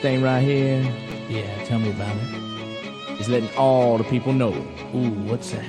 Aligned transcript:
thing 0.00 0.22
right 0.22 0.40
here 0.40 0.80
Yeah, 1.28 1.64
tell 1.64 1.78
me 1.78 1.90
about 1.90 2.14
it. 2.16 3.20
is 3.20 3.28
letting 3.28 3.50
all 3.56 3.98
the 3.98 4.04
people 4.04 4.32
know 4.32 4.52
Ooh, 4.94 5.10
what's 5.28 5.50
that? 5.52 5.64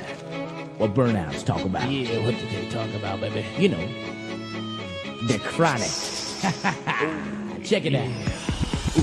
what 0.78 0.94
burnouts 0.94 1.44
talk 1.46 1.62
about. 1.66 1.91
Yeah, 1.91 2.23
what 2.23 2.36
did 2.38 2.50
they 2.52 2.70
talk 2.70 2.89
about, 2.96 3.20
baby? 3.20 3.46
You 3.57 3.68
know, 3.68 3.88
the 5.28 5.38
chronic. 5.39 5.89
Check 7.65 7.84
it 7.86 7.94
out. 7.96 8.10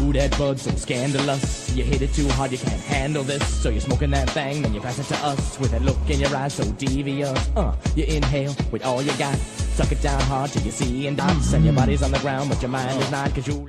Ooh, 0.00 0.10
that 0.14 0.34
bud 0.38 0.58
so 0.58 0.70
scandalous. 0.70 1.70
You 1.76 1.84
hit 1.84 2.00
it 2.00 2.14
too 2.14 2.26
hard, 2.30 2.50
you 2.50 2.56
can't 2.56 2.80
handle 2.80 3.22
this. 3.24 3.46
So 3.46 3.68
you're 3.68 3.82
smoking 3.82 4.10
that 4.12 4.30
thing, 4.30 4.62
then 4.62 4.72
you 4.72 4.80
pass 4.80 4.98
it 4.98 5.04
to 5.14 5.16
us 5.26 5.60
with 5.60 5.72
that 5.72 5.82
look 5.82 5.98
in 6.08 6.18
your 6.18 6.34
eyes 6.34 6.54
so 6.54 6.64
devious. 6.72 7.38
Uh, 7.54 7.76
you 7.94 8.04
inhale 8.04 8.56
with 8.72 8.82
all 8.86 9.02
you 9.02 9.12
got. 9.18 9.36
Suck 9.36 9.92
it 9.92 10.00
down 10.00 10.18
hard 10.22 10.50
till 10.50 10.62
you 10.62 10.70
see 10.70 11.06
and 11.08 11.18
dots. 11.18 11.52
And 11.52 11.62
your 11.62 11.74
body's 11.74 12.02
on 12.02 12.10
the 12.10 12.18
ground, 12.20 12.48
but 12.48 12.62
your 12.62 12.70
mind 12.70 12.98
is 13.02 13.10
not, 13.10 13.34
cause 13.34 13.46
you. 13.46 13.68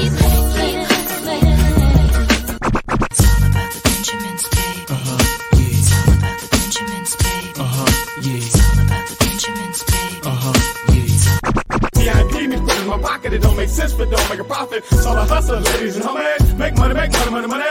Pocket, 13.01 13.33
it 13.33 13.41
don't 13.41 13.57
make 13.57 13.69
sense, 13.69 13.93
but 13.93 14.09
don't 14.09 14.29
make 14.29 14.39
a 14.39 14.43
profit. 14.43 14.85
So 14.85 15.11
I 15.11 15.25
hustle, 15.27 15.59
ladies 15.59 15.95
and 15.97 16.05
homies, 16.05 16.57
make 16.57 16.77
money, 16.77 16.93
make 16.93 17.11
money, 17.11 17.31
money, 17.31 17.47
money. 17.47 17.65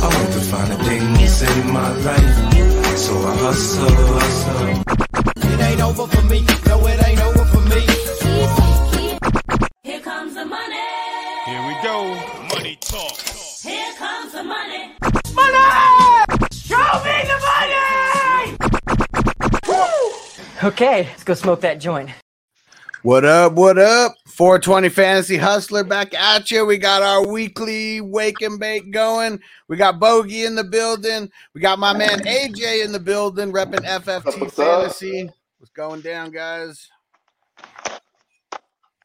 I 0.00 0.10
want 0.14 0.32
to 0.32 0.40
find 0.40 0.72
a 0.72 0.76
thing 0.84 1.14
to 1.18 1.28
save 1.28 1.66
my 1.66 1.90
life. 2.06 2.98
So 2.98 3.14
I 3.18 3.36
hustle, 3.36 3.88
hustle. 4.14 4.82
It 5.52 5.60
ain't 5.60 5.80
over 5.80 6.06
for 6.06 6.22
me. 6.26 6.44
No, 6.66 6.86
it 6.86 7.06
ain't 7.06 7.20
over 7.20 7.37
Okay, 20.64 21.04
let's 21.04 21.22
go 21.22 21.34
smoke 21.34 21.60
that 21.60 21.78
joint. 21.78 22.10
What 23.02 23.24
up? 23.24 23.52
What 23.52 23.78
up? 23.78 24.16
420 24.26 24.88
Fantasy 24.88 25.36
Hustler 25.36 25.84
back 25.84 26.12
at 26.14 26.50
you. 26.50 26.66
We 26.66 26.78
got 26.78 27.00
our 27.00 27.24
weekly 27.24 28.00
wake 28.00 28.42
and 28.42 28.58
bake 28.58 28.90
going. 28.90 29.38
We 29.68 29.76
got 29.76 30.00
Bogey 30.00 30.46
in 30.46 30.56
the 30.56 30.64
building. 30.64 31.30
We 31.54 31.60
got 31.60 31.78
my 31.78 31.96
man 31.96 32.18
AJ 32.24 32.84
in 32.84 32.90
the 32.90 32.98
building, 32.98 33.52
repping 33.52 33.86
FFT 33.86 34.40
What's? 34.40 34.56
Fantasy. 34.56 35.30
What's 35.58 35.70
going 35.70 36.00
down, 36.00 36.32
guys? 36.32 36.88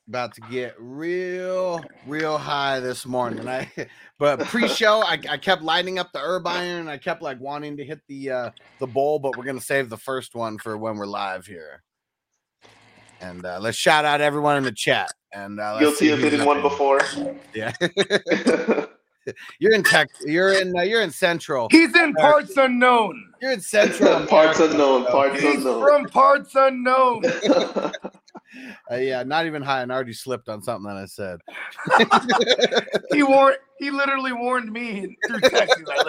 About 0.10 0.34
to 0.36 0.42
get 0.52 0.76
real, 0.80 1.82
real 2.06 2.38
high 2.38 2.82
this 2.82 3.06
morning. 3.06 3.48
I, 3.48 3.72
but 4.20 4.42
pre-show, 4.42 5.02
I, 5.02 5.18
I 5.30 5.38
kept 5.38 5.62
lighting 5.62 5.98
up 5.98 6.12
the 6.12 6.20
herb 6.20 6.46
iron. 6.46 6.90
I 6.90 6.98
kept 6.98 7.22
like 7.22 7.40
wanting 7.40 7.78
to 7.78 7.86
hit 7.86 8.02
the 8.10 8.30
uh, 8.30 8.50
the 8.80 8.88
bowl, 8.88 9.20
but 9.20 9.38
we're 9.38 9.46
gonna 9.46 9.62
save 9.62 9.90
the 9.90 9.98
first 9.98 10.36
one 10.36 10.58
for 10.58 10.78
when 10.78 10.98
we're 10.98 11.06
live 11.06 11.46
here. 11.46 11.84
And 13.22 13.46
uh, 13.46 13.60
let's 13.62 13.78
shout 13.78 14.04
out 14.04 14.20
everyone 14.20 14.58
in 14.58 14.64
the 14.64 14.74
chat. 14.74 15.10
And 15.32 15.58
uh, 15.62 15.76
let's 15.76 15.86
Guilty 15.86 15.98
see 15.98 16.12
of 16.12 16.20
who's 16.20 16.32
hitting 16.32 16.42
up 16.42 16.48
one 16.48 16.62
before. 16.62 17.00
Yeah, 17.54 17.72
you're 19.60 19.74
in 19.74 19.84
tech. 19.84 20.10
You're 20.26 20.52
in. 20.52 20.78
Uh, 20.78 20.82
you're 20.82 21.02
in 21.02 21.12
Central. 21.12 21.70
He's 21.72 21.96
in 21.96 22.14
parts 22.16 22.58
unknown. 22.58 23.32
You're 23.42 23.54
in 23.54 23.62
Central. 23.62 24.26
parts 24.28 24.60
America, 24.60 24.74
unknown. 24.74 25.06
so- 25.06 25.12
Parts 25.12 25.40
He's 25.40 25.56
unknown. 25.56 25.82
from 25.82 26.06
parts 26.10 26.52
unknown. 26.56 27.24
Uh, 28.92 28.96
yeah, 28.96 29.24
not 29.24 29.46
even 29.46 29.62
high, 29.62 29.82
and 29.82 29.92
I 29.92 29.96
already 29.96 30.14
slipped 30.14 30.50
on 30.50 30.62
something 30.62 30.88
that 30.88 30.98
I 30.98 31.06
said. 31.06 31.40
He 33.14 33.24
warned. 33.24 33.58
He 33.80 33.92
literally 33.92 34.34
warned 34.34 34.72
me 34.72 35.18
through 35.28 35.40
text. 35.42 35.76
He's 35.78 35.88
like, 35.88 36.06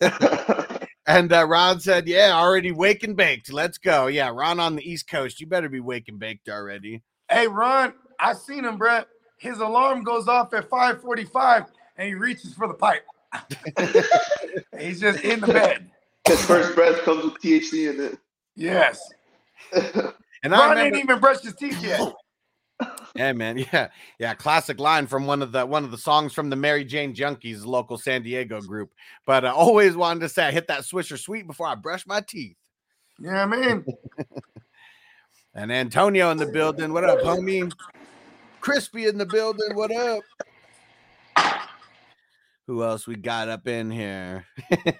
"Listen, 0.00 0.78
And 1.06 1.32
uh, 1.32 1.46
Ron 1.46 1.80
said, 1.80 2.08
"Yeah, 2.08 2.32
already 2.34 2.72
wake 2.72 3.02
and 3.04 3.16
baked. 3.16 3.52
Let's 3.52 3.78
go." 3.78 4.06
Yeah, 4.06 4.30
Ron 4.34 4.58
on 4.60 4.74
the 4.76 4.88
East 4.88 5.08
Coast. 5.08 5.40
You 5.40 5.46
better 5.46 5.68
be 5.68 5.80
wake 5.80 6.08
and 6.08 6.18
baked 6.18 6.48
already. 6.48 7.02
hey, 7.30 7.46
Ron, 7.46 7.92
I 8.18 8.32
seen 8.34 8.64
him, 8.64 8.78
bro. 8.78 9.02
His 9.38 9.58
alarm 9.58 10.02
goes 10.02 10.28
off 10.28 10.52
at 10.54 10.68
5:45, 10.70 11.66
and 11.96 12.08
he 12.08 12.14
reaches 12.14 12.54
for 12.54 12.66
the 12.68 12.74
pipe. 12.74 13.04
He's 14.78 15.00
just 15.00 15.20
in 15.24 15.40
the 15.40 15.48
bed. 15.48 15.90
His 16.26 16.44
first 16.44 16.74
breath 16.74 17.02
comes 17.02 17.24
with 17.24 17.34
THC 17.34 17.90
in 17.94 18.00
it. 18.04 18.18
Yes. 18.56 18.98
And 20.46 20.54
I 20.54 20.58
Ron 20.60 20.70
remember, 20.76 20.96
ain't 20.96 21.04
even 21.04 21.18
brushed 21.18 21.42
his 21.42 21.56
teeth 21.56 21.82
yet. 21.82 22.14
yeah, 23.16 23.32
man, 23.32 23.58
yeah, 23.58 23.88
yeah, 24.20 24.32
classic 24.34 24.78
line 24.78 25.08
from 25.08 25.26
one 25.26 25.42
of 25.42 25.50
the 25.50 25.66
one 25.66 25.82
of 25.82 25.90
the 25.90 25.98
songs 25.98 26.32
from 26.32 26.50
the 26.50 26.54
Mary 26.54 26.84
Jane 26.84 27.16
Junkies 27.16 27.66
local 27.66 27.98
San 27.98 28.22
Diego 28.22 28.60
group. 28.60 28.92
But 29.26 29.44
I 29.44 29.50
always 29.50 29.96
wanted 29.96 30.20
to 30.20 30.28
say, 30.28 30.46
I 30.46 30.52
hit 30.52 30.68
that 30.68 30.82
Swisher 30.82 31.18
Sweet 31.18 31.48
before 31.48 31.66
I 31.66 31.74
brush 31.74 32.06
my 32.06 32.20
teeth. 32.20 32.54
Yeah, 33.18 33.44
man. 33.46 33.84
And 35.58 35.72
Antonio 35.72 36.30
in 36.32 36.36
the 36.36 36.44
building. 36.44 36.92
What 36.92 37.04
up, 37.04 37.20
homie? 37.20 37.72
Crispy 38.60 39.06
in 39.06 39.16
the 39.16 39.24
building. 39.24 39.74
What 39.74 39.90
up? 39.90 40.22
Who 42.66 42.84
else 42.84 43.06
we 43.06 43.16
got 43.16 43.48
up 43.48 43.66
in 43.66 43.90
here? 43.90 44.44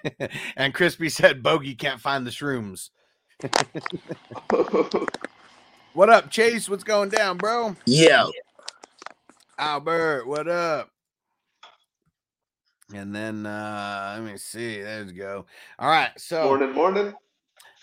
and 0.57 0.73
Crispy 0.73 1.09
said 1.09 1.43
Bogey 1.43 1.75
can't 1.75 2.01
find 2.01 2.25
the 2.25 2.31
shrooms. 2.31 2.89
What 5.97 6.11
up, 6.11 6.29
Chase? 6.29 6.69
What's 6.69 6.83
going 6.83 7.09
down, 7.09 7.37
bro? 7.37 7.75
Yeah. 7.87 8.27
Albert, 9.57 10.27
what 10.27 10.47
up? 10.47 10.91
And 12.93 13.15
then 13.15 13.47
uh 13.47 14.19
let 14.19 14.31
me 14.31 14.37
see. 14.37 14.79
There 14.79 15.05
we 15.05 15.13
go. 15.13 15.47
All 15.79 15.89
right. 15.89 16.11
So 16.15 16.43
morning, 16.43 16.73
morning. 16.73 17.13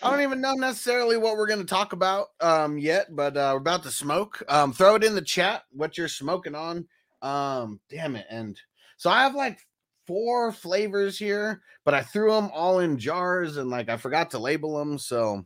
I 0.01 0.09
don't 0.09 0.21
even 0.21 0.39
know 0.39 0.53
necessarily 0.53 1.17
what 1.17 1.35
we're 1.35 1.45
going 1.45 1.59
to 1.59 1.65
talk 1.65 1.91
about 1.91 2.27
um, 2.39 2.77
yet, 2.77 3.13
but 3.13 3.35
uh, 3.35 3.49
we're 3.51 3.59
about 3.59 3.83
to 3.83 3.91
smoke. 3.91 4.41
Um, 4.47 4.71
throw 4.71 4.95
it 4.95 5.03
in 5.03 5.13
the 5.13 5.21
chat 5.21 5.63
what 5.73 5.97
you're 5.97 6.07
smoking 6.07 6.55
on. 6.55 6.87
Um, 7.21 7.81
damn 7.89 8.15
it! 8.15 8.27
And 8.29 8.57
so 8.95 9.09
I 9.09 9.23
have 9.23 9.35
like 9.35 9.59
four 10.07 10.53
flavors 10.53 11.19
here, 11.19 11.63
but 11.83 11.93
I 11.93 12.01
threw 12.01 12.31
them 12.31 12.49
all 12.53 12.79
in 12.79 12.97
jars 12.97 13.57
and 13.57 13.69
like 13.69 13.89
I 13.89 13.97
forgot 13.97 14.31
to 14.31 14.39
label 14.39 14.79
them. 14.79 14.97
So 14.97 15.45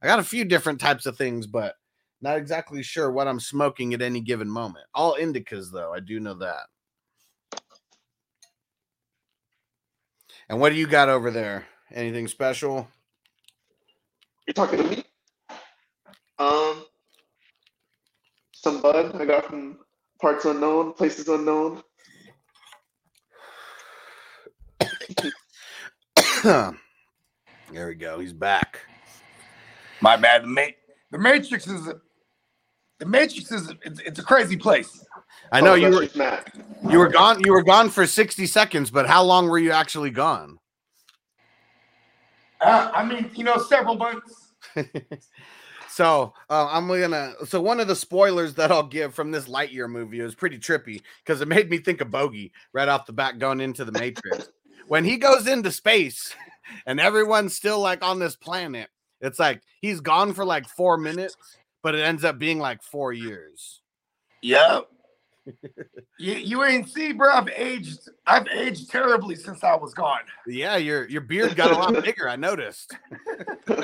I 0.00 0.06
got 0.06 0.20
a 0.20 0.24
few 0.24 0.46
different 0.46 0.80
types 0.80 1.04
of 1.04 1.18
things, 1.18 1.46
but 1.46 1.74
not 2.20 2.36
exactly 2.36 2.82
sure 2.82 3.10
what 3.10 3.28
I'm 3.28 3.40
smoking 3.40 3.94
at 3.94 4.02
any 4.02 4.20
given 4.20 4.48
moment. 4.48 4.86
All 4.94 5.16
indicas, 5.16 5.70
though. 5.72 5.92
I 5.92 6.00
do 6.00 6.20
know 6.20 6.34
that. 6.34 6.66
And 10.48 10.60
what 10.60 10.70
do 10.70 10.76
you 10.76 10.86
got 10.86 11.08
over 11.08 11.30
there? 11.30 11.66
Anything 11.92 12.26
special? 12.28 12.88
You're 14.46 14.54
talking 14.54 14.82
to 14.82 14.88
me? 14.88 15.04
Um, 16.38 16.84
some 18.52 18.80
bud 18.80 19.14
I 19.20 19.24
got 19.24 19.46
from 19.46 19.78
parts 20.20 20.44
unknown, 20.44 20.94
places 20.94 21.28
unknown. 21.28 21.82
there 26.44 26.74
we 27.72 27.94
go. 27.94 28.20
He's 28.20 28.32
back. 28.32 28.80
My 30.00 30.16
bad. 30.16 30.44
The, 30.44 30.46
ma- 30.46 30.62
the 31.10 31.18
Matrix 31.18 31.66
is 31.66 31.88
a, 31.88 32.00
the 32.98 33.06
Matrix 33.06 33.50
is 33.52 33.72
it's, 33.84 34.00
it's 34.00 34.18
a 34.18 34.22
crazy 34.22 34.56
place. 34.56 35.04
I 35.52 35.60
know 35.60 35.72
Oh, 35.72 35.74
you 35.74 35.90
were 35.90 36.02
just 36.04 36.16
Matt. 36.16 36.54
you 36.90 36.98
were 36.98 37.08
gone. 37.08 37.42
You 37.44 37.52
were 37.52 37.62
gone 37.62 37.90
for 37.90 38.06
sixty 38.06 38.46
seconds, 38.46 38.90
but 38.90 39.06
how 39.06 39.22
long 39.22 39.48
were 39.48 39.58
you 39.58 39.72
actually 39.72 40.10
gone? 40.10 40.58
Uh, 42.60 42.90
I 42.92 43.04
mean, 43.04 43.30
you 43.34 43.44
know, 43.44 43.56
several 43.58 43.96
months. 43.96 44.52
So 45.90 46.32
uh, 46.48 46.68
I'm 46.70 46.86
gonna. 46.86 47.32
So 47.46 47.60
one 47.60 47.80
of 47.80 47.88
the 47.88 47.96
spoilers 47.96 48.54
that 48.54 48.70
I'll 48.70 48.86
give 48.86 49.14
from 49.14 49.32
this 49.32 49.48
Lightyear 49.48 49.90
movie 49.90 50.20
is 50.20 50.34
pretty 50.34 50.56
trippy 50.58 51.02
because 51.24 51.40
it 51.40 51.48
made 51.48 51.70
me 51.70 51.78
think 51.78 52.00
of 52.00 52.08
Bogey 52.10 52.52
right 52.72 52.86
off 52.88 53.06
the 53.06 53.12
bat 53.12 53.40
going 53.40 53.60
into 53.60 53.84
the 53.84 53.90
Matrix. 53.90 54.48
when 54.86 55.04
he 55.04 55.16
goes 55.16 55.48
into 55.48 55.72
space 55.72 56.36
and 56.86 57.00
everyone's 57.00 57.56
still 57.56 57.80
like 57.80 58.04
on 58.04 58.20
this 58.20 58.36
planet, 58.36 58.88
it's 59.20 59.40
like 59.40 59.60
he's 59.80 59.98
gone 60.00 60.34
for 60.34 60.44
like 60.44 60.68
four 60.68 60.98
minutes, 60.98 61.36
but 61.88 61.94
it 61.94 62.02
ends 62.02 62.22
up 62.22 62.38
being 62.38 62.58
like 62.58 62.82
four 62.82 63.14
years. 63.14 63.80
Yep. 64.42 64.88
You, 66.18 66.34
you 66.34 66.64
ain't 66.64 66.90
see, 66.90 67.12
bro. 67.12 67.32
I've 67.32 67.48
aged. 67.48 68.00
I've 68.26 68.46
aged 68.48 68.90
terribly 68.90 69.34
since 69.36 69.64
I 69.64 69.76
was 69.76 69.94
gone. 69.94 70.22
Yeah, 70.46 70.76
your 70.76 71.08
your 71.08 71.22
beard 71.22 71.54
got 71.56 71.70
a 71.70 71.74
lot 71.74 72.04
bigger. 72.04 72.28
I 72.28 72.34
noticed. 72.36 72.94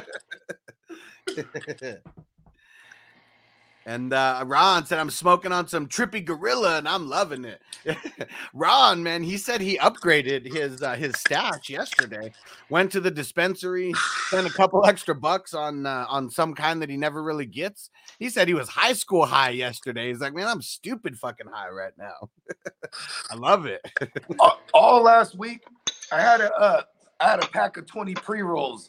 and 3.86 4.12
uh, 4.12 4.42
Ron 4.46 4.86
said, 4.86 4.98
"I'm 4.98 5.10
smoking 5.10 5.52
on 5.52 5.68
some 5.68 5.86
trippy 5.86 6.24
gorilla, 6.24 6.78
and 6.78 6.88
I'm 6.88 7.08
loving 7.08 7.44
it." 7.44 7.60
Ron, 8.54 9.02
man, 9.02 9.22
he 9.22 9.36
said 9.36 9.60
he 9.60 9.76
upgraded 9.78 10.50
his 10.50 10.82
uh, 10.82 10.94
his 10.94 11.14
stash 11.16 11.68
yesterday. 11.68 12.32
Went 12.70 12.90
to 12.92 13.00
the 13.00 13.10
dispensary, 13.10 13.92
spent 14.26 14.46
a 14.46 14.52
couple 14.52 14.84
extra 14.86 15.14
bucks 15.14 15.52
on 15.52 15.84
uh, 15.84 16.06
on 16.08 16.30
some 16.30 16.54
kind 16.54 16.80
that 16.80 16.88
he 16.88 16.96
never 16.96 17.22
really 17.22 17.46
gets. 17.46 17.90
He 18.18 18.30
said 18.30 18.48
he 18.48 18.54
was 18.54 18.68
high 18.68 18.94
school 18.94 19.26
high 19.26 19.50
yesterday. 19.50 20.08
He's 20.08 20.20
like, 20.20 20.34
"Man, 20.34 20.48
I'm 20.48 20.62
stupid 20.62 21.18
fucking 21.18 21.48
high 21.52 21.68
right 21.68 21.92
now." 21.98 22.30
I 23.30 23.34
love 23.34 23.66
it. 23.66 23.82
all, 24.38 24.60
all 24.72 25.02
last 25.02 25.36
week, 25.36 25.64
I 26.10 26.20
had 26.20 26.40
a 26.40 26.54
uh, 26.54 26.82
I 27.20 27.28
had 27.28 27.44
a 27.44 27.48
pack 27.48 27.76
of 27.76 27.86
twenty 27.86 28.14
pre 28.14 28.40
rolls, 28.40 28.88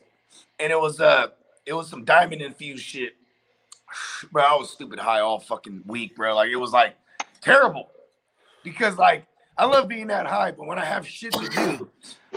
and 0.60 0.72
it 0.72 0.80
was 0.80 1.02
uh 1.02 1.28
it 1.66 1.74
was 1.74 1.90
some 1.90 2.06
diamond 2.06 2.42
infused 2.42 2.84
shit. 2.86 3.16
Bro, 4.32 4.44
I 4.44 4.56
was 4.56 4.70
stupid 4.70 5.00
high 5.00 5.20
all 5.20 5.40
fucking 5.40 5.84
week, 5.86 6.16
bro. 6.16 6.36
Like 6.36 6.50
it 6.50 6.56
was 6.56 6.72
like 6.72 6.96
terrible 7.42 7.90
because 8.64 8.98
like 8.98 9.26
I 9.58 9.66
love 9.66 9.88
being 9.88 10.08
that 10.08 10.26
high, 10.26 10.52
but 10.52 10.68
when 10.68 10.78
I 10.78 10.86
have 10.86 11.08
shit 11.08 11.34
to 11.34 11.50
do, 11.50 11.90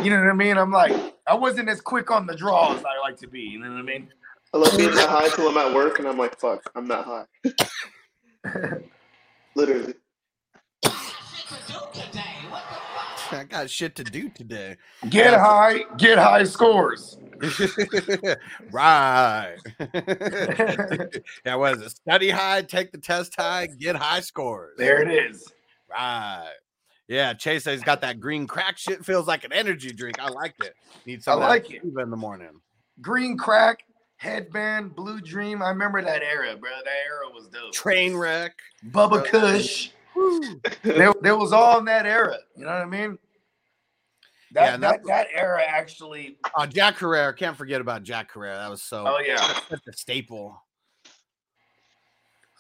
you 0.03 0.11
know 0.11 0.21
what 0.21 0.31
I 0.31 0.35
mean. 0.35 0.57
I'm 0.57 0.71
like 0.71 1.17
I 1.27 1.35
wasn't 1.35 1.69
as 1.69 1.81
quick 1.81 2.11
on 2.11 2.27
the 2.27 2.37
draw 2.37 2.75
as 2.75 2.85
I 2.85 3.01
like 3.01 3.17
to 3.19 3.29
be. 3.29 3.41
You 3.41 3.59
know 3.59 3.71
what 3.71 3.79
I 3.79 3.83
mean? 3.83 4.09
I 4.55 4.59
love 4.59 4.77
being 4.77 4.95
that 4.95 5.09
high 5.09 5.29
till 5.29 5.49
I'm 5.49 5.59
at 5.59 5.75
work 5.75 5.99
and 5.99 6.09
I'm 6.09 6.17
like, 6.17 6.39
fuck, 6.39 6.71
I'm 6.75 6.87
not 6.87 7.05
high. 7.05 7.27
Literally. 9.55 9.95
I 13.31 13.45
got 13.45 13.69
shit 13.69 13.95
to 13.97 14.05
do 14.05 14.31
today. 14.31 14.77
Get 15.11 15.35
high, 15.39 15.81
get 15.99 16.17
high 16.17 16.45
scores. 16.45 17.19
right. 18.73 19.57
yeah, 21.45 21.55
was 21.55 21.81
it? 21.81 21.91
Study 21.91 22.31
high, 22.31 22.63
take 22.63 22.93
the 22.93 22.99
test 22.99 23.35
high, 23.37 23.67
get 23.67 23.97
high 23.97 24.21
scores. 24.21 24.77
There 24.77 25.03
it 25.03 25.11
is. 25.11 25.53
Right. 25.91 26.53
Yeah, 27.07 27.33
Chase 27.33 27.65
says 27.65 27.79
he's 27.79 27.85
got 27.85 28.03
that 28.03 28.21
green 28.21 28.47
crack 28.47 28.77
shit. 28.77 29.05
Feels 29.05 29.27
like 29.27 29.45
an 29.45 29.53
energy 29.53 29.93
drink. 29.93 30.21
I 30.21 30.29
like 30.29 30.55
it. 30.63 30.75
Need 31.07 31.23
some 31.23 31.41
I 31.41 31.49
like 31.49 31.71
it. 31.71 31.83
In 31.83 32.11
the 32.11 32.17
morning. 32.17 32.61
Green 33.01 33.37
crack, 33.39 33.79
headband, 34.17 34.95
blue 34.95 35.21
dream. 35.21 35.63
I 35.63 35.71
remember 35.71 36.03
that 36.03 36.23
era, 36.23 36.55
bro. 36.57 36.71
That 36.71 36.91
era 37.07 37.33
was 37.33 37.49
dope. 37.49 37.73
Train 37.73 38.15
wreck. 38.15 38.59
Bubba 38.91 39.25
Kush. 39.25 39.91
there, 40.83 41.15
there 41.23 41.37
was 41.37 41.53
all 41.53 41.79
in 41.79 41.87
that 41.87 42.05
era. 42.05 42.37
You 42.57 42.65
know 42.65 42.73
what 42.73 42.83
I 42.83 42.87
mean? 42.87 43.19
That, 44.53 44.65
Yeah, 44.65 44.77
that, 44.79 45.01
that- 45.07 45.27
era 45.35 45.63
actually. 45.67 46.39
Oh, 46.57 46.67
Jack 46.67 46.99
Herer, 46.99 47.33
Can't 47.35 47.57
forget 47.57 47.81
about 47.81 48.03
Jack 48.03 48.33
Herer. 48.33 48.55
That 48.55 48.71
was 48.71 48.83
so 48.83 49.05
Oh 49.07 49.19
yeah, 49.21 49.37
such 49.69 49.87
a 49.89 49.93
staple. 49.93 50.61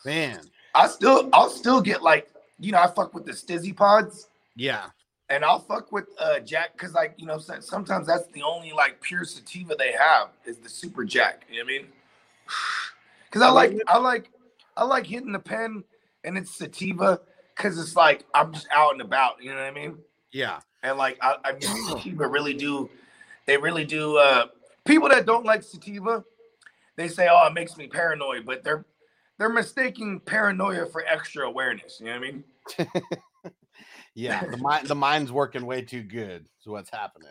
Man. 0.04 0.40
I 0.74 0.86
still 0.86 1.28
I'll 1.32 1.50
still 1.50 1.80
get 1.80 2.02
like 2.02 2.28
you 2.58 2.72
know 2.72 2.78
I 2.80 2.86
fuck 2.88 3.14
with 3.14 3.24
the 3.24 3.32
Stizzy 3.32 3.74
pods 3.74 4.28
Yeah. 4.56 4.86
and 5.28 5.44
I'll 5.44 5.58
fuck 5.60 5.90
with 5.92 6.06
uh 6.18 6.40
Jack 6.40 6.72
because 6.74 6.92
like 6.94 7.14
you 7.16 7.26
know 7.26 7.38
sometimes 7.38 8.06
that's 8.06 8.26
the 8.32 8.42
only 8.42 8.72
like 8.72 9.00
pure 9.00 9.24
sativa 9.24 9.74
they 9.74 9.92
have 9.92 10.28
is 10.44 10.58
the 10.58 10.68
Super 10.68 11.04
Jack. 11.04 11.46
You 11.50 11.60
know 11.60 11.64
what 11.64 11.70
I 11.74 11.78
mean? 11.78 11.86
Because 13.30 13.42
I 13.42 13.50
like 13.50 13.76
I 13.86 13.98
like 13.98 14.30
I 14.74 14.84
like 14.84 15.06
hitting 15.06 15.32
the 15.32 15.38
pen 15.38 15.84
and 16.24 16.38
it's 16.38 16.56
sativa 16.56 17.20
because 17.54 17.78
it's 17.78 17.94
like 17.94 18.24
I'm 18.34 18.54
just 18.54 18.66
out 18.74 18.92
and 18.92 19.02
about. 19.02 19.42
You 19.42 19.50
know 19.50 19.56
what 19.56 19.66
I 19.66 19.70
mean? 19.70 19.98
Yeah. 20.32 20.60
And 20.82 20.98
like 20.98 21.18
I, 21.20 21.36
I 21.44 21.52
mean, 21.52 21.86
sativa 21.88 22.26
really 22.26 22.54
do, 22.54 22.88
they 23.46 23.56
really 23.56 23.84
do. 23.84 24.16
Uh, 24.16 24.46
people 24.84 25.08
that 25.08 25.26
don't 25.26 25.44
like 25.44 25.62
sativa, 25.62 26.24
they 26.96 27.08
say, 27.08 27.28
"Oh, 27.30 27.46
it 27.46 27.54
makes 27.54 27.76
me 27.76 27.86
paranoid," 27.86 28.46
but 28.46 28.64
they're 28.64 28.84
they're 29.38 29.48
mistaking 29.48 30.20
paranoia 30.20 30.86
for 30.86 31.04
extra 31.06 31.46
awareness. 31.46 32.00
You 32.00 32.06
know 32.06 32.12
what 32.12 32.28
I 32.28 32.30
mean? 32.30 32.44
Yeah. 34.18 34.44
The 34.44 34.56
mind 34.56 34.88
the 34.88 34.96
mind's 34.96 35.30
working 35.30 35.64
way 35.64 35.82
too 35.82 36.02
good. 36.02 36.46
So 36.58 36.72
what's 36.72 36.90
happening? 36.90 37.28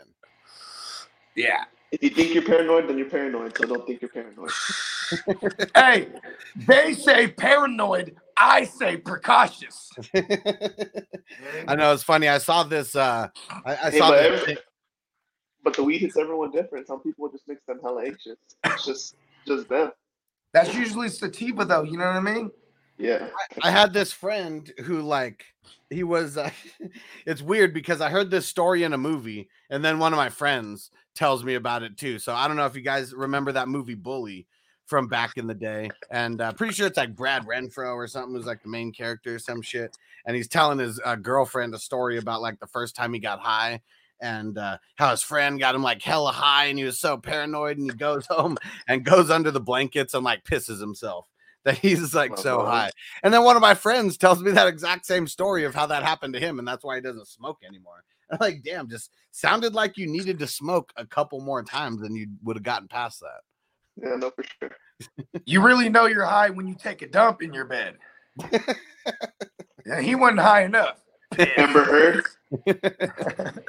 Yeah. 1.35 1.65
If 1.91 2.01
you 2.01 2.09
think 2.09 2.33
you're 2.33 2.43
paranoid, 2.43 2.87
then 2.87 2.97
you're 2.97 3.09
paranoid. 3.09 3.57
So 3.57 3.65
don't 3.65 3.85
think 3.85 4.01
you're 4.01 4.09
paranoid. 4.09 4.51
hey, 5.75 6.09
they 6.55 6.93
say 6.93 7.27
paranoid. 7.27 8.15
I 8.37 8.65
say 8.65 8.97
precautious. 8.97 9.89
I 11.67 11.75
know 11.75 11.93
it's 11.93 12.03
funny. 12.03 12.27
I 12.27 12.37
saw 12.37 12.63
this. 12.63 12.95
Uh, 12.95 13.27
I, 13.65 13.71
I 13.71 13.75
Hey, 13.89 13.97
saw 13.99 14.09
but, 14.09 14.21
this. 14.21 14.41
every- 14.41 14.57
but 15.63 15.75
the 15.75 15.83
weed 15.83 15.99
hits 15.99 16.17
everyone 16.17 16.51
different. 16.51 16.87
Some 16.87 17.01
people 17.01 17.29
just 17.29 17.47
makes 17.47 17.65
them 17.65 17.79
hella 17.81 18.05
anxious. 18.05 18.37
It's 18.65 18.85
just 18.85 19.15
just 19.45 19.67
them. 19.69 19.91
That's 20.53 20.73
usually 20.73 21.09
sativa, 21.09 21.65
though. 21.65 21.83
You 21.83 21.97
know 21.97 22.05
what 22.05 22.15
I 22.15 22.21
mean? 22.21 22.51
Yeah. 22.97 23.27
I 23.63 23.69
had 23.71 23.93
this 23.93 24.11
friend 24.11 24.71
who 24.85 25.01
like 25.01 25.45
he 25.89 26.03
was 26.03 26.37
uh, 26.37 26.49
it's 27.25 27.41
weird 27.41 27.73
because 27.73 28.01
I 28.01 28.09
heard 28.09 28.31
this 28.31 28.47
story 28.47 28.83
in 28.83 28.93
a 28.93 28.97
movie 28.97 29.49
and 29.69 29.83
then 29.85 29.99
one 29.99 30.13
of 30.13 30.17
my 30.17 30.29
friends 30.29 30.89
tells 31.15 31.43
me 31.43 31.55
about 31.55 31.83
it 31.83 31.97
too. 31.97 32.17
So 32.17 32.33
I 32.33 32.47
don't 32.47 32.57
know 32.57 32.65
if 32.65 32.75
you 32.75 32.81
guys 32.81 33.13
remember 33.13 33.51
that 33.51 33.67
movie 33.67 33.93
Bully 33.95 34.47
from 34.87 35.07
back 35.07 35.37
in 35.37 35.47
the 35.47 35.53
day 35.53 35.89
and 36.09 36.41
uh, 36.41 36.51
pretty 36.53 36.73
sure 36.73 36.87
it's 36.87 36.97
like 36.97 37.15
Brad 37.15 37.45
Renfro 37.45 37.93
or 37.93 38.07
something 38.07 38.33
who's 38.33 38.45
like 38.45 38.63
the 38.63 38.69
main 38.69 38.91
character 38.91 39.35
or 39.35 39.39
some 39.39 39.61
shit 39.61 39.95
and 40.25 40.35
he's 40.35 40.47
telling 40.47 40.79
his 40.79 40.99
uh, 41.05 41.15
girlfriend 41.15 41.75
a 41.75 41.79
story 41.79 42.17
about 42.17 42.41
like 42.41 42.59
the 42.59 42.67
first 42.67 42.95
time 42.95 43.13
he 43.13 43.19
got 43.19 43.39
high 43.39 43.81
and 44.19 44.57
uh, 44.57 44.77
how 44.95 45.11
his 45.11 45.21
friend 45.21 45.59
got 45.59 45.75
him 45.75 45.83
like 45.83 46.01
hella 46.01 46.31
high 46.31 46.65
and 46.65 46.79
he 46.79 46.85
was 46.85 46.99
so 46.99 47.17
paranoid 47.17 47.77
and 47.77 47.91
he 47.91 47.97
goes 47.97 48.25
home 48.29 48.57
and 48.87 49.05
goes 49.05 49.29
under 49.29 49.51
the 49.51 49.59
blankets 49.59 50.13
and 50.13 50.23
like 50.23 50.43
pisses 50.43 50.79
himself 50.79 51.27
that 51.67 51.77
he's 51.77 52.15
like 52.15 52.37
so 52.37 52.63
high. 52.63 52.89
And 53.23 53.33
then 53.33 53.43
one 53.43 53.57
of 53.57 53.61
my 53.61 53.73
friends 53.73 54.15
tells 54.15 54.41
me 54.41 54.51
that 54.51 54.69
exact 54.69 55.05
same 55.05 55.27
story 55.27 55.65
of 55.65 55.75
how 55.75 55.85
that 55.87 56.01
happened 56.01 56.33
to 56.35 56.39
him, 56.39 56.59
and 56.59 56.67
that's 56.67 56.85
why 56.85 56.95
he 56.95 57.01
doesn't 57.01 57.27
smoke 57.27 57.57
anymore. 57.67 58.05
I'm 58.31 58.37
like, 58.39 58.63
damn, 58.63 58.89
just 58.89 59.11
sounded 59.31 59.73
like 59.73 59.97
you 59.97 60.07
needed 60.07 60.39
to 60.39 60.47
smoke 60.47 60.93
a 60.95 61.05
couple 61.05 61.41
more 61.41 61.63
times 61.63 61.99
than 61.99 62.15
you 62.15 62.27
would 62.43 62.55
have 62.55 62.63
gotten 62.63 62.87
past 62.87 63.19
that. 63.19 63.41
Yeah, 64.01 64.15
no, 64.15 64.31
for 64.31 64.43
sure. 64.59 64.71
You 65.45 65.61
really 65.61 65.89
know 65.89 66.05
you're 66.05 66.25
high 66.25 66.49
when 66.49 66.67
you 66.67 66.75
take 66.75 67.01
a 67.01 67.07
dump 67.07 67.41
in 67.41 67.53
your 67.53 67.65
bed. 67.65 67.97
yeah, 69.85 70.01
he 70.01 70.15
wasn't 70.15 70.39
high 70.39 70.63
enough. 70.63 70.99
Amber 71.57 71.83
Heard. 71.83 72.25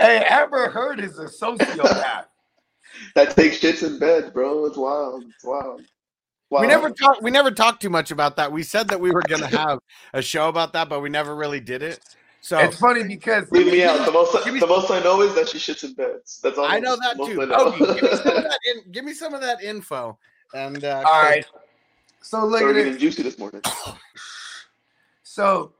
Hey, 0.00 0.24
Amber 0.28 0.70
Heard 0.70 0.98
is 0.98 1.18
a 1.18 1.26
sociopath. 1.26 2.26
That 3.16 3.34
takes 3.34 3.58
shits 3.58 3.84
in 3.84 3.98
bed, 3.98 4.32
bro. 4.32 4.66
It's 4.66 4.76
wild. 4.76 5.24
It's 5.24 5.44
wild. 5.44 5.82
Wow. 6.50 6.60
We 6.60 6.68
never 6.68 6.90
talked. 6.90 7.22
We 7.22 7.32
never 7.32 7.50
talked 7.50 7.82
too 7.82 7.90
much 7.90 8.12
about 8.12 8.36
that. 8.36 8.52
We 8.52 8.62
said 8.62 8.86
that 8.88 9.00
we 9.00 9.10
were 9.10 9.22
gonna 9.22 9.48
have 9.48 9.80
a 10.12 10.22
show 10.22 10.48
about 10.48 10.72
that, 10.74 10.88
but 10.88 11.00
we 11.00 11.08
never 11.08 11.34
really 11.34 11.58
did 11.58 11.82
it. 11.82 11.98
So 12.44 12.58
It's 12.58 12.76
funny 12.76 13.02
because 13.04 13.50
Leave 13.52 13.68
me 13.68 13.84
out. 13.84 13.98
The 14.04 14.12
most, 14.12 14.44
Give 14.44 14.52
me- 14.52 14.60
the 14.60 14.66
most 14.66 14.90
I 14.90 15.02
know 15.02 15.22
is 15.22 15.34
that 15.34 15.48
she 15.48 15.56
shits 15.56 15.82
in 15.82 15.94
beds. 15.94 16.40
That's 16.42 16.58
all. 16.58 16.66
I 16.66 16.78
know 16.78 16.94
that 16.94 17.16
too. 17.16 17.40
I 17.40 17.46
know. 17.46 17.70
Ogie, 17.72 17.80
give 17.80 18.02
me 18.12 18.12
some 18.12 18.36
of 18.36 18.42
that. 18.44 18.58
In, 18.66 18.92
give 18.92 19.04
me 19.06 19.14
some 19.14 19.34
of 19.34 19.40
that 19.40 19.62
info. 19.62 20.18
And 20.52 20.84
uh, 20.84 21.02
all 21.06 21.22
right. 21.22 21.46
So 22.20 22.44
look 22.44 22.60
at 22.60 22.76
it. 22.76 22.98
juicy 22.98 23.22
this 23.22 23.38
morning. 23.38 23.62
So 25.22 25.72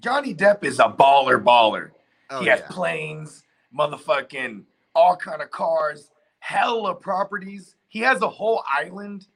Johnny 0.00 0.34
Depp 0.34 0.64
is 0.64 0.80
a 0.80 0.88
baller, 0.88 1.40
baller. 1.40 1.90
oh, 2.30 2.40
he 2.40 2.48
has 2.48 2.58
yeah. 2.58 2.66
planes, 2.68 3.44
motherfucking 3.78 4.64
all 4.96 5.14
kind 5.14 5.40
of 5.40 5.52
cars, 5.52 6.10
hella 6.40 6.96
properties. 6.96 7.76
He 7.86 8.00
has 8.00 8.20
a 8.22 8.28
whole 8.28 8.64
island. 8.68 9.28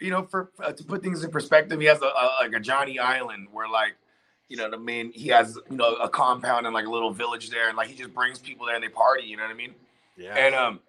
You 0.00 0.10
know, 0.10 0.24
for 0.24 0.50
uh, 0.60 0.72
to 0.72 0.82
put 0.82 1.04
things 1.04 1.22
in 1.22 1.30
perspective, 1.30 1.78
he 1.78 1.86
has 1.86 2.02
a, 2.02 2.06
a 2.06 2.36
like 2.40 2.52
a 2.54 2.58
Johnny 2.58 2.98
Island 2.98 3.46
where 3.52 3.68
like, 3.68 3.94
you 4.48 4.56
know 4.56 4.64
what 4.64 4.74
I 4.74 4.78
mean. 4.78 5.12
He 5.12 5.28
has 5.28 5.58
you 5.70 5.76
know 5.76 5.94
a 5.96 6.08
compound 6.08 6.66
and 6.66 6.74
like 6.74 6.86
a 6.86 6.90
little 6.90 7.12
village 7.12 7.50
there, 7.50 7.68
and 7.68 7.76
like 7.76 7.88
he 7.88 7.94
just 7.94 8.14
brings 8.14 8.38
people 8.38 8.66
there 8.66 8.74
and 8.74 8.84
they 8.84 8.88
party. 8.88 9.24
You 9.24 9.36
know 9.36 9.42
what 9.44 9.52
I 9.52 9.54
mean? 9.54 9.74
yeah. 10.16 10.34
And 10.34 10.54
um, 10.54 10.80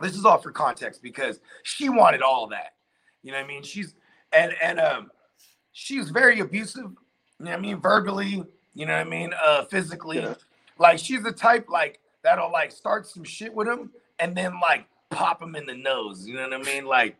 this 0.00 0.16
is 0.16 0.24
all 0.24 0.38
for 0.38 0.50
context 0.50 1.02
because 1.02 1.40
she 1.62 1.88
wanted 1.88 2.22
all 2.22 2.46
that. 2.48 2.74
You 3.22 3.32
know 3.32 3.38
what 3.38 3.44
I 3.44 3.48
mean? 3.48 3.62
She's 3.62 3.94
and 4.32 4.52
and 4.62 4.80
um, 4.80 5.10
she's 5.72 6.10
very 6.10 6.40
abusive. 6.40 6.84
You 7.38 7.46
know 7.46 7.50
what 7.50 7.58
I 7.58 7.60
mean? 7.60 7.80
Verbally. 7.80 8.44
You 8.74 8.86
know 8.86 8.94
what 8.96 9.06
I 9.06 9.10
mean? 9.10 9.32
Uh, 9.44 9.64
physically. 9.64 10.18
Yeah. 10.18 10.34
Like 10.78 10.98
she's 10.98 11.22
the 11.22 11.32
type 11.32 11.66
like 11.68 12.00
that'll 12.22 12.50
like 12.50 12.72
start 12.72 13.06
some 13.06 13.24
shit 13.24 13.52
with 13.52 13.68
him 13.68 13.90
and 14.18 14.36
then 14.36 14.58
like 14.60 14.86
pop 15.10 15.42
him 15.42 15.54
in 15.54 15.66
the 15.66 15.74
nose. 15.74 16.26
You 16.26 16.34
know 16.34 16.48
what 16.48 16.54
I 16.54 16.62
mean? 16.62 16.86
Like, 16.86 17.16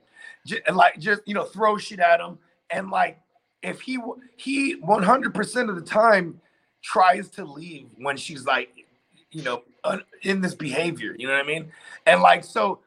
j- 0.47 0.63
like 0.73 0.99
just 0.99 1.23
you 1.27 1.35
know 1.35 1.45
throw 1.45 1.77
shit 1.77 2.01
at 2.01 2.21
him 2.21 2.39
and 2.71 2.91
like 2.91 3.19
if 3.63 3.81
he 3.81 3.99
he 4.37 4.77
100% 4.77 5.69
of 5.69 5.75
the 5.77 5.83
time 5.83 6.41
tries 6.83 7.29
to 7.31 7.45
leave 7.45 7.89
when 7.97 8.17
she's 8.17 8.45
like 8.45 8.71
you 9.31 9.43
know 9.43 9.63
in 10.23 10.41
this 10.41 10.55
behavior 10.55 11.15
you 11.17 11.27
know 11.29 11.33
what 11.33 11.45
i 11.45 11.47
mean 11.47 11.71
and 12.07 12.21
like 12.21 12.43
so 12.43 12.81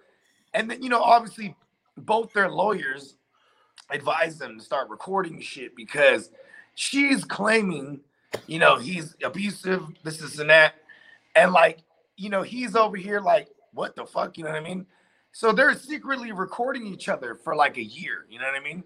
and 0.53 0.69
then 0.69 0.83
you 0.83 0.89
know 0.89 1.01
obviously 1.01 1.55
both 1.97 2.33
their 2.33 2.49
lawyers 2.49 3.15
advised 3.89 4.39
them 4.39 4.57
to 4.57 4.63
start 4.63 4.89
recording 4.89 5.39
shit 5.39 5.75
because 5.75 6.29
she's 6.75 7.23
claiming, 7.23 8.01
you 8.47 8.59
know, 8.59 8.77
he's 8.77 9.15
abusive, 9.23 9.83
this, 10.03 10.17
this, 10.17 10.39
and 10.39 10.49
that. 10.49 10.75
And 11.35 11.51
like, 11.51 11.79
you 12.17 12.29
know, 12.29 12.41
he's 12.41 12.75
over 12.75 12.97
here 12.97 13.21
like, 13.21 13.47
what 13.73 13.95
the 13.95 14.05
fuck? 14.05 14.37
You 14.37 14.45
know 14.45 14.51
what 14.51 14.59
I 14.59 14.63
mean? 14.63 14.85
So 15.31 15.51
they're 15.51 15.75
secretly 15.75 16.31
recording 16.31 16.87
each 16.87 17.09
other 17.09 17.35
for 17.35 17.55
like 17.55 17.77
a 17.77 17.83
year, 17.83 18.25
you 18.29 18.39
know 18.39 18.45
what 18.45 18.59
I 18.59 18.63
mean? 18.63 18.83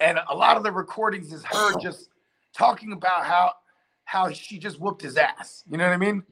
And 0.00 0.18
a 0.28 0.34
lot 0.34 0.56
of 0.56 0.62
the 0.62 0.72
recordings 0.72 1.32
is 1.32 1.44
her 1.44 1.78
just 1.80 2.08
talking 2.56 2.92
about 2.92 3.24
how 3.24 3.52
how 4.04 4.30
she 4.30 4.58
just 4.58 4.78
whooped 4.80 5.02
his 5.02 5.16
ass. 5.16 5.64
You 5.70 5.78
know 5.78 5.84
what 5.84 5.92
I 5.94 5.96
mean? 5.96 6.22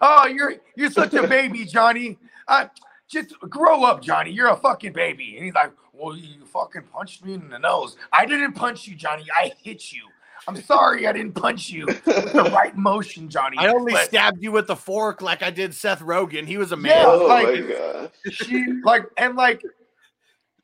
Oh, 0.00 0.26
you're 0.26 0.54
you're 0.76 0.90
such 0.90 1.14
a 1.14 1.26
baby, 1.26 1.64
Johnny. 1.64 2.18
Uh, 2.46 2.66
just 3.08 3.38
grow 3.40 3.82
up, 3.84 4.02
Johnny. 4.02 4.30
You're 4.30 4.48
a 4.48 4.56
fucking 4.56 4.92
baby. 4.92 5.36
And 5.36 5.44
he's 5.44 5.54
like, 5.54 5.72
Well, 5.92 6.16
you 6.16 6.44
fucking 6.46 6.82
punched 6.92 7.24
me 7.24 7.34
in 7.34 7.48
the 7.48 7.58
nose. 7.58 7.96
I 8.12 8.26
didn't 8.26 8.52
punch 8.52 8.86
you, 8.86 8.94
Johnny. 8.94 9.26
I 9.34 9.52
hit 9.62 9.92
you. 9.92 10.02
I'm 10.46 10.60
sorry 10.60 11.06
I 11.06 11.12
didn't 11.12 11.32
punch 11.32 11.70
you 11.70 11.86
with 11.86 12.04
the 12.04 12.50
right 12.54 12.76
motion, 12.76 13.30
Johnny. 13.30 13.56
I 13.58 13.68
only 13.68 13.94
but- 13.94 14.04
stabbed 14.04 14.42
you 14.42 14.52
with 14.52 14.66
the 14.66 14.76
fork 14.76 15.22
like 15.22 15.42
I 15.42 15.50
did 15.50 15.72
Seth 15.74 16.00
Rogen. 16.00 16.46
He 16.46 16.58
was 16.58 16.72
a 16.72 16.76
man. 16.76 16.92
Yeah, 16.92 17.06
Oh 17.06 17.26
like- 17.26 17.46
my 17.46 17.60
god. 17.74 18.10
she 18.30 18.66
like 18.84 19.04
and 19.16 19.36
like 19.36 19.62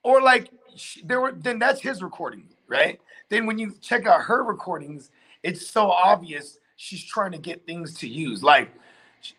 or 0.03 0.21
like 0.21 0.51
she, 0.77 1.03
there 1.03 1.21
were 1.21 1.33
then 1.33 1.59
that's 1.59 1.81
his 1.81 2.03
recording 2.03 2.45
right? 2.69 3.01
Then 3.29 3.47
when 3.47 3.59
you 3.59 3.75
check 3.81 4.07
out 4.07 4.23
her 4.23 4.43
recordings 4.45 5.11
it's 5.43 5.67
so 5.67 5.91
obvious 5.91 6.59
she's 6.77 7.05
trying 7.05 7.33
to 7.33 7.39
get 7.39 7.67
things 7.67 7.95
to 7.99 8.09
use. 8.09 8.43
Like 8.43 8.71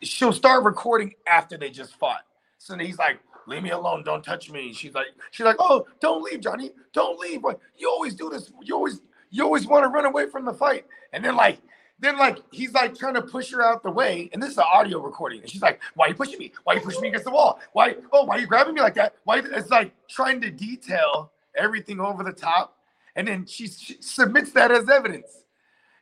she'll 0.01 0.33
start 0.33 0.63
recording 0.63 1.13
after 1.27 1.57
they 1.57 1.69
just 1.69 1.95
fought. 1.95 2.25
So 2.57 2.77
he's 2.77 2.97
like 2.97 3.19
leave 3.47 3.63
me 3.63 3.71
alone 3.71 4.03
don't 4.03 4.23
touch 4.23 4.49
me. 4.49 4.73
She's 4.73 4.93
like 4.93 5.07
she's 5.31 5.45
like 5.45 5.57
oh 5.59 5.85
don't 5.99 6.23
leave 6.23 6.41
johnny. 6.41 6.71
Don't 6.93 7.19
leave. 7.19 7.41
But 7.41 7.59
you 7.77 7.89
always 7.89 8.15
do 8.15 8.29
this. 8.29 8.51
You 8.61 8.75
always 8.75 9.01
you 9.29 9.43
always 9.43 9.65
want 9.67 9.83
to 9.83 9.89
run 9.89 10.05
away 10.05 10.29
from 10.29 10.45
the 10.45 10.53
fight. 10.53 10.85
And 11.13 11.23
then 11.23 11.35
like 11.35 11.59
then 12.01 12.17
like 12.17 12.39
he's 12.51 12.73
like 12.73 12.97
trying 12.97 13.13
to 13.13 13.21
push 13.21 13.51
her 13.51 13.61
out 13.61 13.83
the 13.83 13.91
way, 13.91 14.29
and 14.33 14.41
this 14.41 14.49
is 14.51 14.57
an 14.57 14.65
audio 14.67 14.99
recording. 14.99 15.39
And 15.41 15.49
she's 15.49 15.61
like, 15.61 15.79
"Why 15.93 16.07
are 16.07 16.09
you 16.09 16.15
pushing 16.15 16.39
me? 16.39 16.51
Why 16.63 16.73
are 16.73 16.77
you 16.77 16.81
pushing 16.83 17.01
me 17.01 17.09
against 17.09 17.25
the 17.25 17.31
wall? 17.31 17.59
Why? 17.73 17.95
Oh, 18.11 18.25
why 18.25 18.37
are 18.37 18.39
you 18.39 18.47
grabbing 18.47 18.73
me 18.73 18.81
like 18.81 18.95
that? 18.95 19.15
Why?" 19.23 19.37
It's 19.37 19.69
like 19.69 19.93
trying 20.09 20.41
to 20.41 20.49
detail 20.49 21.31
everything 21.55 21.99
over 21.99 22.23
the 22.23 22.33
top, 22.33 22.79
and 23.15 23.27
then 23.27 23.45
she, 23.45 23.67
she 23.67 23.97
submits 24.01 24.51
that 24.53 24.71
as 24.71 24.89
evidence. 24.89 25.43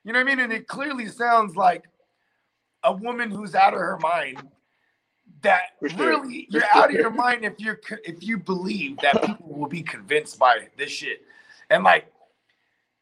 You 0.06 0.14
know 0.14 0.20
what 0.20 0.32
I 0.32 0.36
mean? 0.36 0.40
And 0.40 0.54
it 0.54 0.68
clearly 0.68 1.08
sounds 1.08 1.58
like 1.58 1.84
a 2.84 2.94
woman 2.94 3.30
who's 3.30 3.54
out 3.54 3.74
of 3.74 3.80
her 3.80 4.00
mind. 4.02 4.42
That 5.42 5.64
really, 5.82 6.48
you're 6.50 6.64
out 6.74 6.90
of 6.90 6.96
your 6.96 7.12
mind 7.12 7.44
if 7.44 7.60
you're 7.60 7.80
if 8.04 8.24
you 8.24 8.38
believe 8.38 8.98
that 9.00 9.22
people 9.22 9.54
will 9.54 9.70
be 9.70 9.84
convinced 9.84 10.40
by 10.40 10.70
this 10.78 10.90
shit, 10.92 11.24
and 11.70 11.84
like. 11.84 12.06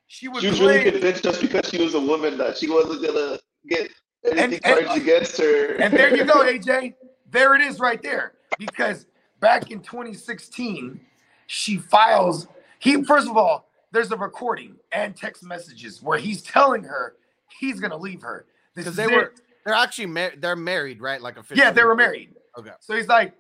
She 0.07 0.27
would 0.27 0.41
She 0.41 0.49
was 0.49 0.59
really 0.61 0.89
convinced 0.89 1.23
just 1.23 1.41
because 1.41 1.69
she 1.69 1.81
was 1.81 1.93
a 1.93 1.99
woman 1.99 2.37
that 2.37 2.57
she 2.57 2.69
wasn't 2.69 3.05
gonna 3.05 3.39
get 3.67 3.91
anything 4.25 4.39
And- 4.39 4.53
and- 4.53 4.63
charged 4.63 5.01
against 5.01 5.37
her. 5.39 5.75
And 5.75 5.93
there 5.93 6.15
you 6.15 6.23
go, 6.25 6.35
AJ. 6.43 6.95
There 7.29 7.55
it 7.55 7.61
is 7.61 7.79
right 7.79 8.01
there. 8.01 8.33
Because 8.57 9.05
back 9.41 9.69
in 9.69 9.81
2016, 9.81 10.99
she 11.47 11.77
files. 11.77 12.47
He 12.79 13.03
first 13.03 13.27
of 13.29 13.35
all, 13.37 13.69
there's 13.91 14.11
a 14.11 14.17
recording 14.17 14.75
and 14.91 15.15
text 15.15 15.43
messages 15.43 16.01
where 16.01 16.17
he's 16.19 16.41
telling 16.41 16.83
her 16.83 17.15
he's 17.59 17.79
gonna 17.79 17.97
leave 17.97 18.21
her. 18.21 18.45
Because 18.75 18.95
they 18.95 19.03
it. 19.05 19.11
were 19.11 19.33
they're 19.65 19.73
actually 19.75 20.05
married. 20.05 20.41
They're 20.41 20.55
married, 20.55 21.01
right? 21.01 21.21
Like 21.21 21.37
officially. 21.37 21.65
yeah, 21.65 21.71
they 21.71 21.83
were 21.83 21.95
married. 21.95 22.33
Okay. 22.57 22.71
So 22.79 22.95
he's 22.95 23.07
like, 23.07 23.33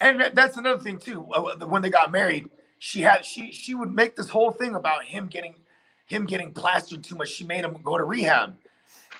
and 0.00 0.30
that's 0.34 0.56
another 0.58 0.82
thing 0.82 0.98
too. 0.98 1.26
uh, 1.32 1.56
When 1.66 1.80
they 1.82 1.90
got 1.90 2.12
married, 2.12 2.50
she 2.78 3.00
had 3.00 3.24
she 3.24 3.50
she 3.52 3.74
would 3.74 3.90
make 3.92 4.14
this 4.16 4.28
whole 4.28 4.50
thing 4.50 4.74
about 4.74 5.04
him 5.04 5.26
getting 5.28 5.54
him 6.06 6.26
getting 6.26 6.52
plastered 6.52 7.02
too 7.04 7.16
much. 7.16 7.28
She 7.28 7.44
made 7.44 7.64
him 7.64 7.76
go 7.82 7.98
to 7.98 8.04
rehab, 8.04 8.56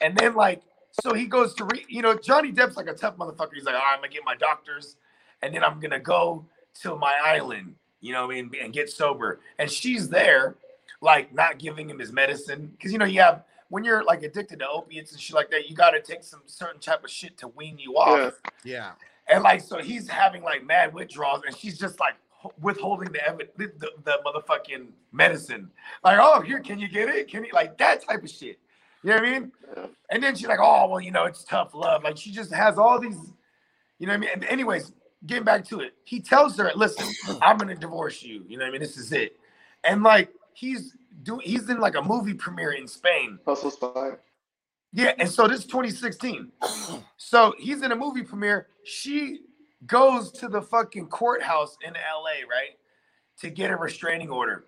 and 0.01 0.17
then 0.17 0.35
like 0.35 0.62
so 1.01 1.15
he 1.15 1.27
goes 1.27 1.55
to 1.55 1.65
re, 1.65 1.85
you 1.89 2.03
know 2.03 2.15
Johnny 2.15 2.53
Depp's 2.53 2.77
like 2.77 2.89
a 2.89 2.95
tough 2.95 3.17
motherfucker. 3.17 3.55
He's 3.55 3.65
like, 3.65 3.75
all 3.75 3.81
right, 3.81 3.95
I'm 3.95 4.01
gonna 4.01 4.12
get 4.12 4.23
my 4.25 4.37
doctors, 4.37 4.97
and 5.43 5.55
then 5.55 5.65
I'm 5.65 5.81
gonna 5.81 6.01
go 6.01 6.45
to 6.83 6.97
my 6.97 7.17
island, 7.23 7.75
you 8.01 8.12
know, 8.12 8.27
what 8.27 8.37
I 8.37 8.43
mean, 8.43 8.51
and 8.62 8.73
get 8.73 8.91
sober. 8.91 9.41
And 9.59 9.71
she's 9.71 10.09
there, 10.09 10.57
like 11.01 11.35
not 11.35 11.59
giving 11.59 11.89
him 11.89 11.99
his 11.99 12.12
medicine 12.12 12.73
because 12.77 12.93
you 12.93 12.99
know 12.99 13.05
you 13.05 13.21
have 13.21 13.45
when 13.73 13.85
you're 13.85 14.05
like 14.05 14.23
addicted 14.23 14.59
to 14.59 14.69
opiates 14.69 15.12
and 15.12 15.21
shit 15.21 15.35
like 15.35 15.51
that, 15.51 15.67
you 15.67 15.75
got 15.75 15.93
to 15.93 16.03
take 16.03 16.23
some 16.23 16.43
certain 16.45 16.79
type 16.79 17.03
of 17.03 17.11
shit 17.11 17.39
to 17.39 17.49
wean 17.49 17.79
you 17.79 17.97
off. 17.97 18.35
Yeah. 18.65 18.73
Yeah. 18.73 18.91
And 19.29 19.43
like, 19.43 19.62
so 19.62 19.79
he's 19.79 20.07
having 20.07 20.43
like 20.43 20.62
mad 20.62 20.93
withdrawals, 20.93 21.43
and 21.47 21.57
she's 21.57 21.79
just 21.79 21.99
like 21.99 22.15
ho- 22.19 22.22
withholding 22.61 23.13
the 23.13 23.27
evidence, 23.27 23.51
the, 23.57 23.73
the, 23.79 23.91
the 24.05 24.19
motherfucking 24.25 24.89
medicine. 25.13 25.71
Like, 26.05 26.19
oh, 26.21 26.41
here, 26.41 26.61
can 26.61 26.79
you 26.79 26.89
get 26.89 27.09
it? 27.09 27.29
Can 27.29 27.45
you 27.45 27.53
like 27.53 27.79
that 27.79 28.07
type 28.07 28.23
of 28.23 28.31
shit? 28.31 28.59
You 29.03 29.11
know 29.11 29.17
what 29.17 29.25
I 29.25 29.31
mean? 29.31 29.53
Yeah. 29.77 29.87
And 30.11 30.23
then 30.23 30.35
she's 30.35 30.47
like, 30.47 30.61
oh, 30.61 30.89
well, 30.89 31.01
you 31.01 31.11
know, 31.11 31.25
it's 31.25 31.45
tough 31.45 31.75
love. 31.75 32.05
Like, 32.05 32.17
she 32.17 32.31
just 32.31 32.53
has 32.53 32.79
all 32.79 33.01
these, 33.01 33.17
you 33.99 34.07
know 34.07 34.13
what 34.13 34.17
I 34.17 34.19
mean? 34.19 34.31
And 34.33 34.45
anyways, 34.45 34.93
getting 35.27 35.45
back 35.45 35.65
to 35.67 35.81
it, 35.81 35.95
he 36.05 36.21
tells 36.21 36.57
her, 36.59 36.71
listen, 36.75 37.07
I'm 37.43 37.59
gonna 37.59 37.75
divorce 37.75 38.23
you. 38.23 38.45
You 38.49 38.59
know 38.59 38.65
what 38.65 38.69
I 38.69 38.73
mean? 38.73 38.81
This 38.81 38.97
is 38.97 39.13
it. 39.13 39.37
And 39.85 40.03
like, 40.03 40.31
he's 40.55 40.97
doing, 41.23 41.41
he's 41.45 41.69
in 41.69 41.81
like 41.81 41.97
a 41.97 42.03
movie 42.03 42.35
premiere 42.35 42.73
in 42.73 42.87
Spain. 42.87 43.39
Hustle 43.47 43.71
spy. 43.71 44.13
Yeah, 44.93 45.15
and 45.19 45.29
so 45.29 45.49
this 45.49 45.61
is 45.61 45.67
2016. 45.67 46.53
So 47.17 47.55
he's 47.59 47.81
in 47.81 47.93
a 47.93 47.97
movie 47.97 48.23
premiere. 48.23 48.67
She 48.85 49.41
goes 49.87 50.31
to 50.33 50.49
the 50.49 50.62
fucking 50.62 51.09
courthouse 51.09 51.77
in 51.85 51.93
LA, 51.95 52.47
right? 52.49 52.79
To 53.41 53.51
get 53.51 53.71
a 53.71 53.77
restraining 53.77 54.31
order. 54.31 54.65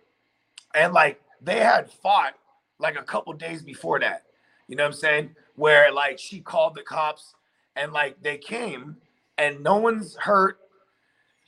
And 0.75 0.93
like 0.93 1.21
they 1.41 1.61
had 1.61 1.91
fought 1.91 2.35
like 2.79 2.99
a 2.99 3.03
couple 3.03 3.33
days 3.33 3.63
before 3.63 4.01
that. 4.01 4.25
You 4.69 4.77
know 4.77 4.85
what 4.85 4.95
I'm 4.95 4.99
saying? 4.99 5.37
Where 5.57 5.93
like 5.93 6.19
she 6.19 6.41
called 6.41 6.75
the 6.75 6.83
cops 6.83 7.35
and 7.77 7.93
like 7.93 8.23
they 8.23 8.39
came 8.39 8.97
and 9.39 9.63
no 9.63 9.77
one's 9.77 10.17
hurt. 10.17 10.59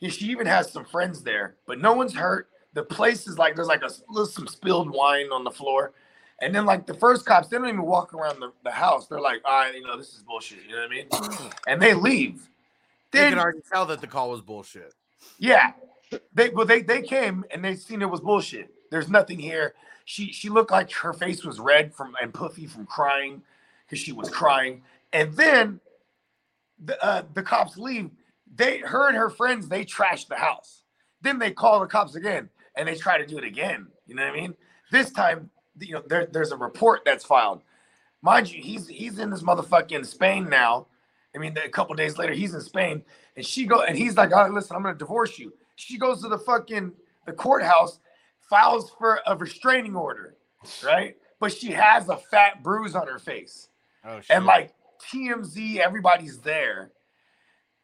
She 0.00 0.26
even 0.26 0.46
has 0.46 0.70
some 0.70 0.85
friends 0.85 1.23
there, 1.23 1.56
but 1.66 1.80
no 1.80 1.94
one's 1.94 2.14
hurt. 2.14 2.49
The 2.75 2.82
place 2.82 3.26
is 3.26 3.38
like 3.38 3.56
there's 3.56 3.68
like 3.68 3.82
a 3.82 3.90
little 4.08 4.26
some 4.26 4.46
spilled 4.46 4.90
wine 4.90 5.26
on 5.32 5.42
the 5.42 5.50
floor. 5.50 5.92
And 6.42 6.54
then 6.54 6.66
like 6.66 6.87
the 6.87 6.94
first 6.94 7.25
cops, 7.25 7.49
they 7.49 7.56
don't 7.56 7.66
even 7.66 7.82
walk 7.82 8.12
around 8.12 8.40
the, 8.40 8.52
the 8.62 8.70
house. 8.70 9.06
They're 9.06 9.20
like, 9.20 9.40
all 9.46 9.61
right, 9.62 9.75
you 9.75 9.80
know, 9.80 9.96
this 9.96 10.12
is 10.12 10.23
bullshit. 10.23 10.58
You 10.68 10.76
know 10.76 10.82
what 10.82 11.23
I 11.23 11.30
mean? 11.30 11.50
And 11.66 11.80
they 11.80 11.94
leave. 11.94 12.49
They 13.12 13.20
Then 13.20 13.30
can 13.30 13.38
already 13.38 13.60
tell 13.72 13.86
that 13.86 14.00
the 14.00 14.06
call 14.06 14.30
was 14.30 14.40
bullshit. 14.40 14.94
yeah. 15.38 15.72
They 16.34 16.50
well 16.50 16.66
they 16.66 16.82
they 16.82 17.02
came 17.02 17.44
and 17.50 17.64
they 17.64 17.75
seen 17.76 18.02
it 18.02 18.10
was 18.10 18.20
bullshit. 18.20 18.70
There's 18.90 19.08
nothing 19.10 19.38
here. 19.38 19.75
She 20.04 20.32
she 20.32 20.48
looked 20.48 20.70
like 20.70 20.92
her 20.92 21.12
face 21.12 21.44
was 21.44 21.58
red 21.60 21.94
from 21.94 22.14
and 22.22 22.32
puffy 22.32 22.66
from 22.66 22.86
crying 22.86 23.42
because 23.86 23.98
she 23.98 24.12
was 24.12 24.30
crying. 24.30 24.82
And 25.12 25.34
then 25.34 25.80
the 26.84 27.02
uh, 27.04 27.22
the 27.34 27.42
cops 27.42 27.76
leave. 27.76 28.10
They 28.54 28.78
her 28.78 29.08
and 29.08 29.16
her 29.16 29.30
friends 29.30 29.68
they 29.68 29.84
trash 29.84 30.26
the 30.26 30.36
house. 30.36 30.82
Then 31.22 31.38
they 31.38 31.50
call 31.50 31.80
the 31.80 31.86
cops 31.86 32.14
again 32.14 32.50
and 32.76 32.86
they 32.88 32.94
try 32.94 33.18
to 33.18 33.26
do 33.26 33.38
it 33.38 33.44
again. 33.44 33.88
You 34.06 34.14
know 34.14 34.25
what 34.25 34.34
I 34.34 34.40
mean? 34.40 34.54
This 34.92 35.10
time, 35.10 35.50
you 35.80 35.94
know, 35.94 36.02
there, 36.06 36.26
there's 36.26 36.52
a 36.52 36.56
report 36.56 37.02
that's 37.04 37.25
filed. 37.25 37.62
Mind 38.22 38.50
you, 38.50 38.62
he's 38.62 38.86
he's 38.88 39.18
in 39.18 39.30
this 39.30 39.42
motherfucking 39.42 40.06
Spain 40.06 40.48
now. 40.48 40.86
I 41.36 41.38
mean, 41.38 41.56
a 41.62 41.68
couple 41.68 41.94
days 41.94 42.16
later, 42.16 42.32
he's 42.32 42.54
in 42.54 42.60
Spain, 42.62 43.04
and 43.36 43.44
she 43.44 43.66
go 43.66 43.82
and 43.82 43.96
he's 43.96 44.16
like, 44.16 44.32
"All 44.32 44.42
right, 44.42 44.52
listen, 44.52 44.74
I'm 44.74 44.82
gonna 44.82 44.96
divorce 44.96 45.38
you." 45.38 45.52
She 45.76 45.98
goes 45.98 46.22
to 46.22 46.28
the 46.28 46.38
fucking 46.38 46.92
the 47.26 47.32
courthouse, 47.32 48.00
files 48.48 48.90
for 48.98 49.20
a 49.26 49.36
restraining 49.36 49.94
order, 49.94 50.36
right? 50.82 51.16
But 51.38 51.52
she 51.52 51.72
has 51.72 52.08
a 52.08 52.16
fat 52.16 52.62
bruise 52.62 52.94
on 52.94 53.06
her 53.06 53.18
face, 53.18 53.68
Oh 54.04 54.20
shit. 54.20 54.34
and 54.34 54.46
like 54.46 54.72
TMZ, 55.12 55.76
everybody's 55.78 56.38
there, 56.38 56.92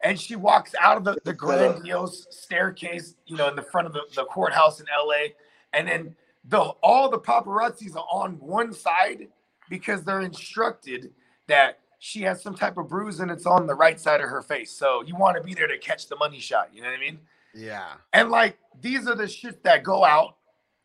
and 0.03 0.19
she 0.19 0.35
walks 0.35 0.73
out 0.81 0.97
of 0.97 1.03
the, 1.03 1.17
the 1.23 1.33
grandiose 1.33 2.25
staircase, 2.31 3.15
you 3.27 3.37
know, 3.37 3.47
in 3.49 3.55
the 3.55 3.61
front 3.61 3.85
of 3.85 3.93
the, 3.93 4.01
the 4.15 4.25
courthouse 4.25 4.79
in 4.79 4.87
LA, 4.87 5.27
and 5.73 5.87
then 5.87 6.15
the 6.45 6.59
all 6.59 7.07
the 7.09 7.19
paparazzis 7.19 7.95
are 7.95 8.07
on 8.11 8.39
one 8.39 8.73
side 8.73 9.27
because 9.69 10.03
they're 10.03 10.21
instructed 10.21 11.11
that 11.47 11.79
she 12.05 12.21
has 12.23 12.43
some 12.43 12.53
type 12.53 12.77
of 12.77 12.89
bruise 12.89 13.21
and 13.21 13.31
it's 13.31 13.45
on 13.45 13.65
the 13.65 13.73
right 13.73 13.97
side 13.97 14.19
of 14.19 14.29
her 14.29 14.41
face. 14.41 14.69
So 14.69 15.03
you 15.03 15.15
want 15.15 15.37
to 15.37 15.41
be 15.41 15.53
there 15.53 15.67
to 15.67 15.77
catch 15.77 16.09
the 16.09 16.17
money 16.17 16.37
shot. 16.37 16.67
You 16.73 16.81
know 16.81 16.89
what 16.89 16.97
I 16.97 16.99
mean? 16.99 17.17
yeah. 17.55 17.93
And 18.11 18.29
like 18.29 18.57
these 18.81 19.07
are 19.07 19.15
the 19.15 19.25
shit 19.25 19.63
that 19.63 19.83
go 19.83 20.03
out 20.03 20.35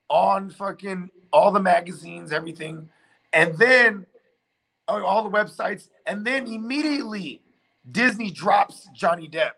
on 0.09 0.49
fucking 0.49 1.11
all 1.33 1.51
the 1.51 1.59
magazines, 1.59 2.31
everything, 2.31 2.89
and 3.33 3.59
then 3.59 4.07
oh, 4.87 5.05
all 5.05 5.29
the 5.29 5.37
websites, 5.37 5.89
and 6.07 6.25
then 6.25 6.47
immediately 6.47 7.43
Disney 7.91 8.31
drops 8.31 8.89
Johnny 8.95 9.27
Depp. 9.29 9.53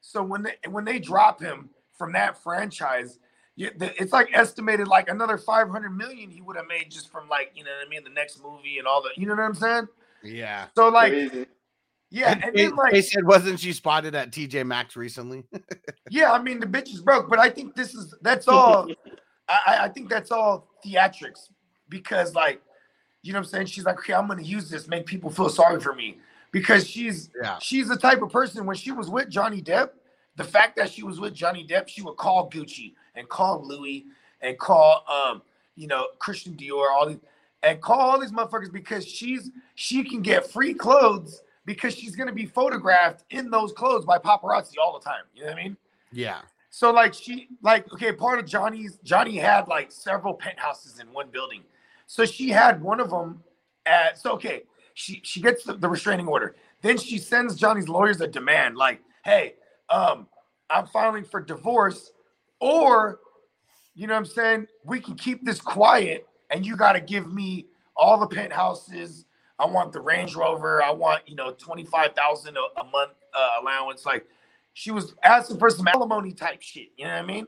So 0.00 0.22
when 0.22 0.44
they 0.44 0.54
when 0.70 0.86
they 0.86 0.98
drop 0.98 1.42
him 1.42 1.68
from 1.98 2.12
that 2.14 2.42
franchise, 2.42 3.18
it's 3.58 4.14
like 4.14 4.30
estimated 4.32 4.88
like 4.88 5.10
another 5.10 5.36
500 5.36 5.90
million 5.90 6.30
he 6.30 6.40
would 6.40 6.56
have 6.56 6.68
made 6.68 6.90
just 6.90 7.12
from 7.12 7.28
like 7.28 7.52
you 7.54 7.64
know 7.64 7.70
what 7.70 7.86
I 7.86 7.90
mean 7.90 8.02
the 8.02 8.08
next 8.08 8.42
movie 8.42 8.78
and 8.78 8.86
all 8.86 9.02
the 9.02 9.10
you 9.14 9.26
know 9.26 9.34
what 9.34 9.42
I'm 9.42 9.54
saying. 9.54 9.88
Yeah. 10.24 10.66
So 10.76 10.88
like 10.88 11.12
Crazy. 11.12 11.46
yeah, 12.10 12.32
And 12.32 12.44
and 12.44 12.54
they, 12.54 12.64
then 12.66 12.76
like 12.76 12.92
they 12.92 13.02
said, 13.02 13.24
wasn't 13.24 13.58
she 13.60 13.72
spotted 13.72 14.14
at 14.14 14.30
TJ 14.30 14.66
Maxx 14.66 14.96
recently? 14.96 15.44
Yeah, 16.10 16.32
I 16.32 16.42
mean 16.42 16.60
the 16.60 16.66
bitch 16.66 16.88
is 16.92 17.00
broke, 17.00 17.30
but 17.30 17.38
I 17.38 17.48
think 17.48 17.74
this 17.74 17.94
is 17.94 18.14
that's 18.22 18.46
all 18.48 18.88
I, 19.48 19.58
I- 19.66 19.84
I 19.84 19.88
think 19.88 20.10
that's 20.10 20.30
all 20.30 20.68
theatrics 20.84 21.48
because, 21.88 22.34
like, 22.34 22.60
you 23.22 23.32
know 23.32 23.38
what 23.38 23.46
I'm 23.46 23.50
saying? 23.50 23.66
She's 23.66 23.84
like, 23.84 23.98
okay, 24.00 24.12
I'm 24.14 24.26
gonna 24.28 24.42
use 24.42 24.68
this, 24.68 24.88
make 24.88 25.06
people 25.06 25.30
feel 25.30 25.48
sorry 25.48 25.80
for 25.80 25.94
me 25.94 26.18
because 26.50 26.86
she's 26.86 27.30
Yeah. 27.42 27.58
she's 27.60 27.88
the 27.88 27.96
type 27.96 28.20
of 28.20 28.30
person 28.30 28.66
when 28.66 28.76
she 28.76 28.90
was 28.92 29.08
with 29.08 29.30
Johnny 29.30 29.62
Depp, 29.62 29.90
the 30.36 30.44
fact 30.44 30.76
that 30.76 30.90
she 30.90 31.02
was 31.02 31.18
with 31.18 31.32
Johnny 31.34 31.66
Depp, 31.66 31.88
she 31.88 32.02
would 32.02 32.16
call 32.16 32.50
Gucci 32.50 32.92
and 33.14 33.26
call 33.28 33.66
Louis 33.66 34.04
and 34.42 34.58
call 34.58 35.04
um, 35.10 35.40
you 35.76 35.86
know, 35.86 36.08
Christian 36.18 36.54
Dior, 36.54 36.90
all 36.90 37.06
these 37.08 37.20
and 37.62 37.80
call 37.80 38.00
all 38.00 38.20
these 38.20 38.32
motherfuckers 38.32 38.72
because 38.72 39.06
she's 39.06 39.50
she 39.74 40.02
can 40.04 40.20
get 40.20 40.50
free 40.50 40.74
clothes 40.74 41.42
because 41.64 41.94
she's 41.94 42.16
gonna 42.16 42.32
be 42.32 42.46
photographed 42.46 43.24
in 43.30 43.50
those 43.50 43.72
clothes 43.72 44.04
by 44.04 44.18
paparazzi 44.18 44.74
all 44.82 44.98
the 44.98 45.04
time. 45.04 45.22
You 45.34 45.42
know 45.42 45.50
what 45.50 45.58
I 45.58 45.62
mean? 45.62 45.76
Yeah. 46.12 46.40
So 46.70 46.90
like 46.90 47.14
she 47.14 47.48
like 47.62 47.90
okay, 47.92 48.12
part 48.12 48.38
of 48.38 48.46
Johnny's 48.46 48.98
Johnny 49.04 49.36
had 49.36 49.68
like 49.68 49.92
several 49.92 50.34
penthouses 50.34 50.98
in 51.00 51.12
one 51.12 51.28
building. 51.30 51.62
So 52.06 52.24
she 52.24 52.48
had 52.48 52.82
one 52.82 53.00
of 53.00 53.10
them 53.10 53.42
at 53.86 54.18
so 54.18 54.32
okay, 54.32 54.62
she 54.94 55.20
she 55.22 55.40
gets 55.40 55.64
the, 55.64 55.74
the 55.74 55.88
restraining 55.88 56.26
order. 56.26 56.56
Then 56.80 56.98
she 56.98 57.18
sends 57.18 57.56
Johnny's 57.56 57.88
lawyers 57.88 58.20
a 58.20 58.26
demand 58.26 58.76
like, 58.76 59.00
"Hey, 59.24 59.54
um 59.88 60.26
I'm 60.68 60.86
filing 60.86 61.24
for 61.24 61.40
divorce 61.40 62.12
or 62.60 63.20
you 63.94 64.06
know 64.06 64.14
what 64.14 64.20
I'm 64.20 64.26
saying, 64.26 64.66
we 64.84 65.00
can 65.00 65.14
keep 65.14 65.44
this 65.44 65.60
quiet 65.60 66.26
and 66.52 66.64
you 66.64 66.76
got 66.76 66.92
to 66.92 67.00
give 67.00 67.32
me 67.32 67.66
all 67.96 68.18
the 68.18 68.26
penthouses. 68.26 69.24
I 69.58 69.66
want 69.66 69.92
the 69.92 70.00
Range 70.00 70.34
Rover. 70.34 70.82
I 70.82 70.90
want, 70.90 71.28
you 71.28 71.34
know, 71.34 71.52
25,000 71.52 72.56
a 72.56 72.80
a 72.80 72.84
month 72.84 73.12
uh, 73.34 73.62
allowance 73.62 74.04
like 74.04 74.26
she 74.74 74.90
was 74.90 75.14
asking 75.22 75.58
for 75.58 75.70
some 75.70 75.88
alimony 75.88 76.32
type 76.32 76.62
shit. 76.62 76.88
You 76.96 77.06
know 77.06 77.12
what 77.12 77.22
I 77.22 77.26
mean? 77.26 77.46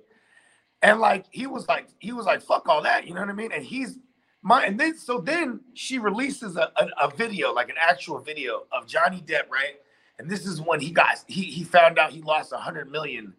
And 0.83 1.01
like 1.01 1.27
he 1.31 1.47
was 1.47 1.69
like 1.69 1.89
he 1.99 2.13
was 2.13 2.27
like 2.27 2.43
fuck 2.43 2.69
all 2.69 2.83
that. 2.83 3.07
You 3.07 3.15
know 3.15 3.21
what 3.21 3.31
I 3.31 3.35
mean? 3.35 3.53
And 3.53 3.65
he's 3.65 3.99
my 4.43 4.65
and 4.65 4.79
then 4.79 4.97
so 4.97 5.19
then 5.19 5.61
she 5.75 5.99
releases 5.99 6.57
a, 6.57 6.71
a, 6.77 7.07
a 7.07 7.11
video 7.17 7.53
like 7.53 7.71
an 7.71 7.77
actual 7.81 8.19
video 8.19 8.65
of 8.73 8.87
Johnny 8.87 9.23
Depp, 9.27 9.49
right? 9.51 9.77
And 10.19 10.31
this 10.31 10.47
is 10.47 10.61
when 10.61 10.81
he 10.81 10.91
got 10.91 11.25
he 11.27 11.43
he 11.43 11.65
found 11.65 11.99
out 11.99 12.13
he 12.13 12.21
lost 12.21 12.53
a 12.53 12.59
hundred 12.59 12.91
million 12.91 13.35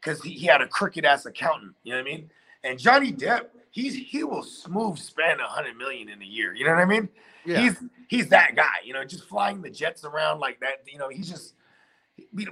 because 0.00 0.22
he, 0.22 0.30
he 0.30 0.46
had 0.46 0.60
a 0.60 0.68
crooked 0.68 1.04
ass 1.04 1.26
accountant. 1.26 1.74
You 1.82 1.92
know 1.92 1.98
what 1.98 2.08
I 2.08 2.10
mean? 2.10 2.30
And 2.62 2.78
Johnny 2.78 3.12
Depp, 3.12 3.46
he's 3.74 3.94
he 3.96 4.22
will 4.22 4.44
smooth 4.44 4.98
spend 4.98 5.40
a 5.40 5.44
hundred 5.44 5.76
million 5.76 6.08
in 6.08 6.22
a 6.22 6.24
year. 6.24 6.54
You 6.54 6.64
know 6.64 6.70
what 6.70 6.80
I 6.80 6.84
mean? 6.84 7.08
Yeah. 7.44 7.60
He's 7.60 7.76
he's 8.08 8.28
that 8.28 8.54
guy. 8.54 8.76
You 8.84 8.92
know, 8.92 9.04
just 9.04 9.28
flying 9.28 9.60
the 9.60 9.70
jets 9.70 10.04
around 10.04 10.38
like 10.38 10.60
that. 10.60 10.84
You 10.86 10.98
know, 10.98 11.08
he's 11.08 11.28
just 11.28 11.54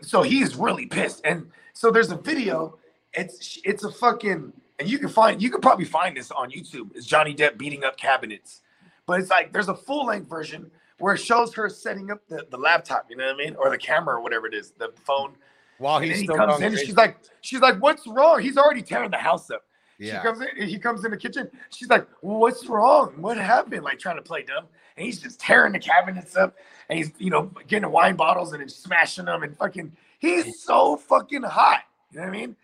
so 0.02 0.22
he's 0.22 0.56
really 0.56 0.86
pissed. 0.86 1.22
And 1.24 1.46
so 1.72 1.90
there's 1.92 2.10
a 2.10 2.16
video. 2.16 2.76
It's 3.14 3.60
it's 3.64 3.84
a 3.84 3.92
fucking 3.92 4.52
and 4.80 4.90
you 4.90 4.98
can 4.98 5.08
find 5.08 5.40
you 5.40 5.50
can 5.50 5.60
probably 5.60 5.84
find 5.84 6.16
this 6.16 6.32
on 6.32 6.50
YouTube. 6.50 6.90
It's 6.96 7.06
Johnny 7.06 7.34
Depp 7.34 7.56
beating 7.56 7.84
up 7.84 7.96
cabinets, 7.96 8.62
but 9.06 9.20
it's 9.20 9.30
like 9.30 9.52
there's 9.52 9.68
a 9.68 9.76
full 9.76 10.06
length 10.06 10.28
version 10.28 10.70
where 10.98 11.14
it 11.14 11.18
shows 11.18 11.54
her 11.54 11.68
setting 11.68 12.10
up 12.10 12.26
the, 12.28 12.46
the 12.50 12.56
laptop. 12.56 13.06
You 13.08 13.16
know 13.16 13.26
what 13.26 13.34
I 13.34 13.38
mean, 13.38 13.54
or 13.54 13.70
the 13.70 13.78
camera 13.78 14.16
or 14.16 14.20
whatever 14.20 14.48
it 14.48 14.54
is, 14.54 14.72
the 14.72 14.92
phone. 15.04 15.34
While 15.78 15.98
And 15.98 16.06
he's 16.06 16.20
he 16.20 16.26
comes 16.26 16.60
in 16.60 16.76
she's 16.76 16.96
like, 16.96 17.16
she's 17.40 17.60
like, 17.60 17.80
what's 17.80 18.06
wrong? 18.06 18.40
He's 18.40 18.56
already 18.56 18.82
tearing 18.82 19.10
the 19.10 19.16
house 19.16 19.50
up. 19.50 19.62
Yeah. 20.02 20.20
She 20.20 20.26
comes 20.26 20.40
in, 20.40 20.68
he 20.68 20.78
comes 20.78 21.04
in 21.04 21.10
the 21.12 21.16
kitchen. 21.16 21.48
She's 21.70 21.88
like, 21.88 22.08
what's 22.20 22.66
wrong? 22.66 23.14
What 23.16 23.38
happened? 23.38 23.84
Like 23.84 24.00
trying 24.00 24.16
to 24.16 24.22
play 24.22 24.42
dumb. 24.42 24.66
And 24.96 25.06
he's 25.06 25.20
just 25.20 25.40
tearing 25.40 25.72
the 25.72 25.78
cabinets 25.78 26.36
up 26.36 26.56
and 26.88 26.98
he's, 26.98 27.12
you 27.18 27.30
know, 27.30 27.50
getting 27.68 27.82
the 27.82 27.88
wine 27.88 28.16
bottles 28.16 28.52
and 28.52 28.60
then 28.60 28.68
smashing 28.68 29.26
them 29.26 29.44
and 29.44 29.56
fucking, 29.56 29.92
he's 30.18 30.62
so 30.64 30.96
fucking 30.96 31.44
hot. 31.44 31.82
You 32.10 32.18
know 32.18 32.26
what 32.26 32.34
I 32.34 32.38
mean? 32.38 32.56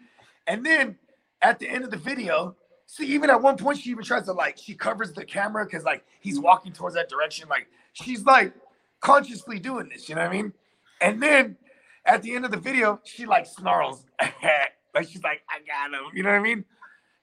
And 0.48 0.66
then 0.66 0.98
at 1.40 1.60
the 1.60 1.68
end 1.68 1.84
of 1.84 1.90
the 1.90 1.96
video, 1.96 2.56
see, 2.86 3.06
even 3.06 3.30
at 3.30 3.40
one 3.40 3.56
point, 3.56 3.78
she 3.78 3.90
even 3.90 4.04
tries 4.04 4.24
to 4.24 4.32
like, 4.32 4.58
she 4.58 4.74
covers 4.74 5.12
the 5.12 5.24
camera 5.24 5.64
because 5.64 5.84
like 5.84 6.04
he's 6.20 6.40
walking 6.40 6.72
towards 6.72 6.96
that 6.96 7.08
direction. 7.08 7.48
Like 7.48 7.68
she's 7.92 8.24
like 8.24 8.52
consciously 9.00 9.60
doing 9.60 9.88
this, 9.88 10.08
you 10.08 10.16
know 10.16 10.22
what 10.22 10.30
I 10.30 10.34
mean? 10.34 10.52
And 11.00 11.22
then 11.22 11.56
at 12.04 12.22
the 12.22 12.34
end 12.34 12.44
of 12.44 12.50
the 12.50 12.56
video, 12.58 13.00
she 13.04 13.26
like 13.26 13.46
snarls. 13.46 14.04
like 14.94 15.08
she's 15.08 15.22
like, 15.22 15.42
I 15.48 15.60
got 15.60 15.96
him. 15.96 16.10
You 16.14 16.24
know 16.24 16.30
what 16.30 16.40
I 16.40 16.42
mean? 16.42 16.64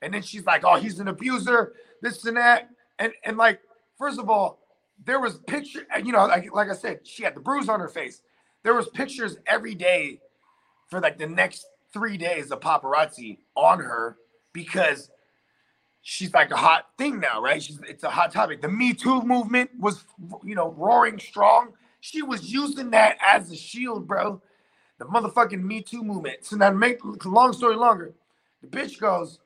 And 0.05 0.13
then 0.13 0.21
she's 0.21 0.45
like, 0.45 0.63
oh, 0.63 0.75
he's 0.75 0.99
an 0.99 1.07
abuser, 1.07 1.73
this 2.03 2.23
and 2.25 2.37
that. 2.37 2.69
And 2.99 3.11
and 3.25 3.37
like, 3.37 3.59
first 3.97 4.19
of 4.19 4.29
all, 4.29 4.59
there 5.03 5.19
was 5.19 5.39
picture, 5.39 5.87
you 6.03 6.11
know, 6.11 6.25
like, 6.27 6.53
like 6.53 6.69
I 6.69 6.75
said, 6.75 7.07
she 7.07 7.23
had 7.23 7.35
the 7.35 7.41
bruise 7.41 7.67
on 7.67 7.79
her 7.79 7.89
face. 7.89 8.21
There 8.63 8.75
was 8.75 8.87
pictures 8.89 9.37
every 9.47 9.73
day 9.73 10.21
for 10.89 11.01
like 11.01 11.17
the 11.17 11.27
next 11.27 11.65
three 11.91 12.17
days 12.17 12.51
of 12.51 12.59
paparazzi 12.59 13.39
on 13.55 13.79
her 13.79 14.17
because 14.53 15.09
she's 16.03 16.33
like 16.35 16.51
a 16.51 16.57
hot 16.57 16.89
thing 16.99 17.19
now, 17.19 17.41
right? 17.41 17.63
She's 17.63 17.79
it's 17.89 18.03
a 18.03 18.11
hot 18.11 18.31
topic. 18.31 18.61
The 18.61 18.69
Me 18.69 18.93
Too 18.93 19.23
movement 19.23 19.71
was, 19.79 20.05
you 20.43 20.53
know, 20.53 20.71
roaring 20.77 21.17
strong. 21.19 21.73
She 21.99 22.21
was 22.21 22.53
using 22.53 22.91
that 22.91 23.17
as 23.27 23.51
a 23.51 23.55
shield, 23.55 24.07
bro. 24.07 24.39
The 24.99 25.05
motherfucking 25.05 25.63
Me 25.63 25.81
Too 25.81 26.03
movement. 26.03 26.45
So 26.45 26.57
now, 26.57 26.69
to 26.69 26.75
make 26.75 26.99
long 27.25 27.53
story 27.53 27.75
longer, 27.75 28.13
the 28.61 28.67
bitch 28.67 28.99
goes, 28.99 29.39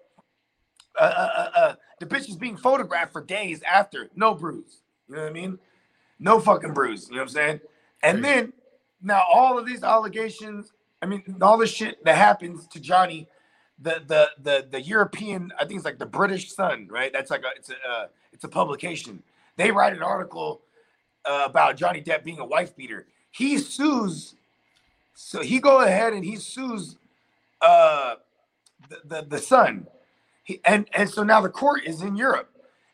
uh, 0.98 1.04
uh, 1.04 1.30
uh, 1.36 1.60
uh, 1.60 1.76
the 2.00 2.06
bitch 2.06 2.30
is 2.30 2.36
being 2.36 2.58
photographed 2.58 3.12
for 3.12 3.22
days 3.22 3.62
after, 3.64 4.10
no 4.16 4.34
bruise. 4.34 4.82
You 5.08 5.16
know 5.16 5.22
what 5.24 5.30
I 5.30 5.34
mean? 5.34 5.60
No 6.20 6.40
fucking 6.40 6.74
bruise. 6.74 7.08
You 7.10 7.16
know 7.16 7.22
what 7.22 7.30
I'm 7.30 7.34
saying? 7.34 7.60
And 8.04 8.24
then 8.24 8.54
now 9.02 9.24
all 9.32 9.58
of 9.58 9.66
these 9.66 9.84
allegations, 9.84 10.74
I 11.02 11.06
mean, 11.06 11.38
all 11.42 11.58
the 11.58 11.68
shit 11.68 12.04
that 12.06 12.16
happens 12.16 12.68
to 12.68 12.80
Johnny, 12.80 13.28
the 13.82 14.04
the 14.06 14.30
the 14.42 14.68
the 14.70 14.82
European, 14.82 15.54
I 15.58 15.66
think 15.66 15.78
it's 15.78 15.86
like 15.86 16.00
the 16.00 16.06
British 16.06 16.54
Sun, 16.54 16.88
right? 16.90 17.12
That's 17.14 17.32
like 17.32 17.44
a 17.44 17.50
it's 17.56 17.70
a 17.70 17.76
uh, 17.90 18.08
it's 18.34 18.44
a 18.44 18.50
publication. 18.50 19.24
They 19.56 19.72
write 19.72 19.94
an 19.94 20.04
article 20.04 20.62
uh, 21.26 21.44
about 21.46 21.78
Johnny 21.78 22.02
Depp 22.02 22.24
being 22.24 22.40
a 22.40 22.46
wife 22.46 22.76
beater. 22.76 23.08
He 23.32 23.58
sues, 23.58 24.36
so 25.14 25.42
he 25.42 25.60
go 25.60 25.82
ahead 25.82 26.14
and 26.14 26.26
he 26.26 26.36
sues 26.36 26.98
uh, 27.62 28.16
the, 28.90 28.98
the 29.06 29.28
the 29.30 29.40
Sun, 29.40 29.88
he, 30.50 30.60
and 30.66 30.90
and 30.94 31.08
so 31.08 31.22
now 31.22 31.42
the 31.42 31.50
court 31.50 31.84
is 31.86 32.02
in 32.02 32.16
Europe, 32.16 32.50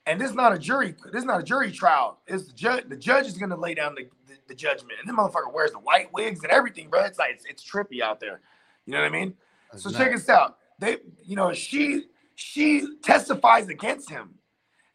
and 0.06 0.20
this 0.20 0.30
is 0.30 0.36
not 0.36 0.52
a 0.52 0.60
jury. 0.60 0.94
This 1.14 1.22
is 1.22 1.26
not 1.26 1.40
a 1.40 1.44
jury 1.44 1.72
trial. 1.72 2.20
It's 2.28 2.48
the 2.48 2.54
judge. 2.54 2.90
The 2.90 2.98
judge 2.98 3.28
is 3.28 3.38
going 3.38 3.50
to 3.50 3.56
lay 3.56 3.74
down 3.74 3.96
the, 3.96 4.10
the, 4.28 4.38
the 4.50 4.56
judgment, 4.56 5.00
and 5.00 5.08
then 5.08 5.16
motherfucker 5.16 5.54
wears 5.54 5.72
the 5.72 5.80
white 5.80 6.12
wigs 6.12 6.44
and 6.44 6.52
everything, 6.52 6.90
bro. 6.90 7.06
It's 7.06 7.18
like 7.18 7.32
it's, 7.32 7.46
it's 7.46 7.64
trippy 7.64 8.02
out 8.02 8.20
there. 8.20 8.42
You 8.86 8.92
know 8.92 9.00
what 9.00 9.08
I 9.08 9.10
mean? 9.10 9.36
so 9.78 9.90
check 9.90 10.12
this 10.12 10.28
out. 10.28 10.58
They, 10.80 10.98
you 11.24 11.38
know, 11.38 11.54
she 11.54 12.04
she 12.36 12.86
testifies 13.02 13.70
against 13.70 14.10
him, 14.10 14.36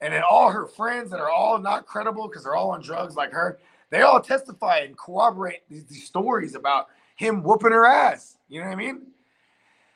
and 0.02 0.12
then 0.12 0.22
all 0.28 0.50
her 0.50 0.66
friends 0.66 1.10
that 1.12 1.20
are 1.20 1.30
all 1.30 1.58
not 1.58 1.86
credible 1.86 2.28
because 2.28 2.44
they're 2.44 2.56
all 2.56 2.72
on 2.72 2.82
drugs 2.82 3.14
like 3.16 3.32
her, 3.32 3.58
they 3.88 4.02
all 4.02 4.20
testify 4.20 4.80
and 4.80 4.98
corroborate 4.98 5.66
these, 5.70 5.86
these 5.86 6.04
stories 6.04 6.54
about 6.54 6.88
him 7.16 7.42
whooping 7.42 7.72
her 7.72 7.86
ass. 7.86 8.36
You 8.50 8.60
know 8.60 8.66
what 8.66 8.74
I 8.74 8.76
mean? 8.76 9.06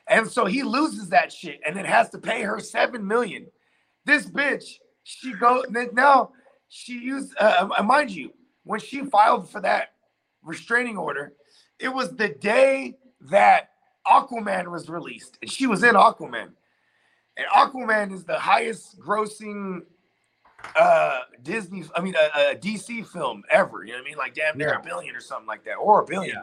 And 0.07 0.27
so 0.29 0.45
he 0.45 0.63
loses 0.63 1.09
that 1.09 1.31
shit 1.31 1.59
and 1.65 1.75
then 1.75 1.85
has 1.85 2.09
to 2.11 2.17
pay 2.19 2.43
her 2.43 2.59
seven 2.59 3.05
million. 3.07 3.47
This 4.05 4.25
bitch, 4.25 4.75
she 5.03 5.33
go 5.33 5.63
now. 5.93 6.31
She 6.69 6.93
used, 6.99 7.33
uh, 7.39 7.69
uh, 7.77 7.83
mind 7.83 8.11
you, 8.11 8.33
when 8.63 8.79
she 8.79 9.01
filed 9.05 9.49
for 9.49 9.61
that 9.61 9.93
restraining 10.43 10.97
order, 10.97 11.33
it 11.79 11.89
was 11.89 12.15
the 12.15 12.29
day 12.29 12.97
that 13.29 13.69
Aquaman 14.07 14.71
was 14.71 14.89
released, 14.89 15.37
and 15.41 15.49
she 15.49 15.67
was 15.67 15.83
in 15.83 15.95
Aquaman. 15.95 16.49
And 17.37 17.47
Aquaman 17.55 18.13
is 18.13 18.23
the 18.23 18.37
highest 18.39 18.99
grossing 18.99 19.81
uh 20.75 21.19
Disney, 21.43 21.83
I 21.95 22.01
mean, 22.01 22.15
a, 22.15 22.51
a 22.51 22.55
DC 22.55 23.05
film 23.07 23.43
ever. 23.51 23.83
You 23.83 23.91
know 23.93 23.99
what 23.99 24.05
I 24.05 24.09
mean? 24.09 24.17
Like 24.17 24.33
damn 24.33 24.57
near 24.57 24.69
Yeah. 24.69 24.79
a 24.79 24.83
billion 24.83 25.15
or 25.15 25.21
something 25.21 25.47
like 25.47 25.63
that, 25.65 25.75
or 25.75 26.01
a 26.01 26.05
billion, 26.05 26.37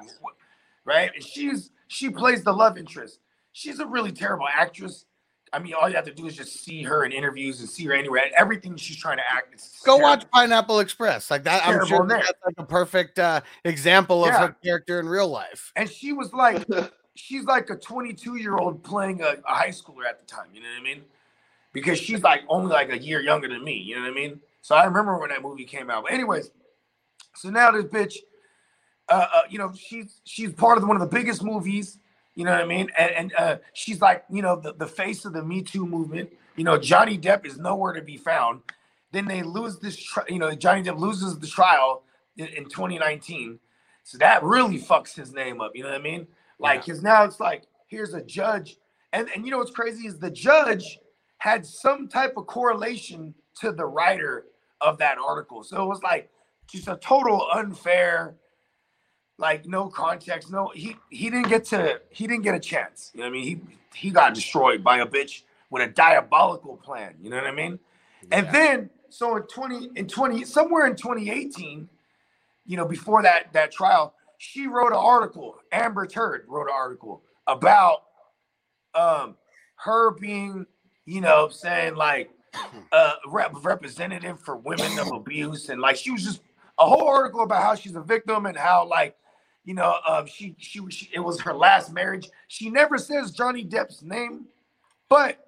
right? 0.85 1.11
And 1.15 1.25
she's 1.25 1.71
she 1.89 2.11
plays 2.11 2.45
the 2.45 2.53
love 2.53 2.79
interest. 2.79 3.19
She's 3.53 3.79
a 3.81 3.87
really 3.87 4.13
terrible 4.13 4.47
actress. 4.53 5.05
I 5.53 5.59
mean, 5.59 5.75
all 5.75 5.89
you 5.89 5.97
have 5.97 6.07
to 6.07 6.15
do 6.15 6.27
is 6.27 6.35
just 6.35 6.65
see 6.65 6.83
her 6.83 7.05
in 7.05 7.13
interviews 7.13 7.61
and 7.61 7.69
see 7.69 7.85
her 7.85 7.93
anywhere. 7.93 8.23
Everything 8.37 8.75
she's 8.77 8.97
trying 8.97 9.19
to 9.19 9.23
act. 9.31 9.55
Is 9.55 9.81
Go 9.85 9.99
terrible. 9.99 10.03
watch 10.03 10.31
Pineapple 10.31 10.81
Express. 10.81 11.31
Like 11.31 11.45
that, 11.45 11.67
I'm 11.67 11.87
sure 11.87 12.07
that 12.07 12.23
that's 12.25 12.39
like 12.45 12.55
a 12.57 12.65
perfect 12.65 13.19
uh, 13.19 13.43
example 13.65 14.25
of 14.25 14.33
Yeah. 14.33 14.47
her 14.47 14.57
character 14.65 14.99
in 14.99 15.07
real 15.09 15.29
life. 15.29 15.71
And 15.77 15.91
she 15.91 16.15
was 16.15 16.33
like, 16.33 16.67
she's 17.15 17.45
like 17.45 17.69
a 17.69 17.77
22 17.77 18.37
year 18.37 18.57
old 18.57 18.83
playing 18.83 19.21
a, 19.21 19.37
a 19.47 19.55
high 19.55 19.69
schooler 19.69 20.07
at 20.09 20.19
the 20.19 20.25
time. 20.25 20.47
You 20.55 20.63
know 20.63 20.69
what 20.69 20.81
I 20.81 20.85
mean? 20.85 21.03
Because 21.75 21.99
she's 21.99 22.23
like 22.23 22.43
only 22.49 22.73
like 22.73 22.91
a 22.91 22.99
year 22.99 23.21
younger 23.21 23.49
than 23.49 23.63
me. 23.63 23.75
You 23.77 23.97
know 23.97 24.03
what 24.03 24.11
I 24.11 24.15
mean? 24.15 24.41
So 24.63 24.75
I 24.75 24.85
remember 24.85 25.19
when 25.19 25.29
that 25.31 25.43
movie 25.43 25.65
came 25.65 25.91
out. 25.91 26.05
But 26.05 26.13
anyways, 26.13 26.51
so 27.35 27.51
now 27.51 27.71
this 27.73 27.85
bitch, 27.85 28.17
uh, 29.11 29.27
uh 29.35 29.41
you 29.51 29.59
know, 29.59 29.73
she's 29.75 30.21
she's 30.25 30.53
part 30.53 30.79
of 30.79 30.87
one 30.87 30.97
of 30.97 31.01
the 31.01 31.15
biggest 31.15 31.43
movies. 31.43 31.99
You 32.35 32.45
know 32.45 32.53
what 32.53 32.63
I 32.63 32.67
mean? 32.67 32.91
And, 32.99 33.11
and 33.13 33.33
uh, 33.37 33.57
she's 33.75 34.01
like, 34.01 34.25
you 34.31 34.43
know, 34.43 34.57
the, 34.57 34.73
the 34.73 34.87
face 34.87 35.25
of 35.25 35.33
the 35.33 35.43
Me 35.43 35.63
Too 35.63 35.87
movement. 35.87 36.31
You 36.57 36.65
know, 36.65 36.79
Johnny 36.79 37.19
Depp 37.19 37.47
is 37.47 37.59
nowhere 37.59 37.93
to 37.93 38.03
be 38.03 38.17
found. 38.17 38.63
Then 39.11 39.27
they 39.27 39.43
lose 39.43 39.79
this, 39.79 39.97
tri- 39.97 40.25
you 40.29 40.39
know, 40.39 40.55
Johnny 40.55 40.83
Depp 40.83 40.99
loses 40.99 41.39
the 41.39 41.47
trial 41.47 42.05
in, 42.37 42.47
in 42.47 42.65
2019. 42.65 43.59
So 44.05 44.19
that 44.19 44.43
really 44.43 44.79
fucks 44.79 45.15
his 45.15 45.33
name 45.33 45.61
up. 45.61 45.73
You 45.75 45.83
know 45.83 45.91
what 45.91 46.01
I 46.01 46.03
mean? 46.03 46.27
Like, 46.59 46.85
because 46.85 47.03
now 47.03 47.25
it's 47.25 47.41
like, 47.41 47.65
here's 47.87 48.15
a 48.15 48.23
judge. 48.23 48.77
And, 49.13 49.29
and 49.35 49.45
you 49.45 49.51
know 49.51 49.59
what's 49.59 49.71
crazy 49.71 50.07
is 50.07 50.19
the 50.19 50.31
judge 50.31 50.99
had 51.39 51.67
some 51.67 52.09
type 52.09 52.35
of 52.37 52.47
correlation 52.47 53.35
to 53.61 53.73
the 53.73 53.85
writer 53.85 54.47
of 54.81 54.99
that 54.99 55.19
article. 55.19 55.63
So 55.63 55.83
it 55.83 55.89
was 55.89 56.03
like 56.03 56.31
just 56.71 56.89
a 56.89 56.97
total 56.97 57.47
unfair, 57.55 58.37
like 59.39 59.67
no 59.67 59.89
context. 59.89 60.51
No, 60.51 60.71
he 60.75 60.97
he 61.11 61.31
didn't 61.31 61.49
get 61.49 61.65
to 61.67 62.01
he 62.11 62.27
didn't 62.27 62.43
get 62.43 62.55
a 62.55 62.61
chance. 62.61 63.11
You 63.15 63.21
know 63.21 63.27
what 63.27 63.31
I 63.31 63.33
mean? 63.33 63.45
He 63.45 63.61
he 63.95 64.11
got 64.11 64.35
destroyed 64.35 64.83
by 64.83 64.99
a 64.99 65.07
bitch 65.07 65.43
with 65.71 65.83
a 65.83 65.93
diabolical 65.93 66.77
plan. 66.77 67.15
You 67.21 67.31
know 67.31 67.37
what 67.37 67.47
I 67.47 67.53
mean? 67.53 67.79
And 68.31 68.49
then 68.53 68.91
so 69.09 69.37
in 69.37 69.43
20 69.45 69.91
in 69.97 70.07
20 70.07 70.45
somewhere 70.45 70.87
in 70.87 70.97
2018, 70.97 71.89
you 72.67 72.77
know, 72.77 72.87
before 72.87 73.23
that 73.23 73.53
that 73.53 73.73
trial, 73.73 74.15
she 74.39 74.67
wrote 74.67 74.93
an 74.93 74.99
article. 74.99 75.57
Amber 75.73 76.07
Turd 76.07 76.45
wrote 76.49 76.69
an 76.69 76.75
article 76.75 77.23
about 77.47 78.05
um 78.95 79.37
her 79.77 80.13
being, 80.13 80.67
you 81.07 81.21
know, 81.21 81.49
saying 81.49 81.95
like 81.97 82.31
uh 82.93 83.15
rep- 83.27 83.65
representative 83.65 84.41
for 84.41 84.57
women 84.57 84.99
of 84.99 85.11
abuse 85.13 85.69
and 85.69 85.81
like 85.81 85.97
she 85.97 86.11
was 86.11 86.23
just 86.23 86.43
a 86.79 86.87
whole 86.87 87.09
article 87.09 87.43
about 87.43 87.63
how 87.63 87.75
she's 87.75 87.95
a 87.95 88.01
victim 88.01 88.47
and 88.47 88.57
how 88.57 88.87
like 88.87 89.17
you 89.65 89.75
know 89.75 89.97
um 90.09 90.27
she 90.27 90.55
she, 90.59 90.81
she 90.91 91.11
it 91.13 91.21
was 91.21 91.41
her 91.41 91.55
last 91.55 91.93
marriage 91.93 92.29
she 92.49 92.71
never 92.71 92.99
says 92.99 93.31
johnny 93.31 93.65
depp's 93.65 94.03
name 94.03 94.47
but 95.09 95.47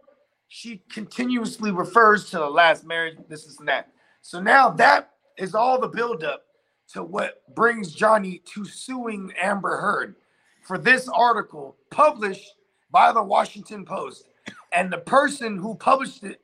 she 0.49 0.83
continuously 0.91 1.71
refers 1.71 2.31
to 2.31 2.39
the 2.39 2.49
last 2.49 2.85
marriage 2.85 3.17
this 3.29 3.45
is 3.45 3.57
that 3.65 3.89
so 4.21 4.41
now 4.41 4.71
that 4.71 5.11
is 5.37 5.55
all 5.55 5.81
the 5.81 5.89
buildup 5.89 6.45
to 6.89 7.03
what 7.03 7.43
brings 7.55 7.93
johnny 7.93 8.41
to 8.45 8.65
suing 8.65 9.33
amber 9.41 9.79
heard 9.79 10.15
for 10.63 10.79
this 10.79 11.09
article 11.09 11.77
published 11.91 12.55
by 12.91 13.13
the 13.13 13.23
washington 13.23 13.85
post 13.85 14.29
and 14.73 14.93
the 14.93 14.99
person 14.99 15.57
who 15.57 15.75
published 15.75 16.23
it 16.23 16.41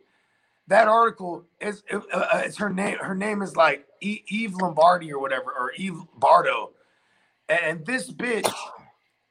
that 0.71 0.87
article 0.87 1.45
is 1.61 1.83
uh, 1.93 1.99
uh, 2.13 2.43
it's 2.45 2.57
her 2.57 2.71
name. 2.71 2.97
Her 2.99 3.15
name 3.15 3.43
is 3.43 3.57
like 3.57 3.87
Eve 4.01 4.55
Lombardi 4.55 5.13
or 5.13 5.21
whatever, 5.21 5.51
or 5.51 5.73
Eve 5.77 5.99
Bardo. 6.17 6.71
And 7.51 7.85
this 7.85 8.11
bitch 8.11 8.51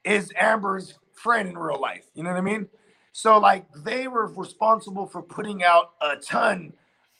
is 0.04 0.30
Amber's 0.38 0.94
friend 1.14 1.48
in 1.48 1.58
real 1.58 1.80
life. 1.80 2.04
You 2.14 2.22
know 2.22 2.30
what 2.30 2.36
I 2.38 2.42
mean? 2.42 2.68
So 3.12 3.38
like 3.38 3.64
they 3.84 4.08
were 4.08 4.26
responsible 4.26 5.06
for 5.06 5.22
putting 5.22 5.64
out 5.64 5.92
a 6.00 6.16
ton 6.16 6.72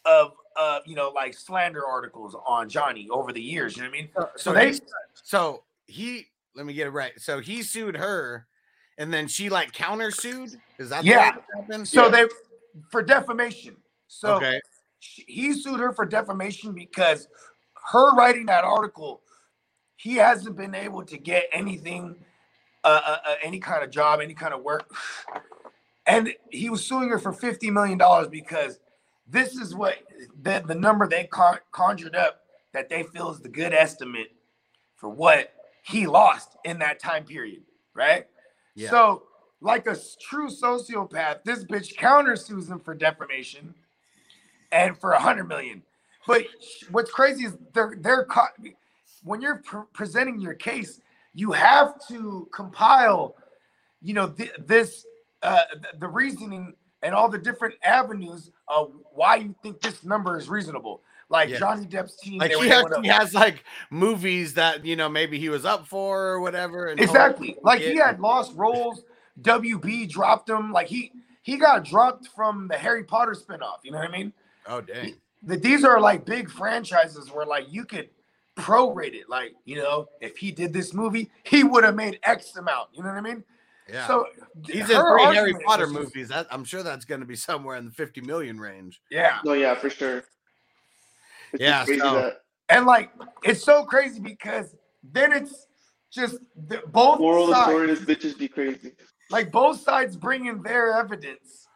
of 0.04 0.32
uh 0.56 0.80
you 0.86 0.94
know 0.94 1.10
like 1.10 1.34
slander 1.34 1.86
articles 1.86 2.36
on 2.46 2.68
Johnny 2.68 3.08
over 3.10 3.32
the 3.32 3.40
years. 3.40 3.76
You 3.76 3.84
know 3.84 3.88
what 3.88 3.98
I 3.98 4.00
mean? 4.00 4.08
So 4.36 4.52
they 4.52 4.72
he- 4.72 4.80
so 5.14 5.62
he 5.86 6.26
let 6.54 6.66
me 6.66 6.74
get 6.74 6.86
it 6.86 6.90
right. 6.90 7.12
So 7.18 7.40
he 7.40 7.62
sued 7.62 7.96
her, 7.96 8.46
and 8.98 9.12
then 9.12 9.26
she 9.26 9.48
like 9.48 9.72
countersued. 9.72 10.54
Is 10.78 10.90
that 10.90 11.04
Yeah. 11.04 11.32
happened? 11.54 11.88
So 11.88 12.10
they 12.10 12.26
for 12.90 13.02
defamation. 13.02 13.76
So 14.08 14.36
Okay. 14.36 14.60
he 14.98 15.54
sued 15.54 15.80
her 15.80 15.92
for 15.92 16.04
defamation 16.04 16.72
because 16.72 17.28
her 17.90 18.14
writing 18.14 18.46
that 18.46 18.64
article, 18.64 19.22
he 20.00 20.16
hasn't 20.16 20.56
been 20.56 20.74
able 20.74 21.04
to 21.04 21.18
get 21.18 21.44
anything, 21.52 22.16
uh, 22.84 23.00
uh, 23.04 23.16
uh, 23.26 23.34
any 23.42 23.60
kind 23.60 23.84
of 23.84 23.90
job, 23.90 24.20
any 24.20 24.32
kind 24.32 24.54
of 24.54 24.62
work, 24.62 24.90
and 26.06 26.32
he 26.48 26.70
was 26.70 26.84
suing 26.84 27.10
her 27.10 27.18
for 27.18 27.32
fifty 27.32 27.70
million 27.70 27.98
dollars 27.98 28.28
because 28.28 28.78
this 29.28 29.56
is 29.56 29.74
what 29.74 29.98
the 30.42 30.62
the 30.66 30.74
number 30.74 31.06
they 31.06 31.24
con- 31.24 31.58
conjured 31.70 32.16
up 32.16 32.40
that 32.72 32.88
they 32.88 33.02
feel 33.02 33.30
is 33.30 33.40
the 33.40 33.48
good 33.48 33.74
estimate 33.74 34.32
for 34.96 35.10
what 35.10 35.52
he 35.82 36.06
lost 36.06 36.56
in 36.64 36.78
that 36.78 36.98
time 36.98 37.24
period, 37.24 37.62
right? 37.94 38.26
Yeah. 38.74 38.88
So, 38.88 39.24
like 39.60 39.86
a 39.86 39.96
true 40.18 40.48
sociopath, 40.48 41.42
this 41.44 41.64
bitch 41.64 41.96
countersues 41.96 42.70
him 42.70 42.80
for 42.80 42.94
defamation 42.94 43.74
and 44.72 44.98
for 44.98 45.12
a 45.12 45.20
hundred 45.20 45.44
million. 45.44 45.82
But 46.26 46.46
what's 46.90 47.10
crazy 47.10 47.44
is 47.44 47.58
they're 47.74 47.96
they're 47.98 48.24
caught 48.24 48.52
when 49.24 49.40
you're 49.40 49.56
pre- 49.56 49.82
presenting 49.92 50.40
your 50.40 50.54
case, 50.54 51.00
you 51.34 51.52
have 51.52 51.94
to 52.08 52.48
compile, 52.52 53.36
you 54.02 54.14
know, 54.14 54.28
thi- 54.28 54.50
this 54.58 55.06
uh, 55.42 55.60
th- 55.72 55.94
the 55.98 56.08
reasoning 56.08 56.74
and 57.02 57.14
all 57.14 57.28
the 57.28 57.38
different 57.38 57.74
avenues 57.82 58.50
of 58.68 58.92
why 59.14 59.36
you 59.36 59.54
think 59.62 59.80
this 59.80 60.04
number 60.04 60.36
is 60.38 60.48
reasonable. 60.48 61.02
Like 61.28 61.48
Yes. 61.48 61.60
Johnny 61.60 61.86
Depp's 61.86 62.16
team, 62.16 62.38
like 62.40 62.52
he, 62.52 62.70
actually 62.70 63.06
to- 63.08 63.12
has 63.14 63.32
like 63.34 63.64
movies 63.90 64.54
that 64.54 64.84
you 64.84 64.96
know 64.96 65.08
maybe 65.08 65.38
he 65.38 65.48
was 65.48 65.64
up 65.64 65.86
for 65.86 66.26
or 66.26 66.40
whatever. 66.40 66.88
And 66.88 67.00
Exactly. 67.00 67.56
Like 67.62 67.80
he 67.80 67.96
had 67.96 68.20
lost 68.20 68.52
roles. 68.56 69.04
WB 69.42 70.08
dropped 70.10 70.50
him. 70.50 70.72
Like 70.72 70.88
he 70.88 71.12
he 71.42 71.56
got 71.56 71.84
dropped 71.84 72.28
from 72.34 72.68
the 72.68 72.76
Harry 72.76 73.04
Potter 73.04 73.32
spinoff. 73.34 73.78
You 73.84 73.92
know 73.92 73.98
what 73.98 74.08
I 74.08 74.12
mean? 74.12 74.32
Oh 74.66 74.80
dang. 74.80 75.14
That 75.44 75.62
these 75.62 75.84
are 75.84 76.00
like 76.00 76.26
big 76.26 76.50
franchises 76.50 77.30
where 77.30 77.46
like 77.46 77.72
you 77.72 77.84
could 77.84 78.10
prorate 78.60 79.14
it. 79.14 79.28
Like 79.28 79.54
you 79.64 79.76
know, 79.76 80.08
if 80.20 80.36
he 80.36 80.50
did 80.52 80.72
this 80.72 80.92
movie, 80.94 81.30
he 81.44 81.64
would 81.64 81.84
have 81.84 81.94
made 81.96 82.18
X 82.24 82.56
amount. 82.56 82.88
You 82.92 83.02
know 83.02 83.08
what 83.10 83.18
I 83.18 83.20
mean? 83.20 83.44
Yeah. 83.88 84.06
So 84.06 84.26
He's 84.66 84.88
in 84.88 85.00
three 85.00 85.34
Harry 85.34 85.54
Potter 85.66 85.84
just- 85.86 85.94
movies. 85.94 86.28
That 86.28 86.46
I'm 86.50 86.64
sure 86.64 86.82
that's 86.82 87.04
going 87.04 87.20
to 87.20 87.26
be 87.26 87.36
somewhere 87.36 87.76
in 87.76 87.86
the 87.86 87.90
50 87.90 88.20
million 88.20 88.60
range. 88.60 89.00
Yeah. 89.10 89.38
No, 89.44 89.52
yeah, 89.54 89.74
for 89.74 89.90
sure. 89.90 90.18
It's 91.52 91.60
Yeah, 91.60 91.84
so- 91.84 92.14
that 92.14 92.42
And 92.68 92.86
like 92.86 93.10
it's 93.42 93.64
so 93.64 93.84
crazy 93.84 94.20
because 94.20 94.76
then 95.02 95.32
it's 95.32 95.66
just 96.12 96.38
the, 96.68 96.82
both 96.88 97.18
moral 97.18 97.44
of 97.44 97.50
the 97.50 97.54
sides, 97.56 97.68
story 97.70 97.90
is 97.90 98.00
bitches 98.00 98.38
be 98.38 98.48
crazy. 98.48 98.92
like 99.30 99.50
both 99.50 99.80
sides 99.80 100.16
bring 100.16 100.46
in 100.46 100.62
their 100.62 100.92
evidence 100.92 101.66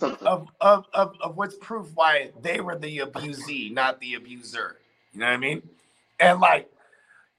of, 0.00 0.48
of, 0.60 0.86
of, 0.94 1.14
of 1.20 1.36
what's 1.36 1.56
proof 1.56 1.88
why 1.94 2.30
they 2.40 2.60
were 2.60 2.78
the 2.78 2.98
abusee, 2.98 3.70
not 3.72 4.00
the 4.00 4.14
abuser. 4.14 4.78
You 5.12 5.20
know 5.20 5.26
what 5.26 5.32
I 5.32 5.36
mean? 5.36 5.62
And 6.22 6.40
like 6.40 6.70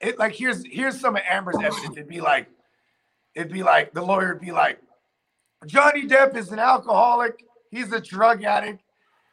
it 0.00 0.18
like 0.18 0.34
here's 0.34 0.64
here's 0.64 1.00
some 1.00 1.16
of 1.16 1.22
Amber's 1.28 1.56
evidence. 1.56 1.96
It'd 1.96 2.08
be 2.08 2.20
like, 2.20 2.48
it'd 3.34 3.52
be 3.52 3.62
like 3.62 3.94
the 3.94 4.02
lawyer 4.02 4.34
would 4.34 4.42
be 4.42 4.52
like, 4.52 4.78
Johnny 5.66 6.06
Depp 6.06 6.36
is 6.36 6.52
an 6.52 6.58
alcoholic, 6.58 7.44
he's 7.70 7.92
a 7.92 8.00
drug 8.00 8.44
addict. 8.44 8.82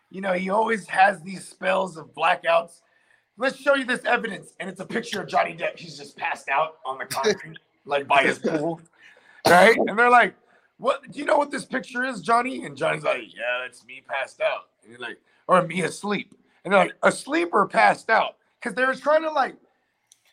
You 0.09 0.21
know, 0.21 0.33
he 0.33 0.49
always 0.49 0.87
has 0.87 1.21
these 1.21 1.47
spells 1.47 1.97
of 1.97 2.13
blackouts. 2.13 2.81
Let's 3.37 3.57
show 3.57 3.75
you 3.75 3.85
this 3.85 4.03
evidence. 4.05 4.53
And 4.59 4.69
it's 4.69 4.79
a 4.81 4.85
picture 4.85 5.21
of 5.21 5.27
Johnny 5.27 5.55
Depp. 5.55 5.77
He's 5.77 5.97
just 5.97 6.17
passed 6.17 6.49
out 6.49 6.77
on 6.85 6.97
the 6.97 7.05
concrete, 7.05 7.57
like 7.85 8.07
by 8.07 8.23
his 8.23 8.39
pool. 8.39 8.81
Right? 9.47 9.77
And 9.77 9.97
they're 9.97 10.09
like, 10.09 10.35
what 10.77 11.09
do 11.11 11.19
you 11.19 11.25
know 11.25 11.37
what 11.37 11.49
this 11.49 11.65
picture 11.65 12.03
is, 12.03 12.21
Johnny? 12.21 12.65
And 12.65 12.75
Johnny's 12.75 13.03
like, 13.03 13.33
Yeah, 13.33 13.61
that's 13.63 13.85
me 13.85 14.01
passed 14.07 14.41
out. 14.41 14.69
And 14.83 14.91
you're 14.91 14.99
like, 14.99 15.17
or 15.47 15.61
me 15.61 15.81
asleep. 15.81 16.33
And 16.63 16.73
they're 16.73 16.85
like, 16.85 16.95
asleep 17.03 17.49
or 17.53 17.67
passed 17.67 18.09
out? 18.09 18.35
Because 18.61 18.75
they 18.75 18.85
were 18.85 18.95
trying 18.95 19.23
to 19.23 19.31
like 19.31 19.55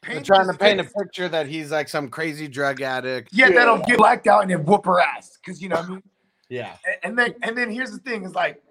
They're 0.07 0.23
trying 0.23 0.43
to 0.43 0.49
this 0.49 0.57
paint 0.59 0.81
a 0.81 0.85
picture 0.85 1.29
that 1.29 1.47
he's 1.47 1.71
like 1.71 1.89
some 1.89 2.09
crazy 2.09 2.47
drug 2.49 2.81
addict. 2.83 3.31
Yeah, 3.33 3.51
that'll 3.51 3.79
get 3.79 3.99
blacked 3.99 4.27
out 4.27 4.43
and 4.43 4.51
then 4.51 4.65
whoop 4.65 4.85
her 4.87 5.01
ass. 5.01 5.39
Cause 5.45 5.61
you 5.63 5.69
know 5.69 5.77
what 5.77 5.85
I 5.87 5.89
mean? 5.89 6.03
Yeah. 6.49 6.77
A- 6.87 7.07
and 7.07 7.19
then 7.19 7.35
and 7.43 7.57
then 7.57 7.71
here's 7.71 7.91
the 7.91 7.99
thing 7.99 8.25
is 8.25 8.35
like 8.35 8.63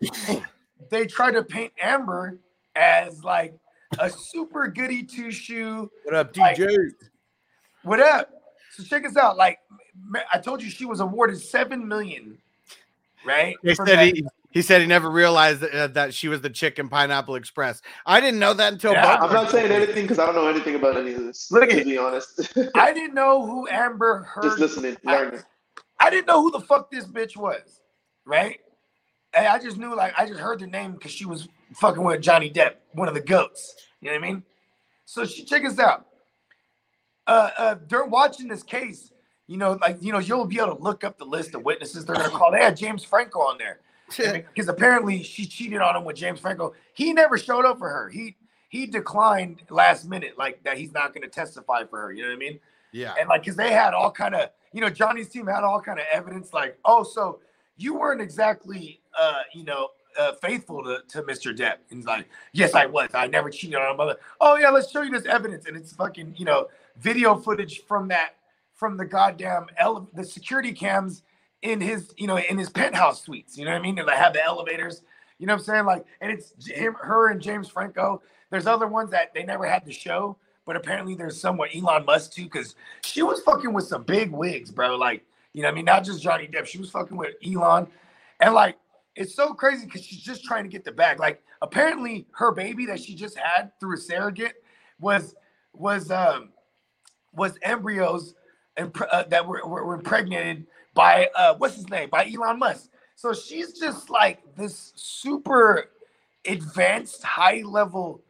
they 0.89 1.05
try 1.05 1.31
to 1.31 1.43
paint 1.43 1.73
Amber 1.81 2.37
as 2.75 3.23
like 3.23 3.55
a 3.99 4.09
super 4.09 4.67
goody 4.67 5.03
two 5.03 5.31
shoe. 5.31 5.89
What 6.03 6.15
up, 6.15 6.37
Like- 6.37 6.57
DJ? 6.57 6.91
What 7.83 7.99
up? 7.99 8.29
So 8.75 8.83
check 8.83 9.05
us 9.05 9.17
out. 9.17 9.37
Like 9.37 9.59
I 10.31 10.37
told 10.39 10.61
you, 10.61 10.69
she 10.69 10.85
was 10.85 10.99
awarded 10.99 11.41
seven 11.41 11.87
million, 11.87 12.37
right? 13.25 13.55
They 13.63 13.73
said 13.73 13.87
that- 13.87 14.15
he, 14.15 14.23
he 14.49 14.61
said 14.61 14.81
he 14.81 14.87
never 14.87 15.09
realized 15.09 15.59
that, 15.61 15.71
uh, 15.73 15.87
that 15.87 16.13
she 16.13 16.27
was 16.27 16.41
the 16.41 16.49
chick 16.49 16.79
in 16.79 16.89
Pineapple 16.89 17.35
Express. 17.35 17.81
I 18.05 18.19
didn't 18.19 18.39
know 18.39 18.53
that 18.53 18.73
until 18.73 18.93
Yeah. 18.93 19.17
I'm 19.21 19.31
not 19.33 19.51
saying 19.51 19.71
anything 19.71 20.03
because 20.03 20.19
I 20.19 20.25
don't 20.25 20.35
know 20.35 20.47
anything 20.47 20.75
about 20.75 20.97
any 20.97 21.13
of 21.13 21.23
this. 21.23 21.51
Look 21.51 21.69
to 21.69 21.79
at- 21.79 21.85
be 21.85 21.97
honest. 21.97 22.57
I 22.75 22.93
didn't 22.93 23.13
know 23.13 23.45
who 23.45 23.67
Amber 23.67 24.23
Heard. 24.23 24.43
Just 24.43 24.59
listening, 24.59 24.97
I- 25.05 25.15
learning. 25.17 25.41
I 25.99 26.09
didn't 26.09 26.27
know 26.27 26.41
who 26.41 26.51
the 26.51 26.61
fuck 26.61 26.91
this 26.91 27.05
bitch 27.05 27.35
was, 27.35 27.81
right? 28.25 28.59
And 29.33 29.47
I 29.47 29.59
just 29.59 29.77
knew, 29.77 29.95
like, 29.95 30.13
I 30.17 30.25
just 30.27 30.39
heard 30.39 30.59
the 30.59 30.67
name 30.67 30.93
because 30.93 31.11
she 31.11 31.25
was 31.25 31.47
fucking 31.75 32.03
with 32.03 32.21
Johnny 32.21 32.49
Depp, 32.51 32.75
one 32.93 33.07
of 33.07 33.13
the 33.13 33.21
goats. 33.21 33.75
You 34.01 34.09
know 34.11 34.19
what 34.19 34.23
I 34.23 34.31
mean? 34.31 34.43
So 35.05 35.25
she 35.25 35.43
check 35.43 35.65
us 35.65 35.79
out. 35.79 36.05
Uh, 37.25 37.49
uh, 37.57 37.75
they're 37.89 38.05
watching 38.05 38.47
this 38.47 38.63
case, 38.63 39.11
you 39.47 39.57
know, 39.57 39.73
like 39.81 39.97
you 40.01 40.11
know, 40.13 40.19
you'll 40.19 40.45
be 40.45 40.57
able 40.59 40.75
to 40.77 40.81
look 40.81 41.03
up 41.03 41.17
the 41.17 41.25
list 41.25 41.55
of 41.55 41.63
witnesses 41.63 42.05
they're 42.05 42.15
gonna 42.15 42.29
call. 42.29 42.51
They 42.51 42.59
had 42.59 42.77
James 42.77 43.03
Franco 43.03 43.39
on 43.39 43.57
there 43.57 43.79
because 44.15 44.67
apparently 44.69 45.23
she 45.23 45.45
cheated 45.45 45.81
on 45.81 45.95
him 45.95 46.05
with 46.05 46.15
James 46.15 46.39
Franco. 46.39 46.73
He 46.93 47.13
never 47.13 47.37
showed 47.37 47.65
up 47.65 47.77
for 47.79 47.89
her. 47.89 48.09
He 48.09 48.35
he 48.69 48.85
declined 48.85 49.63
last 49.69 50.07
minute, 50.07 50.37
like 50.37 50.63
that 50.63 50.77
he's 50.77 50.93
not 50.93 51.13
gonna 51.13 51.27
testify 51.27 51.83
for 51.85 52.01
her. 52.01 52.11
You 52.11 52.23
know 52.23 52.29
what 52.29 52.35
I 52.35 52.39
mean? 52.39 52.59
Yeah. 52.93 53.13
and 53.19 53.27
like 53.29 53.41
because 53.43 53.57
they 53.57 53.71
had 53.73 53.93
all 53.93 54.09
kind 54.11 54.33
of 54.33 54.49
you 54.71 54.79
know 54.81 54.89
johnny's 54.89 55.27
team 55.29 55.45
had 55.45 55.63
all 55.63 55.81
kind 55.81 55.99
of 55.99 56.05
evidence 56.11 56.53
like 56.53 56.77
oh 56.85 57.03
so 57.03 57.39
you 57.75 57.95
weren't 57.95 58.21
exactly 58.21 59.01
uh 59.19 59.41
you 59.53 59.63
know 59.65 59.89
uh, 60.17 60.31
faithful 60.41 60.83
to, 60.83 61.01
to 61.09 61.21
mr 61.23 61.55
depp 61.55 61.75
and 61.89 61.99
he's 61.99 62.05
like 62.05 62.27
yes 62.53 62.73
i 62.73 62.85
was 62.85 63.09
i 63.13 63.27
never 63.27 63.49
cheated 63.49 63.75
on 63.75 63.93
a 63.93 63.97
mother 63.97 64.15
oh 64.41 64.55
yeah 64.55 64.69
let's 64.69 64.89
show 64.89 65.01
you 65.01 65.11
this 65.11 65.25
evidence 65.25 65.65
and 65.67 65.75
it's 65.77 65.93
fucking 65.93 66.33
you 66.37 66.45
know 66.45 66.67
video 66.97 67.35
footage 67.35 67.81
from 67.87 68.07
that 68.07 68.31
from 68.73 68.95
the 68.97 69.05
goddamn 69.05 69.67
ele- 69.77 70.09
the 70.13 70.23
security 70.23 70.71
cams 70.71 71.23
in 71.61 71.81
his, 71.81 72.13
you 72.17 72.27
know, 72.27 72.37
in 72.37 72.57
his 72.57 72.69
penthouse 72.69 73.23
suites. 73.23 73.57
You 73.57 73.65
know 73.65 73.71
what 73.71 73.79
I 73.79 73.81
mean? 73.81 73.95
They 73.95 74.03
have 74.11 74.33
the 74.33 74.43
elevators. 74.43 75.01
You 75.39 75.47
know 75.47 75.53
what 75.53 75.61
I'm 75.61 75.65
saying? 75.65 75.85
Like, 75.85 76.05
and 76.21 76.31
it's 76.31 76.53
him, 76.67 76.95
her, 76.99 77.29
and 77.29 77.41
James 77.41 77.67
Franco. 77.69 78.21
There's 78.49 78.67
other 78.67 78.87
ones 78.87 79.11
that 79.11 79.33
they 79.33 79.43
never 79.43 79.65
had 79.65 79.85
to 79.85 79.91
show, 79.91 80.37
but 80.65 80.75
apparently 80.75 81.15
there's 81.15 81.39
some 81.39 81.57
with 81.57 81.71
Elon 81.75 82.05
Musk 82.05 82.33
too, 82.33 82.43
because 82.43 82.75
she 83.03 83.21
was 83.21 83.41
fucking 83.41 83.73
with 83.73 83.85
some 83.85 84.03
big 84.03 84.31
wigs, 84.31 84.71
bro. 84.71 84.95
Like, 84.95 85.23
you 85.53 85.61
know 85.61 85.69
I 85.69 85.73
mean? 85.73 85.85
Not 85.85 86.03
just 86.03 86.21
Johnny 86.21 86.47
Depp. 86.47 86.65
She 86.65 86.77
was 86.77 86.89
fucking 86.89 87.17
with 87.17 87.35
Elon. 87.45 87.87
And 88.39 88.53
like, 88.53 88.77
it's 89.15 89.35
so 89.35 89.53
crazy 89.53 89.85
because 89.85 90.03
she's 90.03 90.21
just 90.21 90.43
trying 90.43 90.63
to 90.63 90.69
get 90.69 90.85
the 90.85 90.91
bag. 90.91 91.19
Like, 91.19 91.41
apparently 91.61 92.27
her 92.31 92.51
baby 92.51 92.85
that 92.85 92.99
she 92.99 93.15
just 93.15 93.37
had 93.37 93.71
through 93.79 93.95
a 93.95 93.97
surrogate 93.97 94.63
was 94.99 95.35
was 95.73 96.09
um 96.11 96.49
was 97.33 97.57
embryos 97.61 98.33
and 98.77 98.91
uh, 99.11 99.23
that 99.23 99.45
were, 99.45 99.65
were 99.67 99.95
impregnated 99.95 100.65
by 100.97 101.29
uh 101.35 101.53
what's 101.59 101.75
his 101.75 101.87
name 101.89 102.09
by 102.09 102.29
Elon 102.29 102.59
Musk. 102.59 102.89
So 103.15 103.31
she's 103.31 103.79
just 103.79 104.09
like 104.09 104.39
this 104.55 104.93
super 104.95 105.91
advanced, 106.45 107.23
high 107.23 107.61
level 107.63 108.23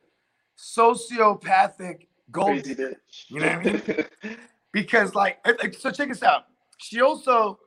sociopathic 0.57 2.07
gold. 2.29 2.67
You 2.67 2.75
know 3.31 3.47
what 3.47 3.57
I 3.57 3.63
mean? 3.63 4.05
because 4.71 5.15
like, 5.15 5.39
so 5.79 5.91
check 5.91 6.09
this 6.09 6.23
out. 6.23 6.45
She 6.77 7.01
also 7.01 7.57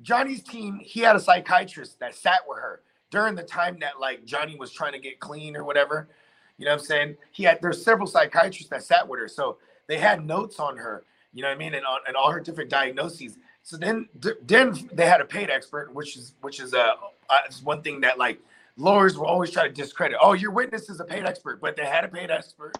Johnny's 0.00 0.42
team. 0.42 0.80
He 0.82 1.00
had 1.00 1.14
a 1.14 1.20
psychiatrist 1.20 2.00
that 2.00 2.14
sat 2.14 2.40
with 2.48 2.58
her 2.58 2.80
during 3.10 3.34
the 3.34 3.42
time 3.42 3.78
that 3.80 4.00
like 4.00 4.24
Johnny 4.24 4.56
was 4.56 4.72
trying 4.72 4.92
to 4.92 4.98
get 4.98 5.20
clean 5.20 5.54
or 5.54 5.64
whatever. 5.64 6.08
You 6.56 6.64
know 6.64 6.72
what 6.72 6.80
I'm 6.80 6.86
saying? 6.86 7.16
He 7.30 7.44
had 7.44 7.60
there's 7.60 7.84
several 7.84 8.06
psychiatrists 8.06 8.70
that 8.70 8.82
sat 8.82 9.06
with 9.06 9.20
her, 9.20 9.28
so 9.28 9.58
they 9.86 9.98
had 9.98 10.24
notes 10.24 10.58
on 10.58 10.76
her. 10.78 11.04
You 11.32 11.42
know 11.42 11.48
what 11.48 11.54
I 11.54 11.58
mean? 11.58 11.74
And 11.74 11.84
on 11.84 12.00
and 12.06 12.16
all 12.16 12.30
her 12.30 12.40
different 12.40 12.70
diagnoses. 12.70 13.36
So 13.62 13.76
then, 13.76 14.08
then 14.46 14.88
they 14.92 15.06
had 15.06 15.20
a 15.20 15.26
paid 15.26 15.50
expert, 15.50 15.94
which 15.94 16.16
is 16.16 16.34
which 16.40 16.58
is 16.60 16.72
uh, 16.72 16.92
uh 17.28 17.38
one 17.62 17.82
thing 17.82 18.00
that 18.00 18.18
like 18.18 18.40
lawyers 18.78 19.18
will 19.18 19.26
always 19.26 19.50
try 19.50 19.68
to 19.68 19.72
discredit. 19.72 20.16
Oh, 20.22 20.32
your 20.32 20.52
witness 20.52 20.88
is 20.88 21.00
a 21.00 21.04
paid 21.04 21.26
expert, 21.26 21.60
but 21.60 21.76
they 21.76 21.84
had 21.84 22.04
a 22.04 22.08
paid 22.08 22.30
expert 22.30 22.78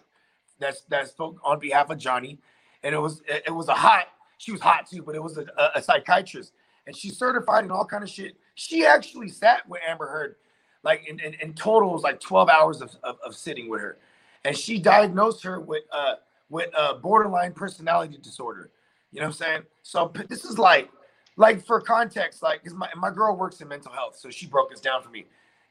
that's 0.59 0.81
that 0.89 1.07
spoke 1.07 1.39
on 1.43 1.59
behalf 1.59 1.89
of 1.89 1.97
Johnny, 1.97 2.39
and 2.83 2.95
it 2.95 2.99
was 2.99 3.21
it, 3.27 3.51
was 3.51 3.67
a 3.67 3.73
hot. 3.73 4.07
She 4.37 4.51
was 4.51 4.61
hot 4.61 4.89
too, 4.89 5.03
but 5.03 5.15
it 5.15 5.21
was 5.21 5.37
a, 5.37 5.45
a, 5.57 5.71
a 5.75 5.81
psychiatrist, 5.81 6.53
and 6.87 6.95
she's 6.95 7.17
certified 7.17 7.63
and 7.63 7.71
all 7.71 7.85
kind 7.85 8.03
of 8.03 8.09
shit. 8.09 8.35
She 8.55 8.85
actually 8.85 9.29
sat 9.29 9.67
with 9.67 9.81
Amber 9.87 10.07
Heard, 10.07 10.35
like 10.83 11.07
in, 11.07 11.19
in, 11.19 11.35
in 11.35 11.53
total 11.53 11.91
was 11.91 12.03
like 12.03 12.19
twelve 12.19 12.49
hours 12.49 12.81
of, 12.81 12.95
of, 13.03 13.17
of 13.25 13.35
sitting 13.35 13.69
with 13.69 13.81
her, 13.81 13.97
and 14.45 14.57
she 14.57 14.79
diagnosed 14.79 15.43
her 15.43 15.59
with 15.59 15.83
uh 15.91 16.15
with 16.49 16.69
uh 16.77 16.95
borderline 16.95 17.53
personality 17.53 18.17
disorder. 18.21 18.71
You 19.11 19.21
know 19.21 19.27
what 19.27 19.35
I'm 19.35 19.37
saying? 19.37 19.61
So 19.83 20.11
this 20.27 20.45
is 20.45 20.57
like 20.57 20.89
like 21.35 21.65
for 21.65 21.79
context, 21.79 22.43
like 22.43 22.63
because 22.63 22.77
my, 22.77 22.89
my 22.97 23.09
girl 23.09 23.35
works 23.35 23.61
in 23.61 23.67
mental 23.67 23.91
health, 23.91 24.17
so 24.17 24.29
she 24.29 24.45
broke 24.45 24.69
this 24.69 24.81
down 24.81 25.01
for 25.01 25.09
me. 25.09 25.25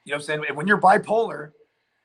You 0.05 0.13
know 0.13 0.17
what 0.17 0.31
I'm 0.31 0.43
saying? 0.43 0.57
When 0.57 0.67
you're 0.67 0.81
bipolar, 0.81 1.53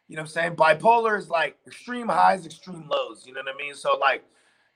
you 0.09 0.17
know 0.17 0.21
what 0.21 0.27
I'm 0.27 0.27
saying? 0.27 0.55
Bipolar 0.55 1.17
is 1.17 1.29
like 1.29 1.55
extreme 1.65 2.09
highs, 2.09 2.45
extreme 2.45 2.87
lows. 2.89 3.25
You 3.25 3.33
know 3.33 3.41
what 3.45 3.55
I 3.55 3.57
mean? 3.57 3.73
So 3.73 3.97
like, 3.97 4.23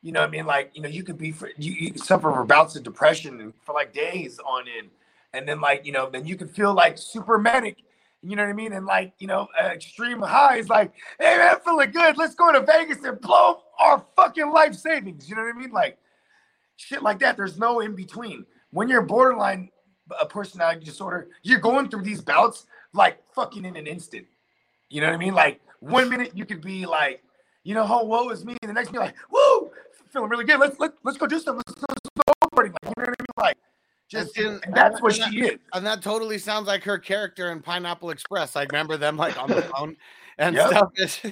you 0.02 0.12
know 0.12 0.22
what 0.22 0.30
I 0.30 0.32
mean? 0.32 0.46
Like, 0.46 0.72
you 0.74 0.82
know, 0.82 0.88
you 0.88 1.04
could 1.04 1.18
be 1.18 1.32
for 1.32 1.52
you, 1.58 1.74
you 1.74 1.98
suffer 1.98 2.32
from 2.32 2.48
bouts 2.48 2.76
of 2.76 2.84
depression 2.84 3.54
for 3.66 3.74
like 3.74 3.94
days 3.94 4.40
on 4.40 4.66
end. 4.78 4.90
And 5.34 5.48
then 5.48 5.60
like, 5.60 5.86
you 5.86 5.92
know, 5.92 6.10
then 6.10 6.26
you 6.26 6.38
can 6.38 6.48
feel 6.48 6.74
like 6.74 6.98
super 6.98 7.38
manic. 7.38 7.78
You 8.22 8.36
know 8.36 8.44
what 8.44 8.50
I 8.50 8.54
mean? 8.54 8.74
And 8.74 8.86
like, 8.86 9.14
you 9.20 9.28
know, 9.28 9.48
uh, 9.62 9.68
extreme 9.68 10.22
highs, 10.22 10.70
like, 10.70 10.92
hey 11.20 11.38
man, 11.38 11.56
I'm 11.56 11.62
feeling 11.62 11.92
good. 11.92 12.18
Let's 12.18 12.36
go 12.36 12.52
to 12.52 12.62
Vegas 12.62 13.04
and 13.04 13.20
blow 13.22 13.62
our 13.80 14.04
fucking 14.16 14.52
life 14.52 14.76
savings. 14.76 15.30
You 15.30 15.36
know 15.36 15.44
what 15.44 15.56
I 15.56 15.60
mean? 15.60 15.72
Like 15.72 15.98
shit 16.78 17.04
like 17.04 17.20
that. 17.20 17.38
There's 17.38 17.58
no 17.58 17.80
in 17.80 17.96
between. 17.96 18.46
When 18.72 18.90
you're 18.90 19.02
borderline 19.02 19.70
a 20.20 20.26
personality 20.26 20.86
disorder, 20.86 21.30
you're 21.44 21.60
going 21.60 21.90
through 21.90 22.04
these 22.04 22.22
bouts 22.22 22.66
like 22.94 23.22
fucking 23.34 23.66
in 23.66 23.76
an 23.76 23.88
instant. 23.88 24.26
You 24.90 25.02
know 25.02 25.08
what 25.08 25.16
I 25.16 25.18
mean? 25.18 25.34
Like 25.34 25.62
one 25.80 26.10
minute 26.10 26.32
you 26.34 26.46
could 26.46 26.62
be 26.62 26.86
like, 26.86 27.24
you 27.64 27.74
know, 27.74 27.86
oh 27.88 28.06
woe 28.06 28.30
is 28.30 28.46
me, 28.46 28.56
and 28.62 28.70
the 28.70 28.74
next 28.74 28.92
minute 28.92 29.06
like, 29.06 29.16
woo, 29.32 29.72
feeling 30.12 30.30
really 30.30 30.46
good. 30.46 30.60
Let's 30.60 30.80
let, 30.80 30.94
let's 31.04 31.18
go 31.18 31.28
do 31.28 31.40
something. 31.40 31.64
Let's 31.68 31.82
go 31.82 31.94
snowboarding. 32.24 32.72
Like, 32.72 32.84
you 32.84 33.04
know 33.04 33.04
what 33.04 33.10
I 33.10 33.22
mean? 33.22 33.28
Like, 33.38 33.58
just 34.10 34.38
and 34.38 34.62
that's 34.74 35.02
what 35.02 35.16
she 35.16 35.42
is. 35.42 35.60
And 35.74 35.86
that 35.86 36.02
totally 36.02 36.38
sounds 36.38 36.68
like 36.68 36.84
her 36.84 36.98
character 36.98 37.52
in 37.52 37.62
Pineapple 37.62 38.10
Express. 38.10 38.56
I 38.56 38.64
remember 38.64 38.98
them 38.98 39.18
like 39.18 39.38
on 39.38 39.50
the 39.50 39.62
phone 39.76 39.96
and 40.38 40.56
Yep. 40.56 40.68
stuff. 40.68 41.24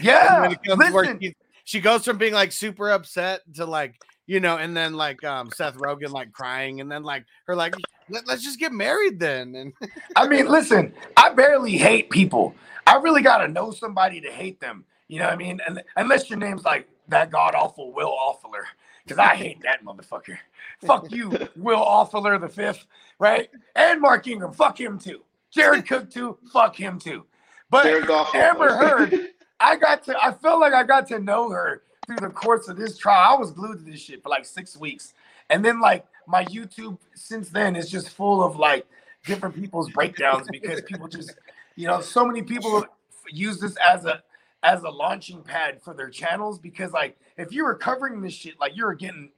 Yeah, 0.00 0.28
And 0.34 0.40
when 0.42 0.52
it 0.52 0.62
comes 0.62 0.84
to 0.86 0.92
work, 0.92 1.04
listen. 1.06 1.20
she, 1.20 1.34
she 1.64 1.80
goes 1.80 2.04
from 2.04 2.18
being 2.18 2.32
like 2.32 2.52
super 2.52 2.90
upset 2.90 3.40
to 3.54 3.64
like, 3.66 4.00
you 4.26 4.40
know, 4.40 4.56
and 4.56 4.76
then 4.76 4.94
like 4.94 5.24
um 5.24 5.50
Seth 5.50 5.74
Rogen 5.74 6.10
like 6.10 6.32
crying, 6.32 6.80
and 6.80 6.90
then 6.90 7.02
like 7.02 7.24
her 7.46 7.56
like, 7.56 7.74
Let, 8.08 8.26
let's 8.26 8.44
just 8.44 8.58
get 8.60 8.72
married 8.72 9.18
then. 9.18 9.54
And 9.56 9.72
I 10.16 10.26
mean, 10.28 10.48
listen, 10.48 10.92
I 11.16 11.30
barely 11.30 11.76
hate 11.76 12.10
people. 12.10 12.54
I 12.86 12.96
really 12.96 13.22
gotta 13.22 13.48
know 13.48 13.70
somebody 13.70 14.20
to 14.20 14.30
hate 14.30 14.60
them. 14.60 14.84
You 15.08 15.18
know 15.18 15.24
what 15.26 15.34
I 15.34 15.36
mean? 15.36 15.60
And 15.66 15.82
unless 15.96 16.30
your 16.30 16.38
name's 16.38 16.64
like 16.64 16.88
that 17.08 17.30
god 17.30 17.54
awful 17.54 17.92
Will 17.92 18.10
Awfuller, 18.12 18.64
because 19.10 19.18
I 19.18 19.34
hate 19.34 19.60
that 19.62 19.84
motherfucker. 19.84 20.38
Fuck 20.86 21.10
you, 21.10 21.30
Will 21.56 21.84
Awfuller 21.84 22.40
the 22.40 22.48
fifth, 22.48 22.86
right? 23.18 23.50
And 23.74 24.00
Mark 24.00 24.28
Ingram, 24.28 24.52
fuck 24.52 24.78
him 24.78 25.00
too. 25.00 25.22
Jared 25.50 25.88
Cook 25.88 26.10
too, 26.10 26.38
fuck 26.52 26.76
him 26.76 27.00
too. 27.00 27.26
But 27.70 27.86
Amber 28.34 28.72
Heard, 28.72 29.30
I 29.58 29.74
got 29.74 30.04
to, 30.04 30.16
I 30.24 30.30
felt 30.30 30.60
like 30.60 30.74
I 30.74 30.84
got 30.84 31.08
to 31.08 31.18
know 31.18 31.50
her 31.50 31.82
through 32.06 32.18
the 32.18 32.28
course 32.28 32.68
of 32.68 32.76
this 32.76 32.96
trial. 32.96 33.36
I 33.36 33.40
was 33.40 33.50
glued 33.50 33.78
to 33.78 33.84
this 33.84 34.00
shit 34.00 34.22
for 34.22 34.28
like 34.28 34.44
six 34.44 34.76
weeks. 34.76 35.12
And 35.50 35.64
then 35.64 35.80
like 35.80 36.06
my 36.28 36.44
YouTube 36.44 36.96
since 37.14 37.48
then 37.48 37.74
is 37.74 37.90
just 37.90 38.10
full 38.10 38.44
of 38.44 38.56
like 38.56 38.86
different 39.26 39.56
people's 39.56 39.90
breakdowns 39.90 40.46
because 40.52 40.82
people 40.82 41.08
just, 41.08 41.34
you 41.74 41.88
know, 41.88 42.00
so 42.00 42.24
many 42.24 42.42
people 42.42 42.86
use 43.32 43.58
this 43.58 43.76
as 43.84 44.04
a 44.04 44.22
as 44.62 44.82
a 44.82 44.90
launching 44.90 45.42
pad 45.42 45.80
for 45.82 45.94
their 45.94 46.10
channels 46.10 46.58
because 46.58 46.92
like 46.92 47.16
if 47.36 47.52
you 47.52 47.64
were 47.64 47.74
covering 47.74 48.20
this 48.20 48.34
shit, 48.34 48.58
like 48.60 48.76
you're 48.76 48.94
getting 48.94 49.30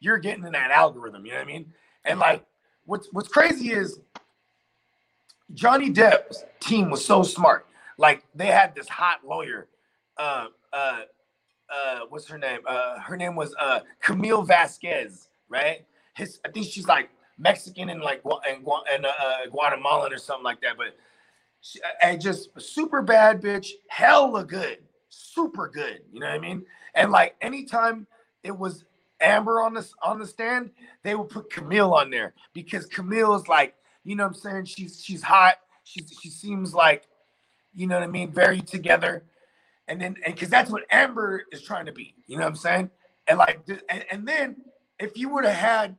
you're 0.00 0.18
getting 0.18 0.44
in 0.44 0.52
that 0.52 0.70
algorithm, 0.70 1.26
you 1.26 1.32
know 1.32 1.38
what 1.38 1.44
I 1.44 1.52
mean? 1.52 1.72
And 2.04 2.18
like 2.18 2.44
what's 2.84 3.08
what's 3.12 3.28
crazy 3.28 3.72
is 3.72 4.00
Johnny 5.54 5.90
Depp's 5.90 6.44
team 6.60 6.90
was 6.90 7.04
so 7.04 7.22
smart. 7.22 7.66
Like 7.96 8.24
they 8.34 8.46
had 8.46 8.74
this 8.74 8.88
hot 8.88 9.26
lawyer, 9.26 9.68
uh, 10.16 10.46
uh, 10.72 11.00
uh, 11.74 12.00
what's 12.08 12.28
her 12.28 12.38
name? 12.38 12.60
Uh, 12.66 13.00
her 13.00 13.16
name 13.16 13.34
was 13.34 13.54
uh, 13.58 13.80
Camille 14.00 14.42
Vasquez, 14.42 15.28
right? 15.48 15.84
His, 16.14 16.38
I 16.44 16.50
think 16.50 16.66
she's 16.66 16.86
like 16.86 17.10
Mexican 17.38 17.90
and 17.90 18.00
like 18.00 18.22
and, 18.46 18.66
and 18.92 19.06
uh, 19.06 19.08
uh, 19.08 19.46
Guatemalan 19.50 20.12
or 20.12 20.18
something 20.18 20.44
like 20.44 20.60
that. 20.60 20.76
But 20.76 20.96
and 22.02 22.20
just 22.20 22.48
super 22.60 23.02
bad 23.02 23.40
bitch, 23.40 23.68
hella 23.88 24.44
good, 24.44 24.78
super 25.08 25.68
good. 25.68 26.00
You 26.12 26.20
know 26.20 26.26
what 26.26 26.34
I 26.34 26.38
mean? 26.38 26.64
And 26.94 27.10
like 27.10 27.36
anytime 27.40 28.06
it 28.42 28.56
was 28.56 28.84
Amber 29.20 29.60
on 29.60 29.74
this 29.74 29.92
on 30.02 30.18
the 30.18 30.26
stand, 30.26 30.70
they 31.02 31.14
would 31.14 31.28
put 31.28 31.50
Camille 31.50 31.92
on 31.92 32.10
there 32.10 32.34
because 32.52 32.86
Camille 32.86 33.34
is 33.34 33.48
like, 33.48 33.74
you 34.04 34.14
know 34.16 34.24
what 34.24 34.36
I'm 34.36 34.40
saying? 34.40 34.64
She's 34.66 35.02
she's 35.02 35.22
hot. 35.22 35.56
She's 35.84 36.12
she 36.20 36.30
seems 36.30 36.74
like, 36.74 37.04
you 37.74 37.86
know 37.86 37.96
what 37.96 38.04
I 38.04 38.08
mean, 38.08 38.32
very 38.32 38.60
together. 38.60 39.24
And 39.88 40.00
then 40.00 40.16
and 40.24 40.34
because 40.34 40.50
that's 40.50 40.70
what 40.70 40.84
Amber 40.90 41.44
is 41.50 41.62
trying 41.62 41.86
to 41.86 41.92
be, 41.92 42.14
you 42.26 42.36
know 42.36 42.44
what 42.44 42.50
I'm 42.50 42.56
saying? 42.56 42.90
And 43.26 43.38
like 43.38 43.60
and, 43.90 44.04
and 44.10 44.28
then 44.28 44.56
if 44.98 45.16
you 45.16 45.28
would 45.30 45.44
have 45.44 45.54
had 45.54 45.96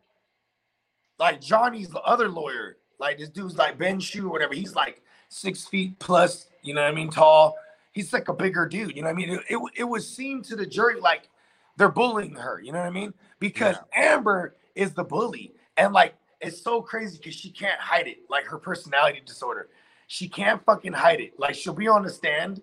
like 1.17 1.41
Johnny's 1.41 1.89
the 1.89 2.01
other 2.01 2.29
lawyer, 2.29 2.77
like 2.99 3.17
this 3.17 3.29
dude's 3.29 3.57
like 3.57 3.77
Ben 3.77 3.99
Chew 3.99 4.27
or 4.27 4.31
whatever, 4.31 4.53
he's 4.53 4.75
like 4.75 5.01
six 5.29 5.65
feet 5.65 5.97
plus, 5.99 6.47
you 6.61 6.73
know 6.73 6.81
what 6.81 6.91
I 6.91 6.93
mean, 6.93 7.09
tall. 7.09 7.57
He's 7.91 8.13
like 8.13 8.27
a 8.27 8.33
bigger 8.33 8.67
dude, 8.67 8.95
you 8.95 9.01
know 9.01 9.07
what 9.07 9.13
I 9.13 9.17
mean? 9.17 9.29
It, 9.29 9.41
it, 9.49 9.59
it 9.77 9.83
would 9.83 10.03
seem 10.03 10.41
to 10.43 10.55
the 10.55 10.65
jury 10.65 10.99
like 10.99 11.29
they're 11.77 11.89
bullying 11.89 12.35
her, 12.35 12.61
you 12.61 12.71
know 12.71 12.79
what 12.79 12.87
I 12.87 12.91
mean? 12.91 13.13
Because 13.39 13.77
Amber 13.95 14.55
is 14.75 14.93
the 14.93 15.03
bully. 15.03 15.53
And 15.77 15.93
like 15.93 16.13
it's 16.41 16.61
so 16.61 16.81
crazy 16.81 17.17
because 17.17 17.35
she 17.35 17.49
can't 17.49 17.79
hide 17.79 18.07
it, 18.07 18.19
like 18.29 18.45
her 18.45 18.57
personality 18.57 19.21
disorder. 19.25 19.69
She 20.07 20.27
can't 20.27 20.63
fucking 20.65 20.93
hide 20.93 21.21
it. 21.21 21.39
Like 21.39 21.55
she'll 21.55 21.73
be 21.73 21.87
on 21.87 22.03
the 22.03 22.09
stand 22.09 22.61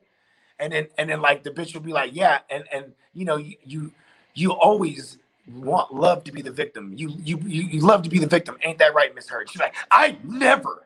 and 0.59 0.72
then 0.72 0.87
and 0.98 1.11
then 1.11 1.20
like 1.20 1.42
the 1.42 1.50
bitch 1.50 1.74
will 1.74 1.83
be 1.83 1.92
like, 1.92 2.11
yeah, 2.14 2.40
and 2.50 2.64
and 2.72 2.92
you 3.14 3.24
know, 3.24 3.37
you 3.37 3.57
you, 3.64 3.92
you 4.35 4.52
always 4.52 5.18
want 5.55 5.94
love 5.94 6.24
to 6.24 6.33
be 6.33 6.42
the 6.42 6.50
victim. 6.50 6.92
You, 6.96 7.11
you 7.22 7.38
you 7.44 7.62
you 7.62 7.81
love 7.81 8.02
to 8.02 8.11
be 8.11 8.18
the 8.18 8.26
victim. 8.26 8.57
Ain't 8.62 8.79
that 8.79 8.94
right, 8.94 9.14
Miss 9.14 9.29
Heard? 9.29 9.50
She's 9.50 9.61
like, 9.61 9.74
I 9.90 10.18
never 10.24 10.86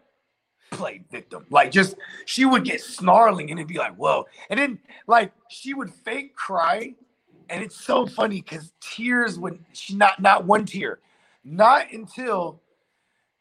played 0.70 1.04
victim. 1.10 1.46
Like 1.50 1.70
just 1.70 1.96
she 2.24 2.44
would 2.44 2.64
get 2.64 2.80
snarling 2.80 3.50
and 3.50 3.58
it'd 3.58 3.68
be 3.68 3.78
like, 3.78 3.94
whoa. 3.96 4.26
And 4.48 4.58
then 4.58 4.78
like 5.06 5.32
she 5.48 5.74
would 5.74 5.92
fake 5.92 6.34
cry. 6.34 6.94
And 7.48 7.64
it's 7.64 7.84
so 7.84 8.06
funny 8.06 8.40
because 8.40 8.72
tears 8.80 9.38
would 9.38 9.58
she 9.72 9.96
not 9.96 10.20
not 10.20 10.44
one 10.44 10.64
tear, 10.64 11.00
not 11.44 11.92
until 11.92 12.60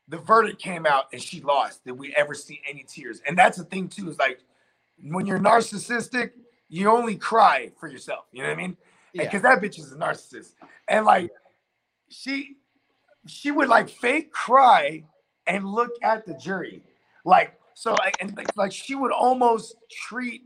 the 0.07 0.17
verdict 0.17 0.59
came 0.59 0.87
out 0.87 1.05
and 1.13 1.21
she 1.21 1.41
lost 1.41 1.85
did 1.85 1.91
we 1.91 2.13
ever 2.15 2.33
see 2.33 2.61
any 2.67 2.83
tears. 2.87 3.21
And 3.27 3.37
that's 3.37 3.57
the 3.57 3.63
thing 3.63 3.87
too, 3.87 4.09
is 4.09 4.17
like 4.17 4.39
when 5.03 5.25
you're 5.25 5.39
narcissistic, 5.39 6.31
you 6.67 6.89
only 6.89 7.15
cry 7.15 7.71
for 7.79 7.87
yourself. 7.87 8.25
You 8.31 8.41
know 8.43 8.49
what 8.49 8.57
I 8.57 8.61
mean? 8.61 8.77
Yeah. 9.13 9.23
Because 9.23 9.43
that 9.43 9.61
bitch 9.61 9.79
is 9.79 9.91
a 9.91 9.95
narcissist. 9.95 10.53
And 10.87 11.05
like 11.05 11.31
she 12.09 12.57
she 13.27 13.51
would 13.51 13.69
like 13.69 13.89
fake 13.89 14.31
cry 14.31 15.03
and 15.47 15.65
look 15.65 15.91
at 16.03 16.25
the 16.25 16.33
jury, 16.35 16.81
like 17.29 17.59
so, 17.75 17.93
like, 17.93 18.17
and 18.19 18.35
like, 18.35 18.57
like 18.57 18.71
she 18.73 18.95
would 18.95 19.13
almost 19.13 19.75
treat 19.89 20.43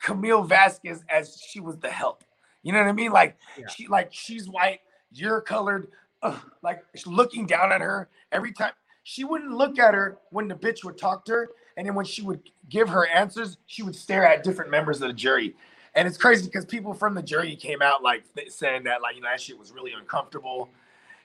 Camille 0.00 0.42
Vasquez 0.42 1.04
as 1.08 1.40
she 1.40 1.60
was 1.60 1.78
the 1.78 1.90
help. 1.90 2.24
You 2.62 2.72
know 2.72 2.80
what 2.80 2.88
I 2.88 2.92
mean? 2.92 3.12
Like 3.12 3.36
Yeah. 3.56 3.68
she, 3.68 3.86
like 3.86 4.08
she's 4.12 4.48
white, 4.48 4.80
you're 5.12 5.40
colored, 5.40 5.88
ugh, 6.22 6.38
like 6.62 6.82
looking 7.06 7.46
down 7.46 7.70
at 7.72 7.80
her 7.80 8.08
every 8.32 8.52
time. 8.52 8.72
She 9.04 9.24
wouldn't 9.24 9.52
look 9.52 9.78
at 9.78 9.94
her 9.94 10.18
when 10.30 10.48
the 10.48 10.54
bitch 10.54 10.84
would 10.84 10.98
talk 10.98 11.24
to 11.26 11.32
her, 11.32 11.48
and 11.76 11.86
then 11.86 11.94
when 11.94 12.04
she 12.04 12.22
would 12.22 12.40
give 12.68 12.88
her 12.88 13.06
answers, 13.06 13.56
she 13.66 13.82
would 13.82 13.94
stare 13.96 14.26
at 14.26 14.42
different 14.44 14.70
members 14.70 15.00
of 15.00 15.08
the 15.08 15.14
jury. 15.14 15.54
And 15.94 16.06
it's 16.06 16.18
crazy 16.18 16.44
because 16.44 16.64
people 16.64 16.92
from 16.92 17.14
the 17.14 17.22
jury 17.22 17.56
came 17.56 17.82
out 17.82 18.02
like 18.02 18.24
saying 18.48 18.84
that 18.84 19.00
like 19.00 19.16
you 19.16 19.22
know 19.22 19.28
that 19.30 19.40
shit 19.40 19.58
was 19.58 19.70
really 19.70 19.92
uncomfortable. 19.92 20.68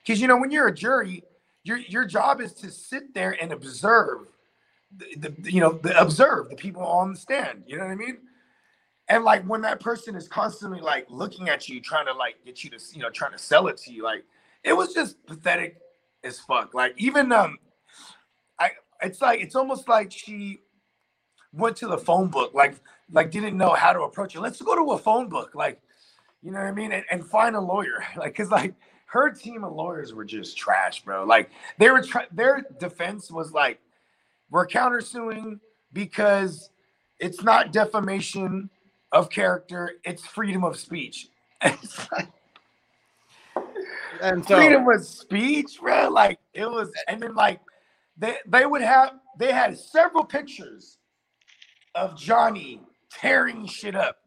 Because 0.03 0.21
you 0.21 0.27
know 0.27 0.37
when 0.37 0.51
you're 0.51 0.67
a 0.67 0.73
jury, 0.73 1.23
your 1.65 1.78
your 1.78 2.06
job 2.06 2.39
is 2.39 2.54
to 2.54 2.69
sit 2.69 3.13
there 3.13 3.36
and 3.41 3.51
observe, 3.51 4.28
the, 4.95 5.30
the 5.30 5.51
you 5.51 5.60
know 5.60 5.73
the 5.73 5.99
observe 5.99 6.49
the 6.49 6.56
people 6.56 6.84
on 6.84 7.13
the 7.13 7.19
stand. 7.19 7.63
You 7.65 7.78
know 7.78 7.86
what 7.86 7.91
I 7.91 7.95
mean? 7.95 8.19
And 9.10 9.23
like 9.23 9.43
when 9.45 9.62
that 9.62 9.80
person 9.80 10.15
is 10.15 10.28
constantly 10.28 10.80
like 10.80 11.08
looking 11.10 11.49
at 11.49 11.67
you, 11.67 11.82
trying 11.82 12.06
to 12.06 12.13
like 12.13 12.36
get 12.45 12.63
you 12.63 12.69
to 12.69 12.78
you 12.93 13.01
know 13.01 13.10
trying 13.10 13.32
to 13.32 13.39
sell 13.39 13.67
it 13.67 13.78
to 13.78 13.91
you, 13.91 14.04
like 14.04 14.23
it 14.63 14.73
was 14.73 14.93
just 14.93 15.23
pathetic 15.25 15.78
as 16.23 16.39
fuck. 16.39 16.75
Like 16.75 16.93
even 16.97 17.32
um, 17.32 17.58
I 18.60 18.69
it's 19.01 19.19
like 19.19 19.41
it's 19.41 19.56
almost 19.56 19.89
like 19.89 20.12
she 20.12 20.60
went 21.51 21.75
to 21.78 21.88
the 21.88 21.97
phone 21.97 22.28
book, 22.28 22.54
like 22.54 22.75
like 23.12 23.32
didn't 23.32 23.58
know 23.58 23.73
how 23.73 23.91
to 23.91 24.01
approach 24.01 24.36
it. 24.36 24.41
Let's 24.41 24.62
go 24.62 24.75
to 24.75 24.91
a 24.91 24.99
phone 24.99 25.30
book, 25.30 25.56
like 25.56 25.82
you 26.43 26.51
know 26.51 26.60
what 26.60 26.67
I 26.67 26.71
mean, 26.73 26.91
and, 26.91 27.04
and 27.10 27.25
find 27.25 27.56
a 27.56 27.60
lawyer, 27.60 28.04
like 28.17 28.34
because 28.34 28.51
like 28.51 28.75
her 29.05 29.31
team 29.31 29.63
of 29.63 29.73
lawyers 29.73 30.13
were 30.13 30.25
just 30.25 30.57
trash, 30.57 31.03
bro. 31.03 31.25
Like 31.25 31.51
they 31.79 31.89
were 31.91 32.01
try- 32.01 32.27
their 32.31 32.65
defense 32.79 33.31
was 33.31 33.51
like 33.53 33.79
we're 34.51 34.67
countersuing 34.67 35.59
because 35.93 36.69
it's 37.19 37.43
not 37.43 37.73
defamation 37.73 38.69
of 39.11 39.29
character, 39.29 39.93
it's 40.03 40.25
freedom 40.25 40.63
of 40.63 40.77
speech. 40.77 41.29
Like, 42.11 42.29
And 44.21 44.45
so 44.45 44.57
freedom 44.57 44.87
of 44.87 45.05
speech, 45.05 45.79
bro. 45.81 46.09
Like 46.09 46.39
it 46.53 46.65
was, 46.69 46.91
and 47.07 47.21
then 47.21 47.35
like 47.35 47.59
they 48.17 48.37
they 48.47 48.65
would 48.65 48.81
have 48.81 49.13
they 49.39 49.51
had 49.51 49.77
several 49.77 50.23
pictures 50.25 50.97
of 51.95 52.17
Johnny 52.17 52.81
tearing 53.11 53.67
shit 53.67 53.95
up, 53.95 54.17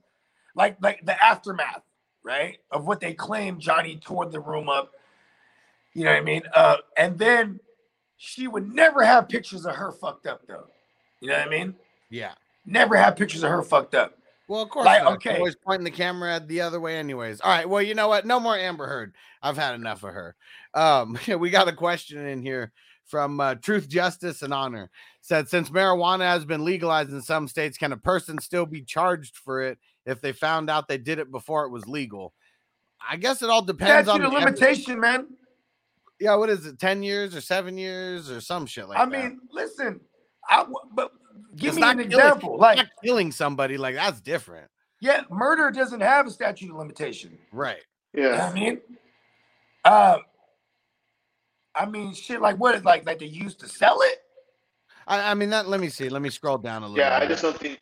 like 0.57 0.77
like 0.83 1.05
the 1.05 1.23
aftermath, 1.25 1.83
right, 2.29 2.59
of 2.71 2.87
what 2.87 3.01
they 3.01 3.15
claimed 3.15 3.61
Johnny 3.61 3.97
tore 3.97 4.27
the 4.27 4.41
room 4.41 4.69
up. 4.69 4.93
You 5.95 6.05
know 6.05 6.11
what 6.11 6.19
I 6.19 6.25
mean? 6.25 6.43
Uh, 6.55 6.77
and 6.97 7.19
then 7.19 7.59
she 8.19 8.47
would 8.47 8.73
never 8.73 9.03
have 9.03 9.29
pictures 9.29 9.65
of 9.65 9.75
her 9.75 9.91
fucked 9.91 10.27
up 10.27 10.43
though. 10.47 10.67
You 11.21 11.29
know 11.29 11.39
what 11.39 11.47
I 11.47 11.51
mean? 11.51 11.75
yeah. 12.11 12.33
Never 12.67 12.97
have 12.97 13.17
pictures 13.17 13.43
of 13.43 13.51
her 13.51 13.63
fucked 13.63 13.95
up. 13.95 14.19
Well, 14.47 14.61
of 14.61 14.69
course. 14.69 14.85
Like, 14.85 15.03
not. 15.03 15.15
okay. 15.15 15.37
Always 15.37 15.57
pointing 15.57 15.85
the 15.85 15.91
camera 15.91 16.39
the 16.39 16.61
other 16.61 16.81
way, 16.81 16.99
anyways. 16.99 17.41
All 17.41 17.51
right. 17.51 17.67
Well, 17.67 17.81
you 17.81 17.95
know 17.95 18.09
what? 18.09 18.27
No 18.27 18.39
more 18.39 18.57
Amber 18.57 18.87
Heard. 18.87 19.15
I've 19.43 19.57
had 19.57 19.75
enough 19.75 20.03
of 20.03 20.13
her. 20.13 20.37
Um, 20.75 21.19
we 21.39 21.49
got 21.49 21.69
a 21.69 21.73
question 21.73 22.27
in 22.27 22.43
here 22.43 22.73
from 23.07 23.41
uh, 23.41 23.55
Truth, 23.55 23.89
Justice, 23.89 24.43
and 24.43 24.53
Honor. 24.53 24.91
Said 25.23 25.49
since 25.49 25.71
marijuana 25.71 26.25
has 26.25 26.45
been 26.45 26.65
legalized 26.65 27.11
in 27.11 27.23
some 27.23 27.49
states, 27.49 27.79
can 27.79 27.93
a 27.93 27.97
person 27.97 28.39
still 28.39 28.67
be 28.67 28.83
charged 28.83 29.37
for 29.37 29.63
it 29.63 29.79
if 30.09 30.21
they 30.21 30.33
found 30.33 30.71
out 30.71 30.89
they 30.89 30.99
did 30.99 31.19
it 31.19 31.31
before 31.31 31.65
it 31.65 31.71
was 31.71 31.87
legal? 31.87 32.35
I 33.09 33.17
guess 33.17 33.43
it 33.43 33.51
all 33.51 33.63
depends 33.63 34.09
on 34.09 34.17
Statute 34.17 34.25
of 34.27 34.31
the 34.33 34.37
evidence. 34.39 34.61
limitation, 34.61 35.01
man. 35.01 35.27
Yeah, 36.21 36.35
what 36.35 36.51
is 36.51 36.67
it? 36.67 36.79
Ten 36.81 37.03
years 37.03 37.37
or 37.37 37.41
seven 37.41 37.79
years 37.79 38.29
or 38.31 38.41
some 38.41 38.67
shit 38.67 38.89
like 38.89 38.99
I 38.99 39.05
that. 39.05 39.11
mean, 39.11 39.41
listen, 39.53 40.01
I 40.51 40.59
w- 40.59 40.75
but 40.95 41.13
give 41.55 41.69
It's 41.69 41.77
me 41.77 41.81
not 41.83 41.91
an 42.01 42.09
killing- 42.09 42.13
example. 42.27 42.55
it's 42.55 42.61
Like, 42.61 42.77
not 42.79 42.87
killing 43.05 43.31
somebody 43.31 43.77
like 43.79 43.95
that's 43.95 44.21
different, 44.21 44.69
yeah, 45.01 45.23
murder 45.31 45.71
doesn't 45.71 46.01
have 46.01 46.27
a 46.27 46.31
statute 46.31 46.71
of 46.71 46.77
limitation. 46.77 47.39
right? 47.53 47.85
You 48.15 48.23
know 48.23 48.31
Yeah. 48.33 48.47
I 48.49 48.53
mean, 48.53 48.81
um, 49.85 50.23
I 51.77 51.87
mean, 51.87 52.15
shit, 52.15 52.41
like 52.41 52.57
what? 52.57 52.83
Like, 52.83 53.07
like 53.07 53.21
they 53.21 53.27
used 53.27 53.61
to 53.61 53.69
sell 53.69 54.01
it? 54.03 54.19
I, 55.07 55.31
I 55.31 55.35
mean 55.35 55.51
that. 55.51 55.69
Let 55.69 55.79
me 55.81 55.89
see. 55.89 56.09
Let 56.09 56.21
me 56.23 56.31
scroll 56.31 56.59
down 56.59 56.83
a 56.83 56.87
little. 56.89 56.99
Yeah, 56.99 57.17
I 57.17 57.27
just 57.29 57.43
don't 57.43 57.57
think. 57.57 57.79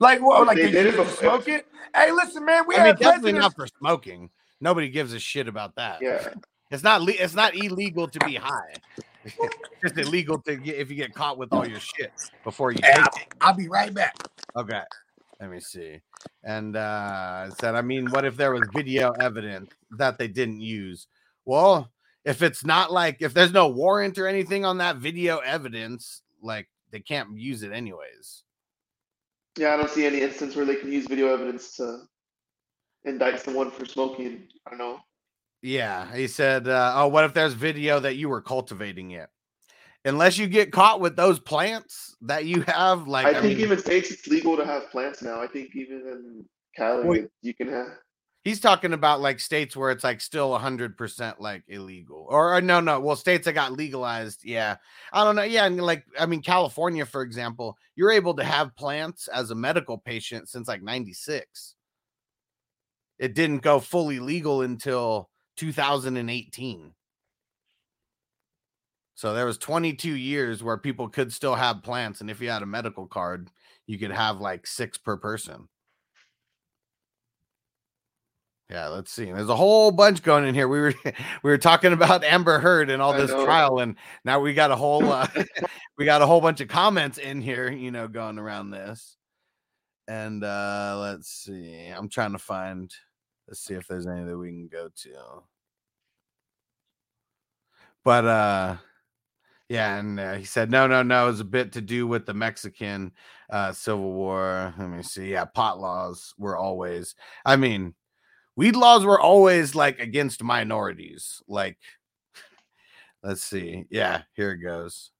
Like 0.00 0.20
what? 0.20 0.46
Like 0.46 0.56
they 0.56 0.66
they, 0.66 0.70
did 0.70 0.86
it 0.86 0.94
used 0.94 0.96
before- 0.98 1.16
smoke 1.30 1.48
it? 1.48 1.66
Hey, 1.94 2.12
listen, 2.12 2.44
man, 2.44 2.64
we 2.66 2.74
I 2.76 2.78
mean, 2.78 2.86
had 2.88 2.98
definitely 2.98 3.32
presidents. 3.32 3.56
not 3.56 3.56
for 3.56 3.66
smoking. 3.78 4.30
Nobody 4.60 4.88
gives 4.90 5.12
a 5.12 5.18
shit 5.18 5.48
about 5.48 5.74
that. 5.76 5.98
Yeah. 6.00 6.28
It's 6.70 6.82
not. 6.82 7.00
Le- 7.00 7.12
it's 7.18 7.34
not 7.34 7.54
illegal 7.56 8.06
to 8.08 8.18
be 8.26 8.34
high. 8.34 8.74
it's 9.24 9.34
just 9.82 9.96
illegal 9.96 10.38
to 10.42 10.54
get 10.56 10.76
if 10.76 10.90
you 10.90 10.96
get 10.96 11.14
caught 11.14 11.38
with 11.38 11.50
all 11.50 11.66
your 11.66 11.80
shit 11.80 12.12
before 12.44 12.72
you 12.72 12.78
Hey, 12.82 12.92
take 13.14 13.34
I'll, 13.40 13.48
I'll 13.48 13.54
be 13.56 13.68
right 13.68 13.94
back. 13.94 14.14
Okay. 14.54 14.82
Let 15.40 15.48
me 15.50 15.60
see. 15.60 15.98
And 16.44 16.76
uh 16.76 17.48
said, 17.52 17.74
I 17.74 17.80
mean, 17.80 18.10
what 18.10 18.26
if 18.26 18.36
there 18.36 18.52
was 18.52 18.68
video 18.74 19.12
evidence 19.12 19.70
that 19.92 20.18
they 20.18 20.28
didn't 20.28 20.60
use? 20.60 21.06
Well, 21.46 21.90
if 22.26 22.42
it's 22.42 22.66
not 22.66 22.92
like 22.92 23.22
if 23.22 23.32
there's 23.32 23.54
no 23.54 23.68
warrant 23.68 24.18
or 24.18 24.26
anything 24.26 24.66
on 24.66 24.76
that 24.76 24.96
video 24.96 25.38
evidence, 25.38 26.20
like 26.42 26.68
they 26.90 27.00
can't 27.00 27.34
use 27.34 27.62
it 27.62 27.72
anyways. 27.72 28.44
Yeah, 29.58 29.74
I 29.74 29.76
don't 29.76 29.90
see 29.90 30.06
any 30.06 30.20
instance 30.20 30.54
where 30.54 30.64
they 30.64 30.76
can 30.76 30.92
use 30.92 31.06
video 31.06 31.32
evidence 31.32 31.76
to 31.76 32.02
indict 33.04 33.40
someone 33.40 33.70
for 33.70 33.84
smoking. 33.84 34.46
I 34.66 34.70
don't 34.70 34.78
know. 34.78 35.00
Yeah, 35.62 36.14
he 36.14 36.28
said, 36.28 36.68
uh, 36.68 36.92
"Oh, 36.94 37.08
what 37.08 37.24
if 37.24 37.34
there's 37.34 37.54
video 37.54 37.98
that 38.00 38.14
you 38.14 38.28
were 38.28 38.40
cultivating 38.40 39.10
it? 39.10 39.28
Unless 40.04 40.38
you 40.38 40.46
get 40.46 40.70
caught 40.70 41.00
with 41.00 41.16
those 41.16 41.40
plants 41.40 42.14
that 42.22 42.44
you 42.44 42.62
have, 42.62 43.08
like 43.08 43.26
I, 43.26 43.30
I, 43.30 43.34
think 43.34 43.56
mean, 43.56 43.60
even 43.60 43.78
states 43.78 44.12
it's 44.12 44.28
legal 44.28 44.56
to 44.56 44.64
have 44.64 44.90
plants 44.90 45.22
now. 45.22 45.40
I 45.40 45.48
think 45.48 45.74
even 45.74 45.96
in 46.06 46.44
Cali 46.76 47.04
Well, 47.04 47.26
you 47.42 47.54
can 47.54 47.68
have. 47.68 47.88
He's 48.44 48.60
talking 48.60 48.92
about 48.92 49.20
like 49.20 49.40
states 49.40 49.76
where 49.76 49.90
it's 49.90 50.04
like 50.04 50.20
still 50.20 50.56
hundred 50.58 50.96
percent 50.96 51.40
like 51.40 51.62
illegal, 51.68 52.26
or, 52.28 52.56
or 52.56 52.60
no, 52.60 52.80
no, 52.80 53.00
well, 53.00 53.16
states 53.16 53.44
that 53.44 53.52
got 53.52 53.72
legalized, 53.72 54.44
yeah, 54.44 54.76
I 55.12 55.24
don't 55.24 55.36
know, 55.36 55.42
yeah, 55.42 55.66
and 55.66 55.80
like 55.80 56.04
I 56.18 56.26
mean, 56.26 56.42
California, 56.42 57.04
for 57.06 57.22
example, 57.22 57.76
you're 57.96 58.12
able 58.12 58.34
to 58.34 58.44
have 58.44 58.76
plants 58.76 59.28
as 59.28 59.50
a 59.50 59.54
medical 59.54 59.98
patient 59.98 60.48
since 60.48 60.68
like 60.68 60.82
'96. 60.82 61.74
It 63.18 63.34
didn't 63.34 63.62
go 63.62 63.80
fully 63.80 64.20
legal 64.20 64.62
until 64.62 65.28
2018. 65.56 66.92
So 69.14 69.34
there 69.34 69.46
was 69.46 69.58
22 69.58 70.14
years 70.14 70.62
where 70.62 70.78
people 70.78 71.08
could 71.08 71.32
still 71.32 71.56
have 71.56 71.82
plants, 71.82 72.20
and 72.20 72.30
if 72.30 72.40
you 72.40 72.50
had 72.50 72.62
a 72.62 72.66
medical 72.66 73.08
card, 73.08 73.50
you 73.86 73.98
could 73.98 74.12
have 74.12 74.40
like 74.40 74.64
six 74.64 74.96
per 74.96 75.16
person. 75.16 75.68
Yeah, 78.70 78.88
let's 78.88 79.10
see. 79.10 79.24
There's 79.24 79.48
a 79.48 79.56
whole 79.56 79.90
bunch 79.90 80.22
going 80.22 80.44
in 80.44 80.54
here. 80.54 80.68
We 80.68 80.80
were 80.80 80.94
we 81.04 81.50
were 81.50 81.58
talking 81.58 81.94
about 81.94 82.22
Amber 82.22 82.58
Heard 82.58 82.90
and 82.90 83.00
all 83.00 83.14
this 83.14 83.30
trial, 83.30 83.78
and 83.78 83.96
now 84.24 84.40
we 84.40 84.52
got 84.52 84.70
a 84.70 84.76
whole 84.76 85.10
uh, 85.10 85.26
we 85.98 86.04
got 86.04 86.20
a 86.20 86.26
whole 86.26 86.40
bunch 86.40 86.60
of 86.60 86.68
comments 86.68 87.16
in 87.16 87.40
here, 87.40 87.70
you 87.70 87.90
know, 87.90 88.08
going 88.08 88.38
around 88.38 88.70
this. 88.70 89.16
And 90.06 90.44
uh 90.44 90.98
let's 91.00 91.28
see. 91.28 91.86
I'm 91.86 92.08
trying 92.08 92.32
to 92.32 92.38
find. 92.38 92.92
Let's 93.46 93.60
see 93.60 93.74
if 93.74 93.86
there's 93.86 94.06
any 94.06 94.24
that 94.24 94.36
we 94.36 94.48
can 94.48 94.68
go 94.68 94.90
to. 94.94 95.42
But 98.04 98.24
uh 98.26 98.76
yeah, 99.70 99.96
and 99.96 100.18
uh, 100.18 100.34
he 100.34 100.44
said 100.44 100.70
no, 100.70 100.86
no, 100.86 101.02
no. 101.02 101.28
It's 101.28 101.40
a 101.40 101.44
bit 101.44 101.72
to 101.72 101.80
do 101.80 102.06
with 102.06 102.26
the 102.26 102.34
Mexican 102.34 103.12
uh 103.48 103.72
Civil 103.72 104.12
War. 104.12 104.74
Let 104.78 104.90
me 104.90 105.02
see. 105.02 105.32
Yeah, 105.32 105.46
pot 105.46 105.80
laws 105.80 106.34
were 106.38 106.56
always. 106.56 107.14
I 107.44 107.56
mean, 107.56 107.94
weed 108.58 108.74
laws 108.74 109.04
were 109.04 109.20
always 109.20 109.76
like 109.76 110.00
against 110.00 110.42
minorities. 110.42 111.40
Like, 111.46 111.78
let's 113.22 113.44
see. 113.44 113.84
Yeah, 113.88 114.22
here 114.34 114.50
it 114.50 114.58
goes. 114.58 115.12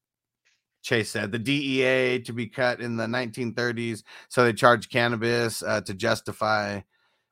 Chase 0.81 1.09
said 1.09 1.31
the 1.31 1.39
DEA 1.39 2.19
to 2.23 2.33
be 2.33 2.47
cut 2.47 2.81
in 2.81 2.97
the 2.97 3.05
1930s, 3.05 4.03
so 4.27 4.43
they 4.43 4.51
charged 4.51 4.91
cannabis 4.91 5.63
uh, 5.63 5.79
to 5.81 5.93
justify 5.93 6.81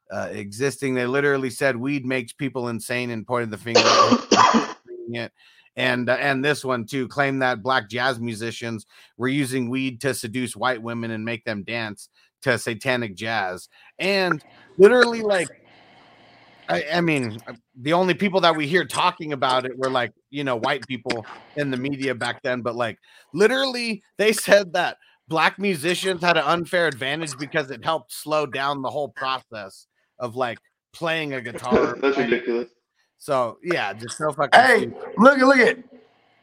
uh, 0.09 0.29
existing. 0.31 0.93
They 0.93 1.05
literally 1.05 1.49
said 1.49 1.75
weed 1.75 2.05
makes 2.05 2.31
people 2.31 2.69
insane 2.69 3.09
and 3.09 3.27
pointed 3.27 3.51
the 3.51 3.57
finger 3.57 3.81
at 3.81 4.77
it. 5.09 5.31
And 5.75 6.09
uh, 6.09 6.13
and 6.13 6.43
this 6.43 6.63
one 6.63 6.85
too 6.85 7.09
claimed 7.09 7.41
that 7.41 7.61
black 7.61 7.89
jazz 7.89 8.17
musicians 8.19 8.85
were 9.17 9.27
using 9.27 9.69
weed 9.69 9.99
to 10.01 10.13
seduce 10.13 10.55
white 10.55 10.81
women 10.81 11.11
and 11.11 11.25
make 11.25 11.43
them 11.43 11.63
dance 11.63 12.09
to 12.43 12.57
satanic 12.57 13.15
jazz. 13.15 13.67
And 13.99 14.43
literally, 14.77 15.21
like, 15.21 15.49
I, 16.69 16.83
I 16.93 17.01
mean, 17.01 17.39
uh, 17.47 17.53
the 17.81 17.93
only 17.93 18.13
people 18.13 18.41
that 18.41 18.55
we 18.55 18.67
hear 18.67 18.85
talking 18.85 19.33
about 19.33 19.65
it 19.65 19.77
were 19.77 19.89
like, 19.89 20.11
you 20.29 20.43
know, 20.43 20.55
white 20.57 20.85
people 20.87 21.25
in 21.55 21.71
the 21.71 21.77
media 21.77 22.13
back 22.15 22.41
then. 22.43 22.61
But 22.61 22.75
like, 22.75 22.97
literally, 23.33 24.03
they 24.17 24.33
said 24.33 24.73
that 24.73 24.97
black 25.27 25.59
musicians 25.59 26.21
had 26.21 26.37
an 26.37 26.43
unfair 26.45 26.87
advantage 26.87 27.37
because 27.37 27.71
it 27.71 27.83
helped 27.83 28.11
slow 28.13 28.45
down 28.45 28.81
the 28.81 28.89
whole 28.89 29.09
process 29.09 29.87
of 30.19 30.35
like 30.35 30.59
playing 30.93 31.33
a 31.33 31.41
guitar. 31.47 31.95
That's 31.99 32.15
playing- 32.15 32.31
ridiculous. 32.31 32.69
So 33.19 33.57
yeah, 33.63 33.93
just 33.93 34.17
so 34.17 34.31
fucking. 34.31 34.59
Hey, 34.59 34.77
stupid. 34.81 35.13
look 35.17 35.39
at 35.39 35.45
look 35.47 35.57
at 35.57 35.77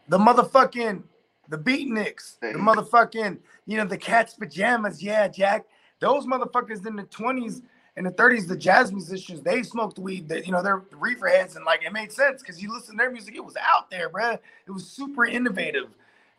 the 0.09 0.19
motherfucking 0.19 1.05
the 1.49 1.59
beatniks, 1.59 2.39
the 2.41 2.49
motherfucking 2.59 3.39
you 3.67 3.77
know 3.77 3.85
the 3.85 3.97
cat's 3.97 4.35
pajamas. 4.35 5.01
Yeah, 5.03 5.29
Jack. 5.29 5.67
Those 6.01 6.27
motherfuckers 6.27 6.85
in 6.85 6.97
the 6.97 7.05
twenties 7.05 7.63
and 7.97 8.07
the 8.07 8.11
thirties, 8.11 8.47
the 8.47 8.57
jazz 8.57 8.93
musicians, 8.93 9.41
they 9.41 9.63
smoked 9.63 9.99
weed. 9.99 10.29
That 10.29 10.47
you 10.47 10.53
know 10.53 10.63
they're 10.63 10.83
reefer 10.93 11.29
heads, 11.29 11.57
and 11.57 11.65
like 11.65 11.85
it 11.85 11.93
made 11.93 12.13
sense 12.13 12.43
because 12.43 12.63
you 12.63 12.73
listen 12.73 12.95
to 12.95 12.99
their 12.99 13.11
music, 13.11 13.37
it 13.37 13.45
was 13.45 13.57
out 13.57 13.91
there, 13.91 14.11
bruh. 14.11 14.39
It 14.67 14.71
was 14.71 14.87
super 14.87 15.25
innovative 15.25 15.89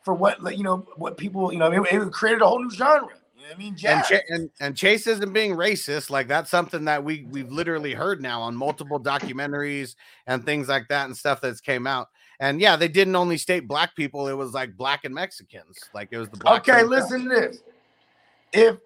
for 0.04 0.14
what 0.14 0.42
like, 0.44 0.58
you 0.58 0.64
know 0.64 0.88
what 0.98 1.18
people 1.18 1.52
you 1.52 1.60
know 1.60 1.72
it, 1.72 1.82
it 1.92 2.12
created 2.12 2.42
a 2.42 2.48
whole 2.48 2.62
new 2.62 2.70
genre. 2.70 3.10
You 3.38 3.48
know 3.48 3.54
I 3.54 3.58
mean? 3.58 3.70
And, 3.70 3.78
Jazz. 3.78 4.08
Ch- 4.08 4.24
and 4.30 4.50
and 4.60 4.78
Chase 4.78 5.08
isn't 5.08 5.34
being 5.34 5.52
racist. 5.52 6.10
Like 6.10 6.28
that's 6.28 6.52
something 6.52 6.86
that 6.86 7.04
we 7.04 7.26
we've 7.30 7.52
literally 7.52 7.94
heard 7.94 8.22
now 8.22 8.42
on 8.42 8.56
multiple 8.56 9.00
documentaries 9.00 9.96
and 10.28 10.46
things 10.46 10.68
like 10.68 10.88
that 10.90 11.06
and 11.06 11.16
stuff 11.16 11.42
that's 11.42 11.62
came 11.62 11.88
out. 11.88 12.10
And 12.40 12.60
yeah, 12.60 12.76
they 12.76 12.90
didn't 12.90 13.16
only 13.16 13.38
state 13.38 13.68
black 13.68 13.96
people; 13.96 14.28
it 14.28 14.34
was 14.34 14.54
like 14.54 14.76
black 14.76 15.06
and 15.06 15.16
Mexicans. 15.16 15.80
Like 15.94 16.10
it 16.12 16.18
was 16.18 16.30
the 16.30 16.38
black. 16.38 16.68
Okay, 16.68 16.84
listen 16.84 17.24
to 17.24 17.30
this. 17.30 17.64
If 18.52 18.78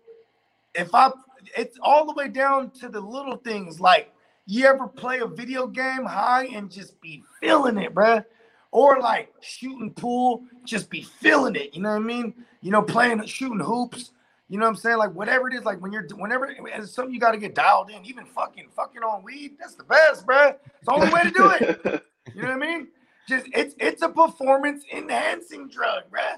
if 0.75 0.93
I 0.93 1.11
it's 1.57 1.77
all 1.81 2.05
the 2.05 2.13
way 2.13 2.27
down 2.27 2.71
to 2.81 2.89
the 2.89 2.99
little 2.99 3.37
things 3.37 3.79
like 3.79 4.13
you 4.45 4.65
ever 4.65 4.87
play 4.87 5.19
a 5.19 5.27
video 5.27 5.67
game 5.67 6.05
high 6.05 6.45
and 6.45 6.71
just 6.71 6.99
be 7.01 7.23
feeling 7.39 7.77
it, 7.77 7.93
bruh? 7.93 8.25
Or 8.71 8.99
like 8.99 9.33
shooting 9.41 9.93
pool, 9.93 10.43
just 10.65 10.89
be 10.89 11.03
feeling 11.03 11.55
it. 11.55 11.75
You 11.75 11.81
know 11.81 11.89
what 11.89 12.01
I 12.01 12.05
mean? 12.05 12.33
You 12.61 12.71
know, 12.71 12.81
playing 12.81 13.23
shooting 13.25 13.59
hoops. 13.59 14.11
You 14.47 14.57
know 14.57 14.65
what 14.65 14.71
I'm 14.71 14.75
saying? 14.77 14.97
Like 14.97 15.13
whatever 15.13 15.47
it 15.47 15.53
is, 15.53 15.63
like 15.65 15.79
when 15.81 15.91
you're 15.91 16.07
whenever 16.15 16.47
it's 16.47 16.93
something 16.93 17.13
you 17.13 17.19
got 17.19 17.31
to 17.31 17.37
get 17.37 17.53
dialed 17.53 17.91
in. 17.91 18.03
Even 18.05 18.25
fucking 18.25 18.69
fucking 18.75 19.03
on 19.03 19.23
weed, 19.23 19.57
that's 19.59 19.75
the 19.75 19.83
best, 19.83 20.25
bruh. 20.25 20.55
It's 20.65 20.85
the 20.85 20.93
only 20.93 21.13
way 21.13 21.23
to 21.23 21.31
do 21.31 21.49
it. 21.51 22.03
You 22.35 22.43
know 22.43 22.49
what 22.49 22.63
I 22.63 22.67
mean? 22.67 22.87
Just 23.27 23.47
it's 23.53 23.73
it's 23.79 24.03
a 24.03 24.09
performance 24.09 24.83
enhancing 24.93 25.67
drug, 25.67 26.03
bruh. 26.11 26.37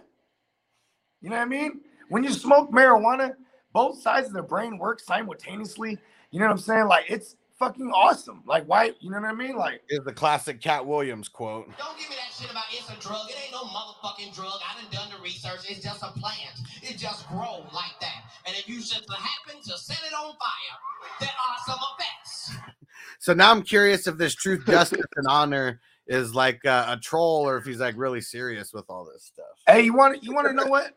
You 1.22 1.30
know 1.30 1.36
what 1.36 1.42
I 1.42 1.46
mean? 1.46 1.82
When 2.08 2.24
you 2.24 2.32
smoke 2.32 2.72
marijuana, 2.72 3.36
both 3.74 4.02
sides 4.02 4.28
of 4.28 4.34
the 4.34 4.42
brain 4.42 4.78
work 4.78 5.00
simultaneously. 5.00 5.98
You 6.32 6.40
know 6.40 6.46
what 6.46 6.54
I'm 6.54 6.58
saying? 6.60 6.86
Like 6.86 7.06
it's 7.10 7.36
fucking 7.60 7.92
awesome. 7.94 8.42
Like 8.46 8.66
why? 8.66 8.94
You 9.00 9.12
know 9.12 9.20
what 9.22 9.30
I 9.30 9.34
mean? 9.34 9.56
Like 9.56 9.82
is 9.90 10.04
the 10.04 10.14
classic 10.14 10.62
Katt 10.62 10.86
Williams 10.86 11.30
quote. 11.30 11.68
Don't 11.78 11.98
give 11.98 12.10
me 12.10 12.16
that 12.16 12.34
shit 12.34 12.52
about 12.52 12.64
it's 12.72 12.90
a 12.90 13.00
drug. 13.00 13.30
It 13.30 13.36
ain't 13.44 13.52
no 13.52 13.64
motherfucking 13.64 14.36
drug. 14.36 14.60
I 14.68 14.82
done 14.82 14.92
done 14.92 15.10
the 15.16 15.24
research. 15.24 15.70
It's 15.70 15.84
just 15.84 16.02
a 16.02 16.12
plant. 16.20 16.60
It 16.82 16.98
just 16.98 17.28
grow 17.28 17.66
like 17.74 18.00
that. 18.02 18.24
And 18.48 18.56
if 18.56 18.68
you 18.68 18.78
just 18.78 19.10
happen 19.10 19.62
to 19.62 19.78
set 19.78 20.02
it 20.06 20.14
on 20.14 20.34
fire, 20.34 21.20
there 21.20 21.30
are 21.30 21.58
some 21.66 21.80
effects. 21.96 22.56
So 23.20 23.34
now 23.34 23.52
I'm 23.52 23.62
curious 23.62 24.08
if 24.08 24.18
this 24.18 24.34
truth, 24.34 24.66
justice, 24.66 25.06
and 25.16 25.28
honor 25.28 25.80
is 26.08 26.34
like 26.34 26.66
uh, 26.66 26.86
a 26.90 26.98
troll 26.98 27.48
or 27.48 27.58
if 27.58 27.66
he's 27.66 27.80
like 27.80 27.96
really 27.96 28.22
serious 28.22 28.74
with 28.74 28.86
all 28.90 29.06
this 29.06 29.26
stuff. 29.26 29.46
Hey, 29.68 29.82
you 29.82 29.94
want 29.94 30.24
you 30.24 30.34
want 30.34 30.48
to 30.48 30.54
know 30.54 30.66
what? 30.66 30.92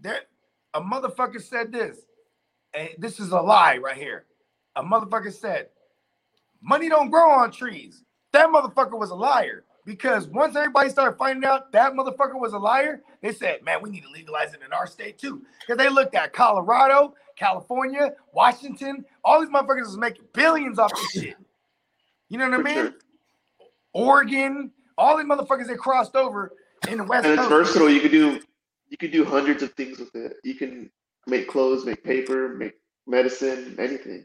There, 0.00 0.20
a 0.76 0.80
motherfucker 0.80 1.42
said 1.42 1.72
this. 1.72 1.98
And 2.74 2.90
this 2.98 3.20
is 3.20 3.30
a 3.32 3.40
lie 3.40 3.78
right 3.78 3.96
here. 3.96 4.26
A 4.76 4.82
motherfucker 4.82 5.32
said, 5.32 5.70
"Money 6.60 6.88
don't 6.88 7.10
grow 7.10 7.30
on 7.30 7.50
trees." 7.50 8.04
That 8.32 8.48
motherfucker 8.50 8.98
was 8.98 9.10
a 9.10 9.14
liar 9.14 9.64
because 9.86 10.26
once 10.28 10.56
everybody 10.56 10.90
started 10.90 11.16
finding 11.16 11.48
out 11.48 11.72
that 11.72 11.94
motherfucker 11.94 12.38
was 12.38 12.52
a 12.52 12.58
liar, 12.58 13.02
they 13.22 13.32
said, 13.32 13.62
"Man, 13.62 13.80
we 13.82 13.90
need 13.90 14.02
to 14.02 14.10
legalize 14.10 14.52
it 14.52 14.62
in 14.62 14.72
our 14.72 14.86
state 14.86 15.18
too." 15.18 15.44
Because 15.60 15.78
they 15.78 15.88
looked 15.88 16.14
at 16.14 16.34
Colorado, 16.34 17.14
California, 17.36 18.14
Washington. 18.32 19.04
All 19.24 19.40
these 19.40 19.48
motherfuckers 19.50 19.86
is 19.86 19.96
making 19.96 20.26
billions 20.34 20.78
off 20.78 20.92
this 20.94 21.10
shit. 21.12 21.36
You 22.28 22.38
know 22.38 22.50
what 22.50 22.60
I 22.60 22.62
mean? 22.62 22.74
sure. 22.74 22.94
Oregon, 23.94 24.72
all 24.98 25.16
these 25.16 25.26
motherfuckers 25.26 25.68
that 25.68 25.78
crossed 25.78 26.16
over 26.16 26.52
in 26.88 26.98
the 26.98 27.04
West 27.04 27.24
And 27.24 27.34
it's 27.34 27.48
Coast. 27.48 27.50
versatile. 27.50 27.88
You 27.90 28.00
could 28.00 28.10
do 28.10 28.40
you 28.88 28.96
can 28.96 29.10
do 29.10 29.24
hundreds 29.24 29.62
of 29.62 29.72
things 29.74 29.98
with 29.98 30.14
it. 30.14 30.36
You 30.44 30.54
can 30.54 30.90
make 31.26 31.48
clothes, 31.48 31.84
make 31.84 32.04
paper, 32.04 32.48
make 32.48 32.74
medicine, 33.06 33.76
anything. 33.78 34.24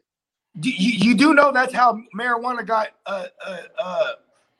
You, 0.61 0.71
you 0.73 1.15
do 1.15 1.33
know 1.33 1.51
that's 1.51 1.73
how 1.73 1.99
marijuana 2.17 2.65
got 2.65 2.89
uh, 3.05 3.27
uh, 3.45 3.57
uh, 3.79 4.11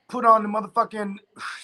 put 0.08 0.26
on 0.26 0.44
the 0.44 0.50
motherfucking 0.50 1.16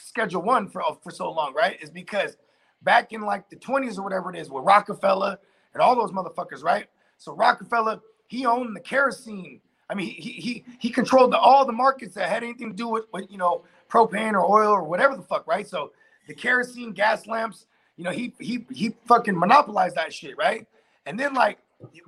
schedule 0.04 0.42
one 0.42 0.68
for 0.68 0.82
for 1.02 1.12
so 1.12 1.32
long, 1.32 1.54
right? 1.54 1.82
Is 1.82 1.90
because 1.90 2.38
back 2.82 3.14
in 3.14 3.22
like 3.22 3.50
the 3.50 3.56
20s 3.56 3.98
or 3.98 4.04
whatever 4.04 4.34
it 4.34 4.38
is 4.38 4.50
with 4.50 4.64
Rockefeller 4.64 5.38
and 5.74 5.82
all 5.82 5.96
those 5.96 6.12
motherfuckers, 6.12 6.64
right? 6.64 6.88
So 7.18 7.36
Rockefeller, 7.36 8.00
he 8.28 8.46
owned 8.46 8.76
the 8.76 8.82
kerosene. 8.82 9.62
I 9.90 9.96
mean, 9.96 10.10
he 10.10 10.32
he 10.32 10.66
he 10.80 10.90
controlled 10.90 11.32
the, 11.32 11.38
all 11.38 11.66
the 11.66 11.72
markets 11.72 12.16
that 12.16 12.30
had 12.30 12.44
anything 12.44 12.70
to 12.70 12.76
do 12.76 12.90
with, 12.90 13.06
with 13.14 13.32
you 13.32 13.38
know 13.38 13.64
propane 13.90 14.34
or 14.34 14.44
oil 14.46 14.72
or 14.72 14.84
whatever 14.84 15.16
the 15.16 15.24
fuck, 15.24 15.48
right? 15.48 15.66
So 15.66 15.94
the 16.28 16.34
kerosene 16.34 16.92
gas 16.92 17.28
lamps, 17.28 17.66
you 17.98 18.04
know, 18.04 18.12
he 18.12 18.34
he 18.40 18.66
he 18.72 18.96
fucking 19.06 19.38
monopolized 19.38 19.96
that 19.96 20.14
shit, 20.14 20.38
right? 20.38 20.66
And 21.06 21.20
then 21.20 21.34
like 21.34 21.58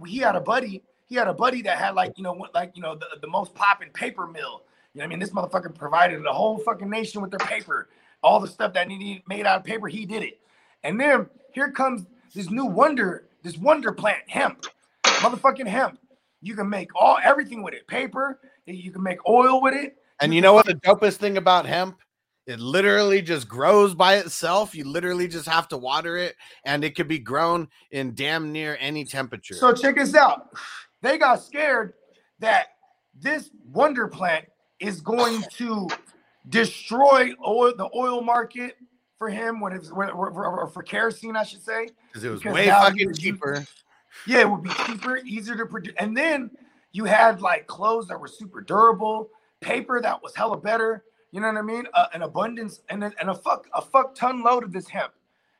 he 0.05 0.19
had 0.19 0.35
a 0.35 0.41
buddy, 0.41 0.83
he 1.07 1.15
had 1.15 1.27
a 1.27 1.33
buddy 1.33 1.61
that 1.63 1.77
had 1.77 1.95
like 1.95 2.13
you 2.17 2.23
know 2.23 2.47
like 2.53 2.71
you 2.75 2.81
know 2.81 2.95
the, 2.95 3.07
the 3.21 3.27
most 3.27 3.53
popping 3.55 3.89
paper 3.89 4.27
mill. 4.27 4.63
You 4.93 4.99
know 4.99 5.03
what 5.03 5.03
I 5.03 5.07
mean? 5.07 5.19
This 5.19 5.31
motherfucker 5.31 5.75
provided 5.75 6.23
the 6.23 6.31
whole 6.31 6.59
fucking 6.59 6.89
nation 6.89 7.21
with 7.21 7.31
their 7.31 7.39
paper, 7.39 7.89
all 8.23 8.39
the 8.39 8.47
stuff 8.47 8.73
that 8.73 8.87
needed 8.87 9.23
made 9.27 9.45
out 9.45 9.59
of 9.59 9.63
paper. 9.63 9.87
He 9.87 10.05
did 10.05 10.23
it, 10.23 10.39
and 10.83 10.99
then 10.99 11.27
here 11.53 11.71
comes 11.71 12.05
this 12.33 12.49
new 12.51 12.65
wonder, 12.65 13.27
this 13.41 13.57
wonder 13.57 13.91
plant, 13.91 14.21
hemp, 14.27 14.65
motherfucking 15.03 15.67
hemp. 15.67 15.99
You 16.41 16.55
can 16.55 16.69
make 16.69 16.89
all 16.95 17.17
everything 17.21 17.63
with 17.63 17.73
it, 17.73 17.87
paper. 17.87 18.39
You 18.65 18.91
can 18.91 19.03
make 19.03 19.27
oil 19.27 19.61
with 19.61 19.73
it. 19.73 19.97
And 20.21 20.33
you 20.33 20.41
know 20.41 20.53
what 20.53 20.65
the 20.65 20.75
dopest 20.75 21.15
thing 21.15 21.37
about 21.37 21.65
hemp? 21.65 21.97
It 22.49 22.59
literally 22.59 23.21
just 23.21 23.47
grows 23.47 23.93
by 23.93 24.15
itself. 24.15 24.73
You 24.73 24.83
literally 24.85 25.27
just 25.27 25.47
have 25.47 25.67
to 25.67 25.77
water 25.77 26.17
it, 26.17 26.35
and 26.63 26.83
it 26.83 26.95
could 26.95 27.07
be 27.07 27.19
grown 27.19 27.67
in 27.91 28.15
damn 28.15 28.51
near 28.51 28.75
any 28.79 29.05
temperature. 29.05 29.53
So 29.53 29.71
check 29.71 29.97
this 29.97 30.15
out. 30.15 30.49
They 31.03 31.19
got 31.19 31.43
scared 31.43 31.93
that 32.39 32.69
this 33.13 33.51
wonder 33.71 34.07
plant 34.07 34.45
is 34.79 34.99
going 34.99 35.43
to 35.57 35.89
destroy 36.49 37.33
oil, 37.47 37.71
the 37.77 37.87
oil 37.95 38.21
market 38.23 38.77
for 39.19 39.29
him 39.29 39.59
when 39.59 39.71
it's 39.73 39.91
when, 39.91 40.09
or- 40.09 40.31
or- 40.31 40.61
or 40.61 40.67
for 40.69 40.81
kerosene, 40.81 41.35
I 41.35 41.43
should 41.43 41.61
say. 41.61 41.89
because 42.07 42.23
it 42.23 42.29
was 42.29 42.39
because 42.39 42.55
way 42.55 42.65
fucking 42.67 43.13
cheaper. 43.13 43.63
Yeah, 44.25 44.39
it 44.39 44.49
would 44.49 44.63
be 44.63 44.71
cheaper, 44.87 45.17
easier 45.17 45.55
to 45.55 45.67
produce. 45.67 45.93
And 45.99 46.17
then 46.17 46.49
you 46.93 47.05
had 47.05 47.41
like 47.41 47.67
clothes 47.67 48.07
that 48.07 48.19
were 48.19 48.27
super 48.27 48.61
durable, 48.61 49.29
paper 49.61 50.01
that 50.01 50.23
was 50.23 50.35
hella 50.35 50.57
better. 50.57 51.03
You 51.31 51.41
know 51.41 51.47
what 51.47 51.57
I 51.57 51.61
mean? 51.61 51.85
Uh, 51.93 52.07
an 52.13 52.23
abundance 52.23 52.81
and 52.89 53.03
a, 53.03 53.13
and 53.19 53.29
a 53.29 53.35
fuck 53.35 53.67
a 53.73 53.81
fuck 53.81 54.15
ton 54.15 54.43
load 54.43 54.63
of 54.63 54.71
this 54.71 54.87
hemp. 54.87 55.13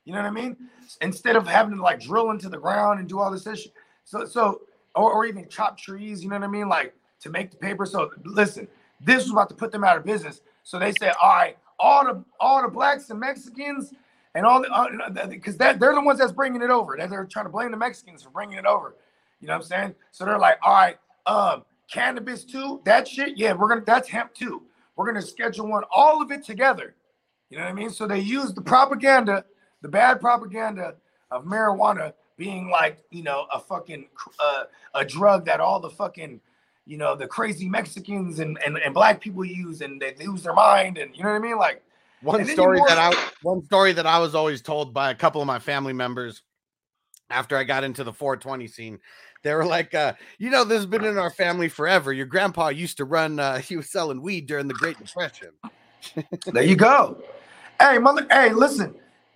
You 0.05 0.13
know 0.13 0.19
what 0.21 0.27
I 0.27 0.31
mean? 0.31 0.57
Instead 1.01 1.35
of 1.35 1.47
having 1.47 1.75
to 1.75 1.81
like 1.81 1.99
drill 1.99 2.31
into 2.31 2.49
the 2.49 2.57
ground 2.57 2.99
and 2.99 3.07
do 3.07 3.19
all 3.19 3.29
this 3.31 3.45
issue. 3.45 3.69
So 4.05 4.25
so 4.25 4.61
or, 4.95 5.11
or 5.11 5.25
even 5.25 5.47
chop 5.47 5.77
trees. 5.77 6.23
You 6.23 6.29
know 6.29 6.37
what 6.37 6.45
I 6.45 6.51
mean? 6.51 6.67
Like 6.67 6.93
to 7.21 7.29
make 7.29 7.51
the 7.51 7.57
paper. 7.57 7.85
So 7.85 8.09
listen, 8.23 8.67
this 8.99 9.23
was 9.23 9.31
about 9.31 9.49
to 9.49 9.55
put 9.55 9.71
them 9.71 9.83
out 9.83 9.97
of 9.97 10.03
business. 10.03 10.41
So 10.63 10.79
they 10.79 10.93
said, 10.99 11.13
all 11.21 11.29
right, 11.29 11.57
all 11.79 12.03
the 12.05 12.23
all 12.39 12.61
the 12.61 12.67
blacks 12.67 13.09
and 13.09 13.19
Mexicans 13.19 13.93
and 14.35 14.45
all 14.45 14.61
the 14.61 15.27
because 15.29 15.57
that 15.57 15.79
they're 15.79 15.93
the 15.93 16.01
ones 16.01 16.19
that's 16.19 16.31
bringing 16.31 16.61
it 16.61 16.69
over. 16.69 16.97
They're 16.97 17.25
trying 17.25 17.45
to 17.45 17.51
blame 17.51 17.71
the 17.71 17.77
Mexicans 17.77 18.23
for 18.23 18.29
bringing 18.29 18.57
it 18.57 18.65
over. 18.65 18.95
You 19.39 19.47
know 19.47 19.53
what 19.53 19.63
I'm 19.63 19.67
saying? 19.67 19.95
So 20.11 20.25
they're 20.25 20.39
like, 20.39 20.57
all 20.63 20.73
right, 20.73 20.97
um, 21.25 21.63
cannabis 21.91 22.43
too, 22.43 22.81
that 22.85 23.07
shit, 23.07 23.37
yeah, 23.37 23.53
we're 23.53 23.69
gonna 23.69 23.83
that's 23.85 24.09
hemp 24.09 24.33
too. 24.33 24.63
We're 24.99 25.05
gonna 25.05 25.21
schedule 25.21 25.65
one, 25.65 25.83
all 25.95 26.21
of 26.21 26.29
it 26.29 26.43
together. 26.43 26.93
You 27.49 27.57
know 27.57 27.63
what 27.63 27.69
I 27.69 27.73
mean? 27.73 27.89
So 27.89 28.05
they 28.05 28.19
use 28.19 28.53
the 28.53 28.61
propaganda, 28.61 29.45
the 29.81 29.87
bad 29.87 30.19
propaganda 30.19 30.95
of 31.31 31.45
marijuana 31.45 32.11
being 32.35 32.69
like, 32.69 32.97
you 33.09 33.23
know, 33.23 33.47
a 33.53 33.61
fucking 33.61 34.09
uh, 34.41 34.63
a 34.95 35.05
drug 35.05 35.45
that 35.45 35.61
all 35.61 35.79
the 35.79 35.89
fucking, 35.89 36.41
you 36.85 36.97
know, 36.97 37.15
the 37.15 37.27
crazy 37.27 37.69
Mexicans 37.69 38.39
and, 38.39 38.59
and 38.65 38.77
and 38.77 38.93
black 38.93 39.21
people 39.21 39.45
use 39.45 39.79
and 39.79 40.01
they 40.01 40.15
lose 40.15 40.43
their 40.43 40.53
mind 40.53 40.97
and 40.97 41.15
you 41.15 41.23
know 41.23 41.29
what 41.29 41.37
I 41.37 41.39
mean? 41.39 41.57
Like 41.57 41.81
One 42.21 42.41
and 42.41 42.49
then 42.49 42.57
you 42.57 42.61
story 42.61 42.81
that 42.85 42.97
I 42.97 43.29
one 43.41 43.63
story 43.63 43.93
that 43.93 44.05
I 44.05 44.19
was 44.19 44.35
always 44.35 44.61
told 44.61 44.93
by 44.93 45.11
a 45.11 45.15
couple 45.15 45.39
of 45.39 45.47
my 45.47 45.59
family 45.59 45.93
members 45.93 46.41
after 47.29 47.55
I 47.55 47.63
got 47.63 47.85
into 47.85 48.03
the 48.03 48.11
420 48.11 48.67
scene. 48.67 48.99
They 49.41 49.53
were 49.53 49.65
like, 49.65 49.93
uh, 49.93 50.13
you 50.37 50.49
know, 50.49 50.63
this 50.63 50.77
has 50.77 50.85
been 50.85 51.05
in 51.05 51.17
our 51.17 51.29
family 51.29 51.69
forever. 51.69 52.11
Your 52.11 52.25
grandpa 52.25 52.69
used 52.69 52.97
to 52.97 53.05
run, 53.05 53.39
uh, 53.39 53.57
he 53.59 53.77
was 53.77 53.89
selling 53.89 54.21
weed 54.21 54.47
during 54.47 54.67
the 54.67 54.73
Great 54.73 54.97
Depression. 54.97 55.49
There 56.45 56.63
you 56.63 56.77
go. 56.77 57.21
Hey, 57.77 57.97
mother. 57.97 58.25
Hey, 58.31 58.53
listen. 58.53 58.95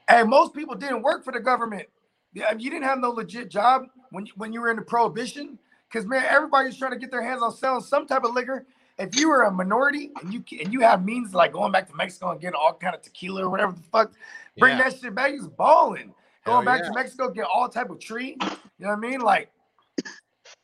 Hey, 0.10 0.24
most 0.24 0.54
people 0.54 0.76
didn't 0.76 1.01
work 1.01 1.26
for 1.26 1.34
the 1.34 1.39
government. 1.41 1.88
You 2.34 2.45
didn't 2.58 2.84
have 2.84 2.99
no 2.99 3.10
legit 3.12 3.49
job 3.49 3.88
when 4.12 4.26
you- 4.26 4.32
when 4.38 4.54
you 4.54 4.62
were 4.62 4.70
in 4.70 4.78
the 4.78 4.82
prohibition. 4.82 5.60
Because 5.89 6.08
man, 6.08 6.24
everybody's 6.28 6.78
trying 6.78 6.91
to 6.91 6.97
get 6.97 7.12
their 7.12 7.22
hands 7.22 7.41
on 7.41 7.51
selling 7.54 7.84
some 7.84 8.08
type 8.08 8.24
of 8.24 8.34
liquor. 8.34 8.66
If 8.97 9.16
you 9.20 9.28
were 9.28 9.43
a 9.43 9.51
minority 9.51 10.12
and 10.22 10.34
you 10.34 10.41
and 10.62 10.72
you 10.72 10.80
have 10.80 11.04
means 11.04 11.34
like 11.34 11.51
going 11.51 11.72
back 11.74 11.89
to 11.89 11.95
Mexico 11.95 12.32
and 12.32 12.39
getting 12.39 12.56
all 12.56 12.74
kind 12.74 12.95
of 12.95 13.01
tequila 13.01 13.43
or 13.43 13.49
whatever 13.49 13.74
the 13.74 13.84
fuck, 13.91 14.14
bring 14.58 14.78
Yeah. 14.78 14.84
that 14.89 14.99
shit 14.99 15.14
back. 15.14 15.32
He's 15.32 15.47
balling. 15.47 16.14
Hell 16.43 16.56
Going 16.56 16.66
back 16.66 16.82
yeah. 16.84 16.88
to 16.89 16.93
Mexico, 16.93 17.30
get 17.30 17.45
all 17.45 17.68
type 17.68 17.89
of 17.89 17.99
tree. 17.99 18.38
You 18.41 18.47
know 18.80 18.89
what 18.89 18.91
I 18.91 18.95
mean? 18.95 19.20
Like 19.20 19.51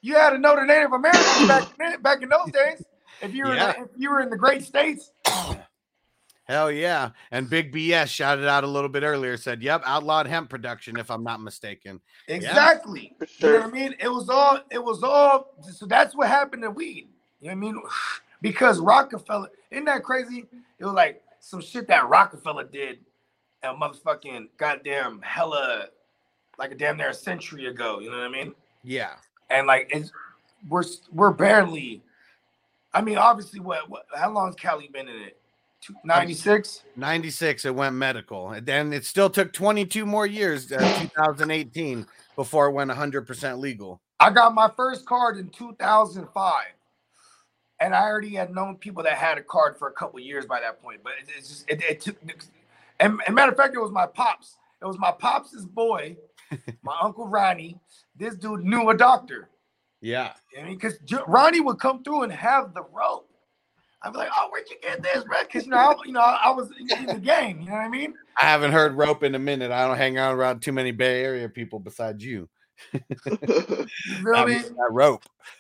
you 0.02 0.16
had 0.16 0.32
to 0.32 0.38
know 0.38 0.56
the 0.56 0.66
Native 0.66 0.93
Americans 0.93 1.47
back 1.47 1.64
then, 1.78 2.02
back 2.02 2.22
in 2.22 2.30
those 2.30 2.52
days. 2.52 2.84
If 3.22 3.34
you 3.34 3.45
were 3.45 3.56
Yeah. 3.56 3.72
if 3.84 3.89
you 3.97 4.10
were 4.10 4.22
in 4.22 4.30
the 4.30 4.38
great 4.38 4.64
states, 4.64 5.12
Hell 6.45 6.72
yeah. 6.72 7.12
And 7.30 7.47
Big 7.47 7.72
BS 7.72 8.08
shouted 8.08 8.47
out 8.47 8.64
a 8.64 8.68
little 8.68 8.89
bit 8.89 9.04
earlier, 9.04 9.38
said, 9.38 9.62
Yep, 9.62 9.84
outlawed 9.86 10.26
hemp 10.26 10.50
production, 10.50 10.97
if 10.97 11.12
I'm 11.12 11.24
not 11.24 11.41
mistaken. 11.41 12.02
Yeah. 12.28 12.36
exactly. 12.38 13.16
For 13.20 13.28
You 13.45 13.54
know 13.54 13.60
what 13.60 13.68
I 13.68 13.72
mean? 13.72 13.95
It 14.00 14.08
was 14.10 14.30
all 14.30 14.60
it 14.72 14.84
was 14.84 15.04
all 15.04 15.54
so 15.72 15.86
that's 15.86 16.16
what 16.16 16.28
happened 16.28 16.64
to 16.64 16.72
weed. 16.72 17.08
You 17.39 17.50
know 17.50 17.56
what 17.56 17.68
I 17.70 17.72
mean? 17.74 17.82
Because 18.41 18.80
Rockefeller, 18.80 19.50
isn't 19.70 19.84
that 19.84 20.02
crazy? 20.02 20.45
It 20.80 20.86
was 20.86 20.93
like 20.93 21.22
some 21.41 21.60
shit 21.62 21.89
that 21.89 22.08
Rockefeller 22.08 22.64
did 22.64 23.00
a 23.64 23.74
motherfucking 23.74 24.47
goddamn 24.58 25.20
hella 25.22 25.88
like 26.58 26.72
a 26.72 26.76
damn 26.76 26.95
near 26.95 27.10
a 27.10 27.14
century 27.14 27.66
ago. 27.66 28.00
You 28.00 28.10
know 28.12 28.18
what 28.18 28.28
I 28.28 28.30
mean? 28.30 28.56
Yeah. 28.82 29.16
And 29.50 29.68
like 29.68 29.89
it's 29.93 30.12
we're 30.68 30.84
we're 31.12 31.32
barely 31.32 32.02
I 32.93 33.02
mean, 33.02 33.18
obviously 33.18 33.60
what, 33.60 33.89
what 33.89 34.06
how 34.16 34.32
long's 34.32 34.56
Cali 34.56 34.89
been 34.91 35.08
in 35.08 35.22
it? 35.22 35.39
96? 36.04 36.84
96, 36.95 37.66
it 37.66 37.74
went 37.74 37.95
medical. 37.95 38.52
And 38.52 38.66
then 38.66 38.93
it 38.93 39.06
still 39.06 39.30
took 39.30 39.54
22 39.54 40.06
more 40.06 40.26
years, 40.26 40.72
uh, 40.72 40.78
2018, 40.78 42.06
before 42.36 42.68
it 42.68 42.74
went 42.74 42.91
100% 42.91 43.60
legal. 43.60 44.02
I 44.20 44.30
got 44.30 44.54
my 44.54 44.70
first 44.76 45.06
card 45.06 45.38
in 45.38 45.50
2005. 45.50 46.64
And 47.82 47.95
I 47.95 48.02
already 48.04 48.36
had 48.36 48.54
known 48.54 48.76
people 48.76 49.04
that 49.04 49.14
had 49.14 49.38
a 49.38 49.41
card 49.41 49.78
for 49.78 49.88
a 49.88 49.93
couple 49.93 50.20
years 50.20 50.45
by 50.45 50.60
that 50.60 50.82
point. 50.84 51.00
But 51.02 51.14
it, 51.22 51.30
it's 51.38 51.47
just, 51.47 51.70
it, 51.70 51.82
it 51.82 52.02
took, 52.02 52.18
and, 53.00 53.22
and 53.26 53.36
matter 53.36 53.52
of 53.52 53.58
fact, 53.58 53.74
it 53.74 53.80
was 53.80 53.91
my 53.91 54.06
pops. 54.06 54.58
It 54.82 54.86
was 54.86 55.00
my 55.00 55.12
pops' 55.12 55.64
boy, 55.64 56.18
my 56.82 56.97
uncle 57.02 57.28
Ronnie. 57.28 57.80
This 58.20 58.36
dude 58.36 58.64
knew 58.64 58.90
a 58.90 58.98
doctor. 58.98 59.50
Yeah. 60.02 60.34
I 60.58 60.64
mean, 60.64 60.76
because 60.76 61.00
Ronnie 61.28 61.62
would 61.62 61.80
come 61.80 62.04
through 62.04 62.24
and 62.24 62.32
have 62.32 62.74
the 62.74 62.84
rope. 62.94 63.26
I'd 64.02 64.14
be 64.14 64.20
like, 64.20 64.30
"Oh, 64.38 64.48
where'd 64.52 64.70
you 64.70 64.78
get 64.82 65.02
this, 65.04 65.24
bro?" 65.26 65.38
Because 65.42 65.66
you 65.66 65.72
know, 65.72 65.78
I, 65.78 65.96
you 66.06 66.14
know, 66.14 66.22
I 66.22 66.50
was 66.52 66.70
in 66.80 67.06
the 67.06 67.20
game. 67.20 67.60
You 67.60 67.68
know 67.68 67.74
what 67.74 67.82
I 67.82 67.90
mean? 67.90 68.14
I 68.40 68.46
haven't 68.46 68.72
heard 68.72 68.94
rope 68.96 69.24
in 69.24 69.36
a 69.36 69.40
minute. 69.40 69.72
I 69.72 69.86
don't 69.88 69.98
hang 69.98 70.18
out 70.18 70.36
around 70.36 70.62
too 70.62 70.72
many 70.72 70.92
Bay 70.92 71.22
Area 71.24 71.50
people 71.50 71.80
besides 71.80 72.24
you. 72.24 72.48
You 72.94 74.24
feel 74.24 74.36
I 74.36 74.46
mean, 74.46 74.62
that 74.62 74.90
rope. 74.92 75.24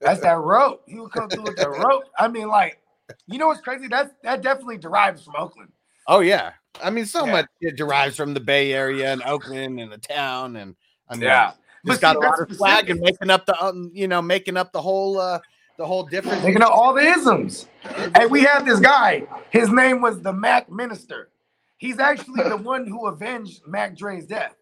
That's 0.00 0.20
that 0.20 0.38
rope. 0.38 0.82
He 0.86 0.98
would 1.00 1.10
come 1.12 1.30
through 1.30 1.44
with 1.44 1.56
that 1.56 1.70
rope. 1.70 2.04
I 2.18 2.28
mean, 2.28 2.48
like, 2.48 2.82
you 3.26 3.38
know 3.38 3.46
what's 3.46 3.62
crazy? 3.62 3.88
That's 3.88 4.12
that 4.24 4.42
definitely 4.42 4.76
derives 4.76 5.24
from 5.24 5.36
Oakland. 5.38 5.72
Oh 6.06 6.20
yeah. 6.20 6.52
I 6.84 6.90
mean, 6.90 7.06
so 7.06 7.24
Yeah. 7.24 7.32
much 7.32 7.46
it 7.62 7.76
derives 7.76 8.16
from 8.16 8.34
the 8.34 8.40
Bay 8.40 8.72
Area 8.74 9.10
and 9.12 9.22
Oakland 9.22 9.80
and 9.80 9.90
the 9.90 9.98
town, 9.98 10.56
and 10.56 10.76
I 11.08 11.14
mean, 11.14 11.22
Yeah. 11.22 11.52
Just 11.86 12.00
But 12.00 12.00
got 12.00 12.14
see, 12.14 12.16
a 12.16 12.20
lot 12.20 12.38
that's 12.38 12.40
of 12.40 12.48
swag 12.56 12.90
and 12.90 13.00
making 13.00 13.30
up 13.30 13.46
the, 13.46 13.62
um, 13.62 13.90
you 13.94 14.08
know, 14.08 14.22
making 14.22 14.56
up 14.56 14.72
the 14.72 14.82
whole, 14.82 15.18
uh 15.18 15.40
the 15.78 15.86
whole 15.86 16.04
difference. 16.04 16.42
Thinking 16.42 16.62
of 16.62 16.70
all 16.70 16.92
the 16.94 17.02
isms. 17.02 17.66
Hey, 18.14 18.26
we 18.26 18.42
had 18.42 18.64
this 18.66 18.80
guy. 18.80 19.24
His 19.50 19.70
name 19.70 20.02
was 20.02 20.20
the 20.20 20.32
Mac 20.32 20.70
Minister. 20.70 21.30
He's 21.78 21.98
actually 21.98 22.42
the 22.44 22.56
one 22.58 22.86
who 22.86 23.06
avenged 23.06 23.62
Mac 23.66 23.96
Dre's 23.96 24.26
death. 24.26 24.56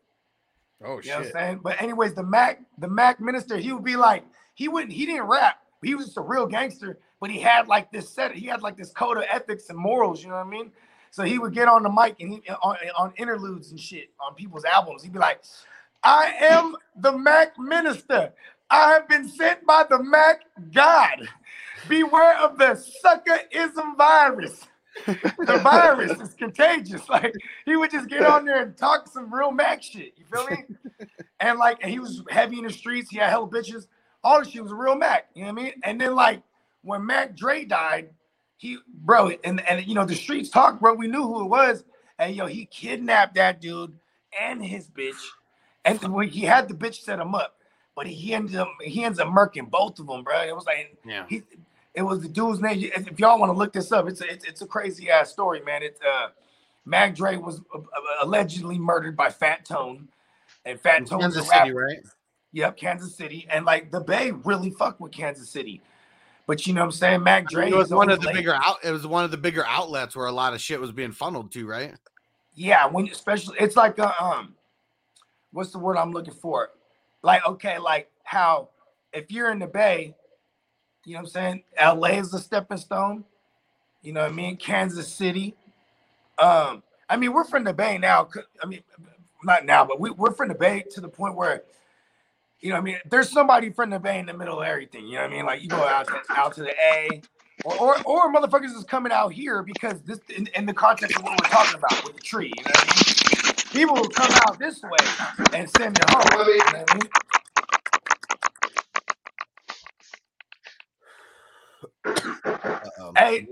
Oh 0.85 1.01
You 1.03 1.11
know 1.11 1.17
what 1.17 1.19
I'm 1.21 1.25
shit. 1.25 1.33
saying? 1.33 1.61
But 1.63 1.81
anyways, 1.83 2.15
the 2.15 2.23
Mac, 2.23 2.61
the 2.79 2.89
Mac 2.89 3.21
Minister, 3.21 3.57
he 3.59 3.73
would 3.73 3.85
be 3.85 3.97
like, 3.97 4.25
he 4.55 4.69
wouldn't, 4.69 4.93
he 4.93 5.07
didn't 5.07 5.25
rap. 5.25 5.61
He 5.83 5.95
was 5.95 6.07
just 6.07 6.19
a 6.19 6.23
real 6.23 6.47
gangster, 6.47 6.99
but 7.21 7.31
he 7.31 7.41
had 7.41 7.69
like 7.69 7.91
this 7.93 8.09
set, 8.09 8.35
he 8.35 8.47
had 8.47 8.63
like 8.63 8.77
this 8.77 8.91
code 8.91 9.17
of 9.19 9.25
ethics 9.31 9.71
and 9.71 9.79
morals, 9.79 10.23
you 10.23 10.29
know 10.29 10.37
what 10.37 10.47
I 10.47 10.51
mean? 10.51 10.73
So 11.11 11.25
he 11.25 11.39
would 11.39 11.55
get 11.55 11.69
on 11.69 11.83
the 11.83 11.91
mic 11.91 12.17
and 12.21 12.33
he 12.33 12.43
on, 12.63 12.77
on 12.97 13.13
interludes 13.17 13.71
and 13.71 13.81
shit 13.81 14.11
on 14.21 14.35
people's 14.35 14.65
albums. 14.65 15.03
He'd 15.03 15.13
be 15.13 15.19
like, 15.19 15.43
I 16.03 16.33
am 16.41 16.77
the 16.97 17.13
Mac 17.13 17.59
Minister. 17.59 18.33
I 18.71 18.93
have 18.93 19.09
been 19.09 19.29
sent 19.29 19.67
by 19.67 19.85
the 19.89 20.03
Mac 20.03 20.43
God. 20.73 21.29
Beware 21.89 22.39
of 22.39 22.59
the 22.59 22.83
suckerism 23.05 23.97
virus. 23.97 24.67
the 25.07 25.59
virus 25.63 26.21
is 26.21 26.35
contagious. 26.35 27.03
Like 27.09 27.35
he 27.65 27.77
would 27.77 27.91
just 27.91 28.09
get 28.09 28.25
on 28.25 28.45
there 28.45 28.63
and 28.63 28.77
talk 28.77 29.09
some 29.09 29.33
real 29.33 29.51
Mac 29.51 29.83
shit. 29.83 30.15
You 30.17 30.25
feel 30.31 30.45
me? 30.47 31.07
and 31.41 31.59
like 31.59 31.83
he 31.83 31.99
was 31.99 32.23
heavy 32.31 32.59
in 32.59 32.65
the 32.65 32.73
streets. 32.73 33.11
He 33.11 33.19
had 33.19 33.31
hella 33.31 33.49
bitches. 33.49 33.87
All 34.23 34.43
the 34.43 34.51
shit 34.51 34.63
was 34.63 34.73
a 34.73 34.77
real 34.77 34.97
Mac. 34.97 35.29
You 35.35 35.45
know 35.45 35.53
what 35.53 35.61
I 35.61 35.65
mean? 35.65 35.73
And 35.85 36.01
then 36.01 36.15
like 36.15 36.43
when 36.83 37.07
Mac 37.07 37.37
Dre 37.37 37.65
died, 37.65 38.11
he 38.57 38.79
bro, 38.93 39.31
and 39.45 39.61
and 39.69 39.87
you 39.87 39.95
know 39.95 40.05
the 40.05 40.15
streets 40.15 40.51
talk, 40.51 40.81
bro. 40.81 40.95
We 40.95 41.07
knew 41.07 41.23
who 41.23 41.45
it 41.45 41.49
was. 41.49 41.85
And 42.19 42.35
yo, 42.35 42.47
he 42.47 42.67
kidnapped 42.67 43.37
that 43.37 43.61
dude 43.61 43.95
and 44.39 44.65
his 44.65 44.89
bitch. 44.89 45.15
And 45.89 46.25
he 46.31 46.43
had 46.43 46.69
the 46.69 46.75
bitch 46.75 47.03
set 47.03 47.19
him 47.19 47.35
up, 47.35 47.57
but 47.95 48.07
he 48.07 48.35
ended 48.35 48.57
up 48.57 48.69
he 48.83 49.05
ends 49.05 49.19
up 49.19 49.29
murking 49.29 49.71
both 49.71 49.99
of 49.99 50.07
them, 50.07 50.23
bro. 50.25 50.43
It 50.43 50.55
was 50.55 50.67
like 50.67 50.97
Yeah. 51.05 51.25
he 51.29 51.43
it 51.95 52.03
was 52.03 52.21
the 52.21 52.29
dude's 52.29 52.61
name. 52.61 52.91
If 52.95 53.19
y'all 53.19 53.39
want 53.39 53.51
to 53.53 53.59
look 53.59 53.73
this 53.73 53.91
up, 53.91 54.09
it's 54.09 54.21
a, 54.21 54.31
it's, 54.31 54.45
it's 54.45 54.63
a 54.63 54.67
crazy 54.67 55.11
ass 55.11 55.31
story, 55.33 55.61
man. 55.63 55.83
It's 55.83 56.01
uh, 56.03 56.29
Mac 56.85 57.15
Dre 57.17 57.37
was 57.37 57.61
uh, 57.75 57.79
uh, 57.79 57.83
allegedly 58.23 58.79
murdered 58.79 59.17
by 59.17 59.31
Fat 59.31 59.65
Tone, 59.65 60.09
and 60.65 60.81
Fat 60.81 61.07
Tone 61.07 61.21
Kansas. 61.21 61.49
City, 61.49 61.73
right? 61.73 61.99
Yep, 62.53 62.77
Kansas 62.77 63.15
City, 63.15 63.47
and 63.51 63.65
like 63.65 63.91
the 63.91 64.01
Bay 64.01 64.31
really 64.31 64.71
fucked 64.71 65.01
with 65.01 65.13
Kansas 65.13 65.51
City, 65.51 65.83
but 66.47 66.67
you 66.67 66.73
know 66.73 66.81
what 66.81 66.87
I'm 66.87 66.93
saying? 66.93 67.23
Mac 67.23 67.47
Dre 67.49 67.71
It 67.71 67.77
was 67.77 67.91
one 67.91 68.11
of 68.11 68.21
the 68.21 68.27
late. 68.29 68.37
bigger 68.37 68.55
out. 68.55 68.77
It 68.85 68.91
was 68.93 69.07
one 69.07 69.25
of 69.25 69.31
the 69.31 69.37
bigger 69.37 69.65
outlets 69.67 70.15
where 70.17 70.27
a 70.27 70.33
lot 70.33 70.55
of 70.55 70.61
shit 70.61 70.81
was 70.81 70.93
being 70.93 71.13
funneled 71.13 71.53
to, 71.53 71.67
right? 71.67 71.95
Yeah, 72.55 72.87
when 72.87 73.09
especially 73.09 73.57
it's 73.61 73.77
like 73.77 73.99
a, 73.99 74.23
um, 74.23 74.55
what's 75.53 75.71
the 75.73 75.79
word 75.79 75.97
I'm 75.97 76.13
looking 76.13 76.35
for? 76.35 76.71
Like 77.23 77.45
okay, 77.47 77.79
like 77.79 78.11
how 78.25 78.69
if 79.13 79.31
you're 79.31 79.51
in 79.51 79.59
the 79.59 79.67
Bay, 79.67 80.15
you 81.05 81.15
know 81.15 81.21
what 81.21 81.37
I'm 81.37 81.63
saying? 81.63 81.63
LA 81.81 82.19
is 82.19 82.35
a 82.35 82.39
stepping 82.39 82.79
stone. 82.79 83.25
You 84.03 84.13
know 84.13 84.23
what 84.23 84.33
I 84.33 84.35
mean? 84.35 84.57
Kansas 84.57 85.13
City. 85.13 85.55
Um, 86.39 86.83
I 87.09 87.17
mean, 87.17 87.33
we're 87.33 87.45
from 87.45 87.65
the 87.65 87.73
Bay 87.73 87.99
now. 87.99 88.29
I 88.63 88.67
mean, 88.67 88.83
not 89.43 89.65
now, 89.65 89.85
but 89.85 90.01
we, 90.01 90.11
we're 90.11 90.33
from 90.33 90.49
the 90.49 90.55
Bay 90.55 90.85
to 90.93 91.01
the 91.01 91.09
point 91.09 91.35
where, 91.35 91.63
you 92.61 92.71
know, 92.71 92.77
I 92.77 92.81
mean, 92.81 92.99
there's 93.09 93.31
somebody 93.31 93.71
from 93.71 93.91
the 93.91 93.99
Bay 93.99 94.19
in 94.19 94.27
the 94.27 94.35
middle 94.35 94.61
of 94.61 94.67
everything. 94.67 95.07
You 95.07 95.17
know 95.17 95.23
what 95.23 95.33
I 95.33 95.37
mean? 95.37 95.47
Like 95.47 95.63
you 95.63 95.69
go 95.69 95.83
out 95.83 96.07
to, 96.09 96.21
out 96.31 96.55
to 96.55 96.63
the 96.63 96.75
A, 96.81 97.23
or, 97.65 97.75
or 97.81 98.03
or 98.05 98.33
motherfuckers 98.33 98.77
is 98.77 98.85
coming 98.85 99.13
out 99.13 99.33
here 99.33 99.63
because 99.63 100.01
this 100.03 100.21
in, 100.37 100.49
in 100.55 100.67
the 100.67 100.75
context 100.75 101.17
of 101.17 101.25
what 101.25 101.41
we're 101.41 101.49
talking 101.49 101.77
about 101.77 102.05
with 102.05 102.17
the 102.17 102.23
tree. 102.23 102.53
You 102.57 102.65
know 102.65 102.71
I? 102.75 103.08
People 103.73 103.95
will 103.97 104.09
come 104.09 104.33
out 104.47 104.59
this 104.59 104.83
way 104.83 104.91
and 105.53 105.69
send 105.71 105.99
me 105.99 106.01
home. 106.09 106.23
You 106.49 106.59
know 106.59 106.79
what 106.79 106.91
I 106.91 106.95
mean? 106.95 107.03
Hey, 113.17 113.47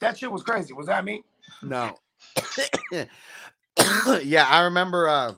that 0.00 0.18
shit 0.18 0.30
was 0.30 0.42
crazy. 0.42 0.72
Was 0.72 0.86
that 0.86 1.04
me? 1.04 1.22
No. 1.62 1.96
yeah, 4.22 4.46
I 4.48 4.62
remember 4.64 5.08
uh 5.08 5.34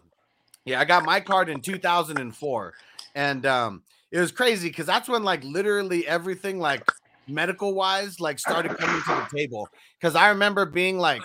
yeah, 0.64 0.80
I 0.80 0.84
got 0.84 1.04
my 1.04 1.20
card 1.20 1.48
in 1.48 1.60
2004 1.60 2.74
and 3.14 3.46
um 3.46 3.82
it 4.10 4.18
was 4.18 4.32
crazy 4.32 4.70
cuz 4.70 4.86
that's 4.86 5.08
when 5.08 5.22
like 5.22 5.44
literally 5.44 6.06
everything 6.06 6.58
like 6.58 6.84
medical 7.28 7.74
wise 7.74 8.20
like 8.20 8.38
started 8.38 8.76
coming 8.76 9.02
to 9.02 9.14
the 9.14 9.36
table 9.36 9.68
cuz 10.00 10.14
I 10.14 10.28
remember 10.28 10.66
being 10.66 10.98
like 10.98 11.22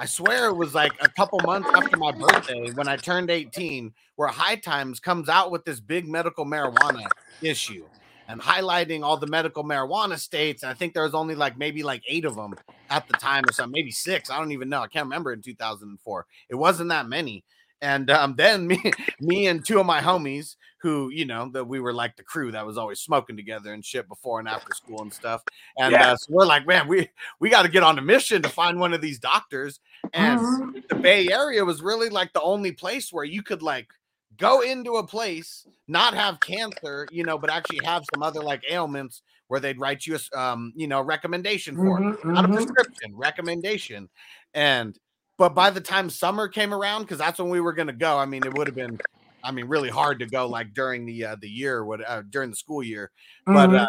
I 0.00 0.06
swear 0.06 0.48
it 0.48 0.56
was 0.56 0.76
like 0.76 0.92
a 1.00 1.08
couple 1.08 1.40
months 1.44 1.68
after 1.74 1.96
my 1.96 2.12
birthday 2.12 2.70
when 2.70 2.86
I 2.86 2.96
turned 2.96 3.30
18 3.30 3.92
where 4.14 4.28
High 4.28 4.54
Times 4.54 5.00
comes 5.00 5.28
out 5.28 5.50
with 5.50 5.64
this 5.64 5.80
big 5.80 6.06
medical 6.06 6.46
marijuana 6.46 7.04
issue 7.42 7.84
and 8.28 8.40
highlighting 8.40 9.02
all 9.02 9.16
the 9.16 9.26
medical 9.26 9.64
marijuana 9.64 10.16
states. 10.16 10.62
And 10.62 10.70
I 10.70 10.74
think 10.74 10.94
there 10.94 11.02
was 11.02 11.14
only 11.14 11.34
like 11.34 11.58
maybe 11.58 11.82
like 11.82 12.02
eight 12.08 12.24
of 12.24 12.36
them 12.36 12.54
at 12.90 13.08
the 13.08 13.14
time 13.14 13.42
or 13.48 13.52
something, 13.52 13.72
maybe 13.72 13.90
six. 13.90 14.30
I 14.30 14.38
don't 14.38 14.52
even 14.52 14.68
know. 14.68 14.82
I 14.82 14.86
can't 14.86 15.06
remember 15.06 15.32
in 15.32 15.42
2004. 15.42 16.26
It 16.48 16.54
wasn't 16.54 16.90
that 16.90 17.08
many. 17.08 17.42
And 17.80 18.10
um, 18.10 18.34
then 18.36 18.66
me, 18.66 18.92
me 19.20 19.46
and 19.46 19.64
two 19.64 19.80
of 19.80 19.86
my 19.86 20.00
homies, 20.00 20.56
who 20.80 21.10
you 21.10 21.24
know 21.24 21.50
that 21.52 21.64
we 21.64 21.80
were 21.80 21.92
like 21.92 22.16
the 22.16 22.22
crew 22.22 22.52
that 22.52 22.66
was 22.66 22.78
always 22.78 23.00
smoking 23.00 23.36
together 23.36 23.72
and 23.72 23.84
shit 23.84 24.08
before 24.08 24.38
and 24.38 24.48
after 24.48 24.72
school 24.72 25.02
and 25.02 25.12
stuff. 25.12 25.42
And 25.76 25.92
Yeah. 25.92 26.12
uh, 26.12 26.16
so 26.16 26.26
we're 26.32 26.46
like, 26.46 26.66
man, 26.66 26.88
we 26.88 27.10
we 27.40 27.50
got 27.50 27.62
to 27.62 27.68
get 27.68 27.82
on 27.82 27.98
a 27.98 28.02
mission 28.02 28.42
to 28.42 28.48
find 28.48 28.78
one 28.78 28.92
of 28.94 29.00
these 29.00 29.18
doctors. 29.18 29.80
And 30.12 30.38
Mhm. 30.40 30.72
the 30.88 30.94
Bay 30.96 31.30
Area 31.30 31.64
was 31.64 31.82
really 31.82 32.08
like 32.10 32.32
the 32.32 32.42
only 32.42 32.72
place 32.72 33.12
where 33.12 33.24
you 33.24 33.42
could 33.42 33.62
like 33.62 33.88
go 34.36 34.60
into 34.60 34.96
a 34.96 35.06
place, 35.06 35.66
not 35.88 36.14
have 36.14 36.42
cancer, 36.42 37.08
you 37.10 37.24
know, 37.24 37.38
but 37.38 37.50
actually 37.50 37.80
have 37.80 38.04
some 38.06 38.22
other 38.22 38.42
like 38.42 38.62
ailments 38.70 39.22
where 39.48 39.60
they'd 39.60 39.80
write 39.80 40.06
you 40.06 40.16
a 40.16 40.38
um, 40.40 40.72
you 40.76 40.86
know, 40.86 41.00
recommendation 41.02 41.76
for 41.76 41.98
it. 41.98 42.04
Mhm, 42.04 42.24
not 42.34 42.44
a 42.44 42.48
mhm. 42.48 42.52
prescription, 42.52 43.16
recommendation. 43.16 44.08
And 44.54 44.98
but 45.38 45.54
by 45.54 45.70
the 45.70 45.80
time 45.80 46.10
summer 46.10 46.48
came 46.48 46.74
around, 46.74 47.02
because 47.02 47.18
that's 47.18 47.38
when 47.38 47.48
we 47.48 47.60
were 47.60 47.72
gonna 47.72 47.92
go, 47.92 48.18
I 48.18 48.26
mean, 48.26 48.44
it 48.44 48.52
would 48.52 48.66
have 48.66 48.76
been, 48.76 48.98
I 49.42 49.52
mean, 49.52 49.66
really 49.66 49.88
hard 49.88 50.18
to 50.18 50.26
go 50.26 50.46
like 50.48 50.74
during 50.74 51.06
the 51.06 51.24
uh, 51.24 51.36
the 51.40 51.48
year, 51.48 51.84
what 51.84 52.06
uh, 52.06 52.22
during 52.28 52.50
the 52.50 52.56
school 52.56 52.82
year. 52.82 53.10
But 53.46 53.70
Mhm. 53.70 53.78
uh, 53.78 53.88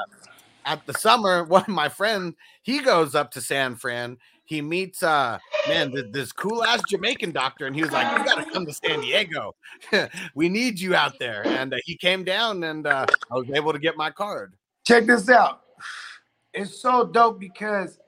at 0.66 0.86
the 0.86 0.94
summer, 0.94 1.44
one 1.46 1.64
of 1.64 1.70
my 1.70 1.90
friend 1.90 2.36
he 2.62 2.80
goes 2.80 3.16
up 3.16 3.32
to 3.32 3.42
San 3.42 3.76
Fran. 3.76 4.18
He 4.46 4.62
meets 4.62 5.04
uh 5.04 5.40
man 5.68 5.92
th- 5.92 6.06
this 6.12 6.32
cool 6.32 6.64
ass 6.64 6.82
Jamaican 6.88 7.32
doctor, 7.32 7.66
and 7.66 7.76
he 7.76 7.82
was 7.82 7.92
like, 7.92 8.08
"You 8.16 8.24
got 8.24 8.36
to 8.36 8.46
come 8.52 8.66
to 8.66 8.74
San 8.74 9.02
Diego. 9.02 9.56
we 10.36 10.50
need 10.50 10.80
you 10.80 10.96
out 10.96 11.14
there." 11.20 11.44
And 11.46 11.74
uh, 11.74 11.78
he 11.84 11.98
came 11.98 12.24
down, 12.24 12.64
and 12.64 12.86
uh, 12.86 13.06
I 13.32 13.34
was 13.34 13.48
able 13.56 13.74
to 13.74 13.80
get 13.80 13.98
my 13.98 14.12
card. 14.12 14.54
Check 14.86 15.06
this 15.08 15.30
out. 15.30 15.62
It's 16.54 16.82
so 16.82 17.06
dope 17.06 17.40
because 17.40 18.00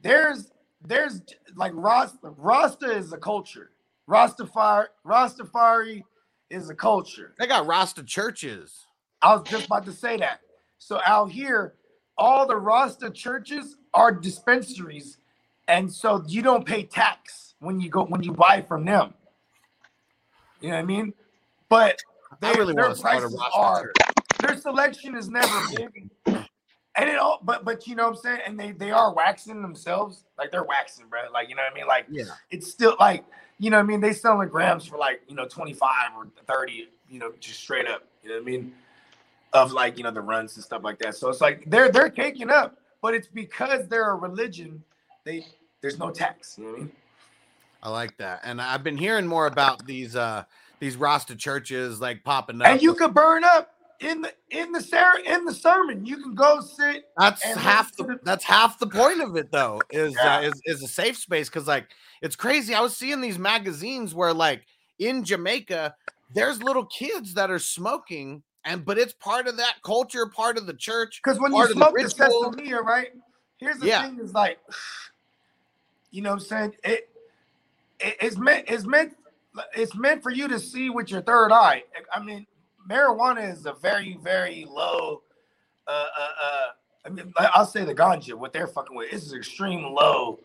there's 0.00 0.50
there's 0.86 1.22
like 1.56 1.72
Rasta 1.74 2.18
Rasta 2.36 2.90
is 2.90 3.12
a 3.12 3.18
culture. 3.18 3.70
Rastafari 4.08 4.86
Rastafari 5.06 6.02
is 6.50 6.68
a 6.70 6.74
culture. 6.74 7.34
They 7.38 7.46
got 7.46 7.66
Rasta 7.66 8.02
churches. 8.04 8.86
I 9.22 9.34
was 9.34 9.48
just 9.48 9.66
about 9.66 9.86
to 9.86 9.92
say 9.92 10.16
that. 10.18 10.40
So 10.78 11.00
out 11.06 11.30
here, 11.30 11.74
all 12.18 12.46
the 12.46 12.56
Rasta 12.56 13.10
churches 13.10 13.76
are 13.94 14.12
dispensaries, 14.12 15.18
and 15.68 15.90
so 15.90 16.22
you 16.26 16.42
don't 16.42 16.66
pay 16.66 16.82
tax 16.84 17.54
when 17.60 17.80
you 17.80 17.88
go 17.88 18.04
when 18.04 18.22
you 18.22 18.32
buy 18.32 18.60
from 18.62 18.84
them. 18.84 19.14
You 20.60 20.68
know 20.70 20.76
what 20.76 20.82
I 20.82 20.84
mean? 20.84 21.14
But 21.68 22.02
They 22.40 22.52
really 22.52 22.74
their 22.74 22.84
want 22.84 22.94
to 22.96 23.00
start 23.00 23.16
a 23.16 23.20
prices 23.20 23.40
are 23.54 23.82
church. 23.82 23.96
their 24.40 24.56
selection 24.58 25.16
is 25.16 25.28
never 25.28 25.60
big. 25.74 26.10
And 26.96 27.08
it 27.10 27.18
all 27.18 27.40
but 27.42 27.64
but 27.64 27.86
you 27.86 27.96
know 27.96 28.04
what 28.04 28.16
I'm 28.18 28.22
saying? 28.22 28.40
And 28.46 28.58
they 28.60 28.72
they 28.72 28.90
are 28.90 29.12
waxing 29.12 29.62
themselves. 29.62 30.24
Like 30.38 30.50
they're 30.52 30.64
waxing, 30.64 31.06
bro. 31.08 31.22
Like 31.32 31.48
you 31.48 31.56
know 31.56 31.62
what 31.62 31.72
I 31.72 31.74
mean? 31.74 31.86
Like 31.88 32.06
Yeah. 32.10 32.24
it's 32.50 32.70
still 32.70 32.96
like, 33.00 33.24
you 33.58 33.70
know 33.70 33.78
what 33.78 33.84
I 33.84 33.86
mean? 33.86 34.00
They 34.00 34.12
selling 34.12 34.48
grams 34.48 34.86
for 34.86 34.96
like, 34.98 35.22
you 35.28 35.34
know, 35.34 35.46
25 35.46 35.90
or 36.16 36.28
30, 36.46 36.88
you 37.08 37.18
know, 37.18 37.32
just 37.40 37.60
straight 37.60 37.88
up. 37.88 38.04
You 38.22 38.30
know 38.30 38.34
what 38.36 38.42
I 38.42 38.44
mean? 38.44 38.74
Of 39.52 39.72
like, 39.72 39.98
you 39.98 40.04
know, 40.04 40.10
the 40.12 40.20
runs 40.20 40.56
and 40.56 40.64
stuff 40.64 40.82
like 40.84 40.98
that. 41.00 41.16
So 41.16 41.28
it's 41.30 41.40
like 41.40 41.64
they're 41.68 41.90
they're 41.90 42.10
caking 42.10 42.50
up, 42.50 42.78
but 43.02 43.14
it's 43.14 43.28
because 43.28 43.88
they're 43.88 44.10
a 44.10 44.16
religion, 44.16 44.82
they 45.24 45.46
there's 45.80 45.98
no 45.98 46.10
tax. 46.10 46.58
You 46.58 46.64
know 46.64 46.70
what 46.70 46.76
I 46.76 46.82
mean? 46.82 46.92
I 47.82 47.90
like 47.90 48.16
that. 48.18 48.40
And 48.44 48.60
I've 48.60 48.82
been 48.82 48.96
hearing 48.96 49.26
more 49.26 49.46
about 49.46 49.86
these 49.86 50.16
uh 50.16 50.44
these 50.80 50.96
Rasta 50.96 51.36
churches 51.36 52.00
like 52.00 52.24
popping 52.24 52.60
up. 52.62 52.68
And 52.68 52.82
you 52.82 52.94
could 52.94 53.14
burn 53.14 53.44
up 53.44 53.73
in 54.00 54.22
the 54.22 54.32
in 54.50 54.72
the 54.72 54.80
ser- 54.80 55.22
in 55.24 55.44
the 55.44 55.54
sermon. 55.54 56.04
You 56.04 56.18
can 56.18 56.34
go 56.34 56.60
sit 56.60 57.04
That's 57.16 57.42
half 57.42 57.94
the 57.96 58.18
that's 58.24 58.44
half 58.44 58.78
the 58.78 58.86
point 58.86 59.20
of 59.22 59.36
it 59.36 59.50
though 59.52 59.80
is 59.90 60.14
Yeah. 60.14 60.38
uh, 60.38 60.42
is 60.42 60.60
is 60.64 60.82
a 60.82 60.88
safe 60.88 61.16
space 61.16 61.48
because 61.48 61.68
like 61.68 61.86
it's 62.22 62.36
crazy. 62.36 62.74
I 62.74 62.80
was 62.80 62.96
seeing 62.96 63.20
these 63.20 63.38
magazines 63.38 64.14
where 64.14 64.32
like 64.32 64.64
in 64.98 65.24
Jamaica 65.24 65.94
there's 66.34 66.62
little 66.62 66.86
kids 66.86 67.34
that 67.34 67.50
are 67.50 67.58
smoking 67.58 68.42
and 68.64 68.84
but 68.84 68.98
it's 68.98 69.12
part 69.12 69.46
of 69.46 69.56
that 69.58 69.76
culture, 69.84 70.26
part 70.26 70.56
of 70.58 70.66
the 70.66 70.74
church. 70.74 71.20
Because 71.22 71.38
when 71.38 71.54
you 71.54 71.66
the 71.68 71.74
smoke 71.74 71.94
the 71.96 72.04
ritual. 72.04 72.52
sesame, 72.52 72.72
right? 72.72 73.08
Here's 73.58 73.78
the 73.78 73.86
Yeah. 73.86 74.02
thing: 74.02 74.18
is 74.20 74.32
like, 74.32 74.58
you 76.10 76.22
know, 76.22 76.30
what 76.30 76.40
I'm 76.40 76.46
saying 76.46 76.74
it, 76.82 77.08
it. 78.00 78.16
It's 78.20 78.36
meant. 78.36 78.64
It's 78.68 78.86
meant. 78.86 79.14
It's 79.76 79.94
meant 79.94 80.22
for 80.22 80.30
you 80.30 80.48
to 80.48 80.58
see 80.58 80.90
with 80.90 81.10
your 81.10 81.22
third 81.22 81.52
eye. 81.52 81.84
I 82.12 82.22
mean, 82.22 82.46
marijuana 82.88 83.52
is 83.52 83.66
a 83.66 83.72
very, 83.72 84.18
very 84.22 84.66
low. 84.68 85.22
Uh, 85.86 85.90
uh, 86.18 86.28
uh. 86.42 86.66
I 87.06 87.08
mean, 87.10 87.32
I'll 87.36 87.66
say 87.66 87.84
the 87.84 87.94
ganja. 87.94 88.34
What 88.34 88.52
they're 88.52 88.66
fucking 88.66 88.96
with. 88.96 89.10
This 89.10 89.24
is 89.24 89.34
extreme 89.34 89.84
low, 89.92 90.40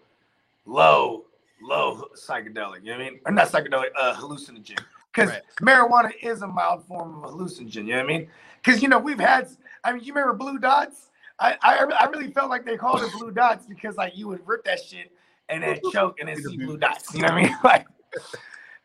low, 0.66 1.26
low 1.62 2.06
psychedelic. 2.16 2.84
You 2.84 2.92
know 2.92 2.98
what 2.98 3.08
I 3.08 3.10
mean? 3.12 3.20
Or 3.26 3.32
not 3.32 3.48
psychedelic. 3.48 3.90
Uh, 3.98 4.16
hallucinogen. 4.16 4.80
Because 5.14 5.30
Right. 5.30 5.42
marijuana 5.62 6.12
is 6.22 6.42
a 6.42 6.48
mild 6.48 6.86
form 6.86 7.24
of 7.24 7.32
hallucinogen. 7.32 7.76
You 7.76 7.84
know 7.84 7.96
what 7.98 8.04
I 8.04 8.08
mean? 8.08 8.30
Because 8.64 8.82
you 8.82 8.90
know 8.90 9.00
we've 9.00 9.20
had. 9.20 9.48
I 9.84 9.94
mean, 9.94 10.04
you 10.04 10.14
remember 10.14 10.34
blue 10.34 10.60
dots? 10.60 11.10
I, 11.40 11.58
I 11.62 11.78
I 12.02 12.10
really 12.10 12.32
felt 12.32 12.50
like 12.50 12.66
they 12.66 12.76
called 12.76 13.02
it 13.02 13.12
blue 13.18 13.32
dots 13.32 13.66
because 13.66 13.96
like 13.96 14.18
you 14.18 14.28
would 14.28 14.46
rip 14.46 14.66
that 14.66 14.82
shit 14.82 15.12
and 15.48 15.64
then 15.64 15.80
choke 15.92 16.20
and 16.20 16.28
then 16.28 16.36
see 16.44 16.58
blue 16.58 16.78
dots. 16.78 17.14
You 17.14 17.22
know 17.22 17.30
what 17.30 17.38
I 17.38 17.44
mean? 17.44 17.58
Like, 17.64 17.88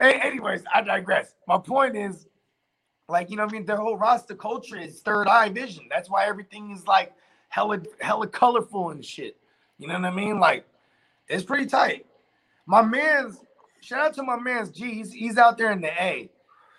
hey, 0.01 0.21
anyways, 0.21 0.63
I 0.73 0.83
digress. 0.83 1.35
My 1.49 1.59
point 1.59 1.97
is, 1.97 2.27
like, 3.09 3.31
you 3.31 3.37
know 3.37 3.45
what 3.45 3.53
I 3.53 3.57
mean? 3.57 3.67
Their 3.67 3.77
whole 3.77 3.97
Rasta 3.97 4.35
culture 4.35 4.77
is 4.77 5.01
third 5.01 5.29
eye 5.29 5.49
vision. 5.51 5.85
That's 5.91 6.09
why 6.09 6.27
everything 6.27 6.71
is 6.71 6.87
like 6.87 7.13
hella 7.49 7.81
hella 8.01 8.27
colorful 8.27 8.91
and 8.91 9.05
shit. 9.05 9.37
You 9.79 9.89
know 9.89 9.95
what 9.95 10.05
I 10.05 10.11
mean? 10.11 10.39
Like, 10.41 10.67
it's 11.29 11.43
pretty 11.43 11.67
tight. 11.67 12.07
My 12.67 12.83
man's 12.83 13.39
shout 13.81 14.01
out 14.01 14.15
to 14.15 14.23
my 14.23 14.37
man's 14.37 14.71
G. 14.71 14.95
He's, 14.95 15.13
he's 15.13 15.37
out 15.39 15.59
there 15.59 15.73
in 15.73 15.81
the 15.81 15.91
A. 16.03 16.31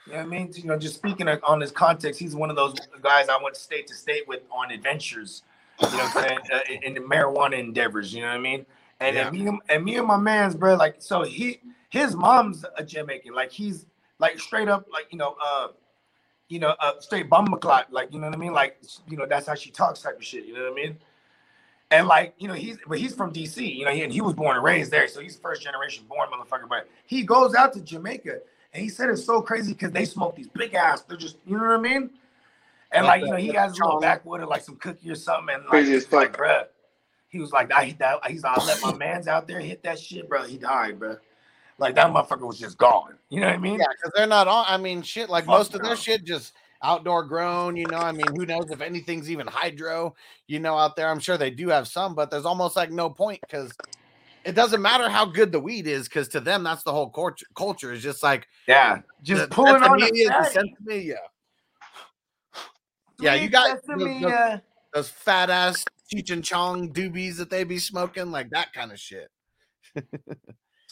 You 0.08 0.14
know 0.14 0.18
what 0.20 0.26
I 0.26 0.30
mean? 0.30 0.52
You 0.56 0.66
know, 0.66 0.78
just 0.78 0.96
speaking 0.96 1.28
of- 1.28 1.44
on 1.44 1.60
this 1.60 1.72
context, 1.72 2.20
he's 2.20 2.36
one 2.36 2.50
of 2.50 2.56
those 2.56 2.74
guys 3.02 3.28
I 3.30 3.42
went 3.44 3.56
state 3.56 3.88
to 3.88 3.94
state 3.96 4.28
with 4.28 4.42
on 4.52 4.72
adventures. 4.72 5.44
You 5.82 5.90
know 5.90 5.98
what 5.98 6.18
I'm 6.18 6.24
saying? 6.24 6.40
Uh, 6.54 6.60
in, 6.72 6.84
in 6.84 6.94
the 6.94 7.00
marijuana 7.02 7.60
endeavors. 7.60 8.14
You 8.14 8.22
know 8.22 8.30
what 8.30 8.36
I 8.38 8.40
mean? 8.40 8.66
And, 9.00 9.16
Yeah. 9.16 9.28
and 9.28 9.38
me 9.38 9.48
and, 9.48 9.60
and 9.68 9.84
me 9.84 9.96
and 9.98 10.08
my 10.08 10.18
man's 10.18 10.56
bro, 10.56 10.76
like 10.76 10.96
so 11.00 11.24
he 11.24 11.60
his 11.90 12.16
mom's 12.16 12.64
a 12.78 12.84
Jamaican. 12.84 13.34
Like 13.34 13.52
he's 13.52 13.86
like 14.20 14.40
straight 14.40 14.70
up 14.70 14.86
like 14.92 15.08
you 15.12 15.18
know 15.18 15.36
uh 15.44 15.68
you 16.48 16.60
know 16.60 16.76
uh 16.80 17.00
straight 17.00 17.30
bumba 17.30 17.60
clot. 17.60 17.91
Like 17.91 18.14
you 18.14 18.20
know 18.20 18.28
what 18.28 18.36
I 18.36 18.39
mean? 18.39 18.54
Like 18.54 18.80
you 19.08 19.18
know 19.18 19.26
that's 19.26 19.48
how 19.48 19.56
she 19.56 19.72
talks 19.72 20.02
type 20.02 20.18
of 20.18 20.24
shit. 20.24 20.46
You 20.46 20.54
know 20.54 20.64
what 20.64 20.74
I 20.74 20.76
mean? 20.76 20.98
And 21.91 22.08
like, 22.08 22.34
you 22.39 22.48
know, 22.48 22.56
he's 22.56 22.78
but 22.88 22.98
he's 22.98 23.14
from 23.14 23.32
DC, 23.32 23.76
you 23.76 23.86
know, 23.86 23.91
he, 23.91 24.02
and 24.02 24.12
he 24.12 24.20
was 24.20 24.34
born 24.34 24.56
and 24.56 24.66
raised 24.66 24.91
there. 24.91 25.08
So 25.08 25.20
he's 25.20 25.38
first 25.38 25.62
generation 25.62 26.04
born 26.10 26.28
motherfucker. 26.30 26.68
But 26.68 26.89
he 27.06 27.24
goes 27.24 27.54
out 27.54 27.74
to 27.74 27.82
Jamaica 27.82 28.39
and 28.74 28.84
he 28.84 28.89
said 28.89 29.10
it's 29.10 29.24
so 29.24 29.41
crazy 29.41 29.74
because 29.74 29.91
they 29.91 30.04
smoke 30.04 30.36
these 30.36 30.50
big 30.50 30.74
ass, 30.74 31.02
they're 31.04 31.16
just, 31.16 31.38
you 31.46 31.58
know 31.58 31.64
what 31.64 31.80
I 31.80 31.82
mean? 31.82 32.10
And 32.91 33.06
like, 33.06 33.22
you 33.22 33.30
know, 33.30 33.38
he 33.38 33.48
has 33.50 33.78
a 33.80 33.84
little 33.84 34.00
backwood 34.02 34.41
or 34.41 34.48
like 34.48 34.62
some 34.62 34.76
cookie 34.76 35.10
or 35.10 35.16
something. 35.16 35.56
And 35.56 35.64
like, 35.64 35.72
Crazy 35.72 35.93
as 35.93 36.04
it's 36.04 36.12
like, 36.12 36.36
fuck. 36.36 36.46
bruh, 36.46 36.64
he 37.30 37.39
was 37.39 37.52
like, 37.52 37.72
I 37.72 37.86
hit 37.86 38.00
that. 38.00 38.20
He's 38.28 38.43
like, 38.43 38.58
I 38.58 38.66
let 38.66 38.82
my 38.82 38.93
man's 38.98 39.28
out 39.28 39.48
there 39.48 39.60
hit 39.60 39.84
that 39.84 40.00
shit, 40.00 40.28
bro. 40.28 40.43
He 40.43 40.58
died, 40.58 41.00
bro. 41.00 41.18
Like 41.78 41.96
that 41.96 42.08
motherfucker 42.12 42.48
was 42.48 42.58
just 42.58 42.78
gone. 42.78 43.16
You 43.30 43.42
know 43.42 43.48
what 43.48 43.56
I 43.56 43.60
mean? 43.60 43.80
Yeah, 43.80 43.88
because 43.96 44.12
they're 44.16 44.28
not 44.28 44.48
on. 44.48 44.66
I 44.68 44.78
mean, 44.78 45.02
shit, 45.02 45.30
like 45.30 45.46
Fuck 45.46 45.58
most 45.58 45.76
of 45.76 45.82
their 45.82 45.96
shit 45.96 46.24
just 46.24 46.54
outdoor 46.82 47.24
grown, 47.24 47.76
you 47.76 47.86
know. 47.88 47.98
I 47.98 48.12
mean, 48.12 48.28
who 48.36 48.46
knows 48.46 48.70
if 48.72 48.80
anything's 48.82 49.30
even 49.30 49.48
hydro, 49.48 50.16
you 50.48 50.60
know, 50.60 50.78
out 50.78 50.96
there. 50.96 51.10
I'm 51.10 51.20
sure 51.20 51.38
they 51.38 51.50
do 51.52 51.68
have 51.70 51.88
some, 51.88 52.16
but 52.16 52.32
there's 52.32 52.46
almost 52.46 52.76
like 52.76 52.92
no 52.92 53.10
point 53.10 53.42
because 53.42 53.74
it 54.46 54.54
doesn't 54.54 54.82
matter 54.82 55.10
how 55.10 55.26
good 55.26 55.52
the 55.52 55.60
weed 55.60 55.86
is, 55.88 56.08
because 56.08 56.28
to 56.30 56.40
them, 56.40 56.64
that's 56.64 56.84
the 56.84 56.92
whole 56.94 57.10
culture. 57.10 57.46
Culture 57.56 57.92
is 57.92 58.02
just 58.02 58.24
like 58.24 58.48
Yeah. 58.68 59.02
Just 59.22 59.42
the 59.44 59.48
pulling 59.56 59.84
on 59.84 60.00
the 60.00 60.06
is 60.06 60.28
the 60.28 60.34
fatty. 60.86 61.14
yeah. 63.20 63.34
You 63.34 63.50
got 63.50 63.80
those- 63.88 64.24
uh, 64.24 64.60
Those 64.94 65.10
fat 65.10 65.50
ass 65.50 65.84
Cheech 66.14 66.32
and 66.32 66.44
Chong 66.44 66.94
doobies 66.94 67.36
that 67.38 67.50
they 67.50 67.66
be 67.66 67.80
smoking, 67.80 68.32
like 68.32 68.52
that 68.52 68.72
kind 68.72 68.94
of 68.94 69.00
shit. 69.00 69.30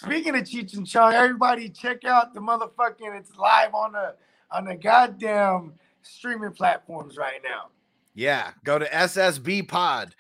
Speaking 0.03 0.35
of 0.35 0.43
Cheech 0.43 0.75
and 0.75 0.85
Chong, 0.85 1.13
everybody 1.13 1.69
check 1.69 2.03
out 2.03 2.33
the 2.33 2.41
motherfucking. 2.41 3.17
It's 3.17 3.33
live 3.37 3.73
on 3.73 3.93
the 3.93 4.15
on 4.51 4.65
the 4.65 4.75
goddamn 4.75 5.75
streaming 6.01 6.51
platforms 6.51 7.15
right 7.15 7.39
now. 7.41 7.69
Yeah, 8.13 8.51
go 8.65 8.77
to 8.77 8.85
ssbpod.com 8.85 10.11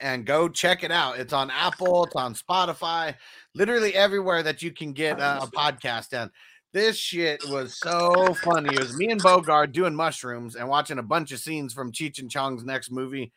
and 0.00 0.26
go 0.26 0.48
check 0.48 0.82
it 0.82 0.90
out. 0.90 1.20
It's 1.20 1.32
on 1.32 1.52
Apple, 1.52 2.02
it's 2.06 2.16
on 2.16 2.34
Spotify, 2.34 3.14
literally 3.54 3.94
everywhere 3.94 4.42
that 4.42 4.60
you 4.60 4.72
can 4.72 4.92
get 4.92 5.20
uh, 5.20 5.38
a 5.42 5.46
podcast. 5.46 6.12
And 6.12 6.32
this 6.72 6.96
shit 6.96 7.48
was 7.48 7.78
so 7.78 8.34
funny. 8.42 8.74
It 8.74 8.80
was 8.80 8.96
me 8.96 9.12
and 9.12 9.22
Bogard 9.22 9.70
doing 9.70 9.94
mushrooms 9.94 10.56
and 10.56 10.68
watching 10.68 10.98
a 10.98 11.02
bunch 11.02 11.30
of 11.30 11.38
scenes 11.38 11.72
from 11.72 11.92
Cheech 11.92 12.18
and 12.18 12.28
Chong's 12.28 12.64
next 12.64 12.90
movie. 12.90 13.30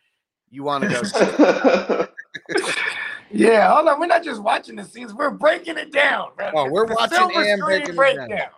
You 0.49 0.63
want 0.63 0.85
to 0.85 0.89
go? 0.89 2.07
Yeah, 3.31 3.73
hold 3.73 3.87
on. 3.87 3.99
We're 3.99 4.07
not 4.07 4.23
just 4.23 4.41
watching 4.41 4.75
the 4.75 4.83
scenes; 4.83 5.13
we're 5.13 5.31
breaking 5.31 5.77
it 5.77 5.91
down. 5.91 6.29
Bro. 6.37 6.51
Oh, 6.55 6.69
we're 6.69 6.87
The 6.87 6.95
watching 6.95 7.17
and 7.19 7.31
Screen 7.31 7.59
breaking 7.59 7.81
it 7.81 7.87
down. 7.87 7.95
breakdowns. 7.95 8.51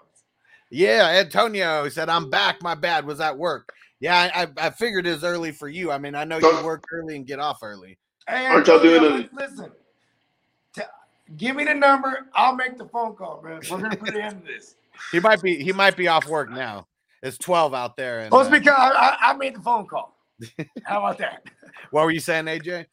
yeah, 0.69 1.07
Antonio 1.19 1.89
said, 1.89 2.09
I'm 2.09 2.29
back. 2.29 2.61
My 2.61 2.75
bad. 2.75 3.05
Was 3.05 3.19
at 3.19 3.37
work. 3.37 3.73
Yeah, 3.99 4.15
I, 4.33 4.43
I, 4.43 4.47
I 4.67 4.69
figured 4.69 5.05
it 5.07 5.11
was 5.11 5.23
early 5.23 5.51
for 5.51 5.67
you. 5.67 5.91
I 5.91 5.97
mean, 5.97 6.15
I 6.15 6.23
know 6.23 6.37
you 6.37 6.63
work 6.63 6.83
early 6.93 7.15
and 7.17 7.25
get 7.25 7.39
off 7.39 7.59
early. 7.63 7.97
Hey, 8.27 8.45
Aren't 8.45 8.67
y'all 8.67 8.79
doing 8.81 9.23
it? 9.23 9.33
Listen, 9.33 9.71
t- 10.75 10.81
give 11.35 11.55
me 11.55 11.65
the 11.65 11.73
number. 11.73 12.27
I'll 12.33 12.55
make 12.55 12.77
the 12.77 12.85
phone 12.87 13.15
call, 13.15 13.41
man. 13.41 13.59
We're 13.69 13.81
gonna 13.81 13.95
put 13.97 14.09
an 14.15 14.21
end 14.21 14.45
to 14.45 14.53
this. 14.53 14.75
He 15.13 15.19
might 15.21 15.41
be 15.41 15.63
he 15.63 15.71
might 15.71 15.95
be 15.95 16.09
off 16.09 16.27
work 16.27 16.49
now. 16.51 16.85
It's 17.23 17.37
12 17.37 17.73
out 17.73 17.95
there. 17.95 18.19
And, 18.19 18.33
Oh, 18.33 18.39
it's 18.41 18.49
uh, 18.49 18.51
because 18.51 18.75
I, 18.77 19.17
I, 19.21 19.29
I 19.29 19.33
made 19.33 19.55
the 19.55 19.61
phone 19.61 19.87
call. 19.87 20.13
How 20.83 20.99
about 20.99 21.17
that? 21.19 21.43
what 21.91 22.03
were 22.03 22.11
you 22.11 22.19
saying, 22.19 22.45
AJ? 22.45 22.85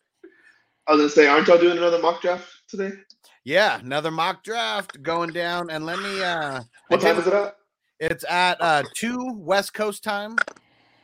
I 0.89 0.93
was 0.93 1.01
gonna 1.01 1.11
say, 1.11 1.27
aren't 1.27 1.49
y'all 1.49 1.59
doing 1.59 1.79
another 1.79 1.99
mock 1.99 2.23
draft 2.23 2.49
today? 2.69 2.93
Yeah, 3.45 3.81
another 3.81 4.11
mock 4.11 4.45
draft 4.45 5.03
going 5.03 5.33
down. 5.33 5.71
And 5.71 5.85
let 5.85 5.99
me 6.01 6.23
uh 6.23 6.63
What 6.89 7.01
time 7.01 7.19
is 7.19 7.27
it 7.27 7.33
at? 7.33 7.57
it's 7.99 8.25
at 8.29 8.61
uh 8.61 8.85
two 8.95 9.19
West 9.37 9.75
Coast 9.75 10.05
time. 10.05 10.37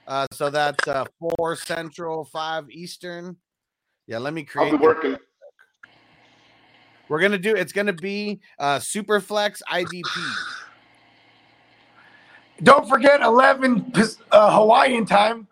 Uh 0.06 0.26
so 0.32 0.50
that's 0.50 0.86
uh 0.86 1.04
four 1.18 1.56
central, 1.56 2.24
five 2.24 2.70
eastern. 2.70 3.36
Yeah, 4.06 4.18
let 4.18 4.34
me 4.34 4.44
create 4.44 4.72
I'll 4.72 4.78
create 4.78 4.80
be 4.80 4.86
working. 4.86 5.16
we're 7.08 7.20
gonna 7.20 7.38
do 7.38 7.54
it's 7.56 7.72
gonna 7.72 7.92
be 7.92 8.40
uh 8.60 8.78
Superflex 8.78 9.62
IDP. 9.70 10.04
Don't 12.62 12.88
forget 12.88 13.20
11 13.22 13.92
uh, 14.30 14.56
Hawaiian 14.56 15.04
time. 15.04 15.48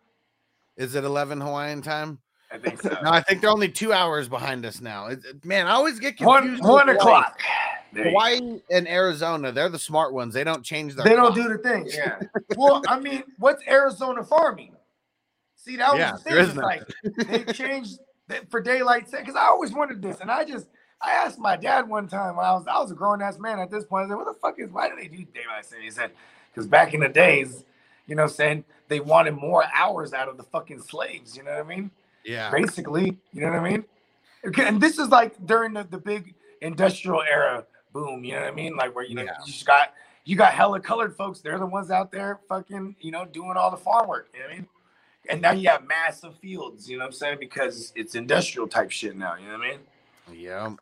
Is 0.77 0.95
it 0.95 1.03
11 1.03 1.41
Hawaiian 1.41 1.83
time? 1.83 2.21
I 2.53 2.59
think 2.59 2.83
so. 2.83 2.89
No, 3.03 3.11
I 3.11 3.21
think 3.21 3.41
they're 3.41 3.51
only 3.51 3.69
two 3.71 3.93
hours 3.93 4.29
behind 4.29 4.67
us 4.67 4.81
now. 4.81 5.07
It, 5.07 5.25
it- 5.25 5.45
man, 5.45 5.67
I 5.67 5.73
always 5.73 5.99
get 6.01 6.21
One 6.21 6.43
confused. 6.43 6.65
one 6.65 6.87
with 6.89 6.97
Hawaii. 6.99 7.19
o'clock. 7.21 7.41
There 7.93 8.05
you 8.07 8.11
go. 8.13 8.19
Hawaii 8.19 8.61
and 8.71 8.89
Arizona, 8.89 9.53
they're 9.53 9.69
the 9.69 9.79
smart 9.79 10.13
ones. 10.13 10.35
They 10.35 10.45
don't 10.45 10.65
change 10.65 10.95
their 10.95 11.05
They 11.05 11.15
don't 11.17 11.35
do 11.35 11.49
the 11.49 11.59
thing. 11.59 11.89
Yeah. 11.89 12.19
well, 12.57 12.83
I 12.89 12.99
mean, 13.01 13.23
what's 13.39 13.63
Arizona 13.69 14.23
farming? 14.25 14.75
See, 15.57 15.77
that 15.77 15.91
was 15.93 15.99
Yeah, 15.99 16.13
the 16.13 16.19
thing. 16.19 16.33
there 16.35 16.43
is 16.43 16.57
like 16.57 16.83
they 17.47 17.53
changed 17.53 17.99
that 18.29 18.51
for 18.51 18.61
daylight 18.61 19.09
saving 19.11 19.27
because 19.27 19.37
I 19.41 19.47
always 19.47 19.73
wanted 19.73 20.01
this, 20.03 20.21
and 20.21 20.31
I 20.31 20.45
just 20.45 20.67
I 21.03 21.13
asked 21.13 21.39
my 21.39 21.57
dad 21.57 21.89
one 21.89 22.09
time 22.09 22.37
when 22.37 22.47
I 22.47 22.53
was 22.53 22.65
I 22.67 22.79
was 22.79 22.91
a 22.91 22.95
grown 22.95 23.21
ass 23.23 23.39
man 23.39 23.59
at 23.59 23.71
this 23.71 23.85
point. 23.85 24.07
I 24.07 24.09
said, 24.09 24.17
"What 24.17 24.27
the 24.27 24.35
fuck 24.41 24.59
is? 24.59 24.71
Why 24.71 24.89
do 24.89 24.97
they 24.97 25.09
do 25.09 25.25
daylight 25.35 25.67
saving?" 25.67 25.85
He 25.85 25.91
said, 25.91 26.13
"Because 26.55 26.67
back 26.67 26.95
in 26.95 27.01
the 27.01 27.09
days, 27.09 27.65
you 28.07 28.15
know, 28.17 28.23
what 28.23 28.31
I'm 28.31 28.35
saying 28.37 28.65
they 28.89 29.01
wanted 29.01 29.33
more 29.33 29.65
hours 29.75 30.13
out 30.15 30.29
of 30.29 30.37
the 30.37 30.43
fucking 30.45 30.81
slaves. 30.83 31.37
You 31.37 31.43
know 31.43 31.53
what 31.53 31.61
I 31.61 31.69
mean? 31.69 31.91
Yeah. 32.25 32.51
Basically, 32.51 33.17
you 33.33 33.41
know 33.41 33.51
what 33.51 33.61
I 33.61 33.71
mean? 33.71 33.85
Okay, 34.47 34.67
And 34.67 34.81
this 34.81 34.99
is 34.99 35.09
like 35.09 35.35
during 35.47 35.75
the, 35.75 35.85
the 35.85 35.99
big 35.99 36.35
industrial 36.61 37.23
era 37.23 37.65
boom. 37.93 38.25
You 38.25 38.35
know 38.35 38.41
what 38.41 38.53
I 38.53 38.55
mean? 38.55 38.77
Like 38.77 38.95
where 38.95 39.05
you 39.05 39.15
know 39.15 39.23
Yeah. 39.23 39.37
you 39.45 39.53
just 39.53 39.67
got 39.67 39.95
you 40.25 40.37
got 40.37 40.53
hella 40.53 40.81
colored 40.81 41.17
folks. 41.17 41.41
They're 41.41 41.59
the 41.59 41.67
ones 41.67 41.91
out 41.91 42.13
there 42.13 42.41
fucking 42.49 42.97
you 43.01 43.11
know 43.11 43.25
doing 43.25 43.57
all 43.57 43.71
the 43.71 43.77
farm 43.77 44.09
work. 44.09 44.29
You 44.33 44.41
know 44.41 44.47
what 44.47 44.53
I 44.53 44.57
mean? 44.57 44.69
And 45.29 45.43
now 45.43 45.53
you 45.53 45.69
have 45.69 45.87
massive 45.87 46.37
fields. 46.39 46.89
You 46.89 46.97
know 46.99 47.05
what 47.05 47.09
I'm 47.09 47.13
saying? 47.13 47.39
Because 47.41 47.93
it's 47.95 48.15
industrial 48.15 48.67
type 48.69 48.91
shit 48.91 49.17
now. 49.17 49.37
You 49.37 49.49
know 49.49 49.59
what 49.59 49.67
I 49.67 49.71
mean? 49.71 50.41
Yeah. 50.43 50.75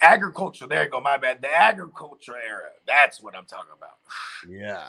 Agriculture. 0.00 0.66
There 0.66 0.84
you 0.84 0.88
go. 0.90 1.00
My 1.00 1.16
bad. 1.16 1.42
The 1.42 1.52
agriculture 1.52 2.36
era. 2.36 2.70
That's 2.86 3.20
what 3.20 3.36
I'm 3.36 3.44
talking 3.44 3.72
about. 3.76 3.98
Yeah. 4.48 4.86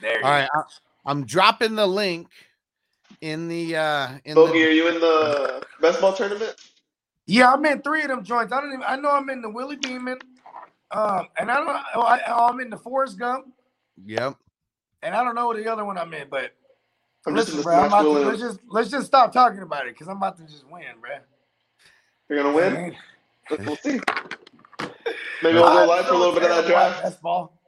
There. 0.00 0.18
You 0.18 0.24
All 0.24 0.30
right. 0.30 0.48
I, 0.52 0.62
I'm 1.06 1.24
dropping 1.24 1.74
the 1.74 1.86
link 1.86 2.28
in 3.22 3.48
the 3.48 3.76
uh 3.76 4.08
in 4.26 4.34
Bogey, 4.34 4.66
are 4.66 4.70
you 4.70 4.88
in 4.88 5.00
the 5.00 5.64
best 5.80 6.00
ball 6.00 6.12
tournament? 6.12 6.54
Yeah, 7.26 7.52
I'm 7.52 7.64
in 7.64 7.80
three 7.82 8.02
of 8.02 8.08
them 8.08 8.24
joints. 8.24 8.52
I 8.52 8.60
don't 8.60 8.70
even. 8.72 8.84
I 8.86 8.96
know 8.96 9.10
I'm 9.10 9.30
in 9.30 9.40
the 9.42 9.48
Willie 9.48 9.76
Beamen, 9.76 10.18
um, 10.90 11.28
and 11.38 11.50
I 11.50 11.56
don't. 11.56 11.68
Oh, 11.94 12.02
I, 12.02 12.20
oh, 12.28 12.48
I'm 12.48 12.60
in 12.60 12.68
the 12.68 12.76
Forrest 12.76 13.18
Gump, 13.18 13.46
Yep. 14.04 14.36
and 15.02 15.14
I 15.14 15.24
don't 15.24 15.36
know 15.36 15.54
the 15.54 15.70
other 15.72 15.84
one 15.84 15.96
I'm 15.98 16.12
in. 16.14 16.28
But 16.28 16.52
I'm 17.26 17.34
listen, 17.34 17.56
the 17.56 17.62
bro, 17.62 17.76
I'm 17.76 17.86
about 17.88 18.10
to, 18.10 18.18
let's 18.18 18.40
just 18.40 18.60
let's 18.68 18.90
just 18.90 19.06
stop 19.06 19.32
talking 19.32 19.62
about 19.62 19.86
it 19.86 19.94
because 19.94 20.08
I'm 20.08 20.16
about 20.18 20.36
to 20.38 20.44
just 20.44 20.68
win, 20.70 20.84
bro. 21.00 21.10
You're 22.28 22.42
gonna 22.42 22.54
win. 22.54 22.96
We'll 23.64 23.76
see. 23.76 24.00
Maybe 25.42 25.54
we'll 25.58 25.70
go 25.70 25.84
live 25.86 26.06
for 26.06 26.14
a 26.14 26.18
little 26.18 26.34
bit 26.34 26.44
of 26.44 26.50
that 26.50 26.66
draft. 26.66 27.02
Best 27.04 27.22
ball. 27.22 27.58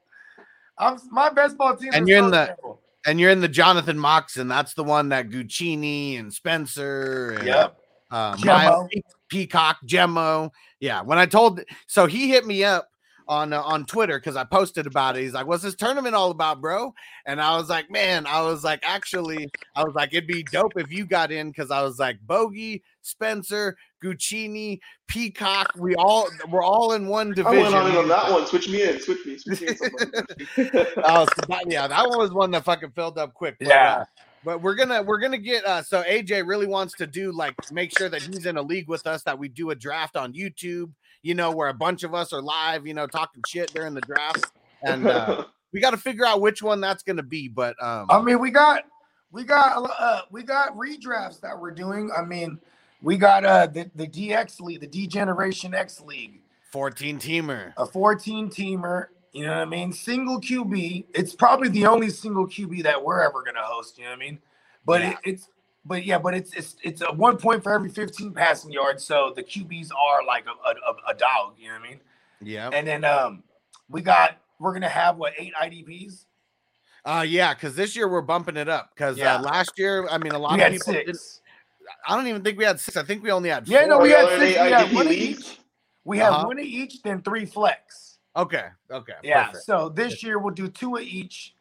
I'm 0.79 0.99
my 1.11 1.31
best 1.31 1.57
ball 1.57 1.77
team. 1.77 1.93
And 1.93 2.05
is 2.05 2.09
you're 2.09 2.19
in 2.19 2.25
so 2.25 2.31
the 2.31 2.47
terrible. 2.47 2.81
And 3.07 3.21
you're 3.21 3.31
in 3.31 3.41
the 3.41 3.49
Jonathan 3.49 3.99
Moxon. 3.99 4.49
That's 4.49 4.75
the 4.75 4.85
one 4.85 5.09
that 5.11 5.31
Guccini 5.31 6.19
and 6.19 6.33
Spencer 6.33 7.37
and 7.39 7.47
Yep. 7.47 7.77
uh, 8.11 8.37
Gemmo. 8.37 8.47
Miles 8.47 8.91
Peacock, 9.29 9.79
Gemmo. 9.87 10.51
Yeah. 10.81 11.03
When 11.03 11.19
I 11.19 11.27
told, 11.27 11.61
so 11.87 12.07
he 12.07 12.29
hit 12.29 12.47
me 12.47 12.65
up 12.65 12.89
on 13.29 13.53
uh, 13.53 13.63
on 13.63 13.85
Twitter 13.87 14.19
because 14.19 14.37
I 14.37 14.45
posted 14.45 14.87
about 14.87 15.17
it. 15.17 15.23
He's 15.23 15.33
like, 15.33 15.47
"What's 15.47 15.63
this 15.63 15.75
tournament 15.75 16.15
all 16.15 16.31
about, 16.31 16.61
bro?" 16.61 16.95
And 17.27 17.41
I 17.41 17.57
was 17.57 17.69
like, 17.69 17.91
"Man, 17.91 18.27
I 18.27 18.43
was 18.43 18.65
like, 18.65 18.81
actually, 18.83 19.49
I 19.75 19.85
was 19.85 19.95
like, 19.95 20.13
it'd 20.13 20.27
be 20.27 20.43
dope 20.43 20.73
if 20.77 20.93
you 20.93 21.07
got 21.07 21.31
in 21.33 21.49
because 21.51 21.71
I 21.71 21.83
was 21.83 21.99
like, 21.99 22.19
Bogey, 22.27 22.83
Spencer, 23.03 23.77
Guccini, 24.03 24.79
Peacock. 25.09 25.73
We 25.79 25.95
all 25.97 26.29
we're 26.51 26.63
all 26.65 26.93
in 26.93 27.07
one 27.07 27.31
I 27.33 27.35
division." 27.35 27.63
went 27.63 27.75
on 27.75 27.91
in 27.91 27.97
on 27.97 28.09
that 28.09 28.31
one. 28.31 28.47
Switch 28.47 28.69
me 28.69 28.83
in. 28.83 29.01
Switch 29.01 29.25
me. 29.27 29.39
Switch 29.39 29.61
me 29.63 29.69
in. 29.69 29.77
Oh, 31.05 31.25
so 31.27 31.41
that- 31.49 31.65
yeah, 31.67 31.87
that 31.87 32.09
one 32.09 32.19
was 32.19 32.33
one 32.33 32.51
that 32.53 32.65
fucking 32.65 32.91
filled 32.93 33.19
up 33.19 33.35
quick. 33.35 33.57
But, 33.59 33.69
Yeah. 33.69 33.99
uh, 34.01 34.05
but 34.45 34.61
we're 34.61 34.75
gonna 34.75 35.03
we're 35.03 35.21
gonna 35.21 35.39
get 35.39 35.65
uh 35.65 35.83
so 35.83 36.03
AJ 36.03 36.47
really 36.47 36.67
wants 36.67 36.93
to 36.97 37.07
do 37.07 37.33
like 37.33 37.55
make 37.73 37.97
sure 37.97 38.11
that 38.11 38.21
he's 38.21 38.45
in 38.45 38.59
a 38.59 38.63
league 38.63 38.89
with 38.91 39.07
us 39.07 39.23
that 39.23 39.39
we 39.39 39.49
do 39.49 39.71
a 39.71 39.75
draft 39.75 40.17
on 40.17 40.35
YouTube, 40.35 40.91
you 41.25 41.35
know, 41.35 41.51
where 41.51 41.69
a 41.69 41.75
bunch 41.75 42.05
of 42.05 42.15
us 42.15 42.33
are 42.33 42.43
live, 42.43 42.87
you 42.87 42.95
know, 42.95 43.07
talking 43.07 43.43
shit 43.45 43.73
during 43.73 43.95
the 43.95 44.03
draft. 44.03 44.53
And 44.83 45.09
uh 45.09 45.45
we 45.73 45.81
got 45.81 45.91
to 45.91 45.97
figure 45.97 46.25
out 46.27 46.41
which 46.41 46.63
one 46.63 46.81
that's 46.81 47.03
gonna 47.03 47.23
be. 47.23 47.49
But 47.49 47.75
um 47.83 48.07
I 48.11 48.21
mean, 48.21 48.39
we 48.39 48.51
got 48.51 48.85
we 49.33 49.43
got 49.43 49.91
uh 49.99 50.21
we 50.31 50.43
got 50.45 50.77
redrafts 50.77 51.41
that 51.41 51.59
we're 51.59 51.73
doing. 51.73 52.11
I 52.17 52.23
mean, 52.23 52.61
we 53.03 53.17
got 53.17 53.45
uh 53.45 53.67
the, 53.67 53.91
the 53.97 54.07
DX 54.07 54.61
league, 54.61 54.81
the 54.83 54.87
D 54.87 55.07
Generation 55.07 55.75
X 55.75 56.01
League, 56.01 56.41
14 56.71 57.19
teamer. 57.19 57.73
a 57.79 57.87
14 57.87 58.49
teamer. 58.51 59.07
You 59.33 59.45
know 59.47 59.51
what 59.51 59.59
I 59.63 59.65
mean? 59.65 59.93
Single 59.93 60.41
QB. 60.41 61.07
It's 61.15 61.35
probably 61.35 61.69
the 61.71 61.87
only 61.87 62.11
single 62.11 62.47
QB 62.47 62.83
that 62.85 63.03
we're 63.03 63.21
ever 63.23 63.43
gonna 63.43 63.63
host. 63.63 63.97
You 63.99 64.05
know 64.05 64.11
what 64.11 64.17
I 64.17 64.21
mean? 64.21 64.39
But 64.85 65.01
Yeah. 65.01 65.11
it, 65.11 65.17
it's 65.25 65.49
but 65.85 66.05
yeah, 66.05 66.19
but 66.19 66.35
it's 66.35 66.53
it's 66.55 66.77
it's 66.83 67.03
a 67.03 67.13
one 67.13 67.37
point 67.37 67.63
for 67.63 67.73
every 67.73 67.91
15 67.91 68.33
passing 68.33 68.71
yards. 68.73 69.05
So 69.05 69.33
the 69.35 69.43
QBs 69.43 69.91
are 69.93 70.25
like 70.25 70.47
a, 70.47 70.69
a, 70.71 71.13
a 71.13 71.15
dog. 71.15 71.55
You 71.59 71.69
know 71.69 71.75
what 71.79 71.85
I 71.87 71.89
mean? 71.91 72.01
Yeah. 72.43 72.71
And 72.73 72.87
then 72.87 73.05
um 73.05 73.43
we 73.89 74.01
got 74.03 74.39
we're 74.59 74.73
gonna 74.73 74.89
have 74.89 75.17
what 75.17 75.33
eight 75.39 75.53
IDPs. 75.63 76.25
Uh 77.05 77.25
yeah, 77.27 77.53
because 77.55 77.75
this 77.77 77.95
year 77.95 78.09
we're 78.09 78.23
bumping 78.23 78.57
it 78.57 78.69
up. 78.69 78.91
Because 78.95 79.19
Yeah. 79.19 79.37
uh, 79.37 79.43
last 79.43 79.73
year, 79.79 80.09
I 80.11 80.19
mean, 80.19 80.33
a 80.33 80.39
lot 80.39 80.53
We 80.53 80.57
of 80.57 80.63
had 80.63 80.73
people. 80.73 80.93
six. 80.95 81.07
Didn't, 81.07 81.41
I 82.09 82.17
don't 82.17 82.27
even 82.27 82.43
think 82.43 82.57
we 82.57 82.65
had 82.65 82.81
six. 82.81 82.97
I 82.97 83.03
think 83.03 83.23
we 83.23 83.31
only 83.31 83.51
had. 83.51 83.69
Yeah, 83.69 83.85
no, 83.85 83.99
we 83.99 84.11
had 84.11 84.29
six. 84.39 84.43
eight 84.57 84.63
We 84.65 84.71
had 84.73 84.95
one 84.95 85.07
of 85.07 85.13
each. 85.13 85.59
We 86.05 86.19
have 86.19 86.33
Uh-huh. 86.33 86.47
one 86.47 86.59
of 86.59 86.65
each, 86.65 87.03
then 87.03 87.21
three 87.23 87.45
flex. 87.45 88.19
Okay. 88.37 88.67
Okay. 88.91 89.13
Yeah. 89.23 89.47
perfect. 89.47 89.65
So 89.65 89.91
this 89.91 90.23
year 90.23 90.39
we'll 90.39 90.55
do 90.55 90.69
two 90.69 90.97
of 90.97 91.03
each, 91.03 91.55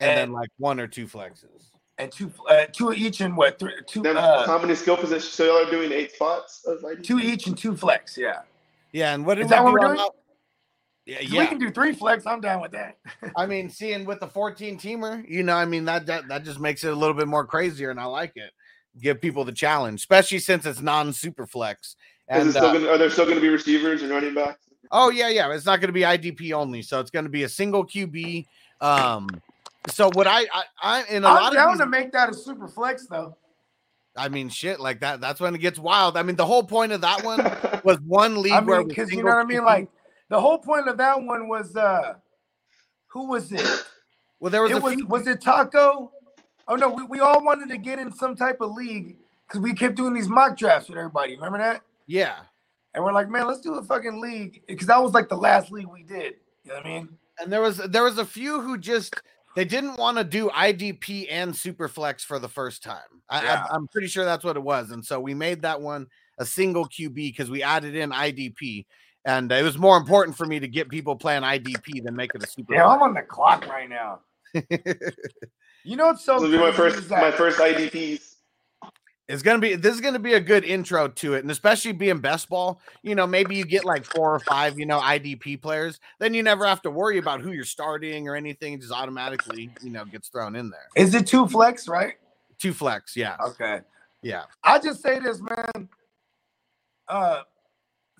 And 0.00 0.16
then 0.16 0.32
like 0.32 0.48
one 0.58 0.80
or 0.80 0.86
two 0.86 1.06
flexes. 1.06 1.67
And 1.98 2.10
two 2.12 2.32
uh, 2.48 2.66
two 2.72 2.92
each, 2.92 3.20
and 3.20 3.36
what 3.36 3.58
three, 3.58 3.72
two 3.86 4.02
Then 4.02 4.16
uh, 4.16 4.46
how 4.46 4.58
many 4.58 4.74
skill 4.74 4.96
positions? 4.96 5.32
So 5.32 5.44
y'all 5.44 5.66
are 5.66 5.70
doing 5.70 5.92
eight 5.92 6.12
spots 6.12 6.62
of 6.66 6.84
ID? 6.84 7.02
two 7.02 7.18
each 7.18 7.46
and 7.46 7.56
two 7.56 7.76
flex. 7.76 8.16
Yeah. 8.16 8.40
Yeah, 8.92 9.14
and 9.14 9.26
what 9.26 9.38
is 9.38 9.44
did 9.44 9.50
we 9.50 9.56
that 9.56 9.64
what 9.64 9.72
we're 9.74 9.78
doing? 9.80 9.96
that- 9.96 10.10
Yeah, 11.30 11.40
We 11.40 11.46
can 11.46 11.58
do 11.58 11.70
three 11.70 11.92
flex. 11.92 12.26
I'm 12.26 12.40
down 12.40 12.60
with 12.62 12.72
that. 12.72 12.96
I 13.36 13.46
mean, 13.46 13.68
seeing 13.68 14.04
with 14.06 14.20
the 14.20 14.26
14 14.28 14.78
teamer, 14.78 15.28
you 15.28 15.42
know, 15.42 15.54
I 15.54 15.64
mean 15.66 15.84
that, 15.86 16.06
that 16.06 16.28
that 16.28 16.44
just 16.44 16.58
makes 16.60 16.84
it 16.84 16.92
a 16.92 16.96
little 16.96 17.14
bit 17.14 17.28
more 17.28 17.44
crazier, 17.46 17.90
and 17.90 18.00
I 18.00 18.04
like 18.04 18.32
it. 18.36 18.50
Give 19.00 19.20
people 19.20 19.44
the 19.44 19.52
challenge, 19.52 20.00
especially 20.00 20.38
since 20.38 20.64
it's 20.66 20.80
non-super 20.80 21.46
flex. 21.46 21.88
Is 21.88 21.96
And 22.28 22.48
it 22.48 22.52
still 22.52 22.64
uh, 22.66 22.72
gonna, 22.74 22.88
are 22.88 22.98
there 22.98 23.10
still 23.10 23.24
going 23.26 23.36
to 23.36 23.42
be 23.42 23.48
receivers 23.48 24.02
and 24.02 24.10
running 24.10 24.34
backs? 24.34 24.64
oh 24.90 25.10
yeah, 25.10 25.28
yeah, 25.28 25.52
it's 25.52 25.66
not 25.66 25.80
going 25.80 25.88
to 25.88 25.92
be 25.92 26.00
IDP 26.02 26.52
only, 26.52 26.80
so 26.82 26.98
it's 27.00 27.10
going 27.10 27.24
to 27.26 27.30
be 27.30 27.42
a 27.42 27.48
single 27.48 27.84
QB. 27.86 28.46
Um, 28.80 29.28
so 29.90 30.10
what 30.14 30.26
I 30.26 30.42
I, 30.52 30.64
I 30.82 31.04
in 31.10 31.24
a 31.24 31.28
I'm 31.28 31.34
lot 31.34 31.52
down 31.52 31.72
of 31.72 31.78
to 31.78 31.86
make 31.86 32.12
that 32.12 32.28
a 32.30 32.34
super 32.34 32.68
flex 32.68 33.06
though. 33.06 33.36
I 34.16 34.28
mean, 34.28 34.48
shit 34.48 34.80
like 34.80 35.00
that. 35.00 35.20
That's 35.20 35.40
when 35.40 35.54
it 35.54 35.58
gets 35.58 35.78
wild. 35.78 36.16
I 36.16 36.22
mean, 36.22 36.34
the 36.34 36.46
whole 36.46 36.64
point 36.64 36.90
of 36.92 37.00
that 37.02 37.22
one 37.22 37.38
was 37.84 37.98
one 38.00 38.42
league 38.42 38.52
I 38.52 38.60
where 38.60 38.78
mean, 38.80 38.88
because 38.88 39.12
you 39.12 39.18
know 39.18 39.30
what 39.30 39.36
I 39.38 39.44
mean. 39.44 39.64
Like 39.64 39.88
the 40.28 40.40
whole 40.40 40.58
point 40.58 40.88
of 40.88 40.96
that 40.98 41.22
one 41.22 41.48
was 41.48 41.76
uh, 41.76 42.14
who 43.06 43.28
was 43.28 43.52
it? 43.52 43.84
well, 44.40 44.50
there 44.50 44.62
was 44.62 44.72
it 44.72 44.82
was 44.82 44.94
few- 44.94 45.06
was 45.06 45.26
it 45.26 45.40
Taco? 45.40 46.12
Oh 46.66 46.74
no, 46.76 46.88
we, 46.88 47.04
we 47.04 47.20
all 47.20 47.42
wanted 47.44 47.68
to 47.70 47.78
get 47.78 47.98
in 47.98 48.12
some 48.12 48.34
type 48.34 48.60
of 48.60 48.72
league 48.72 49.16
because 49.46 49.60
we 49.60 49.72
kept 49.72 49.94
doing 49.94 50.12
these 50.14 50.28
mock 50.28 50.56
drafts 50.56 50.88
with 50.88 50.98
everybody. 50.98 51.36
Remember 51.36 51.58
that? 51.58 51.82
yeah. 52.06 52.36
And 52.94 53.04
we're 53.04 53.12
like, 53.12 53.28
man, 53.28 53.46
let's 53.46 53.60
do 53.60 53.74
a 53.74 53.82
fucking 53.82 54.18
league 54.20 54.62
because 54.66 54.86
that 54.88 55.00
was 55.00 55.12
like 55.12 55.28
the 55.28 55.36
last 55.36 55.70
league 55.70 55.86
we 55.86 56.02
did. 56.02 56.34
You 56.64 56.70
know 56.70 56.76
what 56.76 56.86
I 56.86 56.88
mean? 56.88 57.08
and 57.40 57.52
there 57.52 57.60
was 57.60 57.76
there 57.76 58.02
was 58.02 58.18
a 58.18 58.24
few 58.24 58.60
who 58.60 58.76
just 58.78 59.14
they 59.58 59.64
didn't 59.64 59.96
want 59.96 60.16
to 60.16 60.22
do 60.22 60.50
IDP 60.50 61.26
and 61.28 61.52
Superflex 61.52 62.20
for 62.20 62.38
the 62.38 62.48
first 62.48 62.80
time. 62.80 63.00
I, 63.28 63.42
Yeah. 63.42 63.64
I, 63.68 63.74
I'm 63.74 63.88
pretty 63.88 64.06
sure 64.06 64.24
that's 64.24 64.44
what 64.44 64.56
it 64.56 64.62
was, 64.62 64.92
and 64.92 65.04
so 65.04 65.18
we 65.18 65.34
made 65.34 65.62
that 65.62 65.80
one 65.80 66.06
a 66.38 66.46
single 66.46 66.86
QB 66.86 67.14
because 67.14 67.50
we 67.50 67.64
added 67.64 67.96
in 67.96 68.10
IDP, 68.10 68.86
and 69.24 69.50
it 69.50 69.64
was 69.64 69.76
more 69.76 69.96
important 69.96 70.36
for 70.36 70.46
me 70.46 70.60
to 70.60 70.68
get 70.68 70.88
people 70.88 71.16
playing 71.16 71.42
IDP 71.42 72.04
than 72.04 72.14
make 72.14 72.30
it 72.36 72.44
a 72.44 72.46
super. 72.46 72.72
Yeah, 72.74 72.86
I'm 72.86 73.02
on 73.02 73.14
the 73.14 73.22
clock 73.22 73.66
right 73.66 73.88
now. 73.88 74.20
You 75.84 75.96
know 75.96 76.08
what's 76.08 76.22
so 76.22 76.34
This 76.34 76.42
will 76.42 76.50
be 76.50 76.58
my 76.58 76.72
first 76.72 76.98
is 76.98 77.08
my 77.08 77.30
first 77.30 77.58
IDPs. 77.58 78.27
It's 79.28 79.42
gonna 79.42 79.58
be 79.58 79.74
this 79.74 79.94
is 79.94 80.00
gonna 80.00 80.18
be 80.18 80.34
a 80.34 80.40
good 80.40 80.64
intro 80.64 81.06
to 81.06 81.34
it, 81.34 81.40
and 81.40 81.50
especially 81.50 81.92
being 81.92 82.18
best 82.18 82.48
ball. 82.48 82.80
You 83.02 83.14
know, 83.14 83.26
maybe 83.26 83.56
you 83.56 83.64
get 83.66 83.84
like 83.84 84.04
four 84.04 84.34
or 84.34 84.38
five, 84.38 84.78
you 84.78 84.86
know, 84.86 85.00
IDP 85.00 85.60
players. 85.60 86.00
Then 86.18 86.32
you 86.32 86.42
never 86.42 86.64
have 86.66 86.80
to 86.82 86.90
worry 86.90 87.18
about 87.18 87.42
who 87.42 87.52
you're 87.52 87.64
starting 87.64 88.26
or 88.26 88.36
anything. 88.36 88.72
It 88.72 88.80
just 88.80 88.92
automatically, 88.92 89.70
you 89.82 89.90
know, 89.90 90.06
gets 90.06 90.28
thrown 90.28 90.56
in 90.56 90.70
there. 90.70 90.86
Is 90.96 91.14
it 91.14 91.26
two 91.26 91.46
flex, 91.46 91.88
right? 91.88 92.14
Two 92.58 92.72
flex, 92.72 93.14
yeah, 93.16 93.36
Okay. 93.40 93.80
yeah. 94.22 94.44
I 94.64 94.78
just 94.80 95.02
say 95.02 95.20
this, 95.20 95.40
man. 95.40 95.88
Uh, 97.06 97.42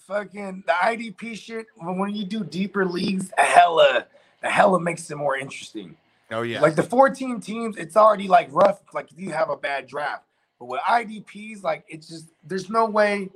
fucking 0.01 0.65
the 0.67 0.73
IDP 0.73 1.37
shit. 1.37 1.67
When, 1.77 2.15
you 2.15 2.25
do 2.25 2.45
deeper 2.45 2.85
leagues, 2.85 3.33
a 3.39 3.43
hella, 3.43 4.07
a 4.43 4.51
hella 4.51 4.79
makes 4.79 5.11
it 5.11 5.17
more 5.17 5.37
interesting. 5.37 5.97
Oh 6.31 6.43
yeah. 6.43 6.61
Like 6.61 6.77
the 6.77 6.83
14 6.83 7.41
teams, 7.41 7.77
it's 7.79 7.97
already 7.97 8.29
like 8.29 8.49
rough. 8.53 8.81
Like 8.93 9.11
if 9.11 9.19
you 9.19 9.31
have 9.33 9.49
a 9.51 9.57
bad 9.57 9.87
draft, 9.87 10.25
but 10.59 10.67
with 10.67 10.81
IDPs, 10.81 11.63
like 11.63 11.85
it's 11.89 12.09
just 12.09 12.29
there's 12.45 12.69
no 12.69 12.87
way, 12.87 13.31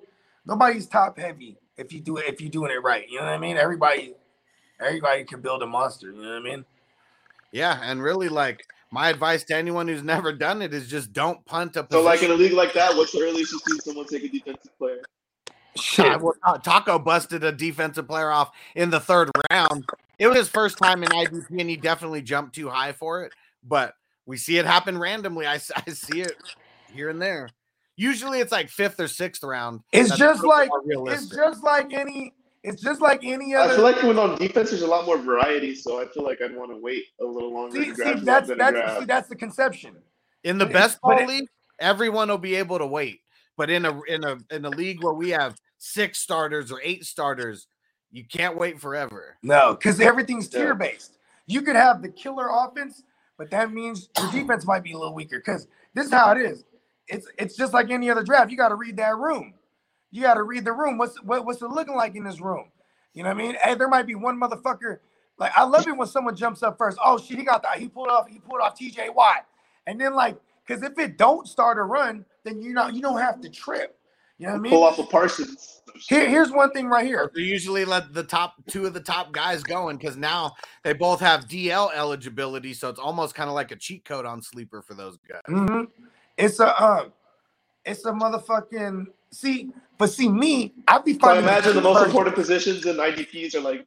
nobody's 0.47 0.87
top 0.87 1.18
heavy 1.18 1.57
if 1.77 1.93
you 1.93 2.01
do 2.01 2.16
it 2.16 2.27
if 2.27 2.41
you're 2.41 2.51
doing 2.51 2.70
it 2.70 2.83
right. 2.83 3.09
You 3.09 3.18
know 3.18 3.27
what 3.27 3.35
I 3.35 3.39
mean? 3.39 3.57
Everybody, 3.57 4.14
everybody 4.81 5.25
can 5.25 5.41
build 5.41 5.62
a 5.62 5.66
monster. 5.66 6.11
You 6.11 6.23
know 6.23 6.29
what 6.29 6.37
I 6.37 6.41
mean? 6.41 6.64
Yeah, 7.53 7.79
and 7.83 8.03
really, 8.03 8.29
like 8.29 8.66
my 8.91 9.09
advice 9.09 9.45
to 9.45 9.57
anyone 9.57 9.89
who's 9.89 10.03
never 10.14 10.33
done 10.33 10.62
it 10.62 10.75
is 10.75 10.89
just 10.89 11.12
don't 11.12 11.45
punt 11.45 11.77
a 11.77 11.87
So 11.91 12.03
like 12.03 12.23
in 12.23 12.31
a 12.31 12.35
league 12.35 12.53
like 12.53 12.73
that, 12.75 12.97
what's 12.97 13.12
the 13.12 13.23
earliest 13.23 13.53
you 13.53 13.59
see 13.59 13.79
someone 13.85 14.07
take 14.07 14.25
a 14.25 14.29
defensive 14.29 14.77
player? 14.79 15.03
Well, 15.99 16.35
uh, 16.45 16.59
Taco 16.59 16.99
busted 16.99 17.45
a 17.45 17.53
defensive 17.53 18.07
player 18.07 18.31
off 18.31 18.51
in 18.75 18.91
the 18.91 19.01
third 19.01 19.31
round. 19.51 19.87
It 20.18 20.27
was 20.27 20.37
his 20.37 20.49
first 20.49 20.77
time 20.77 21.03
in 21.03 21.09
IDP, 21.09 21.59
and 21.59 21.70
he 21.70 21.77
definitely 21.77 22.20
jumped 22.20 22.55
too 22.55 22.68
high 22.68 22.93
for 22.93 23.25
it. 23.25 23.33
But 23.66 23.95
we 24.27 24.37
see 24.37 24.59
it 24.59 24.66
happen 24.66 24.99
randomly. 24.99 25.47
I, 25.47 25.55
I 25.77 25.91
see 25.93 26.20
it 26.20 26.37
here 26.93 27.09
and 27.09 27.20
there. 27.20 27.49
Usually 27.97 28.40
it's 28.40 28.53
like 28.53 28.68
fifth 28.68 28.99
or 29.01 29.09
sixth 29.09 29.43
round. 29.43 29.80
It's 29.93 30.16
just 30.16 30.45
like 30.45 30.70
more 30.86 31.11
it's 31.12 31.26
just 31.26 31.62
like 31.62 31.93
any 31.93 32.32
it's 32.62 32.80
just 32.80 33.01
like 33.01 33.24
any 33.24 33.55
other. 33.55 33.72
I 33.72 33.76
feel 33.76 33.84
like 33.84 34.03
when 34.03 34.18
on 34.18 34.38
defense, 34.38 34.70
there's 34.70 34.82
a 34.82 34.86
lot 34.86 35.05
more 35.05 35.18
variety, 35.18 35.74
so 35.74 36.01
I 36.01 36.07
feel 36.07 36.22
like 36.22 36.40
I'd 36.40 36.55
want 36.57 36.70
to 36.70 36.76
wait 36.80 37.05
a 37.20 37.24
little 37.24 37.53
longer 37.53 37.76
see, 37.82 37.88
to 37.90 37.95
see, 37.95 38.03
grab 38.03 38.18
who 38.20 38.24
that's 38.24 38.49
that's 38.49 38.70
grab. 38.72 38.99
see, 39.01 39.05
that's 39.05 39.28
the 39.28 39.36
conception. 39.36 39.97
in 40.45 40.59
the 40.59 40.66
but 40.66 40.72
best 40.72 41.01
ball 41.01 41.18
it- 41.18 41.28
league, 41.28 41.49
everyone 41.80 42.28
will 42.28 42.38
be 42.38 42.55
able 42.55 42.78
to 42.78 42.86
wait. 42.86 43.20
But 43.57 43.68
in 43.68 43.84
a 43.84 44.01
in 44.05 44.24
a 44.24 44.38
in 44.51 44.64
a 44.64 44.70
league 44.70 45.03
where 45.05 45.12
we 45.14 45.30
have 45.30 45.57
six 45.78 46.20
starters 46.20 46.72
or 46.72 46.80
eight 46.82 47.05
starters, 47.05 47.66
you 48.11 48.24
can't 48.24 48.57
wait 48.57 48.80
forever. 48.80 49.36
No, 49.43 49.74
because 49.74 50.01
everything's 50.01 50.53
Yeah. 50.53 50.61
tier 50.61 50.74
based. 50.74 51.18
You 51.47 51.62
could 51.62 51.76
have 51.76 52.01
the 52.01 52.09
killer 52.09 52.49
offense, 52.51 53.03
but 53.36 53.51
that 53.51 53.72
means 53.72 54.09
your 54.18 54.30
defense 54.32 54.64
might 54.64 54.82
be 54.84 54.93
a 54.93 54.99
little 54.99 55.14
weaker. 55.14 55.38
Because 55.38 55.66
this 55.95 56.07
is 56.07 56.12
how 56.12 56.32
it 56.32 56.38
is. 56.40 56.64
It's 57.13 57.29
it's 57.39 57.57
just 57.57 57.75
like 57.75 57.91
any 57.91 58.11
other 58.11 58.23
draft. 58.23 58.51
You 58.51 58.57
got 58.57 58.71
to 58.71 58.75
read 58.75 58.97
that 58.97 59.17
room. 59.17 59.53
You 60.11 60.23
got 60.23 60.35
to 60.35 60.43
read 60.43 60.65
the 60.65 60.73
room. 60.73 60.97
What's 60.97 61.23
what, 61.23 61.45
what's 61.45 61.61
it 61.61 61.69
looking 61.69 61.95
like 61.95 62.17
in 62.17 62.25
this 62.25 62.41
room? 62.41 62.71
You 63.13 63.23
know 63.23 63.29
what 63.29 63.39
I 63.39 63.43
mean? 63.43 63.57
Hey, 63.63 63.75
there 63.75 63.89
might 63.89 64.07
be 64.07 64.15
one 64.15 64.41
motherfucker. 64.41 64.99
Like 65.39 65.53
I 65.55 65.65
love 65.65 65.87
it 65.87 65.97
when 65.97 66.09
someone 66.09 66.35
jumps 66.35 66.63
up 66.63 66.79
first. 66.79 66.99
Oh 67.05 67.19
shit, 67.19 67.39
he 67.39 67.45
got 67.45 67.63
that. 67.65 67.79
He 67.79 67.89
pulled 67.89 68.09
off. 68.09 68.29
He 68.29 68.39
pulled 68.39 68.63
off 68.63 68.77
T.J. 68.77 69.11
Watt. 69.11 69.47
And 69.87 70.01
then 70.01 70.15
like, 70.15 70.37
because 70.67 70.83
if 70.83 70.99
it 70.99 71.19
don't 71.19 71.47
start 71.47 71.79
a 71.79 71.83
run, 71.83 72.25
then 72.45 72.63
you 72.63 72.73
know 72.73 72.89
you 72.89 73.03
don't 73.03 73.19
have 73.19 73.41
to 73.43 73.51
trip. 73.51 73.99
You 74.39 74.47
know 74.47 74.55
what 74.55 74.59
I 74.59 74.63
mean? 74.63 74.73
Pull 74.73 74.85
off 74.85 74.99
a 74.99 75.05
Parsons. 75.05 75.83
Here, 76.09 76.29
here's 76.29 76.51
one 76.51 76.73
thing 76.73 76.87
right 76.89 77.07
here. 77.07 77.31
They 77.35 77.43
usually 77.43 77.85
let 77.85 78.15
the 78.15 78.25
top 78.25 78.55
two 78.69 78.87
of 78.87 78.95
the 78.95 79.01
top 79.01 79.33
guys 79.33 79.63
going 79.63 79.99
because 79.99 80.17
now 80.17 80.55
they 80.83 80.95
both 80.95 81.21
have 81.21 81.47
DL 81.47 81.95
eligibility, 81.95 82.73
so 82.73 82.89
it's 82.89 82.99
almost 82.99 83.35
kind 83.35 83.49
of 83.49 83.55
like 83.55 83.71
a 83.71 83.77
cheat 83.77 84.05
code 84.05 84.25
on 84.25 84.41
sleeper 84.43 84.83
for 84.83 84.95
those 84.95 85.19
guys. 85.29 85.43
hmm 85.47 85.83
It's 86.39 86.61
a 86.61 86.83
um, 86.83 87.12
it's 87.85 88.05
a 88.07 88.12
motherfucking 88.12 89.07
see. 89.33 89.72
But 89.99 90.09
see 90.09 90.28
me, 90.28 90.74
I'd 90.89 91.05
be 91.05 91.14
So 91.22 91.28
I 91.28 91.39
imagine 91.39 91.74
the 91.74 91.83
most 91.83 92.01
version. 92.01 92.11
important 92.11 92.37
positions 92.37 92.87
in 92.87 92.97
IDPs 92.97 93.55
are 93.55 93.61
like 93.61 93.87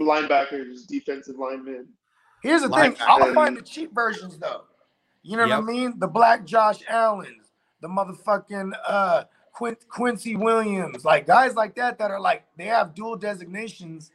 linebackers, 0.00 0.86
defensive 0.88 1.36
linemen. 1.38 1.88
Here's 2.42 2.62
the 2.62 2.68
Like, 2.68 2.94
thing: 2.94 2.96
I'll 3.06 3.32
find 3.34 3.56
the 3.56 3.62
cheap 3.62 3.94
versions 3.94 4.38
though. 4.38 4.62
You 5.22 5.36
know 5.36 5.44
Yep. 5.44 5.50
what 5.50 5.58
I 5.58 5.62
mean? 5.62 5.98
The 5.98 6.08
Black 6.08 6.46
Josh 6.46 6.80
Allens, 6.88 7.52
the 7.82 7.88
motherfucking 7.88 8.72
uh 8.86 9.24
Quin- 9.52 9.76
Quincy 9.88 10.36
Williams, 10.36 11.04
like 11.04 11.26
guys 11.26 11.54
like 11.56 11.76
that 11.76 11.98
that 11.98 12.10
are 12.10 12.20
like 12.20 12.44
they 12.58 12.66
have 12.66 12.94
dual 12.94 13.16
designations 13.16 14.12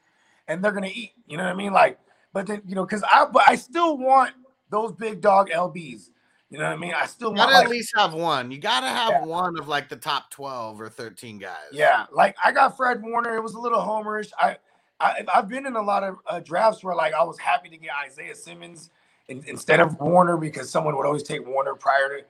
and 0.48 0.64
they're 0.64 0.72
gonna 0.74 0.92
eat. 0.94 1.14
You 1.28 1.38
know 1.38 1.46
what 1.46 1.54
I 1.54 1.58
mean? 1.58 1.74
Like, 1.74 2.00
but 2.34 2.48
then 2.48 2.64
you 2.68 2.76
know, 2.76 2.86
because 2.86 3.04
I 3.04 3.26
but 3.32 3.44
I 3.48 3.56
still 3.56 3.98
want 3.98 4.34
those 4.72 4.94
big 4.94 5.22
dog 5.22 5.50
lbs. 5.52 6.10
You 6.50 6.58
know 6.58 6.64
what 6.66 6.74
I 6.74 6.78
mean? 6.78 6.94
I 6.96 7.06
still 7.06 7.30
want 7.30 7.38
gotta 7.38 7.54
like, 7.54 7.66
at 7.66 7.70
least 7.70 7.94
have 7.96 8.14
one. 8.14 8.50
You 8.50 8.58
gotta 8.58 8.88
have 8.88 9.10
Yeah. 9.12 9.26
one 9.26 9.60
of 9.60 9.68
like 9.68 9.88
the 9.88 9.96
top 9.96 10.32
twelve 10.32 10.82
or 10.82 10.90
thirteen 10.90 11.38
guys. 11.38 11.70
Yeah, 11.72 12.08
like 12.12 12.36
I 12.44 12.52
got 12.52 12.76
Fred 12.76 13.04
Warner. 13.04 13.36
It 13.36 13.44
was 13.44 13.54
a 13.54 13.60
little 13.60 13.80
homerish. 13.80 14.32
I, 14.40 14.58
I 15.00 15.24
I've 15.34 15.48
been 15.48 15.68
in 15.68 15.76
a 15.76 15.82
lot 15.82 16.04
of 16.04 16.18
uh, 16.26 16.40
drafts 16.40 16.84
where 16.84 16.96
like 16.96 17.14
I 17.14 17.24
was 17.24 17.38
happy 17.38 17.70
to 17.70 17.78
get 17.78 17.92
Isaiah 18.04 18.36
Simmons 18.36 18.90
in, 19.28 19.44
instead 19.46 19.80
of 19.80 20.00
Warner 20.00 20.38
because 20.38 20.72
someone 20.72 20.98
would 20.98 21.06
always 21.06 21.22
take 21.22 21.48
Warner 21.48 21.76
prior 21.76 22.18
to, 22.18 22.26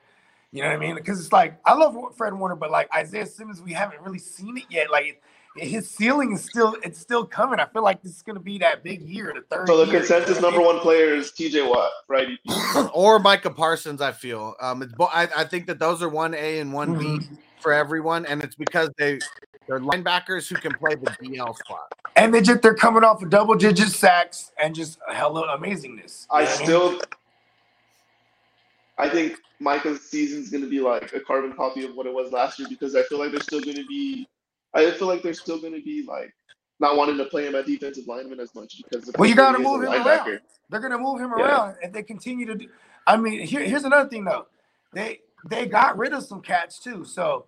you 0.51 0.61
know 0.63 0.67
what 0.67 0.75
I 0.75 0.79
mean? 0.79 0.95
Because 0.95 1.21
it's 1.21 1.31
like 1.31 1.57
I 1.63 1.73
love 1.73 1.95
Fred 2.17 2.33
Warner, 2.33 2.55
but 2.55 2.71
like 2.71 2.93
Isaiah 2.93 3.25
Simmons, 3.25 3.61
we 3.61 3.71
haven't 3.71 4.01
really 4.01 4.19
seen 4.19 4.57
it 4.57 4.65
yet. 4.69 4.91
Like 4.91 5.21
his 5.59 5.89
ceiling 5.89 6.33
is 6.33 6.43
still 6.43 6.75
it's 6.83 6.99
still 6.99 7.25
coming. 7.25 7.59
I 7.59 7.65
feel 7.67 7.83
like 7.83 8.01
this 8.01 8.15
is 8.15 8.21
gonna 8.21 8.39
be 8.39 8.57
that 8.59 8.83
big 8.83 9.01
year, 9.01 9.33
the 9.35 9.41
third. 9.55 9.67
So 9.67 9.77
the 9.77 9.91
year, 9.91 9.99
consensus 9.99 10.35
you 10.37 10.41
know 10.41 10.47
what 10.47 10.53
I 10.53 10.57
number 10.57 10.73
one 10.73 10.79
player 10.79 11.13
is 11.15 11.31
TJ 11.31 11.69
Watt 11.69 11.91
right? 12.07 12.27
Or 12.93 13.19
Micah 13.19 13.49
Parsons. 13.51 14.01
I 14.01 14.11
feel 14.11 14.55
um, 14.61 14.81
it's 14.81 14.93
bo- 14.93 15.09
I, 15.11 15.27
I 15.35 15.43
think 15.45 15.67
that 15.67 15.79
those 15.79 16.01
are 16.01 16.09
one 16.09 16.33
A 16.33 16.59
and 16.59 16.73
one 16.73 16.97
B 16.97 17.05
Mm-hmm. 17.05 17.35
for 17.59 17.73
everyone, 17.73 18.25
and 18.25 18.43
it's 18.43 18.55
because 18.55 18.89
they 18.97 19.19
they're 19.67 19.79
linebackers 19.79 20.47
who 20.47 20.55
can 20.55 20.73
play 20.73 20.95
the 20.95 21.11
DL 21.21 21.55
spot. 21.57 21.91
And 22.15 22.33
they 22.33 22.41
just 22.41 22.61
they're 22.61 22.73
coming 22.73 23.03
off 23.03 23.21
of 23.21 23.29
double 23.29 23.55
digit 23.55 23.89
sacks 23.89 24.51
and 24.61 24.73
just 24.73 24.97
hella 25.07 25.45
amazingness. 25.57 26.25
I 26.31 26.41
You 26.41 26.45
know 26.45 26.55
mean? 26.57 26.65
still, 26.65 27.01
I 28.97 29.09
think 29.09 29.37
Micah's 29.59 30.01
season's 30.01 30.49
going 30.49 30.63
to 30.63 30.69
be 30.69 30.79
like 30.79 31.13
a 31.13 31.19
carbon 31.19 31.53
copy 31.53 31.85
of 31.85 31.95
what 31.95 32.05
it 32.05 32.13
was 32.13 32.31
last 32.31 32.59
year 32.59 32.67
because 32.69 32.95
I 32.95 33.03
feel 33.03 33.19
like 33.19 33.31
they're 33.31 33.39
still 33.41 33.61
going 33.61 33.77
to 33.77 33.85
be, 33.85 34.27
I 34.73 34.91
feel 34.91 35.07
like 35.07 35.23
they're 35.23 35.33
still 35.33 35.59
going 35.59 35.73
to 35.73 35.81
be 35.81 36.05
like 36.07 36.33
not 36.79 36.95
wanting 36.95 37.17
to 37.17 37.25
play 37.25 37.47
him 37.47 37.55
at 37.55 37.65
defensive 37.65 38.07
lineman 38.07 38.39
as 38.39 38.53
much 38.55 38.81
because 38.83 39.11
Well, 39.17 39.29
you 39.29 39.35
got 39.35 39.53
to 39.53 39.59
move 39.59 39.83
him 39.83 39.89
a 39.91 39.97
around. 39.97 40.39
They're 40.69 40.79
gonna 40.79 40.97
move 40.97 41.19
him 41.19 41.31
Yeah. 41.37 41.45
around 41.45 41.75
if 41.81 41.91
they 41.91 42.03
continue 42.03 42.45
to 42.45 42.55
do. 42.55 42.69
I 43.07 43.17
mean, 43.17 43.39
here, 43.45 43.63
here's 43.63 43.83
another 43.83 44.07
thing 44.09 44.23
though. 44.23 44.47
They 44.93 45.21
they 45.49 45.65
got 45.65 45.97
rid 45.97 46.13
of 46.13 46.23
some 46.23 46.41
cats 46.41 46.79
too. 46.79 47.05
So, 47.05 47.45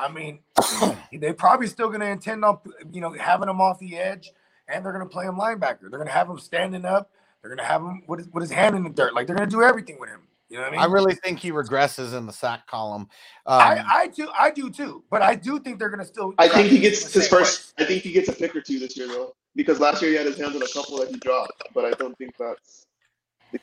I 0.00 0.10
mean, 0.10 0.40
they're 1.12 1.34
probably 1.34 1.66
still 1.68 1.88
gonna 1.88 2.06
intend 2.06 2.44
on 2.44 2.58
you 2.92 3.00
know 3.00 3.12
having 3.12 3.48
him 3.48 3.60
off 3.60 3.78
the 3.78 3.96
edge, 3.96 4.32
and 4.68 4.84
they're 4.84 4.92
gonna 4.92 5.06
play 5.06 5.24
him 5.24 5.36
linebacker. 5.36 5.88
They're 5.88 5.98
gonna 5.98 6.10
have 6.10 6.28
him 6.28 6.38
standing 6.38 6.84
up. 6.84 7.10
They're 7.42 7.54
gonna 7.54 7.68
have 7.68 7.82
him 7.82 8.02
with 8.08 8.20
his, 8.20 8.28
with 8.28 8.42
his 8.42 8.50
hand 8.50 8.74
in 8.74 8.82
the 8.82 8.90
dirt. 8.90 9.14
Like 9.14 9.26
they're 9.26 9.36
gonna 9.36 9.50
do 9.50 9.62
everything 9.62 9.98
with 10.00 10.10
him. 10.10 10.22
You 10.50 10.56
know 10.58 10.62
what 10.64 10.68
I 10.68 10.70
mean? 10.72 10.80
I 10.80 10.84
really 10.84 11.14
think 11.14 11.38
he 11.38 11.50
regresses 11.50 12.16
in 12.16 12.26
the 12.26 12.32
sack 12.32 12.66
column. 12.66 13.02
Um, 13.46 13.60
I, 13.60 13.84
I 13.88 14.06
do 14.08 14.28
I 14.38 14.50
do 14.50 14.70
too, 14.70 15.02
but 15.10 15.22
I 15.22 15.34
do 15.34 15.58
think 15.58 15.78
they're 15.78 15.88
gonna 15.90 16.04
still. 16.04 16.34
I 16.38 16.48
think 16.48 16.68
he 16.68 16.78
gets 16.78 17.02
his 17.12 17.12
same 17.28 17.36
way. 17.38 17.44
first. 17.44 17.72
I 17.78 17.84
think 17.84 18.02
he 18.02 18.12
gets 18.12 18.28
a 18.28 18.32
pick 18.32 18.54
or 18.54 18.60
two 18.60 18.78
this 18.78 18.96
year 18.96 19.08
though, 19.08 19.34
because 19.56 19.80
last 19.80 20.02
year 20.02 20.10
he 20.10 20.16
had 20.16 20.26
his 20.26 20.38
hands 20.38 20.54
on 20.54 20.62
a 20.62 20.68
couple 20.68 20.98
that 20.98 21.08
he 21.08 21.16
dropped, 21.16 21.62
but 21.74 21.84
I 21.86 21.90
don't 21.92 22.16
think 22.18 22.34
that's 22.38 22.86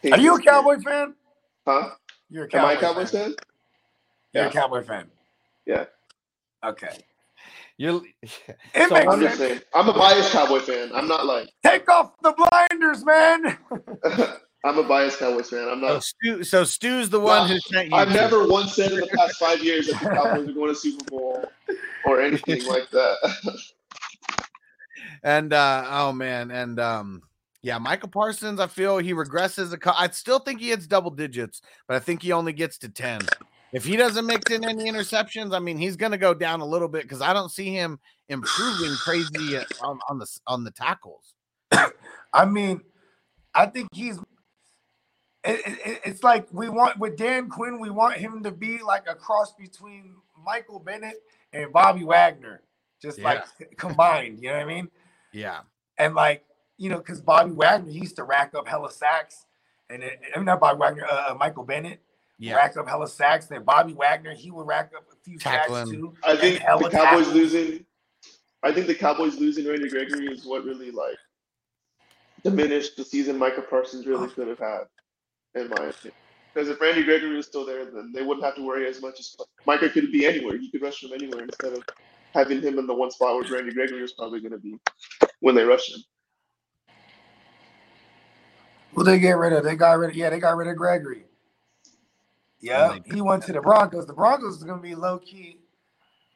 the. 0.01 0.11
Are 0.11 0.19
you 0.19 0.33
a 0.33 0.37
this 0.37 0.45
year. 0.45 0.53
Cowboy 0.53 0.79
fan? 0.79 1.13
Huh? 1.67 1.89
You're 2.29 2.45
a 2.45 2.47
Am 2.47 2.51
Cowboy 2.51 2.67
I 2.67 2.73
a 2.73 2.79
Cowboys 2.79 3.11
fan? 3.11 3.35
You're 4.33 4.43
a 4.43 4.47
Yeah. 4.47 4.51
Cowboy 4.51 4.83
fan. 4.83 5.07
Yeah. 5.65 5.85
Okay. 6.65 6.89
You're, 7.77 8.01
It 8.23 8.89
So 8.89 8.95
makes 8.95 9.07
I'm 9.13 9.19
just 9.21 9.37
sense. 9.37 9.49
saying. 9.49 9.61
I'm 9.73 9.87
a 9.89 9.93
biased 9.93 10.31
Cowboy 10.31 10.59
fan. 10.59 10.91
I'm 10.93 11.07
not 11.07 11.25
like 11.25 11.49
Take 11.63 11.89
off 11.89 12.11
the 12.21 12.33
blinders, 12.33 13.05
man. 13.05 13.57
I'm 14.63 14.77
a 14.77 14.83
biased 14.83 15.19
Cowboys 15.19 15.49
fan. 15.49 15.67
I'm 15.67 15.81
so, 15.81 15.87
not. 15.87 16.03
Stu, 16.03 16.43
so 16.43 16.63
Stu's 16.63 17.09
the 17.09 17.19
one 17.19 17.49
who 17.49 17.59
sent 17.59 17.89
you. 17.89 17.95
I've 17.95 18.13
never 18.13 18.47
once 18.47 18.75
said 18.75 18.91
in 18.91 18.99
the 18.99 19.07
past 19.07 19.37
five 19.37 19.63
years 19.63 19.87
that 19.87 19.99
the 20.01 20.09
Cowboys 20.15 20.49
are 20.49 20.53
going 20.53 20.69
to 20.69 20.75
Super 20.75 21.03
Bowl 21.05 21.51
or 22.05 22.21
anything 22.21 22.65
like 22.65 22.89
that. 22.91 23.35
And 25.23 25.53
uh 25.53 25.85
oh 25.87 26.13
man, 26.13 26.49
and 26.51 26.79
um 26.79 27.21
yeah, 27.61 27.77
Michael 27.77 28.09
Parsons, 28.09 28.59
I 28.59 28.67
feel 28.67 28.97
he 28.97 29.13
regresses 29.13 29.71
a 29.71 29.77
cou- 29.77 29.93
I 29.95 30.09
still 30.09 30.39
think 30.39 30.59
he 30.59 30.69
hits 30.69 30.87
double 30.87 31.11
digits, 31.11 31.61
but 31.87 31.95
I 31.95 31.99
think 31.99 32.23
he 32.23 32.31
only 32.31 32.53
gets 32.53 32.79
to 32.79 32.89
10. 32.89 33.21
If 33.71 33.85
he 33.85 33.95
doesn't 33.97 34.25
mix 34.25 34.51
in 34.51 34.65
any 34.65 34.89
interceptions, 34.89 35.55
I 35.55 35.59
mean, 35.59 35.77
he's 35.77 35.95
going 35.95 36.11
to 36.11 36.17
go 36.17 36.33
down 36.33 36.61
a 36.61 36.65
little 36.65 36.87
bit 36.87 37.07
cuz 37.07 37.21
I 37.21 37.33
don't 37.33 37.51
see 37.51 37.71
him 37.71 37.99
improving 38.29 38.95
crazy 38.95 39.57
on, 39.81 39.99
on 40.09 40.17
the 40.17 40.25
on 40.47 40.63
the 40.63 40.71
tackles. 40.71 41.35
I 42.33 42.45
mean, 42.45 42.81
I 43.53 43.67
think 43.67 43.89
he's. 43.93 44.19
It, 45.43 45.61
it- 45.65 46.01
it's 46.05 46.23
like 46.23 46.47
we 46.51 46.69
want 46.69 46.99
with 46.99 47.17
Dan 47.17 47.49
Quinn, 47.49 47.79
we 47.79 47.89
want 47.89 48.17
him 48.17 48.43
to 48.43 48.51
be 48.51 48.81
like 48.81 49.07
a 49.07 49.15
cross 49.15 49.53
between 49.53 50.15
Michael 50.45 50.79
Bennett 50.79 51.21
and 51.53 51.71
Bobby 51.71 52.03
Wagner, 52.03 52.61
just 53.01 53.19
like 53.19 53.43
combined. 53.77 54.39
You 54.41 54.49
know 54.49 54.57
what 54.57 54.63
I 54.63 54.65
mean? 54.65 54.89
Yeah. 55.33 55.59
And 55.97 56.15
like 56.15 56.43
you 56.77 56.89
know, 56.89 56.97
because 56.97 57.21
Bobby 57.21 57.51
Wagner 57.51 57.91
he 57.91 57.99
used 57.99 58.15
to 58.17 58.23
rack 58.23 58.53
up 58.55 58.67
hella 58.67 58.91
sacks, 58.91 59.45
and 59.89 60.01
it, 60.03 60.19
I 60.33 60.37
mean 60.37 60.45
not 60.45 60.59
Bobby 60.59 60.79
Wagner, 60.79 61.05
uh, 61.05 61.31
uh, 61.31 61.35
Michael 61.35 61.63
Bennett. 61.63 62.01
Yeah. 62.39 62.55
Rack 62.55 62.75
up 62.77 62.87
hella 62.87 63.07
sacks. 63.07 63.45
Then 63.45 63.63
Bobby 63.63 63.93
Wagner, 63.93 64.33
he 64.33 64.49
would 64.49 64.65
rack 64.65 64.91
up 64.97 65.05
a 65.11 65.15
few 65.23 65.37
Tackling. 65.37 65.85
sacks 65.85 65.89
too. 65.91 66.13
I 66.23 66.35
think 66.35 66.55
the 66.59 66.65
Cowboys 66.65 66.91
tackles. 66.91 67.27
losing. 67.27 67.85
I 68.63 68.71
think 68.71 68.87
the 68.87 68.95
Cowboys 68.95 69.37
losing 69.39 69.67
Randy 69.67 69.89
Gregory 69.89 70.25
is 70.27 70.43
what 70.45 70.63
really 70.65 70.89
like 70.91 71.17
diminished 72.43 72.97
the 72.97 73.03
season 73.03 73.37
Micah 73.37 73.61
Parsons 73.61 74.05
really 74.07 74.27
could 74.29 74.47
have 74.47 74.57
had, 74.59 74.81
in 75.55 75.69
my 75.69 75.85
opinion. 75.85 76.13
Because 76.53 76.69
if 76.69 76.81
Randy 76.81 77.03
Gregory 77.03 77.35
was 77.35 77.45
still 77.45 77.65
there, 77.65 77.85
then 77.85 78.11
they 78.13 78.23
wouldn't 78.23 78.45
have 78.45 78.55
to 78.55 78.65
worry 78.65 78.87
as 78.87 79.01
much 79.01 79.19
as 79.19 79.35
Micah 79.65 79.89
could 79.89 80.11
be 80.11 80.25
anywhere. 80.25 80.55
You 80.55 80.69
could 80.69 80.81
rush 80.81 81.03
him 81.03 81.11
anywhere 81.13 81.43
instead 81.43 81.73
of 81.73 81.83
having 82.33 82.61
him 82.61 82.77
in 82.77 82.87
the 82.87 82.93
one 82.93 83.11
spot 83.11 83.35
where 83.35 83.43
Randy 83.51 83.73
Gregory 83.73 84.01
was 84.01 84.13
probably 84.13 84.41
going 84.41 84.51
to 84.51 84.57
be 84.57 84.77
when 85.39 85.55
they 85.55 85.63
rush 85.63 85.89
him. 85.89 86.01
Who 88.93 89.03
they 89.03 89.19
get 89.19 89.37
rid 89.37 89.53
of? 89.53 89.63
They 89.63 89.75
got 89.75 89.97
rid 89.97 90.09
of 90.09 90.15
yeah, 90.17 90.29
they 90.29 90.39
got 90.39 90.57
rid 90.57 90.67
of 90.67 90.75
Gregory. 90.75 91.23
Yeah, 92.59 92.97
oh 92.97 93.13
he 93.13 93.21
went 93.21 93.43
to 93.43 93.53
the 93.53 93.61
Broncos. 93.61 94.05
The 94.05 94.13
Broncos 94.13 94.57
is 94.57 94.63
gonna 94.63 94.81
be 94.81 94.95
low 94.95 95.17
key. 95.17 95.57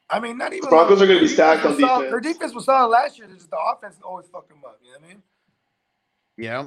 I 0.08 0.20
mean, 0.20 0.38
not 0.38 0.52
even 0.52 0.64
the 0.64 0.70
Broncos 0.70 0.98
low- 0.98 1.04
are 1.04 1.06
gonna 1.06 1.20
be 1.20 1.28
stacked 1.28 1.64
on 1.64 1.72
was 1.72 1.80
solid- 1.80 2.04
defense. 2.04 2.10
Their 2.10 2.32
defense 2.32 2.54
was 2.54 2.64
solid 2.64 2.88
last 2.88 3.18
year. 3.18 3.28
Just 3.28 3.50
the 3.50 3.58
offense 3.58 3.96
always 4.02 4.26
fuck 4.28 4.48
them 4.48 4.58
up. 4.66 4.78
You 4.82 4.92
know 4.92 4.98
what 5.00 5.04
I 5.04 5.08
mean? 5.08 5.22
Yeah. 6.38 6.66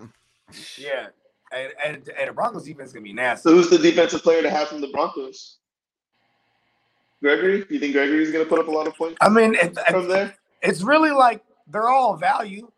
Yeah. 0.78 1.08
And 1.52 1.72
and, 1.86 2.10
and 2.20 2.30
the 2.30 2.34
Broncos 2.34 2.66
defense 2.66 2.90
is 2.90 2.94
gonna 2.94 3.04
be 3.04 3.14
nasty. 3.14 3.50
So 3.50 3.56
who's 3.56 3.70
the 3.70 3.78
defensive 3.78 4.22
player 4.24 4.42
to 4.42 4.50
have 4.50 4.68
from 4.68 4.82
the 4.82 4.90
Broncos? 4.90 5.58
Gregory? 7.22 7.66
You 7.70 7.80
think 7.80 7.94
Gregory's 7.94 8.32
going 8.32 8.46
to 8.46 8.50
put 8.50 8.60
up 8.60 8.68
a 8.68 8.72
lot 8.72 8.88
of 8.88 8.96
points 8.96 9.18
I 9.22 9.30
mean, 9.30 9.56
it, 9.56 9.78
from 9.90 10.08
there? 10.08 10.36
it's 10.62 10.82
really 10.82 11.12
like 11.12 11.44
they're 11.68 11.90
all 11.90 12.16
value. 12.16 12.72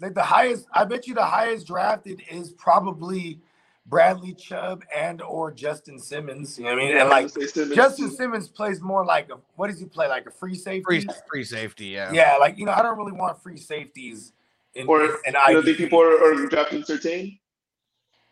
Like 0.00 0.14
the 0.14 0.22
highest, 0.22 0.66
I 0.72 0.84
bet 0.84 1.06
you 1.06 1.14
the 1.14 1.24
highest 1.24 1.66
drafted 1.66 2.22
is 2.30 2.50
probably 2.52 3.40
Bradley 3.86 4.34
Chubb 4.34 4.82
and 4.94 5.22
or 5.22 5.52
Justin 5.52 5.98
Simmons. 5.98 6.58
You 6.58 6.64
know 6.64 6.70
what 6.70 6.82
I 6.82 6.86
mean? 6.86 6.96
And 6.96 7.08
like 7.08 7.24
was 7.24 7.32
gonna 7.32 7.46
say 7.46 7.52
Simmons, 7.52 7.76
Justin. 7.76 8.10
Simmons 8.10 8.48
plays 8.48 8.80
more 8.80 9.04
like 9.04 9.30
a 9.30 9.36
what 9.56 9.70
does 9.70 9.78
he 9.78 9.86
play? 9.86 10.08
Like 10.08 10.26
a 10.26 10.30
free 10.30 10.56
safety? 10.56 10.82
Free, 10.84 11.06
free 11.28 11.44
safety, 11.44 11.86
yeah. 11.86 12.10
Yeah, 12.12 12.36
like 12.40 12.58
you 12.58 12.66
know, 12.66 12.72
I 12.72 12.82
don't 12.82 12.98
really 12.98 13.12
want 13.12 13.40
free 13.42 13.58
safeties 13.58 14.32
in, 14.74 14.88
Or 14.88 15.04
in 15.04 15.34
you 15.48 15.54
don't 15.54 15.64
think 15.64 15.76
people 15.76 16.00
are, 16.00 16.24
are 16.24 16.46
drafting 16.46 16.82
Surtain? 16.82 17.38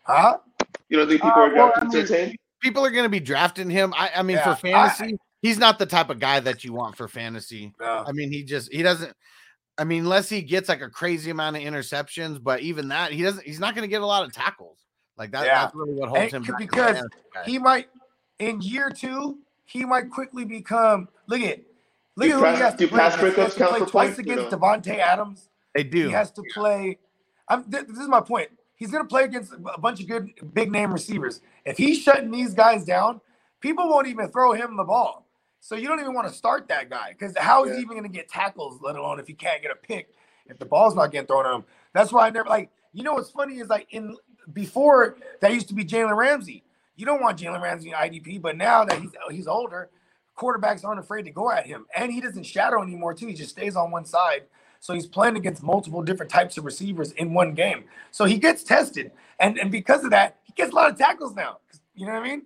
Huh? 0.05 0.39
You 0.89 0.99
don't 0.99 1.09
think 1.09 1.23
people 1.23 1.41
Uh, 1.43 1.47
are 1.47 1.55
well, 1.55 1.73
drafting 1.75 1.89
I 1.91 1.95
mean, 1.95 2.07
Surtain? 2.07 2.35
People 2.61 2.85
are 2.87 2.91
going 2.91 3.05
to 3.05 3.09
be 3.09 3.21
drafting 3.21 3.71
him. 3.71 3.93
I, 3.97 4.11
I 4.17 4.23
mean, 4.23 4.37
Yeah, 4.37 4.55
for 4.55 4.61
fantasy, 4.61 5.19
he's 5.43 5.59
not 5.59 5.79
the 5.79 5.87
type 5.87 6.11
of 6.11 6.19
guy 6.21 6.41
that 6.41 6.65
you 6.65 6.73
want 6.73 6.97
for 6.97 7.09
fantasy. 7.09 7.73
No. 7.81 8.05
I 8.07 8.13
mean, 8.13 8.31
he 8.31 8.45
just 8.45 8.73
he 8.73 8.83
doesn't. 8.83 9.13
I 9.79 9.85
mean, 9.85 10.03
unless 10.03 10.29
he 10.29 10.43
gets 10.43 10.69
like 10.69 10.83
a 10.83 10.89
crazy 10.91 11.31
amount 11.31 11.57
of 11.57 11.63
interceptions, 11.63 12.43
but 12.43 12.61
even 12.61 12.89
that, 12.89 13.11
he 13.13 13.23
doesn't. 13.23 13.45
He's 13.45 13.59
not 13.59 13.75
going 13.75 13.83
to 13.83 13.89
get 13.89 14.03
a 14.03 14.07
lot 14.07 14.25
of 14.25 14.33
tackles. 14.33 14.79
Like 15.17 15.33
that. 15.33 15.47
Yeah. 15.47 15.63
That's 15.65 15.75
really 15.75 15.95
what 15.95 16.09
holds 16.09 16.33
And 16.35 16.45
him 16.47 16.53
back. 16.53 16.59
because 16.59 17.03
he 17.45 17.59
might 17.59 17.89
in 18.39 18.61
year 18.61 18.91
two, 18.91 19.39
he 19.65 19.85
might 19.85 20.11
quickly 20.11 20.45
become 20.45 21.09
look 21.27 21.41
at 21.43 21.61
look 22.17 22.29
Do 22.29 22.33
at 22.35 22.39
who 22.39 22.43
pass- 22.45 22.57
he 22.57 22.63
has 22.63 22.73
to 22.73 22.79
do 22.79 22.89
play. 22.89 22.99
pass 22.99 23.15
against. 23.19 23.37
He 23.37 23.43
has 23.43 23.55
breakups 23.55 23.59
count 23.59 23.71
play 23.71 23.79
for 23.81 23.87
twice 23.87 24.07
points 24.15 24.19
or 24.19 24.23
against 24.23 24.53
no? 24.53 24.59
Davante 24.59 24.99
Adams. 24.99 25.49
they 25.75 25.85
do. 25.85 26.07
He 26.07 26.13
has 26.13 26.31
to 26.33 26.43
play. 26.55 26.99
I'm, 27.49 27.65
th- 27.71 27.87
this 27.89 27.99
is 27.99 28.09
my 28.09 28.21
point. 28.21 28.51
He's 28.83 28.91
going 28.91 29.05
to 29.05 29.09
play 29.09 29.23
against 29.25 29.53
a 29.53 29.81
bunch 29.81 30.01
of 30.01 30.09
good 30.09 30.33
big 30.53 30.73
name 30.73 30.93
receivers. 30.93 31.41
If 31.65 31.79
he's 31.79 32.03
shutting 32.03 32.33
these 32.33 32.53
guys 32.53 32.85
down, 32.85 33.21
people 33.61 33.89
won't 33.89 34.09
even 34.09 34.29
throw 34.33 34.55
him 34.55 34.77
the 34.77 34.83
ball. 34.83 35.29
So 35.61 35.77
you 35.77 35.87
don't 35.87 36.01
even 36.01 36.15
want 36.15 36.27
to 36.27 36.35
start 36.35 36.67
that 36.69 36.91
guy 36.91 37.11
because 37.17 37.37
how 37.39 37.63
is 37.65 37.71
Yeah. 37.71 37.77
he 37.77 37.83
even 37.83 37.97
going 37.97 38.03
to 38.03 38.09
get 38.11 38.29
tackles, 38.29 38.81
let 38.83 38.97
alone 38.97 39.21
if 39.21 39.29
he 39.29 39.35
can't 39.35 39.63
get 39.63 39.71
a 39.71 39.77
pick, 39.77 40.09
if 40.49 40.59
the 40.59 40.67
ball's 40.67 40.97
not 40.97 41.13
getting 41.13 41.29
thrown 41.29 41.47
at 41.47 41.55
him. 41.55 41.65
That's 41.95 42.13
why 42.13 42.27
I 42.27 42.31
never 42.31 42.49
like. 42.49 42.71
You 42.93 43.05
know 43.05 43.15
what's 43.15 43.31
funny 43.31 43.61
is 43.61 43.69
like 43.69 43.87
in 43.93 44.17
before 44.53 45.17
that 45.43 45.55
used 45.55 45.69
to 45.69 45.75
be 45.75 45.85
Jalen 45.85 46.17
Ramsey. 46.17 46.65
You 46.97 47.07
don't 47.07 47.23
want 47.23 47.39
Jalen 47.39 47.63
Ramsey 47.63 47.91
in 47.91 47.95
IDP, 47.95 48.43
but 48.43 48.57
now 48.57 48.85
that 48.85 49.01
he's 49.01 49.13
he's 49.31 49.47
older, 49.47 49.91
quarterbacks 50.37 50.85
aren't 50.85 51.01
afraid 51.01 51.27
to 51.27 51.31
go 51.31 51.53
at 51.53 51.67
him, 51.67 51.87
and 51.97 52.13
he 52.13 52.21
doesn't 52.21 52.45
shadow 52.47 52.83
anymore 52.83 53.15
too. 53.15 53.29
He 53.29 53.35
just 53.35 53.51
stays 53.53 53.77
on 53.77 53.93
one 53.93 54.05
side. 54.05 54.43
So 54.83 54.95
he's 54.95 55.07
playing 55.07 55.37
against 55.37 55.63
multiple 55.63 56.03
different 56.03 56.29
types 56.29 56.59
of 56.59 56.65
receivers 56.65 57.13
in 57.13 57.33
one 57.33 57.55
game. 57.55 57.85
So 58.11 58.25
he 58.25 58.37
gets 58.37 58.65
tested, 58.65 59.13
and 59.39 59.57
and 59.57 59.71
because 59.71 60.03
of 60.03 60.11
that, 60.11 60.41
he 60.43 60.53
gets 60.55 60.73
a 60.73 60.75
lot 60.75 60.91
of 60.91 60.99
tackles 60.99 61.37
now. 61.37 61.59
You 61.95 62.07
know 62.07 62.15
what 62.15 62.23
I 62.23 62.29
mean? 62.29 62.43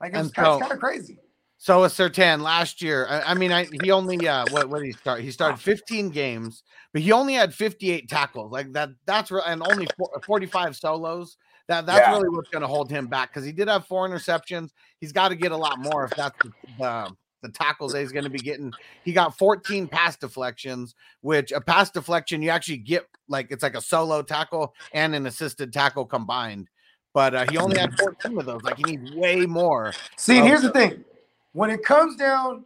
Like 0.00 0.14
it's 0.14 0.30
kind, 0.30 0.46
so- 0.46 0.58
kind 0.60 0.72
of 0.72 0.78
crazy. 0.78 1.18
So 1.58 1.84
a 1.84 1.88
Surtain 1.88 2.40
last 2.40 2.80
year, 2.80 3.06
I, 3.10 3.20
I 3.32 3.34
mean, 3.34 3.52
I, 3.52 3.66
he 3.82 3.90
only 3.90 4.26
uh, 4.26 4.46
what 4.50 4.70
what 4.70 4.78
did 4.78 4.86
he 4.86 4.92
start? 4.92 5.20
He 5.20 5.30
started 5.30 5.58
15 5.58 6.08
games, 6.08 6.62
but 6.94 7.02
he 7.02 7.12
only 7.12 7.34
had 7.34 7.52
58 7.52 8.08
tackles. 8.08 8.52
Like 8.52 8.72
that, 8.72 8.90
that's 9.04 9.30
re- 9.30 9.42
and 9.46 9.62
only 9.62 9.86
four, 9.98 10.10
45 10.24 10.76
solos. 10.76 11.36
That 11.68 11.84
that's 11.84 12.00
Yeah. 12.00 12.12
really 12.12 12.30
what's 12.30 12.48
going 12.48 12.62
to 12.62 12.68
hold 12.68 12.90
him 12.90 13.06
back 13.06 13.30
because 13.34 13.44
he 13.44 13.52
did 13.52 13.68
have 13.68 13.86
four 13.86 14.08
interceptions. 14.08 14.70
He's 15.00 15.12
got 15.12 15.28
to 15.28 15.34
get 15.34 15.52
a 15.52 15.56
lot 15.56 15.78
more 15.78 16.04
if 16.04 16.12
that's 16.12 16.36
the 16.42 16.52
the, 16.78 17.10
the 17.46 17.52
tackles 17.52 17.92
that 17.92 18.00
he's 18.00 18.12
going 18.12 18.24
to 18.24 18.30
be 18.30 18.38
getting. 18.38 18.72
He 19.04 19.12
got 19.12 19.38
14 19.38 19.88
pass 19.88 20.16
deflections, 20.16 20.94
which 21.20 21.52
a 21.52 21.60
pass 21.60 21.90
deflection 21.90 22.42
you 22.42 22.50
actually 22.50 22.78
get 22.78 23.06
like 23.28 23.48
it's 23.50 23.62
like 23.62 23.76
a 23.76 23.80
solo 23.80 24.22
tackle 24.22 24.74
and 24.92 25.14
an 25.14 25.26
assisted 25.26 25.72
tackle 25.72 26.06
combined. 26.06 26.68
But 27.14 27.34
uh, 27.34 27.46
he 27.50 27.58
only 27.58 27.78
had 27.78 27.98
14 27.98 28.38
of 28.38 28.46
those. 28.46 28.62
Like 28.62 28.76
he 28.78 28.84
needs 28.84 29.12
way 29.12 29.46
more. 29.46 29.92
See, 30.16 30.40
Um, 30.40 30.46
here's 30.46 30.62
the 30.62 30.70
thing: 30.70 31.04
when 31.52 31.70
it 31.70 31.82
comes 31.84 32.16
down 32.16 32.64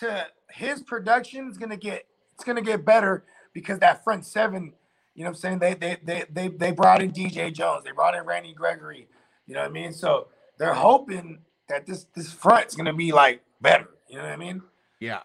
to 0.00 0.26
his 0.50 0.82
production, 0.82 1.50
is 1.50 1.58
gonna 1.58 1.76
get 1.76 2.04
it's 2.34 2.44
gonna 2.44 2.62
get 2.62 2.84
better 2.84 3.24
because 3.52 3.78
that 3.80 4.04
front 4.04 4.24
seven. 4.24 4.72
You 5.14 5.24
know 5.24 5.30
what 5.30 5.36
I'm 5.36 5.40
saying? 5.40 5.58
They 5.58 5.74
they 5.74 5.96
they 6.04 6.24
they 6.30 6.48
they 6.48 6.70
brought 6.72 7.02
in 7.02 7.12
DJ 7.12 7.52
Jones. 7.52 7.84
They 7.84 7.92
brought 7.92 8.14
in 8.14 8.24
Randy 8.24 8.54
Gregory. 8.54 9.08
You 9.46 9.54
know 9.54 9.60
what 9.60 9.70
I 9.70 9.72
mean? 9.72 9.92
So 9.92 10.28
they're 10.58 10.74
hoping 10.74 11.40
that 11.68 11.86
this 11.86 12.06
this 12.14 12.32
front's 12.32 12.74
gonna 12.74 12.94
be 12.94 13.12
like 13.12 13.42
better. 13.60 13.88
You 14.12 14.18
know 14.18 14.24
what 14.24 14.32
I 14.34 14.36
mean? 14.36 14.62
Yeah. 15.00 15.20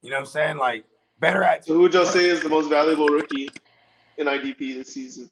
You 0.00 0.10
know 0.10 0.16
what 0.16 0.20
I'm 0.20 0.26
saying? 0.26 0.56
Like 0.56 0.84
better 1.18 1.42
at 1.42 1.64
So 1.64 1.74
who 1.74 1.80
would 1.80 1.92
y'all 1.92 2.06
say 2.06 2.26
is 2.26 2.40
the 2.40 2.48
most 2.48 2.68
valuable 2.68 3.08
rookie 3.08 3.50
in 4.16 4.28
IDP 4.28 4.74
this 4.74 4.94
season? 4.94 5.28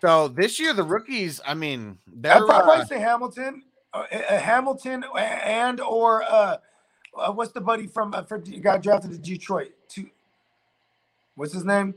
So 0.00 0.26
this 0.26 0.58
year, 0.58 0.72
the 0.74 0.82
rookies, 0.82 1.40
I 1.46 1.54
mean, 1.54 1.98
I'd 2.08 2.22
they're 2.22 2.44
probably 2.44 2.82
uh, 2.82 2.84
say 2.84 2.98
Hamilton, 2.98 3.62
uh, 3.94 4.06
uh, 4.10 4.38
Hamilton, 4.38 5.04
and 5.16 5.80
or 5.80 6.24
uh, 6.24 6.56
uh, 7.16 7.32
what's 7.32 7.52
the 7.52 7.60
buddy 7.60 7.86
from 7.86 8.12
uh, 8.12 8.24
for, 8.24 8.38
got 8.38 8.82
drafted 8.82 9.12
to 9.12 9.18
Detroit? 9.18 9.70
To 9.90 10.04
what's 11.36 11.52
his 11.52 11.64
name? 11.64 11.94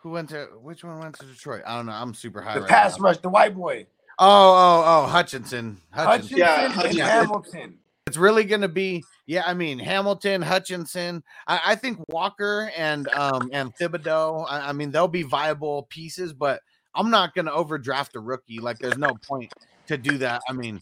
who 0.00 0.10
went 0.10 0.28
to 0.28 0.48
which 0.62 0.84
one 0.84 0.98
went 1.00 1.14
to 1.18 1.24
Detroit? 1.24 1.62
I 1.66 1.76
don't 1.76 1.86
know. 1.86 1.92
I'm 1.92 2.12
super 2.12 2.42
high. 2.42 2.54
The 2.54 2.60
right 2.60 2.68
pass 2.68 2.98
now. 2.98 3.06
rush, 3.06 3.18
the 3.18 3.30
white 3.30 3.56
boy, 3.56 3.86
Oh, 4.18 4.26
oh, 4.28 4.84
oh, 4.86 5.06
Hutchinson. 5.06 5.78
Hutchinson. 5.90 6.06
Hutchinson, 6.12 6.38
Yeah, 6.38 6.64
and 6.64 6.72
Hutchinson. 6.72 7.00
Hamilton. 7.06 7.78
It's 8.06 8.16
really 8.16 8.44
going 8.44 8.60
to 8.60 8.68
be, 8.68 9.02
yeah. 9.26 9.42
I 9.46 9.52
mean, 9.54 9.80
Hamilton, 9.80 10.40
Hutchinson. 10.40 11.24
I, 11.48 11.60
I 11.66 11.74
think 11.74 11.98
Walker 12.08 12.70
and 12.76 13.08
um 13.08 13.50
and 13.52 13.74
Thibodeaux. 13.74 14.46
I, 14.48 14.68
I 14.68 14.72
mean, 14.72 14.92
they'll 14.92 15.08
be 15.08 15.24
viable 15.24 15.88
pieces, 15.90 16.32
but 16.32 16.60
I'm 16.94 17.10
not 17.10 17.34
going 17.34 17.46
to 17.46 17.52
overdraft 17.52 18.14
a 18.14 18.20
rookie. 18.20 18.60
Like, 18.60 18.78
there's 18.78 18.96
no 18.96 19.14
point 19.26 19.52
to 19.88 19.98
do 19.98 20.18
that. 20.18 20.40
I 20.48 20.52
mean, 20.52 20.80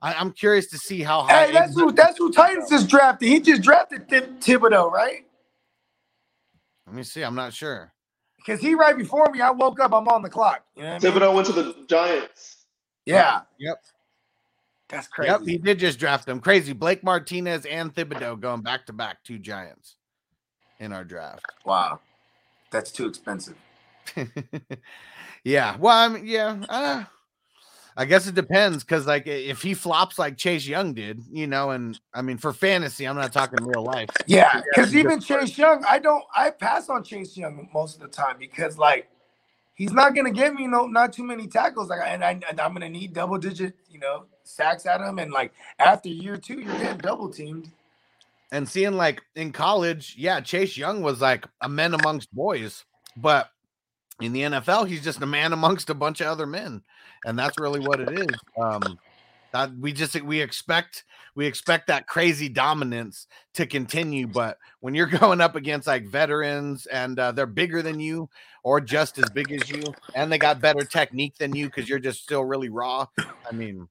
I, 0.00 0.14
I'm 0.14 0.32
curious 0.32 0.68
to 0.70 0.78
see 0.78 1.02
how 1.02 1.22
high. 1.22 1.46
Hey, 1.46 1.52
that's 1.52 1.74
who 1.74 1.92
that's 1.92 2.16
who 2.16 2.32
Titans 2.32 2.70
just 2.70 2.88
drafted. 2.88 3.28
He 3.28 3.40
just 3.40 3.60
drafted 3.60 4.08
Thib- 4.08 4.40
Thibodeaux, 4.40 4.90
right? 4.90 5.26
Let 6.86 6.96
me 6.96 7.02
see. 7.02 7.22
I'm 7.22 7.34
not 7.34 7.52
sure. 7.52 7.92
Because 8.38 8.60
he 8.60 8.74
right 8.74 8.96
before 8.96 9.30
me. 9.30 9.42
I 9.42 9.50
woke 9.50 9.78
up. 9.78 9.92
I'm 9.92 10.08
on 10.08 10.22
the 10.22 10.30
clock. 10.30 10.64
You 10.74 10.82
know 10.84 10.94
what 10.94 11.04
I 11.04 11.10
mean? 11.10 11.20
Thibodeaux 11.20 11.34
went 11.34 11.46
to 11.48 11.52
the 11.52 11.76
Giants. 11.86 12.64
Yeah, 13.04 13.42
Yep. 13.58 13.76
That's 14.92 15.08
crazy. 15.08 15.32
Yep. 15.32 15.40
He 15.46 15.58
did 15.58 15.78
just 15.78 15.98
draft 15.98 16.26
them. 16.26 16.38
Crazy. 16.38 16.74
Blake 16.74 17.02
Martinez 17.02 17.64
and 17.64 17.94
Thibodeaux 17.94 18.38
going 18.38 18.60
back 18.60 18.86
to 18.86 18.92
back, 18.92 19.24
two 19.24 19.38
Giants 19.38 19.96
in 20.80 20.92
our 20.92 21.02
draft. 21.02 21.46
Wow, 21.64 22.00
that's 22.70 22.92
too 22.92 23.06
expensive. 23.06 23.56
yeah. 25.44 25.76
Well, 25.78 25.96
I 25.96 26.08
mean, 26.08 26.26
yeah. 26.26 26.62
Uh, 26.68 27.04
I 27.96 28.04
guess 28.04 28.26
it 28.26 28.34
depends 28.34 28.84
because, 28.84 29.06
like, 29.06 29.26
if 29.26 29.62
he 29.62 29.74
flops 29.74 30.18
like 30.18 30.36
Chase 30.36 30.66
Young 30.66 30.92
did, 30.92 31.22
you 31.30 31.46
know, 31.46 31.70
and 31.70 31.98
I 32.12 32.22
mean, 32.22 32.38
for 32.38 32.52
fantasy, 32.52 33.06
I'm 33.06 33.16
not 33.16 33.32
talking 33.32 33.64
real 33.64 33.84
life. 33.84 34.08
Yeah, 34.26 34.60
because 34.74 34.92
Yeah, 34.92 35.00
even 35.00 35.20
Chase 35.20 35.56
Young, 35.56 35.84
I 35.88 35.98
don't, 35.98 36.24
I 36.34 36.50
pass 36.50 36.88
on 36.90 37.02
Chase 37.02 37.36
Young 37.36 37.68
most 37.72 37.96
of 37.96 38.02
the 38.02 38.08
time 38.08 38.36
because 38.38 38.78
like 38.78 39.08
he's 39.82 39.92
not 39.92 40.14
gonna 40.14 40.30
give 40.30 40.54
me 40.54 40.68
no 40.68 40.86
not 40.86 41.12
too 41.12 41.24
many 41.24 41.48
tackles. 41.48 41.88
Like, 41.88 42.02
and, 42.06 42.22
I, 42.22 42.40
and 42.48 42.60
I'm 42.60 42.72
gonna 42.72 42.88
need 42.88 43.12
double 43.12 43.36
digit, 43.36 43.74
you 43.90 43.98
know, 43.98 44.26
sacks 44.44 44.86
at 44.86 45.00
him. 45.00 45.18
And 45.18 45.32
like 45.32 45.52
after 45.80 46.08
year 46.08 46.36
two, 46.36 46.60
you're 46.60 46.78
getting 46.78 46.98
double 46.98 47.28
teamed. 47.28 47.68
And 48.52 48.68
seeing 48.68 48.92
like 48.92 49.22
in 49.34 49.50
college, 49.50 50.14
yeah, 50.16 50.40
Chase 50.40 50.76
Young 50.76 51.02
was 51.02 51.20
like 51.20 51.46
a 51.62 51.68
man 51.68 51.94
amongst 51.94 52.32
boys, 52.32 52.84
but 53.16 53.50
in 54.20 54.32
the 54.32 54.42
NFL, 54.42 54.86
he's 54.86 55.02
just 55.02 55.20
a 55.20 55.26
man 55.26 55.52
amongst 55.52 55.90
a 55.90 55.94
bunch 55.94 56.20
of 56.20 56.28
other 56.28 56.46
men, 56.46 56.80
and 57.24 57.36
that's 57.36 57.58
really 57.58 57.80
what 57.80 57.98
it 57.98 58.12
is. 58.12 58.38
Um, 58.62 59.00
that 59.52 59.76
we 59.76 59.92
just 59.92 60.20
we 60.22 60.40
expect 60.40 61.04
we 61.34 61.46
expect 61.46 61.86
that 61.86 62.06
crazy 62.06 62.48
dominance 62.48 63.26
to 63.54 63.66
continue, 63.66 64.26
but 64.26 64.58
when 64.80 64.94
you're 64.94 65.06
going 65.20 65.40
up 65.40 65.56
against 65.56 65.86
like 65.86 66.06
veterans 66.06 66.86
and 66.86 67.18
uh, 67.18 67.32
they're 67.32 67.46
bigger 67.46 67.82
than 67.82 68.00
you 68.00 68.28
or 68.64 68.80
just 68.80 69.18
as 69.18 69.28
big 69.30 69.50
as 69.52 69.68
you, 69.70 69.82
and 70.14 70.30
they 70.30 70.38
got 70.38 70.60
better 70.60 70.84
technique 70.84 71.36
than 71.36 71.54
you 71.54 71.66
because 71.66 71.88
you're 71.88 71.98
just 71.98 72.22
still 72.22 72.44
really 72.44 72.68
raw. 72.68 73.06
I 73.18 73.52
mean, 73.52 73.88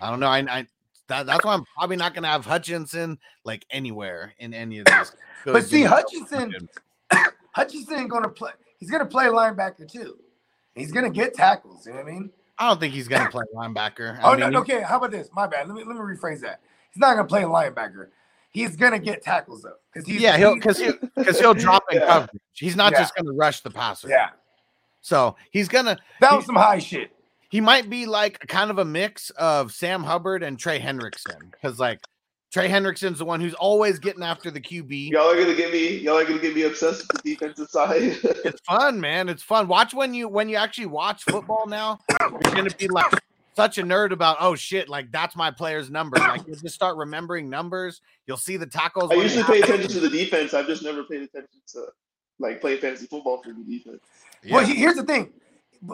I 0.00 0.10
don't 0.10 0.20
know. 0.20 0.26
I, 0.26 0.38
I 0.38 0.66
that, 1.08 1.26
that's 1.26 1.44
why 1.44 1.54
I'm 1.54 1.64
probably 1.76 1.96
not 1.96 2.14
gonna 2.14 2.28
have 2.28 2.44
Hutchinson 2.44 3.18
like 3.44 3.64
anywhere 3.70 4.34
in 4.38 4.54
any 4.54 4.78
of 4.78 4.86
these. 4.86 5.12
But 5.44 5.66
see, 5.66 5.82
Hutchinson, 5.82 6.70
Hutchinson 7.52 8.08
gonna 8.08 8.30
play. 8.30 8.52
He's 8.78 8.90
gonna 8.90 9.04
play 9.04 9.26
linebacker 9.26 9.86
too. 9.86 10.16
He's 10.74 10.90
gonna 10.90 11.10
get 11.10 11.34
tackles. 11.34 11.84
You 11.84 11.92
know 11.92 11.98
what 11.98 12.08
I 12.08 12.10
mean? 12.12 12.30
I 12.58 12.68
don't 12.68 12.78
think 12.80 12.94
he's 12.94 13.08
gonna 13.08 13.30
play 13.30 13.44
linebacker. 13.54 14.18
I 14.20 14.22
Oh 14.32 14.36
mean, 14.36 14.50
no, 14.52 14.60
okay. 14.60 14.80
How 14.82 14.98
about 14.98 15.10
this? 15.10 15.28
My 15.34 15.46
bad. 15.46 15.66
Let 15.68 15.74
me 15.76 15.84
let 15.84 15.94
me 15.96 16.02
rephrase 16.02 16.40
that. 16.40 16.60
He's 16.90 17.00
not 17.00 17.16
gonna 17.16 17.26
play 17.28 17.42
linebacker. 17.42 18.08
He's 18.50 18.76
gonna 18.76 19.00
get 19.00 19.22
tackles 19.22 19.62
though, 19.62 19.72
because 19.92 20.06
he's 20.08 20.20
yeah, 20.20 20.36
he'll 20.36 20.54
because 20.54 20.78
he'll 20.78 20.94
because 21.16 21.38
he'll 21.40 21.54
drop 21.54 21.82
in 21.90 21.98
Yeah. 22.00 22.06
coverage. 22.06 22.42
He's 22.52 22.76
not 22.76 22.92
Yeah. 22.92 23.00
just 23.00 23.14
gonna 23.16 23.32
rush 23.32 23.60
the 23.62 23.70
passer. 23.70 24.08
yeah. 24.08 24.30
So 25.00 25.36
he's 25.50 25.68
gonna 25.68 25.98
That 26.20 26.30
he- 26.30 26.36
was 26.36 26.46
some 26.46 26.54
high 26.54 26.78
shit. 26.78 27.10
he 27.50 27.60
might 27.60 27.90
be 27.90 28.06
like 28.06 28.38
kind 28.46 28.70
of 28.70 28.78
a 28.78 28.84
mix 28.84 29.30
of 29.30 29.72
Sam 29.72 30.04
Hubbard 30.04 30.42
and 30.44 30.56
Trey 30.58 30.78
Hendrickson 30.80 31.50
because 31.50 31.78
like 31.80 32.00
Trey 32.54 32.68
Hendrickson's 32.68 33.18
the 33.18 33.24
one 33.24 33.40
who's 33.40 33.54
always 33.54 33.98
getting 33.98 34.22
after 34.22 34.48
the 34.48 34.60
QB. 34.60 35.10
Y'all 35.10 35.28
are 35.28 35.34
gonna 35.36 35.56
get 35.56 35.72
me. 35.72 35.98
Y'all 35.98 36.18
are 36.18 36.24
gonna 36.24 36.38
get 36.38 36.54
me 36.54 36.62
obsessed 36.62 37.02
with 37.12 37.20
the 37.20 37.34
defensive 37.34 37.68
side. 37.68 38.16
It's 38.44 38.60
fun, 38.60 39.00
man. 39.00 39.28
It's 39.28 39.42
fun. 39.42 39.66
Watch 39.66 39.92
when 39.92 40.14
you 40.14 40.28
when 40.28 40.48
you 40.48 40.54
actually 40.54 40.86
watch 40.86 41.24
football 41.24 41.66
now. 41.66 41.98
You're 42.20 42.54
gonna 42.54 42.70
be 42.70 42.86
like 42.86 43.12
such 43.56 43.78
a 43.78 43.82
nerd 43.82 44.12
about 44.12 44.36
oh 44.38 44.54
shit, 44.54 44.88
like 44.88 45.10
that's 45.10 45.34
my 45.34 45.50
player's 45.50 45.90
number. 45.90 46.16
Like 46.16 46.46
you'll 46.46 46.54
just 46.54 46.76
start 46.76 46.96
remembering 46.96 47.50
numbers. 47.50 48.00
You'll 48.28 48.36
see 48.36 48.56
the 48.56 48.66
tackles. 48.66 49.10
I 49.10 49.16
when 49.16 49.22
usually 49.24 49.42
pay 49.42 49.60
attention 49.60 49.88
to 49.90 49.98
the 49.98 50.08
defense. 50.08 50.54
I've 50.54 50.68
just 50.68 50.84
never 50.84 51.02
paid 51.02 51.22
attention 51.22 51.60
to 51.72 51.86
like 52.38 52.60
playing 52.60 52.78
fantasy 52.78 53.06
football 53.06 53.42
for 53.42 53.48
the 53.52 53.64
defense. 53.64 53.98
Well, 54.48 54.62
Yeah. 54.62 54.68
he- 54.74 54.78
here's 54.78 54.94
the 54.94 55.02
thing. 55.02 55.32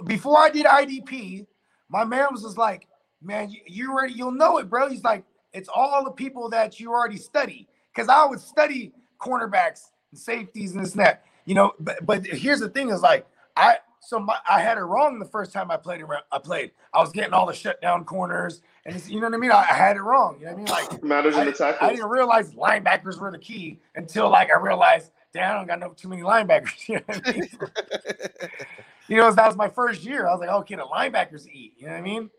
Before 0.04 0.36
I 0.36 0.50
did 0.50 0.66
IDP, 0.66 1.46
my 1.88 2.04
man 2.04 2.26
was 2.30 2.42
just 2.42 2.58
like, 2.58 2.86
man, 3.22 3.48
you, 3.48 3.60
you 3.66 3.90
already 3.92 4.12
you'll 4.12 4.30
know 4.32 4.58
it, 4.58 4.68
bro. 4.68 4.90
He's 4.90 5.02
like, 5.02 5.24
it's 5.52 5.68
all 5.72 6.04
the 6.04 6.10
people 6.10 6.48
that 6.50 6.78
you 6.80 6.92
already 6.92 7.16
study. 7.16 7.68
Because 7.94 8.08
I 8.08 8.24
would 8.24 8.40
study 8.40 8.92
cornerbacks 9.20 9.88
and 10.12 10.20
safeties 10.20 10.72
and 10.72 10.84
this 10.84 10.92
and 10.92 11.00
that. 11.00 11.24
You 11.44 11.54
know, 11.54 11.72
but 11.80 12.04
but 12.06 12.26
here's 12.26 12.60
the 12.60 12.68
thing: 12.68 12.90
is 12.90 13.02
like 13.02 13.26
I 13.56 13.78
so 14.00 14.18
my, 14.18 14.36
I 14.48 14.60
had 14.60 14.78
it 14.78 14.82
wrong 14.82 15.18
the 15.18 15.24
first 15.26 15.52
time 15.52 15.70
I 15.70 15.76
played 15.76 16.00
around. 16.00 16.22
I 16.32 16.38
played. 16.38 16.72
I 16.94 17.00
was 17.00 17.12
getting 17.12 17.32
all 17.32 17.46
the 17.46 17.52
shutdown 17.52 18.04
corners, 18.04 18.62
and 18.86 19.02
you 19.08 19.20
know 19.20 19.26
what 19.26 19.34
I 19.34 19.38
mean. 19.38 19.52
I, 19.52 19.60
I 19.70 19.74
had 19.74 19.96
it 19.96 20.02
wrong. 20.02 20.36
You 20.38 20.46
know 20.46 20.52
what 20.52 20.70
I 20.72 20.80
mean? 20.82 20.90
Like 20.92 21.02
Matters 21.04 21.34
in 21.34 21.40
I, 21.40 21.44
the 21.46 21.52
didn't- 21.52 21.82
I 21.82 21.90
didn't 21.90 22.08
realize 22.08 22.52
linebackers 22.52 23.18
were 23.18 23.30
the 23.30 23.38
key 23.38 23.78
until 23.96 24.30
like 24.30 24.50
I 24.50 24.58
realized, 24.58 25.10
damn, 25.32 25.50
I 25.50 25.54
don't 25.58 25.66
got 25.66 25.80
no 25.80 25.90
too 25.90 26.08
many 26.08 26.22
linebackers. 26.22 26.72
You 26.88 26.96
know 26.96 27.02
what 27.06 27.28
I 27.28 27.32
mean? 27.32 27.48
you 29.08 29.16
know, 29.16 29.32
that 29.32 29.46
was 29.46 29.56
my 29.56 29.68
first 29.68 30.02
year. 30.02 30.26
I 30.28 30.32
was 30.32 30.40
like, 30.40 30.50
okay, 30.50 30.76
the 30.76 30.82
linebackers 30.84 31.46
eat. 31.48 31.74
You 31.76 31.86
know 31.86 31.92
what 31.92 31.98
I 31.98 32.02
mean? 32.02 32.30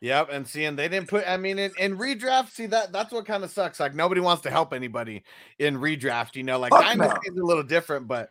Yep, 0.00 0.28
and 0.30 0.46
seeing 0.46 0.76
they 0.76 0.88
didn't 0.88 1.08
put. 1.08 1.24
I 1.26 1.36
mean, 1.36 1.58
in, 1.58 1.72
in 1.78 1.98
redraft, 1.98 2.50
see 2.50 2.66
that 2.66 2.92
that's 2.92 3.12
what 3.12 3.26
kind 3.26 3.42
of 3.42 3.50
sucks. 3.50 3.80
Like 3.80 3.94
nobody 3.94 4.20
wants 4.20 4.42
to 4.42 4.50
help 4.50 4.72
anybody 4.72 5.24
in 5.58 5.76
redraft. 5.78 6.36
You 6.36 6.44
know, 6.44 6.58
like 6.58 6.70
Fuck 6.70 6.96
no. 6.96 7.06
a 7.06 7.44
little 7.44 7.64
different, 7.64 8.06
but 8.06 8.30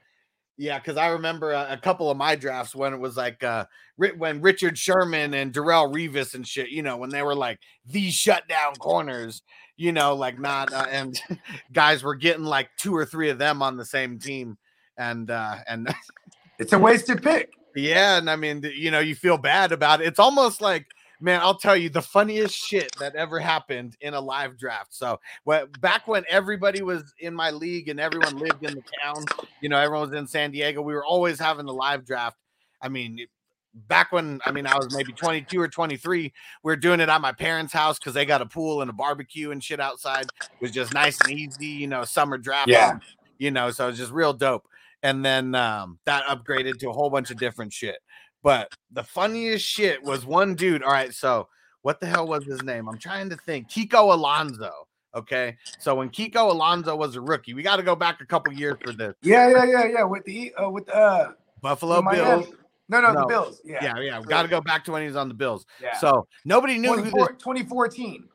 yeah, 0.57 0.79
because 0.79 0.95
I 0.95 1.07
remember 1.07 1.51
a, 1.51 1.73
a 1.73 1.77
couple 1.77 2.09
of 2.09 2.15
my 2.17 2.35
drafts 2.35 2.73
when 2.73 2.93
it 2.93 2.99
was 2.99 3.17
like 3.17 3.43
uh 3.43 3.65
when 3.97 4.41
Richard 4.41 4.77
Sherman 4.77 5.33
and 5.33 5.53
Darrelle 5.53 5.93
Revis 5.93 6.35
and 6.35 6.47
shit. 6.47 6.69
You 6.69 6.83
know, 6.83 6.95
when 6.97 7.09
they 7.09 7.21
were 7.21 7.35
like 7.35 7.59
these 7.85 8.13
shutdown 8.13 8.75
corners. 8.75 9.41
You 9.79 9.91
know, 9.91 10.15
like 10.15 10.39
not 10.39 10.73
uh, 10.73 10.87
and 10.89 11.21
guys 11.71 12.01
were 12.01 12.15
getting 12.15 12.45
like 12.45 12.69
two 12.77 12.95
or 12.95 13.05
three 13.05 13.29
of 13.29 13.37
them 13.37 13.61
on 13.61 13.77
the 13.77 13.85
same 13.85 14.17
team, 14.17 14.57
and 14.97 15.29
uh 15.29 15.57
and 15.67 15.93
It's 16.59 16.73
a 16.73 16.79
wasted 16.79 17.21
pick. 17.21 17.51
yeah, 17.75 18.17
and 18.17 18.29
I 18.29 18.35
mean, 18.35 18.63
you 18.75 18.89
know, 18.89 18.99
you 18.99 19.13
feel 19.15 19.37
bad 19.37 19.71
about 19.71 20.01
it. 20.01 20.07
It's 20.07 20.19
almost 20.19 20.61
like, 20.61 20.87
man, 21.19 21.41
I'll 21.41 21.57
tell 21.57 21.75
you 21.75 21.89
the 21.89 22.01
funniest 22.01 22.55
shit 22.55 22.91
that 22.99 23.15
ever 23.15 23.39
happened 23.39 23.97
in 24.01 24.13
a 24.13 24.21
live 24.21 24.57
draft. 24.57 24.93
So, 24.93 25.19
what 25.43 25.79
back 25.81 26.07
when 26.07 26.23
everybody 26.29 26.81
was 26.81 27.13
in 27.19 27.33
my 27.33 27.51
league 27.51 27.89
and 27.89 27.99
everyone 27.99 28.37
lived 28.37 28.63
in 28.63 28.75
the 28.75 28.83
town, 29.03 29.25
you 29.61 29.69
know, 29.69 29.77
everyone 29.77 30.09
was 30.09 30.17
in 30.17 30.27
San 30.27 30.51
Diego, 30.51 30.81
we 30.81 30.93
were 30.93 31.05
always 31.05 31.39
having 31.39 31.65
the 31.65 31.73
live 31.73 32.05
draft. 32.05 32.37
I 32.81 32.89
mean, 32.89 33.25
back 33.73 34.11
when 34.11 34.39
I 34.45 34.51
mean 34.51 34.65
I 34.65 34.75
was 34.75 34.95
maybe 34.95 35.13
22 35.13 35.59
or 35.59 35.67
23, 35.67 36.21
we 36.21 36.31
were 36.63 36.75
doing 36.75 36.99
it 36.99 37.09
at 37.09 37.21
my 37.21 37.31
parents' 37.31 37.73
house 37.73 37.99
because 37.99 38.13
they 38.13 38.25
got 38.25 38.41
a 38.41 38.45
pool 38.45 38.81
and 38.81 38.89
a 38.89 38.93
barbecue 38.93 39.51
and 39.51 39.63
shit 39.63 39.79
outside. 39.79 40.25
It 40.41 40.61
was 40.61 40.71
just 40.71 40.93
nice 40.93 41.19
and 41.21 41.31
easy, 41.31 41.67
you 41.67 41.87
know, 41.87 42.03
summer 42.03 42.37
draft. 42.37 42.69
Yeah. 42.69 42.99
You 43.37 43.51
know, 43.51 43.69
so 43.71 43.85
it 43.85 43.89
was 43.91 43.97
just 43.99 44.11
real 44.11 44.33
dope. 44.33 44.67
And 45.03 45.23
then 45.23 45.53
um, 45.53 45.99
that 46.05 46.25
upgraded 46.25 46.79
to 46.79 46.89
a 46.89 46.93
whole 46.93 47.11
bunch 47.11 47.29
of 47.29 47.37
different 47.37 47.71
shit. 47.71 47.97
But 48.43 48.71
the 48.91 49.03
funniest 49.03 49.65
shit 49.65 50.01
was 50.03 50.25
one 50.25 50.55
dude. 50.55 50.83
All 50.83 50.91
right, 50.91 51.13
so 51.13 51.47
what 51.81 51.99
the 51.99 52.05
hell 52.05 52.27
was 52.27 52.45
his 52.45 52.63
name? 52.63 52.87
I'm 52.87 52.97
trying 52.97 53.29
to 53.29 53.35
think. 53.45 53.69
Kiko 53.69 54.13
Alonso. 54.13 54.71
Okay, 55.15 55.57
so 55.79 55.95
when 55.95 56.09
Kiko 56.09 56.51
Alonso 56.51 56.95
was 56.95 57.15
a 57.15 57.21
rookie, 57.21 57.53
we 57.53 57.63
got 57.63 57.77
to 57.77 57.83
go 57.83 57.95
back 57.95 58.21
a 58.21 58.25
couple 58.25 58.53
years 58.53 58.75
for 58.83 58.91
this. 58.93 59.15
Yeah, 59.21 59.49
yeah, 59.49 59.63
yeah, 59.65 59.85
yeah. 59.85 60.03
With 60.03 60.23
the 60.25 60.53
uh, 60.55 60.69
with 60.69 60.87
uh 60.93 61.31
Buffalo 61.61 62.01
Miami. 62.01 62.43
Bills. 62.43 62.55
No, 62.89 63.01
no, 63.01 63.11
No. 63.11 63.21
the 63.21 63.25
Bills. 63.27 63.61
Yeah, 63.65 63.79
Yeah, 63.81 63.99
yeah, 63.99 64.19
we 64.19 64.25
got 64.27 64.43
to 64.43 64.47
go 64.47 64.61
back 64.61 64.85
to 64.85 64.91
when 64.91 65.01
he 65.01 65.07
was 65.07 65.17
on 65.17 65.27
the 65.27 65.33
Bills. 65.33 65.65
Yeah. 65.81 65.97
So 65.97 66.27
nobody 66.45 66.77
knew 66.77 66.93
who 66.93 67.03
this 67.03 67.11
2014. 67.39 68.27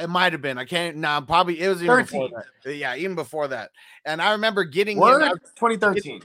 it 0.00 0.06
might 0.08 0.32
have 0.32 0.40
been. 0.40 0.56
I 0.56 0.64
can't. 0.64 0.96
No, 0.96 1.20
probably 1.26 1.60
it 1.60 1.68
was 1.68 1.82
even 1.82 1.98
before 1.98 2.28
13. 2.28 2.40
that. 2.64 2.74
Yeah, 2.76 2.96
even 2.96 3.14
before 3.14 3.48
that. 3.48 3.70
And 4.04 4.22
I 4.22 4.32
remember 4.32 4.64
getting 4.64 4.96
him 4.96 5.02
Word? 5.02 5.22
as, 5.22 5.32
2013. 5.56 5.94
getting 5.94 6.22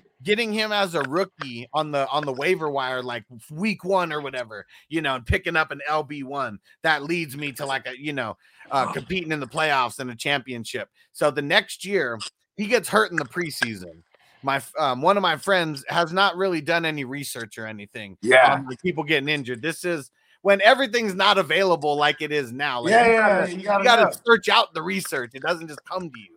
him 0.53 0.71
as 0.71 0.95
a 0.95 1.01
rookie 1.03 1.67
on 1.73 1.91
the 1.91 2.07
on 2.09 2.25
the 2.25 2.33
waiver 2.33 2.69
wire, 2.69 3.01
like 3.03 3.23
week 3.51 3.83
one 3.83 4.11
or 4.13 4.21
whatever. 4.21 4.65
You 4.89 5.01
know, 5.01 5.15
and 5.15 5.25
picking 5.25 5.55
up 5.55 5.71
an 5.71 5.81
LB 5.89 6.23
one 6.23 6.59
that 6.83 7.03
leads 7.03 7.35
me 7.37 7.51
to 7.53 7.65
like 7.65 7.87
a 7.87 7.97
you 7.99 8.13
know 8.13 8.37
uh, 8.71 8.91
competing 8.91 9.31
in 9.31 9.39
the 9.39 9.47
playoffs 9.47 9.99
and 9.99 10.09
a 10.11 10.15
championship. 10.15 10.89
So 11.11 11.31
the 11.31 11.41
next 11.41 11.85
year 11.85 12.19
he 12.57 12.67
gets 12.67 12.87
hurt 12.89 13.11
in 13.11 13.17
the 13.17 13.25
preseason. 13.25 14.01
My 14.43 14.61
um, 14.77 15.01
one 15.01 15.15
of 15.17 15.21
my 15.23 15.37
friends 15.37 15.85
has 15.87 16.11
not 16.11 16.35
really 16.35 16.61
done 16.61 16.85
any 16.85 17.05
research 17.05 17.57
or 17.57 17.65
anything. 17.65 18.17
Yeah. 18.21 18.61
people 18.81 19.03
getting 19.03 19.29
injured. 19.29 19.61
This 19.61 19.85
is 19.85 20.11
when 20.41 20.61
everything's 20.61 21.15
not 21.15 21.37
available 21.37 21.95
like 21.95 22.21
it 22.21 22.33
is 22.33 22.51
now. 22.51 22.81
Like, 22.81 22.91
Yeah, 22.91 23.05
you 23.05 23.11
yeah, 23.13 23.19
gotta- 23.39 23.51
you 23.51 23.57
you 23.59 23.63
gotta 23.63 23.83
gotta 23.85 24.19
search 24.25 24.49
out 24.49 24.73
the 24.73 24.81
research. 24.81 25.31
It 25.33 25.41
doesn't 25.43 25.67
just 25.69 25.79
come 25.85 26.09
to 26.11 26.19
you, 26.19 26.32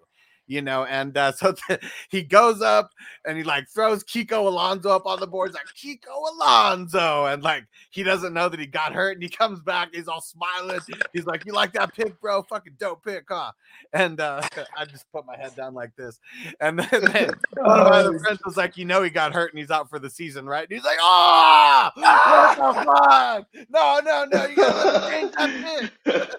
you 0.47 0.63
know. 0.63 0.85
And 0.85 1.17
uh, 1.17 1.33
so 1.37 1.55
th- 1.67 1.81
he 2.09 2.23
goes 2.23 2.63
up 2.63 2.91
and 3.25 3.37
he 3.37 3.45
like 3.45 3.69
throws 3.69 4.05
Kiko 4.05 4.47
Alonso 4.47 4.91
up 4.91 5.07
on 5.07 5.21
the 5.21 5.27
board. 5.27 5.51
He's 5.51 5.55
like 5.55 5.67
Kiko 5.75 6.33
Alonso, 6.35 7.27
and 7.27 7.43
like 7.43 7.65
he 7.91 8.03
doesn't 8.03 8.33
know 8.33 8.49
that 8.49 8.61
he 8.61 8.67
got 8.67 8.93
hurt. 8.93 9.15
And 9.15 9.23
he 9.23 9.29
comes 9.29 9.61
back, 9.61 9.95
he's 9.95 10.09
all 10.09 10.21
smiling. 10.21 10.81
He's 11.13 11.27
like, 11.27 11.45
"You 11.45 11.53
like 11.53 11.73
that 11.75 11.95
pick, 11.95 12.21
bro? 12.21 12.43
Fucking 12.43 12.75
dope 12.79 13.05
pick, 13.05 13.25
huh?" 13.29 13.53
And 13.93 14.21
uh, 14.21 14.43
I 14.77 14.85
just 14.85 15.11
put 15.13 15.27
my 15.27 15.37
head 15.37 15.55
down 15.57 15.75
like 15.75 15.95
this. 15.97 16.19
And 16.61 16.79
then, 16.79 16.89
then 17.13 17.31
one 17.57 17.81
of 17.81 17.89
my 17.89 17.99
other 17.99 18.19
friends 18.19 18.41
was 18.45 18.57
like, 18.57 18.77
"You 18.77 18.85
know, 18.85 19.03
he 19.03 19.11
got 19.11 19.33
hurt 19.33 19.53
and 19.53 19.59
he's 19.59 19.71
out 19.71 19.91
for 19.91 19.99
the 19.99 20.11
season, 20.11 20.47
right?" 20.47 20.69
And 20.69 20.73
he's 20.73 20.85
like, 20.85 20.99
"Ah, 21.01 21.93
what 21.95 22.75
the 22.75 22.85
fuck? 22.85 23.67
No, 23.71 24.01
no, 24.05 24.25
no! 24.31 24.47
You 24.47 24.57
gotta 24.57 25.11
change 25.11 25.33
that 25.33 25.91
pick." 26.05 26.31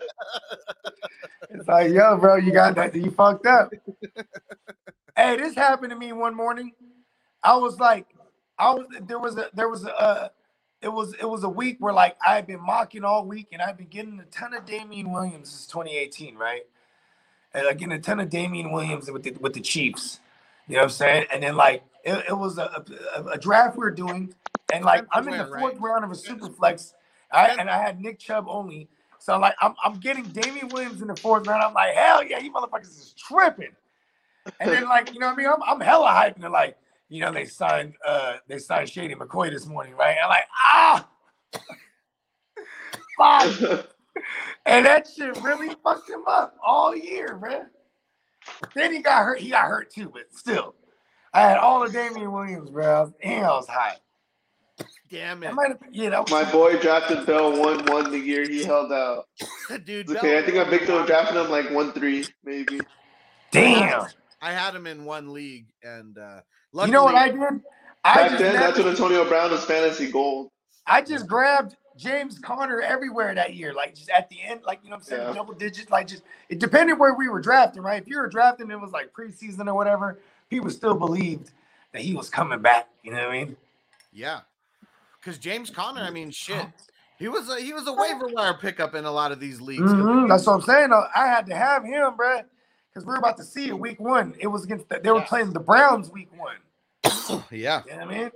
It's 1.49 1.67
like, 1.67 1.91
yo, 1.91 2.17
bro, 2.17 2.35
you 2.35 2.51
got 2.51 2.75
that. 2.75 2.93
You 2.93 3.09
fucked 3.11 3.45
up. 3.45 3.71
Hey, 5.15 5.37
this 5.37 5.55
happened 5.55 5.91
to 5.91 5.95
me 5.97 6.13
one 6.13 6.35
morning. 6.35 6.73
I 7.43 7.57
was 7.57 7.79
like, 7.79 8.07
I 8.59 8.71
was 8.73 8.85
there 9.07 9.19
was 9.19 9.37
a 9.37 9.49
there 9.53 9.69
was 9.69 9.85
a 9.85 9.99
uh, 9.99 10.29
it 10.81 10.89
was 10.89 11.13
it 11.15 11.25
was 11.29 11.43
a 11.43 11.49
week 11.49 11.77
where 11.79 11.93
like 11.93 12.17
I 12.25 12.35
had 12.35 12.47
been 12.47 12.61
mocking 12.61 13.03
all 13.03 13.25
week 13.25 13.47
and 13.51 13.61
I've 13.61 13.77
been 13.77 13.87
getting 13.87 14.19
a 14.19 14.25
ton 14.25 14.53
of 14.53 14.65
Damien 14.65 15.11
Williams 15.11 15.49
since 15.49 15.67
2018, 15.67 16.35
right? 16.35 16.63
And 17.53 17.65
like 17.67 17.79
getting 17.79 17.93
a 17.93 17.99
ton 17.99 18.19
of 18.19 18.29
Damien 18.29 18.71
Williams 18.71 19.09
with 19.11 19.23
the 19.23 19.31
with 19.39 19.53
the 19.53 19.61
Chiefs. 19.61 20.19
You 20.67 20.75
know 20.75 20.81
what 20.81 20.85
I'm 20.85 20.89
saying? 20.91 21.25
And 21.33 21.43
then 21.43 21.55
like 21.55 21.83
it, 22.03 22.25
it 22.29 22.37
was 22.37 22.57
a, 22.57 22.83
a, 23.17 23.23
a 23.33 23.37
draft 23.39 23.77
we 23.77 23.81
were 23.81 23.91
doing, 23.91 24.33
and 24.73 24.85
like 24.85 25.05
I'm 25.13 25.27
in 25.27 25.37
the 25.37 25.45
fourth 25.45 25.79
round 25.79 26.05
of 26.05 26.11
a 26.11 26.15
super 26.15 26.49
flex. 26.49 26.93
I, 27.31 27.49
and 27.59 27.69
I 27.69 27.81
had 27.81 28.01
Nick 28.01 28.19
Chubb 28.19 28.45
only. 28.49 28.89
So 29.19 29.37
like 29.39 29.55
I'm, 29.61 29.75
I'm 29.83 29.95
getting 29.99 30.25
Damien 30.25 30.69
Williams 30.69 31.01
in 31.01 31.07
the 31.07 31.15
fourth 31.15 31.47
round. 31.47 31.63
I'm 31.63 31.73
like, 31.73 31.95
hell 31.95 32.23
yeah, 32.23 32.39
you 32.39 32.51
motherfuckers 32.53 32.89
is 32.89 33.15
tripping. 33.17 33.75
And 34.59 34.69
then 34.71 34.85
like, 34.85 35.13
you 35.13 35.19
know 35.19 35.27
what 35.27 35.33
I 35.33 35.37
mean? 35.37 35.47
I'm, 35.47 35.63
I'm 35.63 35.79
hella 35.79 36.07
hyping 36.07 36.43
it 36.43 36.51
like, 36.51 36.77
you 37.09 37.21
know, 37.21 37.31
they 37.31 37.45
signed 37.45 37.95
uh 38.05 38.37
they 38.47 38.57
signed 38.57 38.89
Shady 38.89 39.15
McCoy 39.15 39.51
this 39.51 39.65
morning, 39.65 39.93
right? 39.95 40.17
I'm 40.21 40.29
like, 40.29 40.45
ah 40.53 41.07
fuck. 43.17 43.87
And 44.65 44.85
that 44.85 45.07
shit 45.07 45.41
really 45.43 45.73
fucked 45.83 46.09
him 46.09 46.23
up 46.27 46.55
all 46.65 46.95
year, 46.95 47.37
man. 47.37 47.67
Then 48.75 48.93
he 48.93 48.99
got 48.99 49.23
hurt. 49.23 49.39
He 49.39 49.49
got 49.49 49.65
hurt 49.65 49.91
too, 49.91 50.09
but 50.09 50.23
still. 50.31 50.75
I 51.33 51.41
had 51.41 51.57
all 51.57 51.85
the 51.85 51.91
Damien 51.91 52.31
Williams, 52.31 52.69
bro. 52.69 53.13
And 53.21 53.45
I 53.45 53.49
was 53.49 53.67
high. 53.67 53.95
Damn 55.09 55.41
it, 55.43 55.53
might 55.53 55.69
have, 55.69 55.79
you 55.91 56.09
know. 56.09 56.25
My 56.29 56.49
boy 56.51 56.77
drafted 56.79 57.25
Bell 57.25 57.57
one 57.57 57.85
one 57.85 58.11
the 58.11 58.19
year 58.19 58.43
he 58.47 58.63
held 58.63 58.91
out. 58.91 59.27
dude! 59.85 60.09
It's 60.09 60.11
okay, 60.11 60.37
I 60.37 60.41
think 60.41 60.57
I 60.57 60.69
Victor 60.69 61.05
drafted 61.05 61.37
him 61.37 61.49
like 61.49 61.71
one 61.71 61.93
three 61.93 62.25
maybe. 62.43 62.81
Damn. 63.51 64.07
I 64.41 64.51
had 64.51 64.75
him 64.75 64.87
in 64.87 65.05
one 65.05 65.33
league, 65.33 65.67
and 65.83 66.17
uh, 66.17 66.41
You 66.83 66.91
know 66.91 67.03
what 67.03 67.15
I 67.15 67.29
did? 67.29 67.39
I 68.03 68.15
Back 68.15 68.29
just, 68.31 68.41
then, 68.43 68.53
that's 68.53 68.77
never- 68.77 68.83
when 68.89 68.95
Antonio 68.95 69.27
Brown 69.27 69.51
was 69.51 69.65
fantasy 69.65 70.11
gold. 70.11 70.49
I 70.85 71.01
just 71.01 71.27
grabbed 71.27 71.75
James 71.97 72.39
Conner 72.39 72.79
everywhere 72.81 73.33
that 73.35 73.55
year, 73.55 73.73
like 73.73 73.95
just 73.95 74.09
at 74.09 74.29
the 74.29 74.37
end, 74.41 74.61
like 74.65 74.79
you 74.83 74.89
know 74.89 74.95
what 74.95 75.01
I'm 75.01 75.05
saying, 75.05 75.27
Yeah. 75.29 75.33
double 75.33 75.53
digits, 75.53 75.89
like 75.89 76.07
just 76.07 76.23
it 76.49 76.59
depended 76.59 76.97
where 76.99 77.13
we 77.15 77.27
were 77.27 77.41
drafting, 77.41 77.81
right? 77.81 78.01
If 78.01 78.07
you 78.07 78.17
were 78.17 78.27
drafting, 78.29 78.71
it 78.71 78.79
was 78.79 78.91
like 78.91 79.11
preseason 79.11 79.67
or 79.67 79.73
whatever, 79.73 80.19
people 80.49 80.69
still 80.69 80.93
believed 80.93 81.51
that 81.91 82.01
he 82.01 82.13
was 82.13 82.29
coming 82.29 82.61
back. 82.61 82.87
You 83.03 83.11
know 83.11 83.17
what 83.17 83.29
I 83.29 83.31
mean? 83.45 83.57
Yeah, 84.13 84.41
because 85.19 85.37
James 85.39 85.69
Conner, 85.69 86.01
I 86.01 86.09
mean, 86.11 86.31
shit, 86.31 86.65
he 87.19 87.27
was 87.27 87.49
a, 87.49 87.59
he 87.59 87.73
was 87.73 87.87
a 87.87 87.93
waiver 87.93 88.27
wire 88.27 88.53
pickup 88.53 88.95
in 88.95 89.03
a 89.03 89.11
lot 89.11 89.31
of 89.33 89.39
these 89.41 89.59
leagues. 89.59 89.91
'cause 89.91 90.05
Mhm, 90.05 90.29
That's 90.29 90.45
what 90.45 90.53
I'm 90.53 90.61
saying. 90.61 90.93
I 90.93 91.27
had 91.27 91.47
to 91.47 91.55
have 91.55 91.83
him, 91.83 92.13
bruh, 92.13 92.45
because 92.97 93.05
we're 93.05 93.17
about 93.17 93.37
to 93.37 93.43
see 93.43 93.67
it 93.67 93.77
week 93.79 93.99
one. 93.99 94.33
It 94.39 94.47
was 94.47 94.63
against 94.63 94.89
the, 94.89 94.99
they 94.99 95.11
were 95.11 95.19
Yeah. 95.19 95.25
playing 95.25 95.53
the 95.53 95.59
Browns 95.59 96.09
week 96.09 96.29
one. 96.35 96.55
Yeah, 97.51 97.83
You 97.85 97.91
know 97.91 97.97
what 98.05 98.07
I 98.15 98.17
mean? 98.17 98.31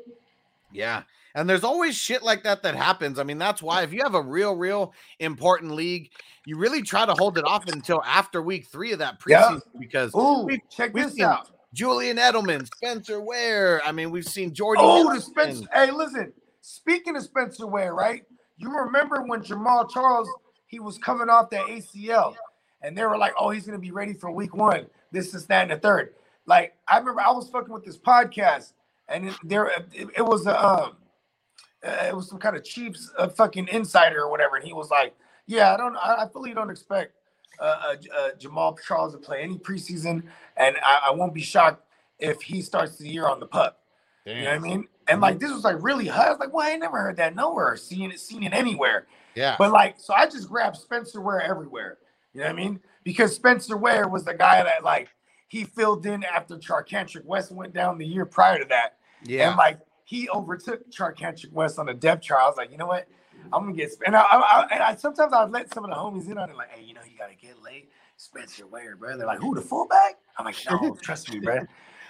yeah, 0.72 1.02
and 1.34 1.50
there's 1.50 1.64
always 1.64 1.96
shit 1.96 2.22
like 2.22 2.44
that 2.44 2.62
that 2.62 2.76
happens. 2.76 3.18
I 3.18 3.24
mean, 3.24 3.40
that's 3.40 3.64
why 3.64 3.82
if 3.82 3.92
you 3.92 4.04
have 4.04 4.14
a 4.14 4.22
real, 4.22 4.56
real 4.56 4.94
important 5.20 5.72
league, 5.72 6.12
you 6.46 6.58
really 6.58 6.84
try 6.84 7.06
to 7.08 7.14
hold 7.14 7.40
it 7.40 7.44
off 7.46 7.68
until 7.68 8.04
after 8.06 8.42
week 8.44 8.68
three 8.68 8.92
of 8.92 9.00
that 9.00 9.18
Yeah. 9.28 9.42
preseason 9.44 9.62
because 9.80 10.14
Ooh, 10.14 10.44
we've, 10.46 10.60
check 10.70 10.94
we've 10.94 11.06
this 11.06 11.16
seen 11.16 11.26
out. 11.26 11.50
Julian 11.74 12.18
Edelman, 12.18 12.68
Spencer 12.76 13.20
Ware. 13.20 13.82
I 13.84 13.92
mean, 13.92 14.12
we've 14.12 14.28
seen 14.28 14.54
Jordan. 14.54 14.84
Oh, 14.88 15.12
the 15.14 15.22
Spencer. 15.22 15.66
Hey, 15.74 15.90
listen. 15.90 16.32
Speaking 16.62 17.16
of 17.16 17.24
Spencer 17.24 17.66
Ware, 17.66 17.96
right? 17.96 18.24
You 18.58 18.70
remember 18.72 19.24
when 19.24 19.42
Jamaal 19.42 19.90
Charles 19.90 20.30
he 20.68 20.80
was 20.80 20.98
coming 21.00 21.30
off 21.30 21.50
that 21.50 21.66
ACL, 21.68 22.36
and 22.82 22.98
they 22.98 23.06
were 23.06 23.18
like, 23.18 23.34
"Oh, 23.38 23.50
he's 23.50 23.66
gonna 23.66 23.80
be 23.80 23.92
ready 23.92 24.14
for 24.14 24.32
Week 24.32 24.56
One." 24.56 24.88
This 25.12 25.34
is 25.34 25.46
that 25.48 25.64
and 25.64 25.72
the 25.72 25.78
third. 25.78 26.14
Like 26.46 26.76
I 26.88 26.98
remember, 26.98 27.22
I 27.22 27.32
was 27.32 27.50
fucking 27.50 27.74
with 27.74 27.86
this 27.86 27.98
podcast, 27.98 28.74
and 29.08 29.30
it, 29.30 29.36
there 29.44 29.68
it, 29.68 30.10
it 30.18 30.26
was 30.26 30.48
a 30.48 30.66
um, 30.66 30.98
uh, 31.86 32.06
it 32.08 32.16
was 32.16 32.30
some 32.30 32.40
kind 32.40 32.56
of 32.56 32.64
Chiefs 32.64 33.12
uh, 33.18 33.28
fucking 33.28 33.68
insider 33.70 34.22
or 34.22 34.30
whatever, 34.30 34.56
and 34.56 34.66
he 34.66 34.74
was 34.74 34.90
like, 34.90 35.16
"Yeah, 35.48 35.74
I 35.74 35.78
don't, 35.78 35.96
I, 35.98 36.24
I 36.24 36.28
fully 36.32 36.54
don't 36.54 36.70
expect 36.70 37.14
uh, 37.60 37.64
uh, 37.64 37.96
uh, 38.16 38.30
Jamaal 38.40 38.78
Charles 38.86 39.14
to 39.14 39.20
play 39.20 39.42
any 39.42 39.58
preseason, 39.58 40.24
and 40.58 40.76
I, 40.84 41.08
I 41.08 41.12
won't 41.12 41.34
be 41.34 41.42
shocked 41.42 41.84
if 42.20 42.42
he 42.42 42.62
starts 42.62 42.98
the 42.98 43.08
year 43.08 43.28
on 43.28 43.40
the 43.40 43.48
pup." 43.48 43.80
You 44.26 44.36
know 44.36 44.50
what 44.50 44.54
I 44.54 44.60
mean? 44.60 44.88
And 45.08 45.20
like 45.20 45.40
this 45.40 45.52
was 45.52 45.64
like 45.64 45.78
really 45.80 46.08
hot. 46.08 46.28
I 46.28 46.30
was 46.30 46.40
like, 46.40 46.54
"Well, 46.54 46.68
I 46.68 46.76
never 46.76 47.00
heard 47.00 47.18
that 47.18 47.36
nowhere, 47.36 47.76
seen 47.76 48.12
it, 48.12 48.20
seen 48.20 48.44
it 48.44 48.54
anywhere." 48.54 49.08
Yeah. 49.36 49.56
But 49.58 49.72
like, 49.72 49.96
so 49.98 50.14
I 50.14 50.26
just 50.26 50.48
grabbed 50.48 50.78
Spencer 50.78 51.22
Ware 51.22 51.42
everywhere. 51.42 51.98
You 52.34 52.42
know 52.42 52.48
what 52.48 52.54
I 52.54 52.56
mean? 52.56 52.80
Because 53.04 53.36
Spencer 53.36 53.78
Ware 53.78 54.08
was 54.08 54.24
the 54.24 54.34
guy 54.34 54.64
that 54.64 54.84
like 54.84 55.10
he 55.48 55.66
filled 55.66 56.06
in 56.06 56.24
after 56.24 56.58
Charcandrick 56.58 57.26
West 57.26 57.52
went 57.52 57.74
down 57.74 57.98
the 57.98 58.06
year 58.06 58.26
prior 58.26 58.60
to 58.60 58.66
that. 58.70 58.98
Yeah. 59.24 59.50
And 59.50 59.58
like 59.58 59.80
he 60.06 60.30
overtook 60.30 60.90
Charcandrick 60.92 61.52
West 61.52 61.80
on 61.80 61.88
the 61.88 61.94
depth 61.94 62.24
chart. 62.24 62.42
I 62.42 62.48
was 62.48 62.58
like, 62.58 62.72
you 62.72 62.78
know 62.78 62.88
what? 62.88 63.08
I'm 63.52 63.64
gonna 63.64 63.74
get. 63.74 63.92
And 64.06 64.16
I, 64.16 64.22
I, 64.22 64.38
I, 64.38 64.68
and 64.72 64.84
I 64.84 64.96
sometimes 64.96 65.34
I'd 65.34 65.52
let 65.52 65.74
some 65.74 65.84
of 65.84 65.90
the 65.90 65.96
homies 65.96 66.30
in 66.30 66.38
on 66.38 66.50
it, 66.50 66.56
like, 66.56 66.70
hey, 66.72 66.84
you 66.84 66.94
know, 66.94 67.02
you 67.04 67.18
gotta 67.18 67.36
get 67.36 67.62
late. 67.62 67.90
Spencer 68.18 68.68
Ware, 68.68 68.96
bro. 68.96 69.18
They're 69.18 69.26
like, 69.26 69.40
who 69.40 69.56
the 69.56 69.62
fullback? 69.62 70.20
I'm 70.38 70.46
like, 70.46 70.56
no, 70.70 70.96
trust 71.02 71.34
me, 71.34 71.40
bro. 71.40 71.66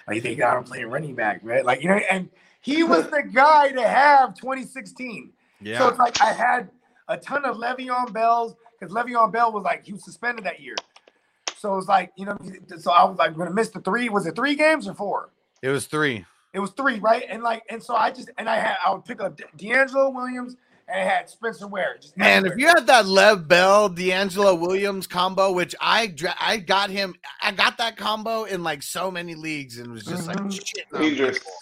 Like 0.06 0.16
you 0.16 0.20
they 0.20 0.34
got 0.34 0.58
him 0.58 0.64
playing 0.64 0.86
running 0.86 1.14
back, 1.14 1.40
right? 1.42 1.64
Like 1.64 1.82
you 1.82 1.88
know, 1.88 2.00
and 2.10 2.28
he 2.60 2.82
was 2.82 3.08
the 3.08 3.22
guy 3.22 3.70
to 3.70 3.82
have 3.82 4.34
2016. 4.34 5.32
Yeah. 5.60 5.78
So 5.78 5.88
it's 5.88 5.98
like 5.98 6.20
I 6.20 6.32
had 6.32 6.70
a 7.08 7.16
ton 7.16 7.44
of 7.44 7.56
Le'Veon 7.56 8.12
Bells 8.12 8.54
because 8.82 8.94
Le'Veon 8.94 9.30
Bell 9.32 9.52
was 9.52 9.62
like 9.64 9.84
he 9.84 9.92
was 9.92 10.04
suspended 10.04 10.44
that 10.44 10.60
year. 10.60 10.74
So 11.56 11.72
it 11.72 11.76
was 11.76 11.88
like 11.88 12.12
you 12.16 12.26
know, 12.26 12.36
so 12.78 12.90
I 12.90 13.04
was 13.04 13.16
like 13.18 13.36
going 13.36 13.48
to 13.48 13.54
miss 13.54 13.68
the 13.68 13.80
three. 13.80 14.08
Was 14.08 14.26
it 14.26 14.34
three 14.34 14.54
games 14.56 14.88
or 14.88 14.94
four? 14.94 15.30
It 15.62 15.68
was 15.68 15.86
three. 15.86 16.24
It 16.52 16.58
was 16.58 16.70
three, 16.72 16.98
right? 16.98 17.24
And 17.28 17.42
like, 17.42 17.62
and 17.70 17.82
so 17.82 17.94
I 17.94 18.10
just 18.10 18.30
and 18.38 18.48
I 18.48 18.56
had 18.56 18.76
I 18.84 18.92
would 18.92 19.04
pick 19.04 19.20
up 19.22 19.38
DeAngelo 19.56 20.12
Williams 20.14 20.56
and 20.88 21.00
I 21.00 21.04
had 21.04 21.30
Spencer 21.30 21.68
Ware. 21.68 21.96
Just 22.00 22.16
Man, 22.18 22.44
if 22.44 22.58
you 22.58 22.66
had 22.66 22.86
that 22.88 23.06
Lev 23.06 23.46
Bell, 23.46 23.88
DeAngelo 23.88 24.58
Williams 24.58 25.06
combo, 25.06 25.52
which 25.52 25.74
I 25.80 26.08
dra- 26.08 26.34
I 26.40 26.56
got 26.56 26.90
him, 26.90 27.14
I 27.40 27.52
got 27.52 27.78
that 27.78 27.96
combo 27.96 28.44
in 28.44 28.62
like 28.64 28.82
so 28.82 29.10
many 29.10 29.34
leagues 29.36 29.78
and 29.78 29.86
it 29.86 29.92
was 29.92 30.04
just 30.04 30.26
like 30.26 30.36
Mhm. 30.38 30.48
shitting 30.52 30.94
on 30.94 31.00
Dangerous. 31.02 31.38
people. 31.38 31.52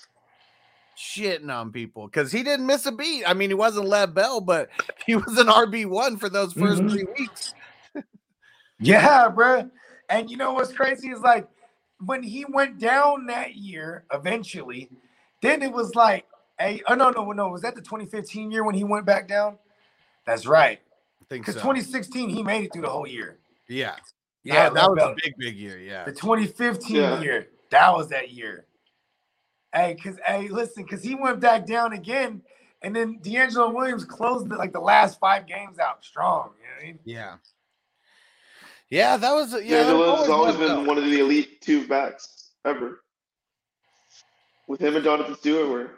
Shitting 1.00 1.48
on 1.50 1.72
people 1.72 2.06
because 2.06 2.30
he 2.30 2.42
didn't 2.42 2.66
miss 2.66 2.84
a 2.84 2.92
beat. 2.92 3.24
I 3.26 3.32
mean, 3.32 3.48
he 3.48 3.54
wasn't 3.54 3.86
Lev 3.88 4.12
Bell, 4.14 4.40
but 4.42 4.68
he 5.06 5.16
was 5.16 5.38
an 5.38 5.46
RB 5.46 5.86
one 5.86 6.18
for 6.18 6.28
those 6.28 6.52
1st 6.52 6.82
Mhm. 6.82 6.90
three 6.90 7.06
weeks. 7.18 7.54
Yeah, 8.78 9.28
bro. 9.30 9.70
And 10.10 10.30
you 10.30 10.36
know 10.36 10.52
what's 10.52 10.72
crazy 10.72 11.08
is 11.08 11.20
like 11.20 11.48
when 12.04 12.22
he 12.22 12.44
went 12.46 12.78
down 12.78 13.26
that 13.26 13.54
year, 13.54 14.04
eventually, 14.12 14.90
then 15.40 15.62
it 15.62 15.72
was 15.72 15.94
like, 15.94 16.26
hey, 16.58 16.82
oh 16.86 16.94
no, 16.94 17.10
no, 17.10 17.30
no, 17.32 17.48
was 17.48 17.62
that 17.62 17.74
the 17.74 17.80
2015 17.82 18.50
year 18.50 18.62
when 18.64 18.74
he 18.74 18.84
went 18.84 19.06
back 19.06 19.26
down? 19.26 19.56
That's 20.26 20.46
right. 20.46 20.80
I 21.22 21.24
think 21.30 21.46
Because 21.46 21.54
so. 21.54 21.60
2016 21.68 22.28
he 22.28 22.42
made 22.42 22.64
it 22.64 22.72
through 22.72 22.82
the 22.82 22.88
whole 22.90 23.06
year. 23.06 23.38
yeah, 23.68 23.96
Yeah, 24.44 24.64
that, 24.68 24.74
that 24.74 24.90
was 24.90 24.96
Bell. 24.98 25.12
a 25.12 25.16
big, 25.22 25.34
big 25.38 25.56
year. 25.56 25.78
Yeah, 25.78 26.04
The 26.04 26.12
2015 26.12 26.96
Yeah. 26.96 27.20
year, 27.20 27.48
that 27.70 27.90
was 27.94 28.08
that 28.08 28.30
year. 28.32 28.66
Hey, 29.74 29.96
cause 30.02 30.16
hey, 30.26 30.48
listen, 30.48 30.86
cause 30.86 31.02
he 31.02 31.14
went 31.14 31.40
back 31.40 31.66
down 31.66 31.92
again, 31.92 32.42
and 32.82 32.94
then 32.94 33.20
DeAngelo 33.22 33.72
Williams 33.72 34.04
closed 34.04 34.48
the, 34.48 34.56
like 34.56 34.72
the 34.72 34.80
last 34.80 35.20
five 35.20 35.46
games 35.46 35.78
out 35.78 36.04
strong. 36.04 36.50
You 36.58 36.64
know 36.64 36.74
what 36.74 36.82
I 36.82 36.86
mean? 36.86 36.98
yeah, 37.04 37.34
yeah. 38.88 39.16
That 39.16 39.32
was 39.32 39.52
yeah. 39.52 39.60
Yeah, 39.60 39.82
that 39.84 40.18
has 40.18 40.28
always 40.28 40.56
been 40.56 40.68
Bell. 40.68 40.84
one 40.86 40.98
of 40.98 41.04
the 41.04 41.20
elite 41.20 41.60
two 41.60 41.86
backs 41.86 42.50
ever. 42.64 43.02
With 44.66 44.80
him 44.80 44.96
and 44.96 45.04
Jonathan 45.04 45.36
Stewart 45.36 45.68
were 45.68 45.90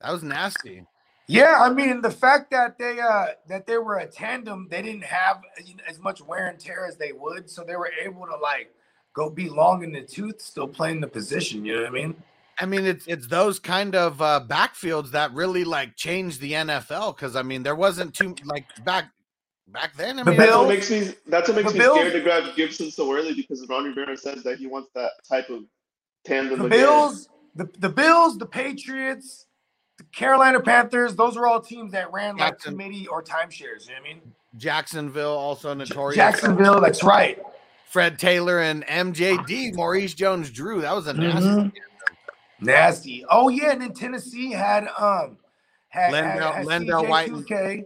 That 0.00 0.12
was 0.12 0.22
nasty. 0.22 0.84
Yeah, 1.28 1.58
I 1.60 1.72
mean 1.72 2.02
the 2.02 2.10
fact 2.10 2.50
that 2.52 2.78
they 2.78 3.00
uh 3.00 3.26
that 3.48 3.66
they 3.66 3.78
were 3.78 3.98
a 3.98 4.06
tandem, 4.06 4.68
they 4.70 4.82
didn't 4.82 5.04
have 5.04 5.42
as 5.88 5.98
much 5.98 6.22
wear 6.22 6.48
and 6.48 6.58
tear 6.58 6.86
as 6.86 6.96
they 6.96 7.12
would, 7.12 7.50
so 7.50 7.64
they 7.64 7.76
were 7.76 7.90
able 8.00 8.26
to 8.26 8.36
like 8.36 8.72
go 9.12 9.30
be 9.30 9.48
long 9.48 9.82
in 9.82 9.92
the 9.92 10.02
tooth, 10.02 10.40
still 10.40 10.68
playing 10.68 11.00
the 11.00 11.08
position. 11.08 11.64
You 11.64 11.74
know 11.74 11.80
what 11.82 11.88
I 11.88 11.92
mean? 11.92 12.22
I 12.58 12.66
mean, 12.66 12.86
it's 12.86 13.06
it's 13.06 13.26
those 13.26 13.58
kind 13.58 13.94
of 13.94 14.20
uh, 14.22 14.40
backfields 14.48 15.10
that 15.10 15.32
really 15.34 15.64
like 15.64 15.96
changed 15.96 16.40
the 16.40 16.52
NFL 16.52 17.16
because 17.16 17.36
I 17.36 17.42
mean, 17.42 17.62
there 17.62 17.74
wasn't 17.74 18.14
too 18.14 18.34
like 18.44 18.64
back 18.84 19.10
back 19.68 19.94
then. 19.96 20.18
I 20.18 20.22
The 20.22 20.30
mean, 20.30 20.40
That's 20.40 20.56
what 20.56 20.68
makes 20.68 20.90
me. 20.90 21.14
That's 21.26 21.48
what 21.48 21.56
makes 21.56 21.72
the 21.72 21.78
me 21.78 21.84
scared 21.84 22.12
to 22.12 22.20
grab 22.20 22.54
Gibson 22.56 22.90
so 22.90 23.12
early 23.12 23.34
because 23.34 23.66
Ron 23.68 23.84
Rivera 23.84 24.16
says 24.16 24.42
that 24.44 24.58
he 24.58 24.66
wants 24.66 24.88
that 24.94 25.10
type 25.28 25.50
of 25.50 25.64
tandem. 26.24 26.58
The 26.60 26.66
again. 26.66 26.78
Bills, 26.78 27.28
the, 27.54 27.68
the 27.78 27.88
Bills, 27.90 28.38
the 28.38 28.46
Patriots, 28.46 29.46
the 29.98 30.04
Carolina 30.04 30.60
Panthers, 30.60 31.14
those 31.14 31.36
were 31.36 31.46
all 31.46 31.60
teams 31.60 31.92
that 31.92 32.10
ran 32.12 32.36
like 32.36 32.54
Jackson- 32.54 32.72
committee 32.72 33.06
or 33.06 33.22
timeshares. 33.22 33.86
You 33.86 33.94
know 33.94 34.00
what 34.00 34.10
I 34.10 34.14
mean? 34.14 34.20
Jacksonville 34.56 35.36
also 35.36 35.74
notorious. 35.74 36.16
Jacksonville, 36.16 36.80
that's 36.80 37.02
right. 37.04 37.38
Fred 37.90 38.18
Taylor 38.18 38.60
and 38.60 38.84
MJD, 38.86 39.74
Maurice 39.74 40.14
Jones 40.14 40.50
Drew. 40.50 40.80
That 40.80 40.94
was 40.94 41.06
a 41.06 41.12
nasty. 41.12 41.46
Mhm. 41.48 41.72
Nasty. 42.60 43.24
Oh 43.30 43.48
yeah, 43.48 43.72
and 43.72 43.82
then 43.82 43.92
Tennessee 43.92 44.50
had 44.52 44.88
um 44.98 45.36
had, 45.88 46.14
had, 46.14 46.38
LenDale- 46.40 46.54
had 46.54 46.66
LenDale 46.66 47.08
White. 47.08 47.30
2K. 47.30 47.84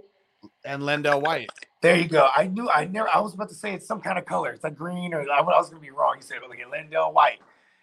And 0.65 0.83
LenDale 0.83 1.23
White. 1.23 1.51
There 1.83 1.97
you 1.97 2.09
go. 2.09 2.29
I 2.37 2.47
knew. 2.47 2.69
I 2.69 2.85
never. 2.85 3.09
I 3.09 3.21
was 3.21 3.35
about 3.35 3.49
to 3.49 3.55
say 3.55 3.73
it's 3.73 3.87
some 3.87 4.01
kind 4.01 4.19
of 4.19 4.27
color. 4.27 4.51
It's 4.53 4.63
like 4.65 4.77
green, 4.77 5.15
or 5.15 5.21
I, 5.31 5.41
was 5.43 5.71
gonna 5.71 5.81
be 5.81 5.91
wrong. 5.91 6.15
You 6.17 6.23
said 6.23 6.39
like 6.49 6.59
LenDale 6.59 7.13
White. 7.13 7.39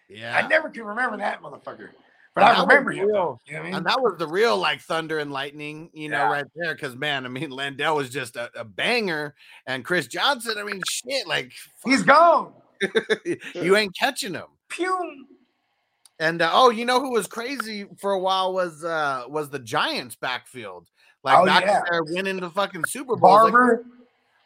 Yeah. 0.08 0.36
I 0.36 0.46
never 0.46 0.70
can 0.70 0.84
remember 0.84 1.16
that 1.18 1.42
motherfucker, 1.42 1.90
but 2.34 2.44
And 2.44 2.56
I 2.56 2.60
remember 2.62 2.92
him. 2.92 3.06
real. 3.08 3.12
though. 3.14 3.40
You 3.46 3.54
know 3.54 3.60
I 3.60 3.62
mean? 3.64 3.74
And 3.74 3.86
that 3.86 4.00
was 4.00 4.14
the 4.18 4.26
real 4.26 4.56
like 4.56 4.80
thunder 4.80 5.18
and 5.18 5.32
lightning, 5.32 5.90
you 5.92 6.08
know, 6.08 6.16
Yeah. 6.18 6.30
right 6.32 6.44
there. 6.56 6.74
Because 6.74 6.96
man, 6.96 7.26
I 7.26 7.28
mean, 7.28 7.50
LenDale 7.50 7.94
was 7.96 8.08
just 8.08 8.36
a, 8.36 8.50
a 8.58 8.64
banger, 8.64 9.34
and 9.66 9.84
Chris 9.84 10.06
Johnson. 10.06 10.54
I 10.58 10.62
mean, 10.62 10.80
shit, 10.88 11.26
like 11.26 11.52
He's 11.84 12.02
gone. 12.04 12.52
you 13.54 13.76
ain't 13.76 13.94
catching 13.98 14.34
him. 14.34 14.46
Pew. 14.68 15.26
And 16.20 16.42
uh, 16.42 16.50
oh, 16.52 16.70
you 16.70 16.84
know 16.84 17.00
who 17.00 17.12
was 17.12 17.26
crazy 17.26 17.86
for 17.98 18.12
a 18.12 18.18
while 18.18 18.52
was 18.52 18.82
uh 18.84 19.24
was 19.28 19.50
the 19.50 19.58
Giants 19.58 20.16
backfield. 20.16 20.88
Like 21.24 21.38
Oh, 21.38 21.46
back 21.46 21.64
yeah. 21.64 21.82
there 21.90 22.02
winning 22.04 22.40
the 22.40 22.50
fucking 22.50 22.84
Super 22.86 23.16
Bowl. 23.16 23.44
Like, 23.44 23.52
Barber. 23.52 23.84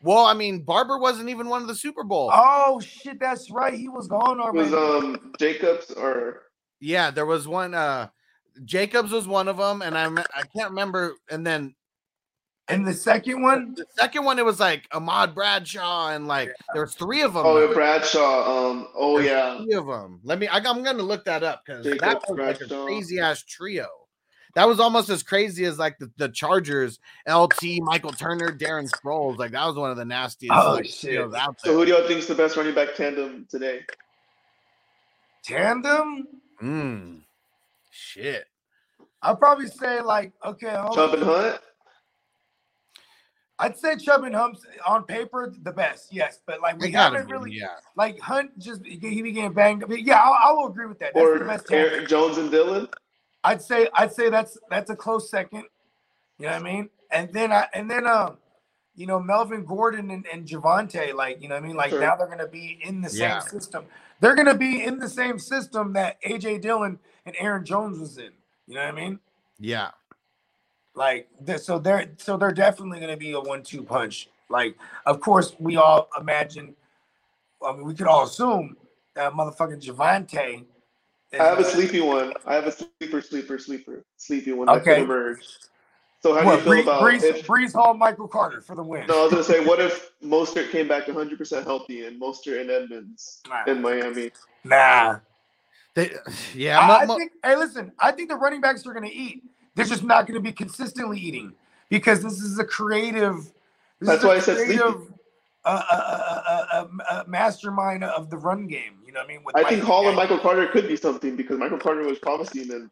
well, 0.02 0.24
I 0.26 0.34
mean, 0.34 0.62
Barber 0.62 0.98
wasn't 0.98 1.28
even 1.30 1.48
one 1.48 1.62
of 1.62 1.68
the 1.68 1.74
Super 1.74 2.04
Bowl. 2.04 2.30
Oh 2.32 2.80
shit, 2.80 3.18
that's 3.20 3.50
right. 3.50 3.74
He 3.74 3.88
was 3.88 4.06
gone 4.08 4.40
It 4.40 4.54
was 4.54 4.72
um 4.74 5.32
Jacobs 5.38 5.90
or 5.92 6.42
Yeah, 6.80 7.10
there 7.10 7.26
was 7.26 7.48
one. 7.48 7.74
Uh 7.74 8.08
Jacobs 8.66 9.10
was 9.12 9.26
one 9.26 9.48
of 9.48 9.56
them, 9.56 9.80
and 9.80 9.96
I 9.96 10.08
me- 10.10 10.22
I 10.34 10.42
can't 10.54 10.70
remember. 10.70 11.14
And 11.30 11.46
then 11.46 11.74
and 12.68 12.86
the 12.86 12.94
second 12.94 13.42
one, 13.42 13.74
the 13.74 13.84
second 13.98 14.24
one, 14.24 14.38
it 14.38 14.44
was 14.44 14.60
like 14.60 14.86
Ahmad 14.92 15.34
Bradshaw, 15.34 16.10
and 16.10 16.26
like 16.28 16.52
there 16.72 16.82
was 16.82 16.94
three 16.94 17.22
of 17.22 17.34
them. 17.34 17.42
oh 17.44 17.66
yeah, 17.66 17.74
Bradshaw. 17.74 18.70
Um 18.70 18.88
oh 18.94 19.18
yeah. 19.18 19.58
three 19.58 19.74
of 19.74 19.86
them. 19.86 20.20
Let 20.22 20.38
me. 20.38 20.48
I, 20.48 20.58
I'm 20.58 20.82
going 20.82 20.96
to 20.96 21.02
look 21.02 21.24
that 21.24 21.42
up 21.42 21.62
because 21.66 21.84
that 21.84 22.00
Jacobs, 22.00 22.24
was 22.28 22.38
like 22.38 22.60
a 22.60 22.84
crazy 22.84 23.18
ass 23.18 23.42
trio. 23.42 23.88
That 24.54 24.68
was 24.68 24.80
almost 24.80 25.08
as 25.08 25.22
crazy 25.22 25.64
as 25.64 25.78
like 25.78 25.98
the, 25.98 26.10
the 26.18 26.28
Chargers, 26.28 26.98
LT, 27.26 27.80
Michael 27.80 28.12
Turner, 28.12 28.48
Darren 28.48 28.88
Sproles. 28.90 29.38
Like 29.38 29.52
that 29.52 29.66
was 29.66 29.76
one 29.76 29.90
of 29.90 29.96
the 29.96 30.04
nastiest 30.04 30.54
Oh, 30.54 30.74
like, 30.74 30.84
shit. 30.86 31.14
trios 31.14 31.34
out 31.34 31.58
So 31.60 31.72
who 31.72 31.86
do 31.86 31.92
y'all 31.92 32.06
think 32.06 32.18
is 32.20 32.26
the 32.26 32.34
best 32.34 32.56
running 32.56 32.74
back 32.74 32.94
tandem 32.94 33.46
today? 33.50 33.80
tandem. 35.42 36.26
Mm, 36.62 37.22
shit. 37.90 38.44
I'd 39.22 39.38
probably 39.38 39.68
say 39.68 40.00
like 40.00 40.32
okay. 40.44 40.74
hold 40.76 40.94
Chubb 40.96 41.14
and 41.14 41.22
Hunt? 41.22 41.60
I'd 43.62 43.78
say 43.78 43.94
Chubb 43.96 44.24
and 44.24 44.34
Humps 44.34 44.66
on 44.84 45.04
paper 45.04 45.54
the 45.62 45.70
best, 45.70 46.12
yes, 46.12 46.40
but 46.46 46.60
like 46.60 46.80
we 46.80 46.90
haven't 46.90 47.26
be, 47.26 47.32
really 47.32 47.52
yeah. 47.52 47.76
like 47.96 48.18
Hunt 48.18 48.58
just 48.58 48.84
he 48.84 49.22
be 49.22 49.30
getting 49.30 49.52
banged 49.52 49.84
up. 49.84 49.90
Yeah, 49.92 50.16
I, 50.16 50.48
I 50.48 50.52
will 50.52 50.66
agree 50.66 50.86
with 50.86 50.98
that. 50.98 51.14
That's 51.14 51.24
the 51.24 51.30
Or 51.30 51.44
best 51.44 51.68
tandem. 51.68 51.94
Aaron 51.94 52.06
Jones 52.08 52.38
and 52.38 52.50
Dillon? 52.50 52.88
I'd 53.44 53.62
say 53.62 53.88
I'd 53.94 54.12
say 54.12 54.30
that's 54.30 54.58
that's 54.68 54.90
a 54.90 54.96
close 54.96 55.30
second. 55.30 55.64
You 56.38 56.46
know 56.46 56.52
what 56.52 56.60
I 56.60 56.64
mean? 56.64 56.90
And 57.12 57.32
then 57.32 57.52
I 57.52 57.68
and 57.72 57.88
then 57.88 58.04
um, 58.04 58.38
you 58.96 59.06
know, 59.06 59.20
Melvin 59.20 59.64
Gordon 59.64 60.10
and, 60.10 60.26
and 60.30 60.46
Javonte, 60.46 61.14
like, 61.14 61.40
you 61.40 61.48
know 61.48 61.54
what 61.54 61.64
I 61.64 61.66
mean? 61.66 61.76
Like 61.76 61.90
Sure. 61.90 62.00
now 62.00 62.16
they're 62.16 62.26
gonna 62.26 62.48
be 62.48 62.80
in 62.82 63.00
the 63.00 63.10
same 63.10 63.20
Yeah. 63.20 63.38
system. 63.40 63.84
They're 64.18 64.34
gonna 64.34 64.56
be 64.58 64.82
in 64.82 64.98
the 64.98 65.08
same 65.08 65.38
system 65.38 65.92
that 65.92 66.20
AJ 66.22 66.58
Dillon 66.62 66.98
and 67.24 67.36
Aaron 67.38 67.64
Jones 67.64 68.00
was 68.00 68.18
in. 68.18 68.32
You 68.66 68.74
know 68.74 68.80
what 68.80 68.88
I 68.88 68.92
mean? 68.92 69.20
Yeah. 69.60 69.90
Like 70.94 71.28
th- 71.46 71.60
so 71.60 71.78
they're 71.78 72.10
so 72.18 72.36
they're 72.36 72.52
definitely 72.52 73.00
gonna 73.00 73.16
be 73.16 73.32
a 73.32 73.40
one-two 73.40 73.82
punch. 73.82 74.28
Like, 74.50 74.76
of 75.06 75.20
course, 75.20 75.56
we 75.58 75.76
all 75.76 76.08
imagine, 76.20 76.74
I 77.64 77.72
mean, 77.72 77.84
we 77.86 77.94
could 77.94 78.06
all 78.06 78.24
assume 78.24 78.76
that 79.14 79.32
motherfucking 79.32 79.82
Javonte. 79.82 80.64
is, 81.32 81.40
I 81.40 81.44
have 81.44 81.58
a 81.58 81.62
uh, 81.62 81.64
sleepy 81.64 82.00
one. 82.02 82.34
I 82.44 82.54
have 82.54 82.66
a 82.66 82.72
sleeper, 82.72 83.22
sleeper, 83.22 83.58
sleeper, 83.58 84.04
sleepy 84.18 84.52
one 84.52 84.66
that 84.66 84.82
Okay. 84.82 84.96
could 84.96 85.04
emerge. 85.04 85.46
So 86.22 86.34
how 86.34 86.42
do 86.42 86.50
you 86.50 86.56
feel 86.58 86.64
Bree- 86.72 86.82
about 86.82 87.02
Breece, 87.02 87.22
if 87.22 87.46
Breece 87.46 87.72
Hall, 87.72 87.94
Michael 87.94 88.28
Carter 88.28 88.60
for 88.60 88.76
the 88.76 88.82
win. 88.82 89.06
No, 89.06 89.20
I 89.20 89.22
was 89.24 89.32
gonna 89.32 89.42
say, 89.44 89.64
what 89.64 89.80
if 89.80 90.10
Mostert 90.22 90.70
came 90.70 90.86
back 90.86 91.08
100 91.08 91.38
percent 91.38 91.64
healthy 91.64 92.04
and 92.04 92.20
Mostert 92.20 92.60
and 92.60 92.70
Edmonds 92.70 93.40
Nah. 93.48 93.64
in 93.72 93.80
Miami? 93.80 94.30
Nah. 94.64 95.20
They, 95.94 96.12
yeah. 96.54 96.78
I, 96.78 96.86
Mo- 96.86 96.94
I 96.94 97.04
Mo- 97.06 97.16
think. 97.16 97.32
Hey, 97.42 97.56
listen. 97.56 97.92
I 97.98 98.12
think 98.12 98.28
the 98.28 98.36
running 98.36 98.60
backs 98.60 98.86
are 98.86 98.92
going 98.92 99.08
to 99.08 99.14
eat. 99.16 99.42
They're 99.74 99.86
just 99.86 100.04
not 100.04 100.26
going 100.26 100.34
to 100.34 100.42
be 100.42 100.52
consistently 100.52 101.18
eating 101.18 101.54
because 101.88 102.22
this 102.22 102.40
is 102.40 102.58
a 102.58 102.64
creative. 102.64 103.50
That's 104.00 104.22
a 104.22 104.26
why 104.26 104.34
I 104.34 104.38
said 104.40 104.56
sleepy. 104.56 104.78
creative 104.78 105.12
uh, 105.64 105.82
uh, 105.90 106.42
uh, 106.48 106.66
uh, 106.72 106.86
uh, 107.08 107.24
mastermind 107.26 108.04
of 108.04 108.30
the 108.30 108.36
run 108.36 108.66
game. 108.66 108.94
You 109.06 109.12
know 109.12 109.20
what 109.20 109.26
I 109.26 109.28
mean? 109.28 109.44
With 109.44 109.56
I 109.56 109.64
think 109.64 109.82
Hall 109.82 110.06
and 110.08 110.16
Michael 110.16 110.38
Carter 110.38 110.66
could 110.66 110.88
be 110.88 110.96
something 110.96 111.36
because 111.36 111.58
Michael 111.58 111.78
Carter 111.78 112.02
was 112.02 112.18
promising 112.18 112.70
and 112.72 112.90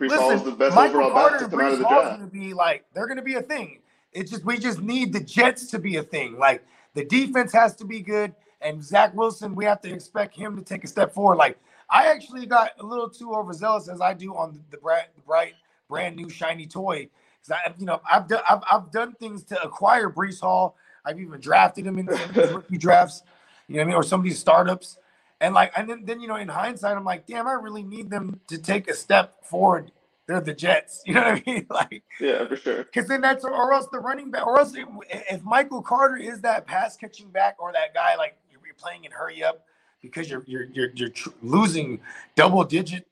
Breece 0.00 0.16
Hall 0.16 0.30
is 0.30 0.42
the 0.44 0.52
best 0.52 0.76
Michael 0.76 1.00
overall 1.00 1.10
Carter 1.12 1.48
back 1.48 1.50
to 1.50 1.56
come 1.56 1.60
out 1.60 1.72
of 1.72 1.78
Breece 1.78 1.82
the 1.82 1.88
Hall's 1.88 2.02
draft. 2.04 2.18
going 2.18 2.30
to 2.30 2.36
be 2.36 2.54
like 2.54 2.84
they're 2.94 3.06
going 3.06 3.16
to 3.16 3.22
be 3.22 3.34
a 3.34 3.42
thing. 3.42 3.80
It's 4.12 4.30
just 4.30 4.44
we 4.44 4.58
just 4.58 4.80
need 4.80 5.12
the 5.12 5.20
Jets 5.20 5.66
to 5.66 5.78
be 5.78 5.96
a 5.96 6.02
thing. 6.02 6.38
Like 6.38 6.64
the 6.94 7.04
defense 7.04 7.52
has 7.52 7.74
to 7.76 7.84
be 7.84 8.00
good, 8.00 8.34
and 8.60 8.82
Zach 8.82 9.14
Wilson, 9.14 9.54
we 9.54 9.64
have 9.64 9.80
to 9.82 9.92
expect 9.92 10.36
him 10.36 10.56
to 10.56 10.62
take 10.62 10.84
a 10.84 10.86
step 10.86 11.12
forward. 11.12 11.36
Like 11.36 11.58
I 11.90 12.06
actually 12.08 12.46
got 12.46 12.72
a 12.78 12.84
little 12.84 13.08
too 13.08 13.34
overzealous 13.34 13.88
as 13.88 14.00
I 14.00 14.14
do 14.14 14.34
on 14.34 14.52
the, 14.52 14.60
the 14.72 14.76
bright, 14.78 15.06
bright, 15.26 15.54
brand 15.88 16.16
new 16.16 16.28
shiny 16.28 16.66
toy. 16.66 17.08
'Cause 17.46 17.56
I, 17.64 17.74
you 17.78 17.86
know, 17.86 18.00
I've 18.10 18.28
done 18.28 18.42
I've, 18.48 18.62
I've 18.70 18.90
done 18.90 19.14
things 19.14 19.44
to 19.44 19.62
acquire 19.62 20.10
Breece 20.10 20.40
Hall. 20.40 20.76
I've 21.04 21.18
even 21.20 21.40
drafted 21.40 21.86
him 21.86 21.98
in 21.98 22.06
some 22.14 22.54
rookie 22.54 22.76
drafts. 22.78 23.22
You 23.68 23.76
know 23.76 23.80
what 23.80 23.84
I 23.84 23.86
mean, 23.88 23.94
or 23.96 24.02
some 24.02 24.20
of 24.20 24.24
these 24.24 24.38
startups. 24.38 24.98
And 25.40 25.54
like, 25.54 25.72
and 25.76 25.88
then, 25.88 26.04
then 26.04 26.20
you 26.20 26.26
know, 26.28 26.36
in 26.36 26.48
hindsight, 26.48 26.96
I'm 26.96 27.04
like, 27.04 27.26
damn, 27.26 27.46
I 27.46 27.52
really 27.52 27.82
need 27.84 28.10
them 28.10 28.40
to 28.48 28.58
take 28.58 28.90
a 28.90 28.94
step 28.94 29.44
forward. 29.44 29.92
They're 30.26 30.40
the 30.40 30.52
Jets. 30.52 31.02
You 31.06 31.14
know 31.14 31.20
what 31.22 31.28
I 31.38 31.42
mean? 31.46 31.66
Like, 31.70 32.02
Yeah, 32.20 32.46
for 32.48 32.56
sure. 32.56 32.84
because 32.84 33.08
then 33.08 33.20
that's 33.22 33.44
or 33.44 33.72
else 33.72 33.86
the 33.92 34.00
running 34.00 34.30
back, 34.30 34.46
or 34.46 34.58
else 34.58 34.74
if, 34.74 35.42
Michael 35.44 35.80
Carter 35.80 36.16
is 36.16 36.40
that 36.40 36.66
pass 36.66 36.96
catching 36.96 37.30
back 37.30 37.56
or 37.60 37.72
that 37.72 37.94
guy 37.94 38.16
like 38.16 38.36
you're 38.50 38.60
playing 38.76 39.04
in 39.04 39.12
hurry 39.12 39.42
up 39.42 39.64
because 40.02 40.30
you're 40.30 40.44
you're 40.46 40.64
you're, 40.72 40.90
you're 40.94 41.08
tr- 41.08 41.30
losing 41.42 42.00
double 42.34 42.64
digit 42.64 43.06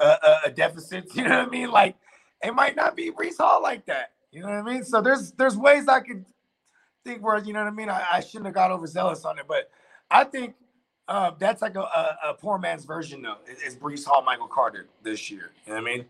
uh, 0.00 0.16
uh, 0.22 0.48
deficits. 0.48 1.14
You 1.16 1.24
know 1.24 1.38
what 1.38 1.48
I 1.48 1.50
mean? 1.50 1.70
Like 1.70 1.96
it 2.42 2.54
might 2.54 2.76
not 2.76 2.96
be 2.96 3.10
Breece 3.10 3.38
Hall 3.38 3.62
like 3.62 3.86
that. 3.86 4.12
You 4.30 4.42
know 4.42 4.48
what 4.48 4.56
I 4.56 4.62
mean? 4.62 4.84
So 4.84 5.00
there's 5.00 5.32
there's 5.32 5.56
ways 5.56 5.88
I 5.88 6.00
could 6.00 6.24
think 7.04 7.22
where 7.22 7.38
you 7.38 7.52
know 7.52 7.60
what 7.60 7.68
I 7.68 7.74
mean. 7.74 7.88
I, 7.88 8.04
I 8.14 8.20
shouldn't 8.20 8.46
have 8.46 8.54
got 8.54 8.70
overzealous 8.70 9.24
on 9.24 9.38
it, 9.38 9.46
but 9.48 9.70
I 10.10 10.24
think 10.24 10.54
uh, 11.08 11.32
that's 11.38 11.62
like 11.62 11.76
a, 11.76 11.80
a, 11.80 12.18
a 12.28 12.34
poor 12.34 12.58
man's 12.58 12.84
version 12.84 13.22
though. 13.22 13.36
Is 13.66 13.76
Breece 13.76 14.04
Hall, 14.04 14.22
Michael 14.22 14.48
Carter 14.48 14.86
this 15.02 15.30
year? 15.30 15.52
You 15.66 15.72
know 15.74 15.82
what 15.82 15.90
I 15.90 15.96
mean? 15.96 16.04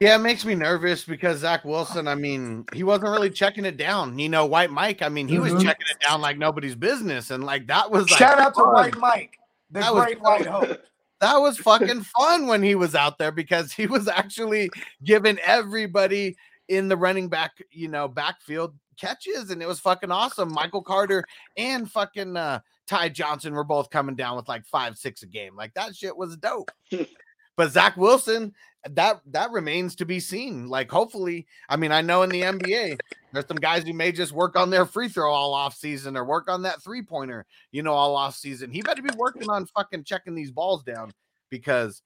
Yeah, 0.00 0.14
it 0.14 0.20
makes 0.20 0.44
me 0.44 0.54
nervous 0.54 1.04
because 1.04 1.40
Zach 1.40 1.64
Wilson, 1.64 2.06
I 2.06 2.14
mean, 2.14 2.64
he 2.72 2.84
wasn't 2.84 3.10
really 3.10 3.30
checking 3.30 3.64
it 3.64 3.76
down. 3.76 4.16
You 4.18 4.28
know, 4.28 4.46
White 4.46 4.70
Mike, 4.70 5.02
I 5.02 5.08
mean, 5.08 5.26
he 5.26 5.40
was 5.40 5.52
Mhm. 5.52 5.62
checking 5.62 5.86
it 5.90 5.98
down 6.00 6.20
like 6.20 6.38
nobody's 6.38 6.76
business. 6.76 7.30
And 7.32 7.42
like 7.42 7.66
that 7.66 7.90
was 7.90 8.08
like, 8.10 8.18
Shout 8.18 8.38
out 8.38 8.54
to. 8.54 8.62
White 8.62 8.96
Mike, 8.96 9.38
the 9.72 9.80
That 9.80 9.94
was 9.94 10.14
white 10.20 10.46
hope. 10.46 10.80
that 11.20 11.36
was 11.40 11.58
fucking 11.58 12.02
fun 12.04 12.46
when 12.46 12.62
he 12.62 12.76
was 12.76 12.94
out 12.94 13.18
there 13.18 13.32
because 13.32 13.72
he 13.72 13.86
was 13.88 14.06
actually 14.06 14.70
giving 15.02 15.36
everybody 15.40 16.36
in 16.68 16.86
the 16.86 16.96
running 16.96 17.28
back, 17.28 17.52
you 17.72 17.88
know, 17.88 18.06
backfield 18.06 18.74
catches, 19.00 19.50
and 19.50 19.60
it 19.60 19.66
was 19.66 19.80
fucking 19.80 20.12
awesome. 20.12 20.52
Michael 20.52 20.82
Carter 20.82 21.24
and 21.56 21.90
fucking 21.90 22.36
uh 22.36 22.60
Ty 22.86 23.08
Johnson 23.08 23.52
were 23.52 23.64
both 23.64 23.90
coming 23.90 24.14
down 24.14 24.36
with 24.36 24.48
like 24.48 24.64
five, 24.64 24.96
six 24.96 25.22
a 25.22 25.26
game. 25.26 25.56
Like 25.56 25.74
that 25.74 25.96
shit 25.96 26.16
was 26.16 26.36
dope. 26.36 26.70
but 27.58 27.72
Zach 27.72 27.96
Wilson, 27.96 28.54
that 28.88 29.20
that 29.26 29.50
remains 29.50 29.96
to 29.96 30.06
be 30.06 30.20
seen. 30.20 30.68
Like, 30.68 30.88
hopefully, 30.88 31.48
I 31.68 31.76
mean, 31.76 31.90
I 31.90 32.02
know 32.02 32.22
in 32.22 32.30
the 32.30 32.42
NBA, 32.42 32.96
there's 33.32 33.46
some 33.48 33.56
guys 33.56 33.82
who 33.82 33.92
may 33.92 34.12
just 34.12 34.30
work 34.30 34.56
on 34.56 34.70
their 34.70 34.86
free 34.86 35.08
throw 35.08 35.28
all 35.28 35.52
off 35.52 35.74
season 35.74 36.16
or 36.16 36.24
work 36.24 36.48
on 36.48 36.62
that 36.62 36.80
three 36.80 37.02
pointer, 37.02 37.46
you 37.72 37.82
know, 37.82 37.92
all 37.92 38.14
off 38.14 38.36
season. 38.36 38.70
He 38.70 38.80
better 38.80 39.02
be 39.02 39.10
working 39.16 39.50
on 39.50 39.66
fucking 39.66 40.04
checking 40.04 40.36
these 40.36 40.52
balls 40.52 40.84
down 40.84 41.12
because 41.50 42.00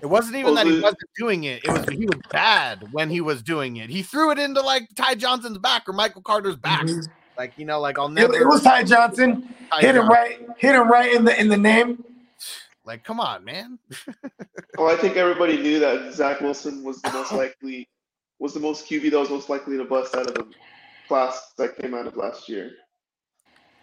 it 0.00 0.06
wasn't 0.06 0.36
even 0.36 0.54
that 0.54 0.66
he 0.66 0.80
wasn't 0.80 1.10
doing 1.14 1.44
it. 1.44 1.62
It 1.62 1.70
was 1.70 1.86
he 1.90 2.06
was 2.06 2.20
bad 2.30 2.90
when 2.90 3.10
he 3.10 3.20
was 3.20 3.42
doing 3.42 3.76
it. 3.76 3.90
He 3.90 4.02
threw 4.02 4.30
it 4.30 4.38
into 4.38 4.62
like 4.62 4.88
Ty 4.96 5.16
Johnson's 5.16 5.58
back 5.58 5.86
or 5.86 5.92
Michael 5.92 6.22
Carter's 6.22 6.56
back. 6.56 6.86
Mm-hmm. 6.86 7.12
Like, 7.36 7.52
you 7.58 7.66
know, 7.66 7.80
like 7.80 7.98
I'll 7.98 8.06
It, 8.06 8.12
never 8.12 8.34
it 8.34 8.46
was 8.46 8.62
Ty 8.62 8.84
Johnson. 8.84 9.54
Ty 9.70 9.80
hit 9.82 9.94
him 9.94 10.08
right. 10.08 10.40
Hit 10.56 10.74
him 10.74 10.90
right 10.90 11.14
in 11.14 11.26
the 11.26 11.38
in 11.38 11.48
the 11.48 11.58
name. 11.58 12.02
Like, 12.90 13.04
come 13.04 13.20
on, 13.20 13.44
man. 13.44 13.78
Well, 14.08 14.26
oh, 14.78 14.86
I 14.88 14.96
think 14.96 15.16
everybody 15.16 15.56
knew 15.56 15.78
that 15.78 16.12
Zach 16.12 16.40
Wilson 16.40 16.82
was 16.82 17.00
the 17.00 17.12
most 17.12 17.30
likely, 17.30 17.88
was 18.40 18.52
the 18.52 18.58
most 18.58 18.84
QB 18.88 19.12
that 19.12 19.18
was 19.20 19.30
most 19.30 19.48
likely 19.48 19.76
to 19.76 19.84
bust 19.84 20.16
out 20.16 20.26
of 20.26 20.34
the 20.34 20.48
class 21.06 21.52
that 21.56 21.78
came 21.78 21.94
out 21.94 22.08
of 22.08 22.16
last 22.16 22.48
year. 22.48 22.72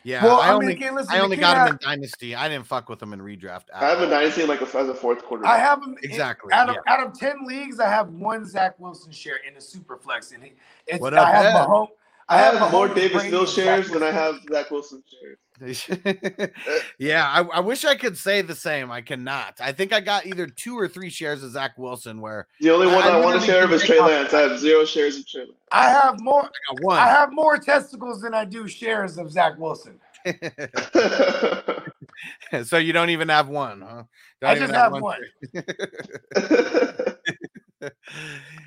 Yeah, 0.04 0.26
Well, 0.26 0.42
I, 0.42 0.48
I 0.48 0.52
mean, 0.52 0.56
only 0.56 0.74
again, 0.74 0.96
listen, 0.96 1.16
I 1.16 1.20
only 1.22 1.38
kid 1.38 1.42
got 1.44 1.70
him 1.70 1.76
in 1.76 1.80
Dynasty. 1.82 2.36
I 2.36 2.50
didn't 2.50 2.68
fuck 2.68 2.90
with 2.90 3.02
him 3.02 3.14
in 3.14 3.22
redraft. 3.22 3.68
at 3.74 3.82
I 3.82 3.88
have 3.88 4.02
a 4.02 4.10
dynasty 4.10 4.46
like 4.46 4.60
a, 4.60 4.78
as 4.78 4.90
a 4.90 4.94
fourth 4.94 5.24
quarter. 5.24 5.46
I 5.46 5.58
have 5.58 5.82
him 5.82 5.96
Exactly, 6.04 6.52
Out 6.52 6.68
of 6.68 6.76
yeah. 6.76 6.94
out 6.94 7.08
of 7.08 7.18
ten 7.18 7.46
leagues, 7.46 7.80
I 7.80 7.88
have 7.88 8.10
one 8.10 8.46
Zach 8.46 8.78
Wilson 8.78 9.14
share 9.14 9.38
in 9.48 9.54
the 9.54 9.62
super 9.62 9.96
flex, 9.96 10.34
and 10.34 10.44
he, 10.44 10.54
it's 10.86 11.00
What 11.00 11.14
I 11.14 11.32
have 11.32 11.66
Mahomes. 11.66 11.88
I 12.28 12.40
have 12.40 12.72
more 12.74 12.90
Mahomes, 12.90 12.96
Davis 12.96 13.32
Mills 13.32 13.54
shares 13.54 13.90
than 13.90 14.04
I 14.04 14.12
have 14.12 14.36
Zach 14.52 14.70
Wilson 14.70 15.02
shares. 15.10 15.38
yeah, 17.00 17.28
I, 17.28 17.42
I 17.42 17.60
wish 17.60 17.84
I 17.84 17.96
could 17.96 18.18
say 18.18 18.42
the 18.42 18.56
same. 18.56 18.92
I 18.92 19.02
cannot. 19.02 19.56
I 19.60 19.72
think 19.72 19.92
I 19.92 20.00
got 20.00 20.26
either 20.26 20.48
two 20.48 20.78
or 20.78 20.88
three 20.88 21.10
shares 21.10 21.44
of 21.44 21.52
Zach 21.52 21.78
Wilson 21.78 22.22
where 22.22 22.48
The 22.60 22.70
only 22.70 22.88
one 22.88 23.04
I 23.04 23.10
I, 23.10 23.20
want 23.20 23.40
to 23.40 23.46
share 23.46 23.64
of 23.64 23.72
is 23.72 23.82
take 23.82 23.92
Trey 23.92 24.00
Lance. 24.00 24.34
I 24.34 24.42
have 24.42 24.60
zero 24.60 24.86
shares 24.86 25.18
of 25.18 25.28
Trey 25.28 25.42
Lance. 25.42 25.54
I 25.72 25.90
have 25.90 26.20
more. 26.20 26.44
I 26.44 26.74
got 26.74 26.84
one. 26.84 27.00
I 27.00 27.08
have 27.08 27.32
more 27.32 27.58
testicles 27.58 28.22
than 28.22 28.34
I 28.34 28.46
do 28.46 28.68
shares 28.68 29.18
of 29.18 29.32
Zach 29.32 29.58
Wilson. 29.58 30.00
so 32.64 32.78
you 32.78 32.94
don't 32.94 33.10
even 33.10 33.30
have 33.30 33.50
one, 33.50 33.82
huh? 33.82 34.04
Don't 34.42 34.50
I 34.50 34.56
even 34.56 34.70
just 34.70 34.76
have 34.76 34.94
one. 34.94 35.20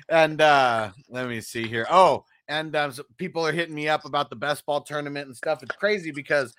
and 0.09 0.41
uh 0.41 0.91
let 1.09 1.27
me 1.27 1.41
see 1.41 1.67
here. 1.67 1.85
Oh, 1.89 2.25
and 2.51 2.75
um, 2.75 2.91
so 2.91 3.03
people 3.17 3.47
are 3.47 3.53
hitting 3.53 3.73
me 3.73 3.87
up 3.87 4.03
about 4.03 4.29
the 4.29 4.35
best 4.35 4.65
ball 4.65 4.81
tournament 4.81 5.27
and 5.27 5.35
stuff. 5.35 5.63
It's 5.63 5.75
crazy 5.75 6.11
because 6.11 6.53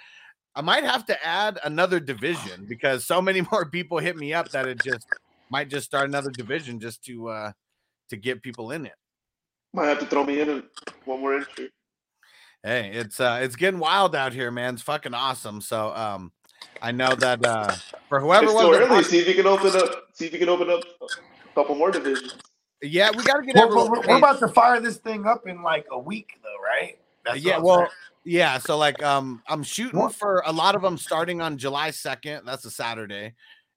I 0.55 0.61
might 0.61 0.85
have 0.85 1.07
to 1.07 1.27
add 1.27 1.59
another 1.65 1.99
division 2.01 2.66
because 2.69 3.05
so 3.05 3.23
many 3.23 3.41
more 3.53 3.65
people 3.66 3.99
hit 3.99 4.16
me 4.16 4.35
up 4.35 4.51
that 4.51 4.66
it 4.66 4.83
just 4.83 5.07
might 5.51 5.69
just 5.69 5.87
start 5.87 6.09
another 6.09 6.31
division 6.31 6.81
just 6.81 7.05
to 7.05 7.29
uh 7.29 7.53
to 8.11 8.16
get 8.16 8.43
people 8.43 8.70
in 8.73 8.87
it. 8.87 8.95
Might 9.73 9.87
have 9.87 10.01
to 10.01 10.07
throw 10.07 10.24
me 10.24 10.41
in 10.41 10.62
one 11.05 11.20
more 11.20 11.35
entry. 11.35 11.70
Hey, 12.62 12.91
it's 12.93 13.19
uh 13.20 13.41
it's 13.43 13.57
getting 13.57 13.81
wild 13.81 14.15
out 14.15 14.33
here, 14.33 14.51
man. 14.51 14.74
It's 14.74 14.83
fucking 14.83 15.15
awesome. 15.15 15.61
So 15.61 15.95
um 15.95 16.33
I 16.81 16.93
know 16.93 17.15
that 17.15 17.45
uh 17.45 17.77
for 18.09 18.20
whoever 18.20 18.45
It's 18.45 18.53
was 18.55 18.62
still 18.62 18.73
that 18.73 18.91
early. 18.91 19.05
See 19.05 19.19
if 19.19 19.29
you 19.29 19.35
can 19.35 19.47
open 19.47 19.74
up. 19.74 20.05
See 20.12 20.27
if 20.27 20.33
you 20.33 20.39
can 20.39 20.49
open 20.51 20.69
up 20.69 20.81
a 21.01 21.07
couple 21.55 21.74
more 21.74 21.91
divisions. 21.91 22.35
yeah, 22.83 23.11
we 23.16 23.23
gotta 23.24 23.43
get 23.43 23.57
We're, 23.57 23.62
everyone 23.65 23.91
we're- 23.91 24.03
we're 24.07 24.19
about 24.19 24.39
to 24.41 24.49
fire 24.49 24.81
this 24.81 24.99
thing 24.99 25.27
up 25.27 25.47
in 25.47 25.62
like 25.62 25.87
a 25.91 25.99
week, 25.99 26.39
though, 26.43 26.62
right? 26.62 26.99
That's 27.24 27.39
yeah, 27.43 27.59
well, 27.59 27.79
saying. 27.79 27.91
Yeah. 28.24 28.59
So 28.59 28.77
like, 28.78 29.03
um, 29.03 29.43
I'm 29.49 29.62
shooting 29.62 30.09
for 30.11 30.43
a 30.47 30.53
lot 30.53 30.74
of 30.74 30.82
them 30.82 30.97
starting 30.99 31.40
on 31.40 31.59
July 31.59 31.90
2nd. 31.90 32.44
That's 32.44 32.65
a 32.65 32.70
Saturday. 32.70 33.35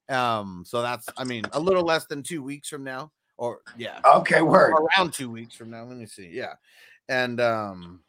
Um, 0.09 0.63
so 0.65 0.81
that's, 0.81 1.07
I 1.17 1.23
mean, 1.23 1.43
a 1.53 1.59
little 1.59 1.83
less 1.83 2.05
than 2.05 2.21
two 2.21 2.43
weeks 2.43 2.69
from 2.69 2.83
now, 2.83 3.11
or 3.37 3.59
yeah, 3.77 3.99
Okay, 4.05 4.41
word. 4.41 4.73
around 4.73 5.13
two 5.13 5.29
weeks 5.31 5.55
from 5.55 5.71
now. 5.71 5.83
Let 5.83 5.97
me 5.97 6.05
see. 6.05 6.29
Yeah, 6.31 6.53
and 7.09 7.41
um, 7.41 8.01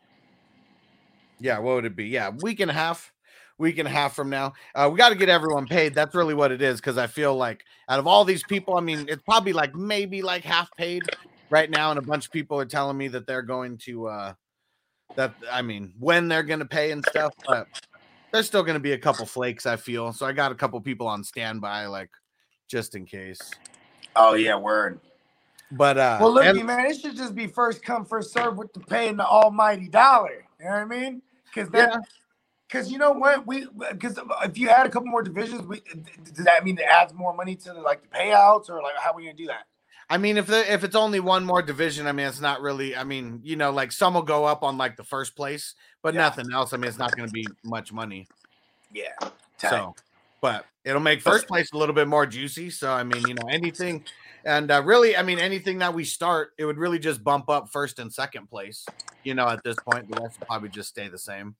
yeah, 1.41 1.59
what 1.59 1.77
would 1.77 1.85
it 1.87 1.97
be? 1.97 2.07
Yeah, 2.07 2.31
week 2.43 2.61
and 2.61 2.71
a 2.71 2.75
half. 2.75 3.13
Week 3.59 3.79
and 3.79 3.89
a 3.89 3.91
half 3.91 4.15
from 4.15 4.29
now, 4.29 4.53
uh, 4.75 4.87
we 4.93 4.99
got 4.99 5.09
to 5.09 5.15
get 5.15 5.31
everyone 5.31 5.67
paid. 5.67 5.95
That's 5.95 6.15
really 6.15 6.35
what 6.35 6.53
it 6.53 6.61
is. 6.61 6.79
Because 6.79 6.99
I 6.99 7.07
feel 7.07 7.35
like 7.35 7.65
out 7.89 7.99
of 7.99 8.07
all 8.07 8.23
these 8.27 8.43
people, 8.45 8.77
I 8.77 8.83
mean, 8.83 9.07
it's 9.09 9.23
probably 9.23 9.55
like 9.55 9.75
maybe 9.75 10.21
like 10.21 10.45
half 10.45 10.69
paid 10.77 11.05
right 11.49 11.71
now, 11.71 11.89
and 11.89 11.99
a 11.99 12.03
bunch 12.03 12.27
of 12.27 12.33
people 12.33 12.61
are 12.61 12.67
telling 12.67 12.99
me 12.99 13.09
that 13.09 13.27
they're 13.27 13.41
going 13.41 13.79
to 13.79 14.09
uh, 14.09 14.35
that 15.15 15.35
I 15.51 15.63
mean 15.63 15.93
when 15.99 16.29
they're 16.29 16.43
gonna 16.43 16.65
pay 16.67 16.91
and 16.91 17.05
stuff, 17.05 17.33
but 17.47 17.67
there's 18.33 18.47
still 18.47 18.63
gonna 18.63 18.81
be 18.81 18.93
a 18.93 18.99
couple 18.99 19.25
flakes, 19.27 19.67
I 19.67 19.77
feel. 19.77 20.13
So 20.13 20.27
I 20.27 20.33
got 20.33 20.53
a 20.53 20.55
couple 20.55 20.81
people 20.81 21.07
on 21.07 21.25
standby, 21.25 21.87
like 21.87 22.11
just 22.69 22.95
in 22.95 23.07
case. 23.07 23.41
Oh 24.15 24.35
yeah, 24.35 24.57
word. 24.57 25.01
But 25.73 25.99
uh 25.99 26.19
Well, 26.21 26.33
look, 26.35 26.45
and- 26.45 26.65
man, 26.67 26.87
it 26.87 27.01
should 27.01 27.17
just 27.17 27.35
be 27.35 27.47
first 27.47 27.83
come, 27.83 28.05
first 28.05 28.33
serve 28.33 28.57
with 28.59 28.73
the 28.73 28.81
paying 28.81 29.17
the 29.17 29.27
almighty 29.27 29.89
dollar. 29.89 30.45
You 30.59 30.67
know 30.67 30.71
what 30.73 30.81
I 30.81 30.85
mean? 30.85 31.23
Because 31.45 31.71
that, 31.71 31.91
Yeah. 31.93 31.99
because 32.69 32.91
you 32.91 32.99
know 32.99 33.13
what, 33.13 33.47
we 33.47 33.67
because 33.93 34.19
if 34.45 34.59
you 34.59 34.69
add 34.69 34.87
a 34.87 34.91
couple 34.91 35.09
more 35.09 35.23
divisions, 35.23 35.63
we 35.67 35.83
does 36.25 36.45
that 36.45 36.65
mean 36.65 36.79
it 36.79 36.85
adds 36.85 37.13
more 37.15 37.33
money 37.35 37.55
to 37.57 37.73
the, 37.73 37.81
like 37.81 38.03
the 38.03 38.09
payouts 38.09 38.69
or 38.69 38.83
like 38.83 38.97
how 38.99 39.13
are 39.13 39.17
we 39.17 39.25
gonna 39.25 39.35
do 39.35 39.47
that? 39.47 39.67
I 40.09 40.19
mean, 40.19 40.37
if 40.37 40.47
the, 40.47 40.73
if 40.73 40.85
it's 40.85 40.95
only 40.95 41.19
one 41.19 41.45
more 41.45 41.63
division, 41.63 42.07
I 42.07 42.13
mean, 42.13 42.27
it's 42.27 42.41
not 42.41 42.61
really. 42.61 42.95
I 42.97 43.03
mean, 43.03 43.41
you 43.43 43.57
know, 43.57 43.71
like 43.73 43.91
some 43.91 44.15
will 44.15 44.23
go 44.23 44.45
up 44.45 44.63
on 44.63 44.79
like 44.79 44.97
the 44.97 45.05
first 45.05 45.35
place, 45.35 45.75
but 46.03 46.15
Yeah. 46.15 46.21
nothing 46.21 46.47
else. 46.53 46.73
I 46.73 46.77
mean, 46.77 46.89
it's 46.89 46.99
not 46.99 47.17
going 47.17 47.29
to 47.29 47.33
be 47.33 47.47
much 47.65 47.93
money. 47.93 48.29
Yeah. 48.93 49.15
So, 49.59 49.97
but 50.41 50.65
it'll 50.85 51.01
make 51.01 51.21
first 51.21 51.49
place 51.49 51.73
a 51.73 51.77
little 51.77 51.95
bit 51.95 52.07
more 52.07 52.25
juicy. 52.25 52.71
So, 52.71 52.93
I 52.93 53.03
mean, 53.03 53.27
you 53.27 53.35
know, 53.35 53.49
anything, 53.49 54.05
and 54.45 54.71
uh, 54.71 54.83
really, 54.85 55.17
I 55.17 55.23
mean, 55.23 55.41
anything 55.41 55.79
that 55.79 55.93
we 55.93 56.05
start, 56.05 56.53
it 56.57 56.65
would 56.65 56.79
really 56.79 57.01
just 57.01 57.25
bump 57.25 57.49
up 57.49 57.71
first 57.73 57.99
and 57.99 58.13
second 58.13 58.49
place. 58.49 58.87
You 59.25 59.35
know, 59.35 59.49
at 59.49 59.65
this 59.65 59.77
point, 59.77 60.09
the 60.09 60.21
rest 60.21 60.39
will 60.39 60.47
probably 60.47 60.69
just 60.69 60.91
stay 60.91 61.09
the 61.09 61.19
same. 61.19 61.57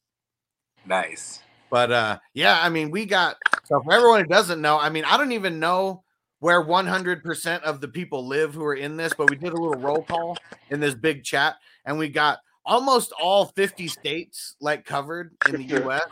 Nice. 0.87 1.43
But 1.69 1.91
uh, 1.91 2.19
yeah, 2.33 2.61
I 2.63 2.69
mean, 2.69 2.93
we 2.93 3.07
got 3.07 3.37
so 3.65 3.83
for 3.83 3.93
everyone 3.93 4.21
who 4.21 4.27
doesn't 4.29 4.61
know, 4.61 4.79
I 4.79 4.89
mean, 4.89 5.05
I 5.05 5.17
don't 5.17 5.33
even 5.33 5.59
know 5.59 6.05
where 6.41 6.63
100% 6.63 7.63
of 7.63 7.81
the 7.81 7.89
people 7.89 8.27
live 8.27 8.55
who 8.55 8.65
are 8.65 8.75
in 8.75 8.97
this, 8.97 9.13
but 9.17 9.31
we 9.31 9.37
did 9.37 9.53
a 9.53 9.57
little 9.57 9.81
roll 9.81 10.03
call 10.03 10.37
in 10.71 10.81
this 10.81 10.95
big 10.95 11.25
chat 11.25 11.57
and 11.85 11.99
we 11.99 12.09
got 12.09 12.39
almost 12.65 13.13
all 13.21 13.47
50 13.47 13.89
states 13.89 14.57
like 14.61 14.85
covered 14.85 15.35
in 15.49 15.67
the 15.67 15.87
US. 15.87 16.03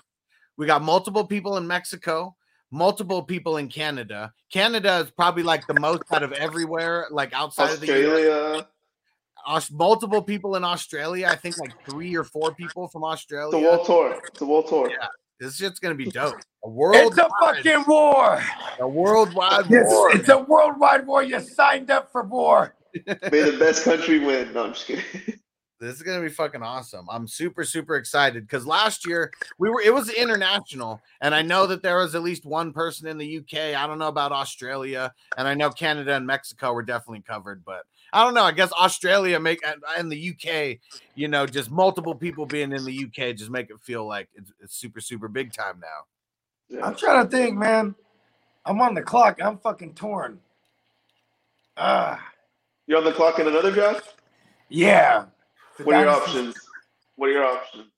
We 0.56 0.66
got 0.66 0.82
multiple 0.82 1.26
people 1.26 1.56
in 1.56 1.66
Mexico, 1.66 2.36
multiple 2.70 3.22
people 3.22 3.56
in 3.56 3.68
Canada. 3.68 4.32
Canada 4.52 4.98
is 5.04 5.10
probably 5.10 5.42
like 5.42 5.66
the 5.66 5.78
most 5.78 6.04
out 6.12 6.22
of 6.22 6.32
everywhere, 6.32 7.06
like 7.10 7.32
outside 7.32 7.72
of 7.72 7.80
the 7.80 7.86
US. 7.86 7.92
Australia, 7.92 8.68
Aus- 9.46 9.70
multiple 9.70 10.22
people 10.22 10.56
in 10.56 10.64
Australia. 10.64 11.26
I 11.28 11.34
think 11.34 11.58
like 11.58 11.72
three 11.86 12.16
or 12.16 12.24
four 12.24 12.54
people 12.54 12.88
from 12.88 13.04
Australia. 13.04 13.58
world 13.58 13.84
tour. 13.84 14.22
A 14.40 14.44
world 14.44 14.68
tour. 14.68 14.90
Yeah. 14.90 15.08
This 15.40 15.56
shit's 15.56 15.78
gonna 15.80 15.94
be 15.94 16.06
dope. 16.06 16.36
A 16.64 16.68
world. 16.68 16.96
It's 16.96 17.18
a 17.18 17.28
fucking 17.42 17.84
war. 17.86 18.42
a 18.80 18.88
worldwide 18.88 19.66
Yes, 19.68 19.84
war. 19.86 20.10
it's 20.16 20.30
a 20.30 20.38
worldwide 20.38 21.06
war. 21.06 21.22
You 21.22 21.38
signed 21.40 21.90
up 21.90 22.10
for 22.10 22.22
war. 22.22 22.74
May 23.06 23.12
the 23.50 23.56
best 23.58 23.84
country 23.84 24.18
win. 24.20 24.50
No, 24.54 24.64
I'm 24.64 24.72
just 24.72 24.86
kidding. 24.86 25.04
This 25.80 25.96
is 25.96 26.02
gonna 26.02 26.22
be 26.22 26.30
fucking 26.30 26.62
awesome. 26.62 27.06
I'm 27.10 27.26
super 27.28 27.62
super 27.64 27.96
excited 27.96 28.46
because 28.46 28.64
last 28.66 29.06
year 29.06 29.30
we 29.58 29.68
were 29.68 29.82
it 29.82 29.92
was 29.92 30.08
international, 30.08 31.02
and 31.20 31.34
I 31.34 31.42
know 31.42 31.66
that 31.66 31.82
there 31.82 31.98
was 31.98 32.14
at 32.14 32.22
least 32.22 32.46
one 32.46 32.72
person 32.72 33.06
in 33.06 33.18
the 33.18 33.38
UK. 33.38 33.76
I 33.76 33.86
don't 33.86 33.98
know 33.98 34.08
about 34.08 34.32
Australia, 34.32 35.12
and 35.36 35.46
I 35.46 35.52
know 35.52 35.68
Canada 35.68 36.14
and 36.14 36.26
Mexico 36.26 36.72
were 36.72 36.84
definitely 36.84 37.20
covered, 37.26 37.62
but 37.66 37.82
I 38.14 38.24
don't 38.24 38.32
know. 38.34 38.44
I 38.44 38.52
guess 38.52 38.70
Australia 38.72 39.38
make 39.40 39.66
and- 39.66 39.82
and 39.98 40.10
the 40.10 40.16
UK, 40.30 40.78
you 41.16 41.26
know, 41.28 41.46
just 41.46 41.70
multiple 41.70 42.14
people 42.14 42.46
being 42.46 42.72
in 42.72 42.84
the 42.84 42.92
UK 43.04 43.34
just 43.34 43.50
make 43.50 43.70
it 43.70 43.80
feel 43.80 44.06
like 44.06 44.28
it's, 44.34 44.52
it's 44.60 44.74
super 44.76 45.00
super 45.00 45.28
big 45.28 45.52
time 45.52 45.80
now. 45.80 46.80
I'm 46.82 46.94
trying 46.94 47.24
to 47.24 47.30
think, 47.30 47.58
man. 47.58 47.94
I'm 48.64 48.80
on 48.80 48.94
the 48.94 49.02
clock. 49.02 49.40
I'm 49.42 49.58
fucking 49.58 49.94
torn. 49.94 50.40
Ah, 51.76 52.20
You're 52.86 52.98
on 52.98 53.04
the 53.04 53.12
clock 53.12 53.38
in 53.38 53.46
another 53.48 53.70
draft. 53.72 54.14
yeah. 54.68 55.26
What 55.82 55.96
are 55.96 56.02
your 56.04 56.10
options? 56.10 56.54
What 57.16 57.30
are 57.30 57.32
your 57.32 57.44
options? 57.44 57.88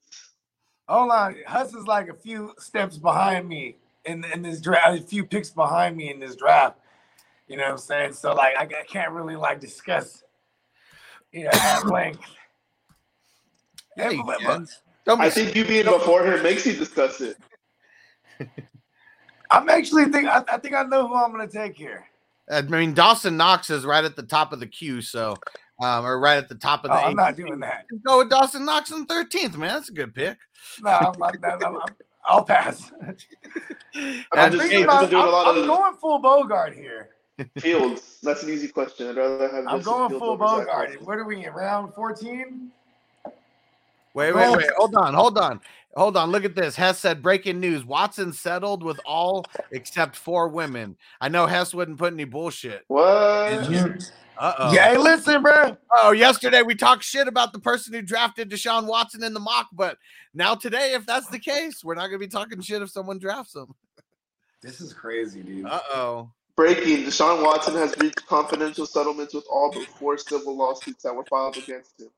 Hold 0.88 1.10
on. 1.10 1.36
Huss 1.46 1.74
is 1.74 1.86
like 1.86 2.08
a 2.08 2.14
few 2.14 2.54
steps 2.58 2.96
behind 2.96 3.46
me 3.48 3.76
in, 4.06 4.24
in 4.32 4.40
this 4.40 4.60
draft, 4.62 4.98
a 4.98 5.02
few 5.02 5.24
picks 5.26 5.50
behind 5.50 5.94
me 5.96 6.10
in 6.10 6.18
this 6.18 6.36
draft. 6.36 6.78
You 7.48 7.56
know 7.56 7.64
what 7.64 7.72
I'm 7.72 7.78
saying? 7.78 8.12
So 8.14 8.34
like 8.34 8.56
I, 8.56 8.62
I 8.62 8.82
can't 8.88 9.12
really 9.12 9.36
like 9.36 9.60
discuss 9.60 10.22
you 11.32 11.44
know 11.44 11.50
at 11.52 11.86
length. 11.86 12.20
Yeah, 13.96 14.10
you 14.10 14.24
but- 14.24 14.38
can. 14.40 14.60
but 14.62 14.68
Don't 15.04 15.20
I 15.20 15.30
think 15.30 15.54
you 15.54 15.64
being 15.64 15.84
before 15.86 16.24
him 16.26 16.42
makes 16.42 16.66
you 16.66 16.74
discuss 16.74 17.20
it. 17.20 17.36
I'm 19.50 19.68
actually 19.68 20.06
think 20.06 20.26
I, 20.28 20.42
I 20.48 20.58
think 20.58 20.74
I 20.74 20.82
know 20.82 21.06
who 21.06 21.14
I'm 21.14 21.30
gonna 21.30 21.46
take 21.48 21.76
here. 21.76 22.04
I 22.50 22.62
mean, 22.62 22.94
Dawson 22.94 23.36
Knox 23.36 23.70
is 23.70 23.84
right 23.84 24.04
at 24.04 24.14
the 24.16 24.22
top 24.22 24.52
of 24.52 24.60
the 24.60 24.66
queue, 24.66 25.00
so 25.00 25.36
um, 25.82 26.04
or 26.04 26.18
right 26.20 26.36
at 26.38 26.48
the 26.48 26.54
top 26.56 26.84
of 26.84 26.90
Oh, 26.90 26.94
the. 26.94 27.00
I'm 27.00 27.14
not 27.16 27.36
doing 27.36 27.58
that. 27.60 27.86
Go 28.04 28.18
with 28.18 28.30
Dawson 28.30 28.64
Knox 28.64 28.90
in 28.90 29.06
thirteenth, 29.06 29.56
man. 29.56 29.74
That's 29.74 29.88
a 29.88 29.92
good 29.92 30.14
pick. 30.14 30.36
No, 30.82 30.90
I'm 30.90 31.18
like 31.18 31.40
that. 31.42 31.64
I'm, 31.64 31.76
I'm, 31.76 31.82
I'll 32.24 32.44
pass. 32.44 32.90
I'm 33.02 34.52
just, 34.52 34.62
Thinking 34.62 34.88
I've 34.88 35.08
been 35.08 35.08
about- 35.08 35.10
doing 35.10 35.22
a 35.22 35.26
I'm, 35.26 35.32
lot 35.32 35.46
I'm 35.56 35.62
of 35.62 35.66
going 35.68 35.94
full 35.96 36.18
Bogart 36.18 36.74
here. 36.74 37.10
fields. 37.58 38.18
That's 38.22 38.42
an 38.42 38.50
easy 38.50 38.68
question. 38.68 39.08
I'd 39.08 39.16
rather 39.16 39.48
have. 39.48 39.66
I'm 39.66 39.82
going 39.82 40.18
full 40.18 40.36
Bogart. 40.36 40.88
Wilson. 40.88 41.06
What 41.06 41.18
are 41.18 41.24
we 41.24 41.44
in 41.44 41.52
round 41.52 41.94
14? 41.94 42.70
Wait, 44.14 44.32
wait, 44.34 44.56
wait. 44.56 44.70
Hold 44.78 44.94
on, 44.94 45.12
hold 45.12 45.36
on, 45.36 45.60
hold 45.94 46.16
on. 46.16 46.30
Look 46.30 46.46
at 46.46 46.54
this. 46.54 46.74
Hess 46.74 46.98
said 46.98 47.22
breaking 47.22 47.60
news. 47.60 47.84
Watson 47.84 48.32
settled 48.32 48.82
with 48.82 48.98
all 49.04 49.44
except 49.72 50.16
four 50.16 50.48
women. 50.48 50.96
I 51.20 51.28
know 51.28 51.46
Hess 51.46 51.74
wouldn't 51.74 51.98
put 51.98 52.14
any 52.14 52.24
bullshit. 52.24 52.84
What? 52.88 53.04
Uh 54.38 54.54
oh. 54.58 54.72
Yeah, 54.72 54.90
hey, 54.90 54.98
listen, 54.98 55.42
bro. 55.42 55.76
Oh, 55.92 56.12
yesterday 56.12 56.62
we 56.62 56.74
talked 56.74 57.04
shit 57.04 57.28
about 57.28 57.52
the 57.52 57.58
person 57.58 57.92
who 57.92 58.02
drafted 58.02 58.50
Deshaun 58.50 58.86
Watson 58.86 59.22
in 59.22 59.32
the 59.32 59.40
mock, 59.40 59.68
but 59.72 59.98
now 60.34 60.54
today, 60.54 60.92
if 60.94 61.06
that's 61.06 61.26
the 61.28 61.38
case, 61.38 61.82
we're 61.82 61.94
not 61.94 62.06
gonna 62.06 62.18
be 62.18 62.26
talking 62.26 62.60
shit 62.60 62.82
if 62.82 62.90
someone 62.90 63.18
drafts 63.18 63.54
him. 63.54 63.74
This 64.62 64.80
is 64.80 64.92
crazy, 64.92 65.42
dude. 65.42 65.66
Uh 65.66 65.80
oh. 65.94 66.30
Breaking: 66.56 67.04
Deshaun 67.04 67.44
Watson 67.44 67.74
has 67.74 67.94
reached 67.98 68.26
confidential 68.26 68.86
settlements 68.86 69.34
with 69.34 69.44
all 69.50 69.70
but 69.72 69.86
four 69.98 70.16
civil 70.16 70.56
lawsuits 70.56 71.02
that 71.02 71.14
were 71.14 71.24
filed 71.24 71.56
against 71.56 72.00
him. 72.00 72.08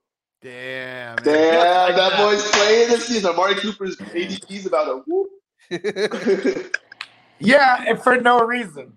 Damn. 0.40 1.16
man. 1.16 1.24
Damn, 1.24 1.96
that 1.96 2.16
boy's 2.16 2.48
playing 2.52 2.90
this 2.90 3.06
season. 3.08 3.30
Amari 3.30 3.56
Cooper's 3.56 3.96
ADP's 3.96 4.66
about 4.66 4.88
a 4.88 5.02
whoop. 5.06 5.30
Yeah, 7.40 7.84
and 7.86 8.02
for 8.02 8.20
no 8.20 8.40
reason. 8.40 8.92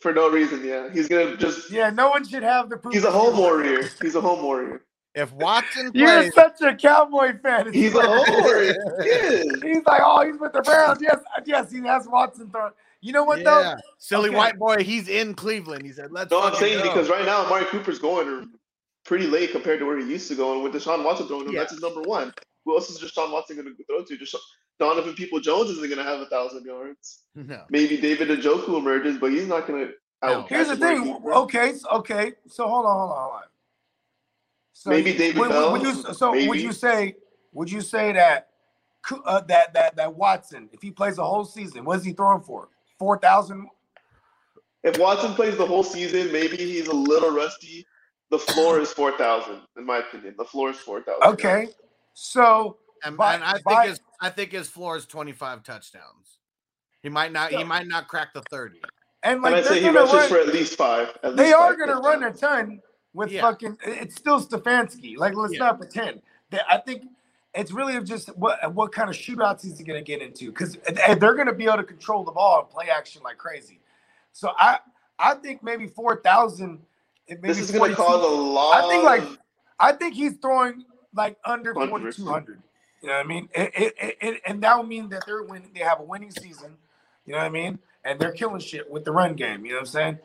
For 0.00 0.12
no 0.12 0.30
reason, 0.30 0.64
yeah. 0.64 0.90
He's 0.92 1.08
gonna 1.08 1.36
just. 1.36 1.70
Yeah, 1.70 1.90
no 1.90 2.10
one 2.10 2.26
should 2.26 2.42
have 2.42 2.68
the 2.68 2.76
proof. 2.76 2.94
He's 2.94 3.04
a 3.04 3.10
home 3.10 3.36
warrior. 3.36 3.82
He's 4.00 4.14
a 4.14 4.20
home 4.20 4.42
warrior. 4.42 4.82
If 5.14 5.32
Watson 5.32 5.90
You're 5.94 6.30
such 6.32 6.60
a 6.60 6.74
cowboy 6.74 7.38
fan. 7.42 7.72
He's 7.72 7.94
a 7.94 8.02
home 8.02 8.42
warrior. 8.44 8.74
He 9.02 9.08
is. 9.08 9.62
He's 9.62 9.84
like, 9.86 10.02
oh, 10.04 10.24
he's 10.24 10.38
with 10.38 10.52
the 10.52 10.62
Browns. 10.62 11.00
Yes, 11.00 11.18
yes, 11.44 11.72
he 11.72 11.80
has 11.80 12.06
Watson 12.06 12.50
thrown. 12.50 12.70
You 13.00 13.12
know 13.12 13.24
what 13.24 13.38
yeah, 13.40 13.44
though? 13.44 13.74
silly 13.98 14.28
Okay. 14.28 14.36
white 14.36 14.58
boy, 14.58 14.82
he's 14.82 15.08
in 15.08 15.34
Cleveland. 15.34 15.84
He 15.86 15.92
said, 15.92 16.10
"Let's." 16.10 16.30
No, 16.30 16.42
I'm 16.42 16.54
saying 16.56 16.78
go." 16.82 16.88
because 16.88 17.08
right 17.08 17.24
now 17.24 17.44
Amari 17.44 17.64
Cooper's 17.66 17.98
going 17.98 18.50
pretty 19.04 19.26
late 19.26 19.52
compared 19.52 19.78
to 19.78 19.86
where 19.86 19.98
he 19.98 20.04
used 20.06 20.28
to 20.28 20.34
go, 20.34 20.54
and 20.54 20.62
with 20.62 20.72
Deshaun 20.74 21.04
Watson 21.04 21.28
throwing 21.28 21.46
him, 21.46 21.52
Yeah. 21.52 21.60
that's 21.60 21.72
his 21.72 21.80
number 21.80 22.02
one. 22.02 22.34
Who 22.64 22.74
else 22.76 22.90
is 22.90 22.98
Deshaun 22.98 23.32
Watson 23.32 23.56
going 23.56 23.74
to 23.74 23.84
throw 23.84 24.02
to? 24.04 24.16
Desha- 24.16 24.40
Donovan 24.78 25.14
Peoples-Jones 25.14 25.70
isn't 25.70 25.84
going 25.88 25.96
to 25.98 26.04
have 26.04 26.20
a 26.20 26.26
thousand 26.26 26.64
yards. 26.64 27.22
no. 27.34 27.64
Maybe 27.70 27.96
David 28.00 28.28
Njoku 28.28 28.76
emerges, 28.78 29.16
but 29.18 29.30
he's 29.32 29.46
not 29.46 29.66
going 29.66 29.86
to 29.88 29.92
No. 30.22 30.42
Here's 30.42 30.68
the 30.68 30.76
thing. 30.76 31.20
Okay, 31.24 31.74
okay. 31.92 32.32
So 32.48 32.66
hold 32.68 32.84
on, 32.86 32.98
hold 32.98 33.10
on, 33.12 33.16
hold 33.18 33.34
on. 33.34 33.42
So 34.72 34.90
Maybe 34.90 35.12
David 35.16 35.38
would, 35.38 35.50
would- 35.50 35.72
would 35.72 35.82
you, 35.82 36.14
so 36.14 36.30
would 36.32 36.60
you 36.60 36.72
say? 36.72 37.14
Would 37.52 37.70
you 37.70 37.80
say 37.80 38.12
that 38.12 38.50
uh, 39.24 39.40
that 39.42 39.72
that 39.74 39.96
that 39.96 40.14
Watson, 40.14 40.68
if 40.72 40.82
he 40.82 40.90
plays 40.90 41.16
the 41.16 41.24
whole 41.24 41.44
season, 41.44 41.84
what 41.84 41.98
is 41.98 42.04
he 42.04 42.12
throwing 42.12 42.42
for? 42.42 42.68
Four 42.98 43.18
thousand. 43.18 43.68
If 44.84 44.98
Watson 44.98 45.34
plays 45.34 45.56
the 45.56 45.66
whole 45.66 45.84
season, 45.84 46.32
maybe 46.32 46.56
he's 46.56 46.88
a 46.88 46.94
little 46.94 47.30
rusty. 47.30 47.86
The 48.30 48.38
floor 48.38 48.80
is 48.80 48.92
four 48.92 49.16
thousand, 49.16 49.60
in 49.76 49.84
my 49.86 49.98
opinion. 49.98 50.34
The 50.38 50.44
floor 50.44 50.70
is 50.70 50.76
four 50.78 51.02
thousand. 51.02 51.22
Okay, 51.34 51.68
so 52.14 52.78
And, 53.04 53.16
By- 53.16 53.34
and 53.34 53.44
I 53.44 53.52
think 53.52 53.64
by- 53.64 53.86
his 53.88 54.00
I 54.20 54.30
think 54.30 54.50
his 54.50 54.68
floor 54.68 54.96
is 54.96 55.06
25 55.06 55.62
touchdowns. 55.62 56.38
He 57.04 57.08
might 57.08 57.30
not. 57.30 57.52
He 57.52 57.62
might 57.62 57.86
not 57.86 58.08
crack 58.08 58.34
the 58.34 58.42
30. 58.50 58.80
and 59.22 59.34
And 59.34 59.42
like 59.42 59.54
I 59.54 59.60
they're 59.60 59.68
say 59.70 59.78
he 59.78 59.86
gonna 59.86 60.00
rushes 60.00 60.14
run, 60.14 60.28
for 60.28 60.38
at 60.38 60.48
least 60.48 60.74
five. 60.76 61.16
At 61.22 61.36
they 61.36 61.44
least 61.44 61.56
are 61.56 61.76
gonna 61.76 62.00
run 62.00 62.24
a 62.24 62.32
ton 62.32 62.80
with 63.14 63.30
Yeah. 63.30 63.42
fucking. 63.42 63.78
It's 63.84 64.16
still 64.16 64.40
Stefanski. 64.40 65.16
Like 65.16 65.34
let's 65.36 65.52
Yeah. 65.52 65.60
not 65.60 65.78
pretend. 65.78 66.22
That 66.50 66.64
I 66.68 66.78
think 66.78 67.04
it's 67.58 67.72
really 67.72 68.02
just 68.04 68.28
what 68.36 68.72
what 68.74 68.92
kind 68.92 69.10
of 69.10 69.16
shootouts 69.16 69.62
he's 69.62 69.80
gonna 69.82 70.00
get 70.02 70.22
into 70.22 70.46
because 70.50 70.76
eh, 70.86 70.94
eh, 71.06 71.14
they're 71.14 71.34
gonna 71.34 71.52
be 71.52 71.64
able 71.64 71.78
to 71.78 71.84
control 71.84 72.24
the 72.24 72.32
ball 72.32 72.60
and 72.60 72.70
play 72.70 72.86
action 72.88 73.20
like 73.22 73.36
crazy. 73.38 73.80
So 74.32 74.52
I 74.56 74.78
I 75.18 75.34
think 75.34 75.62
maybe 75.62 75.86
four 75.88 76.20
thousand. 76.22 76.78
Eh, 77.28 77.34
maybe 77.34 77.48
This 77.48 77.58
is 77.58 77.70
going 77.70 77.90
to 77.90 77.96
42. 77.96 78.02
cause 78.02 78.24
a 78.24 78.28
lot. 78.34 78.84
I 78.84 78.88
think 78.88 79.04
like 79.04 79.22
I 79.80 79.92
think 79.92 80.14
he's 80.14 80.34
throwing 80.36 80.84
like 81.14 81.36
under 81.44 81.74
forty 81.74 81.90
Controversy. 81.90 82.22
two 82.22 82.28
hundred. 82.28 82.62
You 83.02 83.08
know 83.08 83.14
what 83.16 83.24
I 83.24 83.28
mean? 83.28 83.48
It, 83.54 83.72
it, 83.74 83.94
it, 84.00 84.16
it- 84.20 84.42
and 84.46 84.60
that 84.62 84.78
would 84.78 84.88
mean 84.88 85.08
that 85.10 85.24
they're 85.26 85.42
winning. 85.42 85.70
They 85.74 85.80
have 85.80 86.00
a 86.00 86.04
winning 86.04 86.30
season. 86.30 86.76
You 87.26 87.32
know 87.32 87.38
what 87.38 87.44
I 87.46 87.50
mean? 87.50 87.78
And 88.04 88.18
they're 88.18 88.32
killing 88.32 88.60
shit 88.60 88.90
with 88.90 89.04
the 89.04 89.12
run 89.12 89.34
game. 89.34 89.64
You 89.64 89.72
know 89.72 89.76
what 89.78 89.80
I'm 89.80 89.86
saying? 89.86 90.18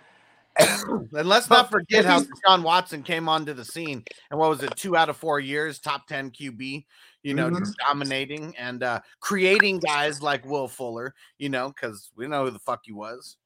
And 0.58 1.10
And 1.14 1.28
let's 1.30 1.50
not 1.50 1.70
forget 1.72 2.06
how 2.06 2.20
he's- 2.20 2.28
Deshaun 2.48 2.64
Watson 2.64 3.04
came 3.04 3.28
onto 3.28 3.54
the 3.54 3.66
scene 3.66 4.04
and 4.32 4.40
what 4.40 4.50
was 4.50 4.64
it, 4.64 4.76
two 4.76 4.96
out 4.96 5.10
of 5.10 5.18
four 5.18 5.40
years, 5.40 5.80
top 5.80 6.08
10 6.08 6.32
QB, 6.32 6.86
you 7.24 7.34
know, 7.34 7.50
just 7.50 7.76
dominating 7.78 8.54
and 8.58 8.84
uh 8.84 9.00
creating 9.20 9.80
guys 9.80 10.22
like 10.22 10.46
Will 10.46 10.68
Fuller, 10.68 11.16
you 11.38 11.50
know, 11.50 11.70
because 11.70 12.12
we 12.16 12.28
know 12.28 12.46
who 12.46 12.52
the 12.52 12.60
fuck 12.60 12.82
he 12.84 12.92
was. 12.92 13.38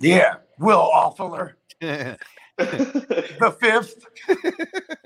yeah, 0.00 0.34
Will 0.58 0.90
Awfuller, 0.94 1.54
Deshaun 1.82 3.38
the 3.40 3.56
fifth. 3.60 4.06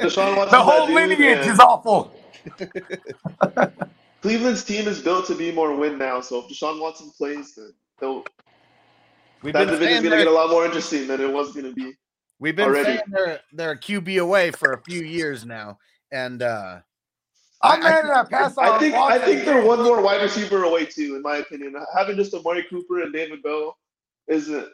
Watson's 0.02 0.50
The 0.50 0.60
whole 0.60 0.92
lineage 0.92 1.20
and 1.20 1.50
is 1.50 1.58
awful. 1.60 2.12
Cleveland's 4.20 4.64
team 4.64 4.88
is 4.88 5.00
built 5.00 5.26
to 5.28 5.34
be 5.34 5.52
more 5.52 5.74
win 5.74 5.96
now. 5.96 6.20
So 6.20 6.40
if 6.40 6.50
Deshaun 6.50 6.80
Watson 6.80 7.10
plays, 7.16 7.54
then 7.54 7.72
they'll, 8.00 8.24
We've 9.42 9.52
that 9.54 9.60
been 9.66 9.74
division's 9.74 10.00
saying 10.00 10.02
going 10.02 10.18
to 10.18 10.24
get 10.24 10.26
a 10.26 10.30
lot 10.34 10.50
more 10.50 10.64
interesting 10.64 11.06
than 11.06 11.20
it 11.20 11.32
was 11.32 11.52
going 11.52 11.66
to 11.66 11.72
be. 11.72 11.92
we've 12.40 12.56
been 12.56 12.68
already. 12.68 12.84
saying 12.84 13.00
they're 13.08 13.40
they're 13.52 13.70
a 13.72 13.78
QB 13.78 14.20
away 14.20 14.50
for 14.50 14.72
a 14.72 14.82
few 14.82 15.02
years 15.02 15.46
now. 15.46 15.78
And 16.10 16.42
uh 16.42 16.80
I'm 17.60 17.80
I- 17.80 17.88
mad 17.88 18.04
at 18.04 18.14
that 18.14 18.30
pass 18.30 18.58
I 18.58 18.78
think 18.78 18.94
I 18.94 19.18
think 19.18 19.44
they're 19.44 19.64
one 19.64 19.82
more 19.82 20.00
wide 20.00 20.22
receiver 20.22 20.64
away 20.64 20.86
too, 20.86 21.16
in 21.16 21.22
my 21.22 21.38
opinion. 21.38 21.74
Having 21.96 22.16
just 22.16 22.34
Amari 22.34 22.64
Cooper 22.70 23.02
and 23.02 23.12
David 23.12 23.42
Bell 23.42 23.76
isn't 24.28 24.68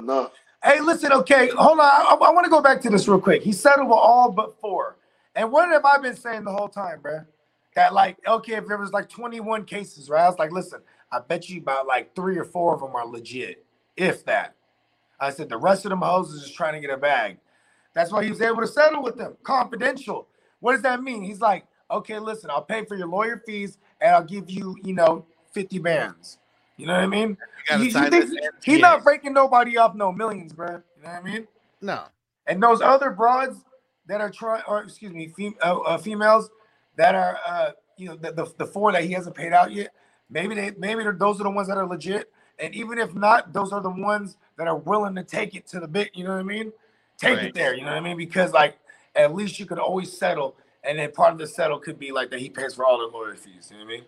enough. 0.00 0.32
Hey, 0.62 0.80
listen, 0.80 1.12
okay, 1.12 1.48
hold 1.50 1.78
on. 1.78 1.84
I, 1.84 2.16
I 2.20 2.30
want 2.30 2.44
to 2.44 2.50
go 2.50 2.60
back 2.60 2.80
to 2.82 2.90
this 2.90 3.06
real 3.06 3.20
quick. 3.20 3.42
He 3.42 3.52
settled 3.52 3.88
with 3.88 3.96
all 3.96 4.32
but 4.32 4.60
four. 4.60 4.96
And 5.36 5.52
what 5.52 5.68
have 5.68 5.84
I 5.84 5.98
been 5.98 6.16
saying 6.16 6.44
the 6.44 6.52
whole 6.52 6.68
time, 6.68 6.98
bruh? 7.00 7.24
That 7.76 7.94
like, 7.94 8.16
okay, 8.26 8.54
if 8.54 8.66
there 8.66 8.76
was 8.76 8.90
like 8.90 9.08
21 9.08 9.64
cases, 9.66 10.10
right? 10.10 10.24
I 10.24 10.28
was 10.28 10.38
like, 10.38 10.50
listen, 10.50 10.80
I 11.12 11.20
bet 11.20 11.48
you 11.48 11.60
about 11.60 11.86
like 11.86 12.14
three 12.16 12.36
or 12.36 12.44
four 12.44 12.74
of 12.74 12.80
them 12.80 12.96
are 12.96 13.06
legit, 13.06 13.64
if 13.96 14.24
that. 14.24 14.56
I 15.20 15.30
said 15.30 15.48
the 15.48 15.56
rest 15.56 15.84
of 15.84 15.90
them 15.90 16.02
hoes 16.02 16.32
is 16.32 16.42
just 16.42 16.56
trying 16.56 16.74
to 16.74 16.80
get 16.80 16.90
a 16.90 16.96
bag. 16.96 17.38
That's 17.94 18.10
why 18.10 18.24
he 18.24 18.30
was 18.30 18.40
able 18.40 18.60
to 18.60 18.66
settle 18.66 19.02
with 19.02 19.16
them, 19.16 19.36
confidential. 19.42 20.26
What 20.60 20.72
does 20.72 20.82
that 20.82 21.02
mean? 21.02 21.22
He's 21.22 21.40
like, 21.40 21.66
okay, 21.90 22.18
listen, 22.18 22.50
I'll 22.50 22.62
pay 22.62 22.84
for 22.84 22.96
your 22.96 23.08
lawyer 23.08 23.42
fees 23.46 23.78
and 24.00 24.14
I'll 24.14 24.24
give 24.24 24.50
you, 24.50 24.76
you 24.82 24.94
know, 24.94 25.24
50 25.52 25.78
bands. 25.78 26.38
You 26.76 26.86
know 26.86 26.94
what 26.94 27.02
I 27.02 27.06
mean? 27.06 27.36
gotta 27.68 27.78
He- 27.80 27.86
he 27.86 27.90
sign 27.90 28.10
thinks- 28.10 28.30
this 28.30 28.40
he's 28.62 28.80
not 28.80 29.02
breaking 29.02 29.32
nobody 29.32 29.76
off 29.76 29.94
no 29.94 30.12
millions, 30.12 30.52
bro. 30.52 30.80
You 30.96 31.02
know 31.02 31.08
what 31.10 31.14
I 31.16 31.20
mean? 31.22 31.48
No. 31.80 32.04
And 32.46 32.62
those 32.62 32.80
other 32.80 33.10
broads 33.10 33.64
that 34.06 34.20
are 34.20 34.30
trying, 34.30 34.62
or 34.68 34.82
excuse 34.82 35.12
me, 35.12 35.28
fem- 35.28 35.56
uh, 35.62 35.78
uh, 35.80 35.98
females 35.98 36.50
that 36.96 37.14
are, 37.14 37.38
uh, 37.46 37.70
you 37.96 38.08
know, 38.08 38.16
the, 38.16 38.32
the 38.32 38.54
the 38.58 38.66
four 38.66 38.92
that 38.92 39.04
he 39.04 39.12
hasn't 39.12 39.34
paid 39.34 39.52
out 39.52 39.72
yet. 39.72 39.92
Maybe 40.30 40.54
they, 40.54 40.70
maybe 40.78 41.02
those 41.18 41.40
are 41.40 41.44
the 41.44 41.50
ones 41.50 41.68
that 41.68 41.76
are 41.78 41.86
legit. 41.86 42.30
And 42.60 42.74
even 42.74 42.98
if 42.98 43.14
not, 43.14 43.52
those 43.52 43.72
are 43.72 43.80
the 43.80 43.90
ones 43.90 44.36
that 44.56 44.66
are 44.68 44.76
willing 44.76 45.14
to 45.16 45.24
take 45.24 45.54
it 45.54 45.66
to 45.68 45.80
the 45.80 45.88
bit. 45.88 46.10
You 46.14 46.24
know 46.24 46.30
what 46.30 46.40
I 46.40 46.42
mean? 46.44 46.72
Take 47.18 47.36
Right. 47.38 47.46
it 47.46 47.54
there. 47.54 47.74
You 47.74 47.82
know 47.82 47.90
what 47.90 47.96
I 47.96 48.00
mean? 48.00 48.16
Because 48.16 48.52
like, 48.52 48.78
at 49.16 49.34
least 49.34 49.58
you 49.58 49.66
could 49.66 49.78
always 49.78 50.16
settle, 50.16 50.56
and 50.88 50.98
then 50.98 51.12
part 51.12 51.32
of 51.32 51.38
the 51.38 51.46
settle 51.46 51.78
could 51.78 51.98
be 51.98 52.10
like 52.12 52.30
that 52.30 52.40
he 52.40 52.48
pays 52.48 52.74
for 52.74 52.84
all 52.84 52.98
the 52.98 53.16
lawyer 53.16 53.36
fees. 53.36 53.68
You 53.70 53.78
know 53.78 53.84
what 53.84 53.90
I 53.92 53.96
mean? 53.96 54.04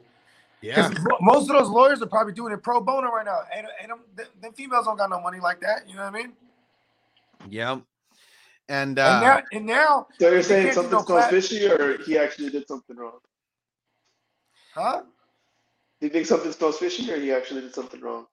Yeah. 0.62 0.90
Most 1.20 1.50
of 1.50 1.56
those 1.58 1.68
lawyers 1.68 2.02
are 2.02 2.06
probably 2.06 2.32
doing 2.32 2.52
it 2.52 2.62
pro 2.62 2.80
bono 2.80 3.08
right 3.08 3.24
now, 3.24 3.40
and 3.54 3.66
and 3.80 3.90
them, 3.90 4.00
them- 4.16 4.26
them 4.42 4.52
females 4.52 4.86
don't 4.86 4.96
got 4.96 5.10
no 5.10 5.20
money 5.20 5.38
like 5.40 5.60
that. 5.60 5.88
You 5.88 5.94
know 5.96 6.04
what 6.04 6.14
I 6.14 6.18
mean? 6.18 6.32
Yep. 7.48 7.82
And 8.68 8.90
and 8.90 8.98
uh 8.98 9.20
now, 9.20 9.42
and 9.52 9.66
now, 9.66 10.06
So 10.20 10.30
you're 10.30 10.42
saying 10.42 10.72
can't 10.72 10.76
do 10.76 10.90
something 10.90 11.14
no 11.16 11.22
fishy, 11.28 11.66
or 11.66 11.98
he 11.98 12.18
actually 12.18 12.50
did 12.50 12.68
something 12.68 12.96
wrong? 12.96 13.18
huh? 14.74 15.02
Do 16.00 16.06
you 16.06 16.10
think 16.10 16.26
something 16.26 16.52
smells 16.52 16.78
fishy, 16.78 17.10
or 17.12 17.18
he 17.20 17.32
actually 17.32 17.62
did 17.62 17.74
something 17.74 18.00
wrong? 18.00 18.26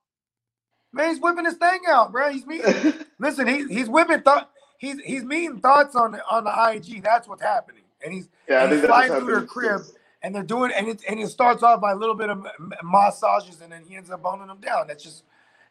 Man, 0.93 1.09
he's 1.09 1.19
whipping 1.19 1.45
his 1.45 1.55
thing 1.55 1.81
out, 1.89 2.11
bro. 2.11 2.29
He's 2.31 2.45
meeting. 2.45 2.93
listen, 3.19 3.47
he's 3.47 3.67
he's 3.69 3.89
whipping 3.89 4.21
thought. 4.21 4.51
He's 4.77 4.99
he's 5.01 5.23
meeting 5.23 5.59
thoughts 5.59 5.95
on 5.95 6.11
the 6.11 6.21
on 6.29 6.43
the 6.43 6.71
IG. 6.75 7.03
That's 7.03 7.27
what's 7.27 7.41
happening, 7.41 7.83
and 8.03 8.13
he's 8.13 8.29
Yeah, 8.47 8.63
and 8.63 8.73
he's 8.73 8.85
flying 8.85 9.11
through 9.11 9.27
their 9.27 9.43
crib, 9.43 9.81
and 10.21 10.33
they're 10.33 10.43
doing 10.43 10.71
and 10.75 10.87
it 10.87 11.03
and 11.07 11.19
it 11.19 11.29
starts 11.29 11.63
off 11.63 11.81
by 11.81 11.91
a 11.91 11.95
little 11.95 12.15
bit 12.15 12.29
of 12.29 12.45
massages, 12.83 13.61
and 13.61 13.71
then 13.71 13.83
he 13.87 13.95
ends 13.95 14.09
up 14.09 14.23
boning 14.23 14.47
them 14.47 14.59
down. 14.59 14.87
That's 14.87 15.03
just 15.03 15.23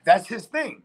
that's 0.05 0.29
his 0.29 0.47
thing. 0.47 0.83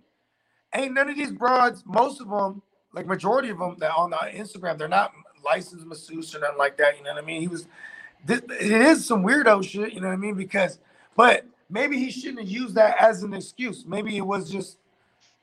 Ain't 0.73 0.93
none 0.93 1.09
of 1.09 1.17
these 1.17 1.31
broads, 1.31 1.83
most 1.85 2.21
of 2.21 2.29
them, 2.29 2.61
like 2.93 3.05
majority 3.05 3.49
of 3.49 3.59
them, 3.59 3.75
that 3.79 3.91
on 3.91 4.11
the 4.11 4.17
Instagram, 4.17 4.77
they're 4.77 4.87
not 4.87 5.11
licensed 5.43 5.85
masseuse 5.85 6.33
or 6.33 6.39
nothing 6.39 6.57
like 6.57 6.77
that. 6.77 6.97
You 6.97 7.03
know 7.03 7.13
what 7.13 7.23
I 7.23 7.25
mean? 7.25 7.41
He 7.41 7.47
was. 7.47 7.67
This, 8.23 8.41
it 8.41 8.71
is 8.71 9.05
some 9.05 9.23
weirdo 9.23 9.67
shit. 9.67 9.93
You 9.93 10.01
know 10.01 10.07
what 10.07 10.13
I 10.13 10.17
mean? 10.17 10.35
Because, 10.35 10.77
but 11.17 11.45
maybe 11.71 11.97
he 11.97 12.11
shouldn't 12.11 12.39
have 12.39 12.49
used 12.49 12.75
that 12.75 12.95
as 13.01 13.23
an 13.23 13.33
excuse. 13.33 13.83
Maybe 13.85 14.15
it 14.15 14.25
was 14.25 14.49
just 14.49 14.77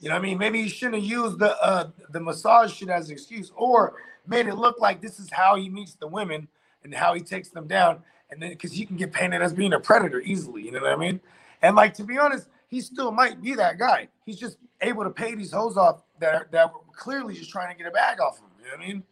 you 0.00 0.08
know 0.08 0.14
what 0.14 0.20
I 0.20 0.26
mean? 0.26 0.38
Maybe 0.38 0.62
he 0.62 0.68
shouldn't 0.68 1.02
have 1.02 1.10
used 1.10 1.38
the 1.38 1.60
uh 1.62 1.88
the 2.10 2.20
massage 2.20 2.72
shit 2.72 2.88
as 2.88 3.08
an 3.08 3.12
excuse 3.12 3.50
or 3.56 3.94
made 4.28 4.46
it 4.46 4.54
look 4.54 4.80
like 4.80 5.00
this 5.00 5.18
is 5.18 5.30
how 5.30 5.56
he 5.56 5.68
meets 5.68 5.94
the 5.94 6.06
women 6.06 6.48
and 6.84 6.94
how 6.94 7.14
he 7.14 7.20
takes 7.20 7.48
them 7.48 7.66
down. 7.66 8.02
And 8.30 8.42
then 8.42 8.50
because 8.50 8.72
he 8.72 8.84
can 8.84 8.96
get 8.96 9.12
painted 9.12 9.40
as 9.40 9.52
being 9.52 9.72
a 9.72 9.80
predator 9.80 10.20
easily, 10.20 10.62
you 10.62 10.72
know 10.72 10.80
what 10.80 10.92
I 10.92 10.96
mean? 10.96 11.20
And 11.62 11.74
like 11.74 11.94
to 11.94 12.04
be 12.04 12.18
honest, 12.18 12.48
he 12.68 12.80
still 12.80 13.10
might 13.10 13.40
be 13.40 13.54
that 13.54 13.78
guy. 13.78 14.08
He's 14.26 14.38
just 14.38 14.58
able 14.80 15.04
to 15.04 15.10
pay 15.10 15.34
these 15.34 15.52
hoes 15.52 15.76
off 15.76 16.02
that 16.20 16.34
are 16.34 16.48
that 16.52 16.72
were 16.72 16.80
clearly 16.92 17.34
just 17.34 17.50
trying 17.50 17.74
to 17.74 17.78
get 17.82 17.88
a 17.88 17.90
bag 17.90 18.20
off 18.20 18.38
him. 18.38 18.46
You 18.58 18.64
know 18.66 18.76
what 18.76 18.84
I 18.84 18.86
mean? 18.86 19.02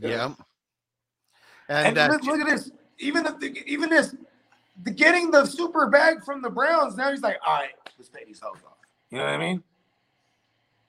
yeah. 0.00 0.34
And, 1.68 1.98
And, 1.98 1.98
uh, 1.98 2.08
look, 2.12 2.22
look 2.24 2.40
at 2.40 2.46
this. 2.46 2.70
Even 2.98 3.24
the, 3.24 3.62
even 3.66 3.90
this, 3.90 4.14
the 4.82 4.90
getting 4.90 5.30
the 5.30 5.44
super 5.46 5.88
bag 5.88 6.24
from 6.24 6.42
the 6.42 6.50
Browns. 6.50 6.96
Now 6.96 7.10
he's 7.10 7.22
like, 7.22 7.38
all 7.46 7.54
right, 7.54 7.70
let's 7.98 8.08
pay 8.08 8.24
these 8.24 8.40
hoes 8.40 8.58
off. 8.66 8.76
You 9.10 9.18
know 9.18 9.24
what 9.24 9.32
I 9.32 9.38
mean? 9.38 9.62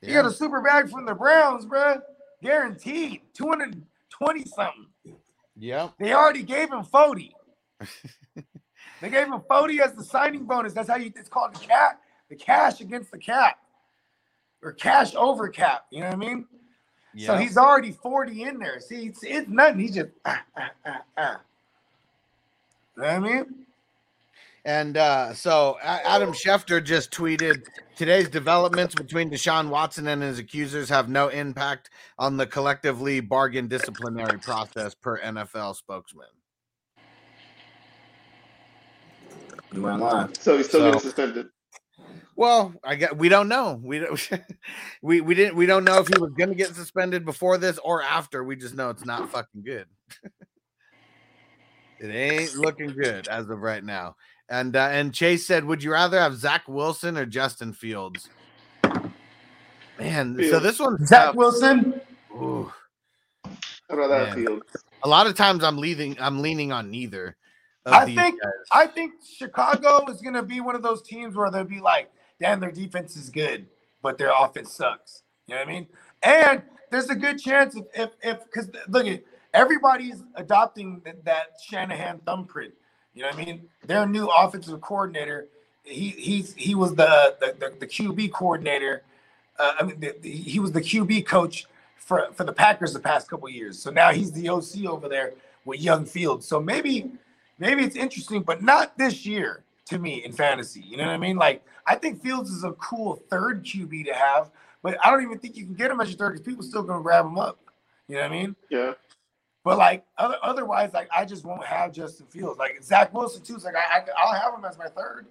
You 0.01 0.13
got 0.13 0.25
a 0.25 0.31
super 0.31 0.61
bag 0.61 0.89
from 0.89 1.05
the 1.05 1.15
Browns, 1.15 1.65
bruh. 1.65 2.01
Guaranteed. 2.41 3.21
220 3.33 4.45
something. 4.45 4.87
Yeah. 5.57 5.89
They 5.99 6.13
already 6.13 6.43
gave 6.43 6.71
him 6.71 6.83
40. 6.83 7.35
they 8.35 9.09
gave 9.09 9.27
him 9.27 9.41
40 9.47 9.81
as 9.81 9.93
the 9.93 10.03
signing 10.03 10.45
bonus. 10.45 10.73
That's 10.73 10.89
how 10.89 10.97
you 10.97 11.11
it's 11.15 11.29
called 11.29 11.55
the 11.55 11.59
cap, 11.59 12.01
the 12.29 12.35
cash 12.35 12.81
against 12.81 13.11
the 13.11 13.17
cap. 13.17 13.57
Or 14.63 14.71
cash 14.73 15.15
over 15.15 15.49
cap. 15.49 15.85
You 15.91 16.01
know 16.01 16.07
what 16.07 16.15
I 16.15 16.17
mean? 16.17 16.47
So 17.25 17.35
he's 17.35 17.57
already 17.57 17.91
40 17.91 18.43
in 18.43 18.59
there. 18.59 18.79
See, 18.79 19.07
it's, 19.07 19.23
it's 19.23 19.47
nothing. 19.47 19.79
He's 19.79 19.95
just 19.95 20.09
ah, 20.25 20.43
ah, 20.55 20.69
ah, 20.85 21.01
ah. 21.17 21.41
You 22.95 23.03
know 23.03 23.07
what 23.07 23.15
I 23.15 23.19
mean? 23.19 23.66
And 24.67 24.97
uh, 24.97 25.33
so 25.33 25.77
Adam 25.81 26.33
Schefter 26.33 26.83
just 26.83 27.09
tweeted 27.09 27.63
today's 27.95 28.27
developments 28.27 28.95
between 28.95 29.31
Deshaun 29.31 29.69
Watson 29.69 30.09
and 30.09 30.21
his 30.21 30.39
accusers 30.39 30.89
have 30.89 31.07
no 31.07 31.29
impact 31.29 31.89
on 32.19 32.35
the 32.35 32.45
collectively 32.45 33.21
bargained 33.21 33.69
disciplinary 33.69 34.37
process 34.39 34.93
per 34.93 35.21
NFL 35.21 35.77
spokesman. 35.77 36.27
You 39.71 39.89
ain't 39.89 40.01
lying. 40.01 40.33
So 40.37 40.57
he's 40.57 40.67
still 40.67 40.81
So- 40.81 40.85
getting 40.87 40.99
suspended. 40.99 41.47
Well, 42.35 42.73
I 42.83 42.95
get 42.95 43.17
we 43.17 43.29
don't 43.29 43.47
know. 43.47 43.79
We 43.81 43.99
don't 43.99 44.29
we 45.01 45.21
we 45.21 45.33
didn't 45.33 45.55
we 45.55 45.65
don't 45.65 45.85
know 45.85 45.97
if 45.99 46.07
he 46.09 46.19
was 46.19 46.33
going 46.37 46.49
to 46.49 46.55
get 46.55 46.75
suspended 46.75 47.25
before 47.25 47.57
this 47.57 47.79
or 47.79 48.03
after. 48.03 48.43
We 48.43 48.57
just 48.57 48.75
know 48.75 48.89
it's 48.89 49.05
not 49.05 49.31
fucking 49.31 49.63
good. 49.63 49.87
it 51.99 52.07
ain't 52.07 52.55
looking 52.55 52.89
good 52.89 53.27
as 53.27 53.49
of 53.49 53.61
right 53.61 53.83
now. 53.83 54.15
And 54.49 54.75
uh, 54.75 54.89
and 54.91 55.13
Chase 55.13 55.45
said, 55.45 55.65
"Would 55.65 55.83
you 55.83 55.91
rather 55.91 56.19
have 56.19 56.35
Zach 56.35 56.67
Wilson 56.67 57.17
or 57.17 57.25
Justin 57.25 57.73
Fields?" 57.73 58.29
Man, 59.99 60.37
so 60.49 60.59
this 60.59 60.79
one 60.79 61.05
Zach 61.05 61.25
tough. 61.25 61.35
Wilson. 61.35 61.99
Ooh. 62.33 62.71
I'd 63.89 63.97
rather 63.97 64.25
have 64.25 64.35
Fields. 64.35 64.65
A 65.03 65.07
lot 65.07 65.27
of 65.27 65.35
times 65.35 65.63
I'm 65.63 65.77
leaning 65.77 66.15
I'm 66.19 66.41
leaning 66.41 66.71
on 66.71 66.89
neither. 66.91 67.35
I 67.85 68.05
think 68.05 68.41
guys. 68.41 68.51
I 68.71 68.87
think 68.87 69.13
Chicago 69.25 70.05
is 70.11 70.21
gonna 70.21 70.43
be 70.43 70.61
one 70.61 70.75
of 70.75 70.81
those 70.81 71.01
teams 71.01 71.35
where 71.35 71.49
they'll 71.49 71.63
be 71.63 71.79
like, 71.79 72.11
damn, 72.39 72.59
their 72.59 72.71
defense 72.71 73.15
is 73.15 73.29
good, 73.29 73.65
but 74.01 74.17
their 74.17 74.31
offense 74.37 74.73
sucks. 74.73 75.23
You 75.47 75.55
know 75.55 75.61
what 75.61 75.69
I 75.69 75.71
mean? 75.71 75.87
And 76.23 76.61
there's 76.91 77.09
a 77.09 77.15
good 77.15 77.39
chance 77.39 77.75
if 77.75 77.85
if 77.93 78.09
if 78.21 78.43
because 78.45 78.69
look 78.87 79.07
at 79.07 79.23
everybody's 79.57 80.23
adopting 80.35 81.01
th- 81.01 81.17
that 81.25 81.57
Shanahan 81.67 82.19
thumbprint. 82.19 82.73
You 83.13 83.23
know 83.23 83.29
what 83.29 83.39
I 83.39 83.45
mean? 83.45 83.61
Their 83.85 84.05
new 84.05 84.27
offensive 84.27 84.79
coordinator, 84.81 85.47
he 85.83 86.09
he's 86.09 86.53
he 86.53 86.75
was 86.75 86.93
the 86.95 87.35
the, 87.39 87.55
the, 87.59 87.73
the 87.79 87.87
QB 87.87 88.31
coordinator. 88.31 89.01
Uh, 89.57 89.73
I 89.79 89.83
mean, 89.83 89.99
the, 89.99 90.15
the- 90.21 90.29
he 90.31 90.59
was 90.59 90.71
the 90.71 90.81
QB 90.81 91.25
coach 91.25 91.65
for 91.97 92.27
for 92.33 92.43
the 92.43 92.53
Packers 92.53 92.93
the 92.93 92.99
past 92.99 93.29
couple 93.29 93.49
years. 93.49 93.79
So 93.79 93.89
now 93.91 94.11
he's 94.11 94.31
the 94.31 94.47
OC 94.49 94.85
over 94.87 95.09
there 95.09 95.33
with 95.65 95.81
Young 95.81 96.05
Fields. 96.05 96.47
So 96.47 96.61
maybe 96.61 97.11
maybe 97.57 97.83
it's 97.83 97.95
interesting, 97.95 98.43
but 98.43 98.61
not 98.61 98.97
this 98.97 99.25
year 99.25 99.63
to 99.85 99.97
me 99.97 100.23
in 100.23 100.31
fantasy. 100.31 100.81
You 100.81 100.97
know 100.97 101.05
what 101.07 101.13
I 101.13 101.17
mean? 101.17 101.37
Like 101.37 101.65
I 101.87 101.95
think 101.95 102.21
Fields 102.21 102.51
is 102.51 102.63
a 102.63 102.73
cool 102.73 103.23
third 103.31 103.63
QB 103.65 104.05
to 104.05 104.13
have, 104.13 104.51
but 104.83 104.97
I 105.03 105.09
don't 105.09 105.23
even 105.23 105.39
think 105.39 105.57
you 105.57 105.65
can 105.65 105.73
get 105.73 105.89
him 105.89 105.99
as 105.99 106.09
your 106.09 106.17
third 106.19 106.33
because 106.33 106.45
people 106.45 106.63
still 106.63 106.83
gonna 106.83 107.01
grab 107.01 107.25
him 107.25 107.39
up. 107.39 107.57
You 108.07 108.15
know 108.17 108.21
what 108.21 108.31
I 108.31 108.35
mean? 108.41 108.55
Yeah. 108.69 108.93
But 109.67 109.79
like 109.79 110.05
other, 110.17 110.37
otherwise, 110.41 110.93
like 110.93 111.09
I 111.13 111.25
just 111.25 111.43
won't 111.43 111.65
have 111.65 111.91
Justin 111.91 112.25
Fields. 112.27 112.57
Like 112.57 112.81
Zach 112.81 113.13
Wilson 113.13 113.41
too. 113.43 113.55
It's 113.55 113.65
like 113.65 113.75
I, 113.75 113.99
I 113.99 114.05
I'll 114.17 114.33
have 114.33 114.57
him 114.57 114.63
as 114.63 114.77
my 114.77 114.87
third. 114.87 115.25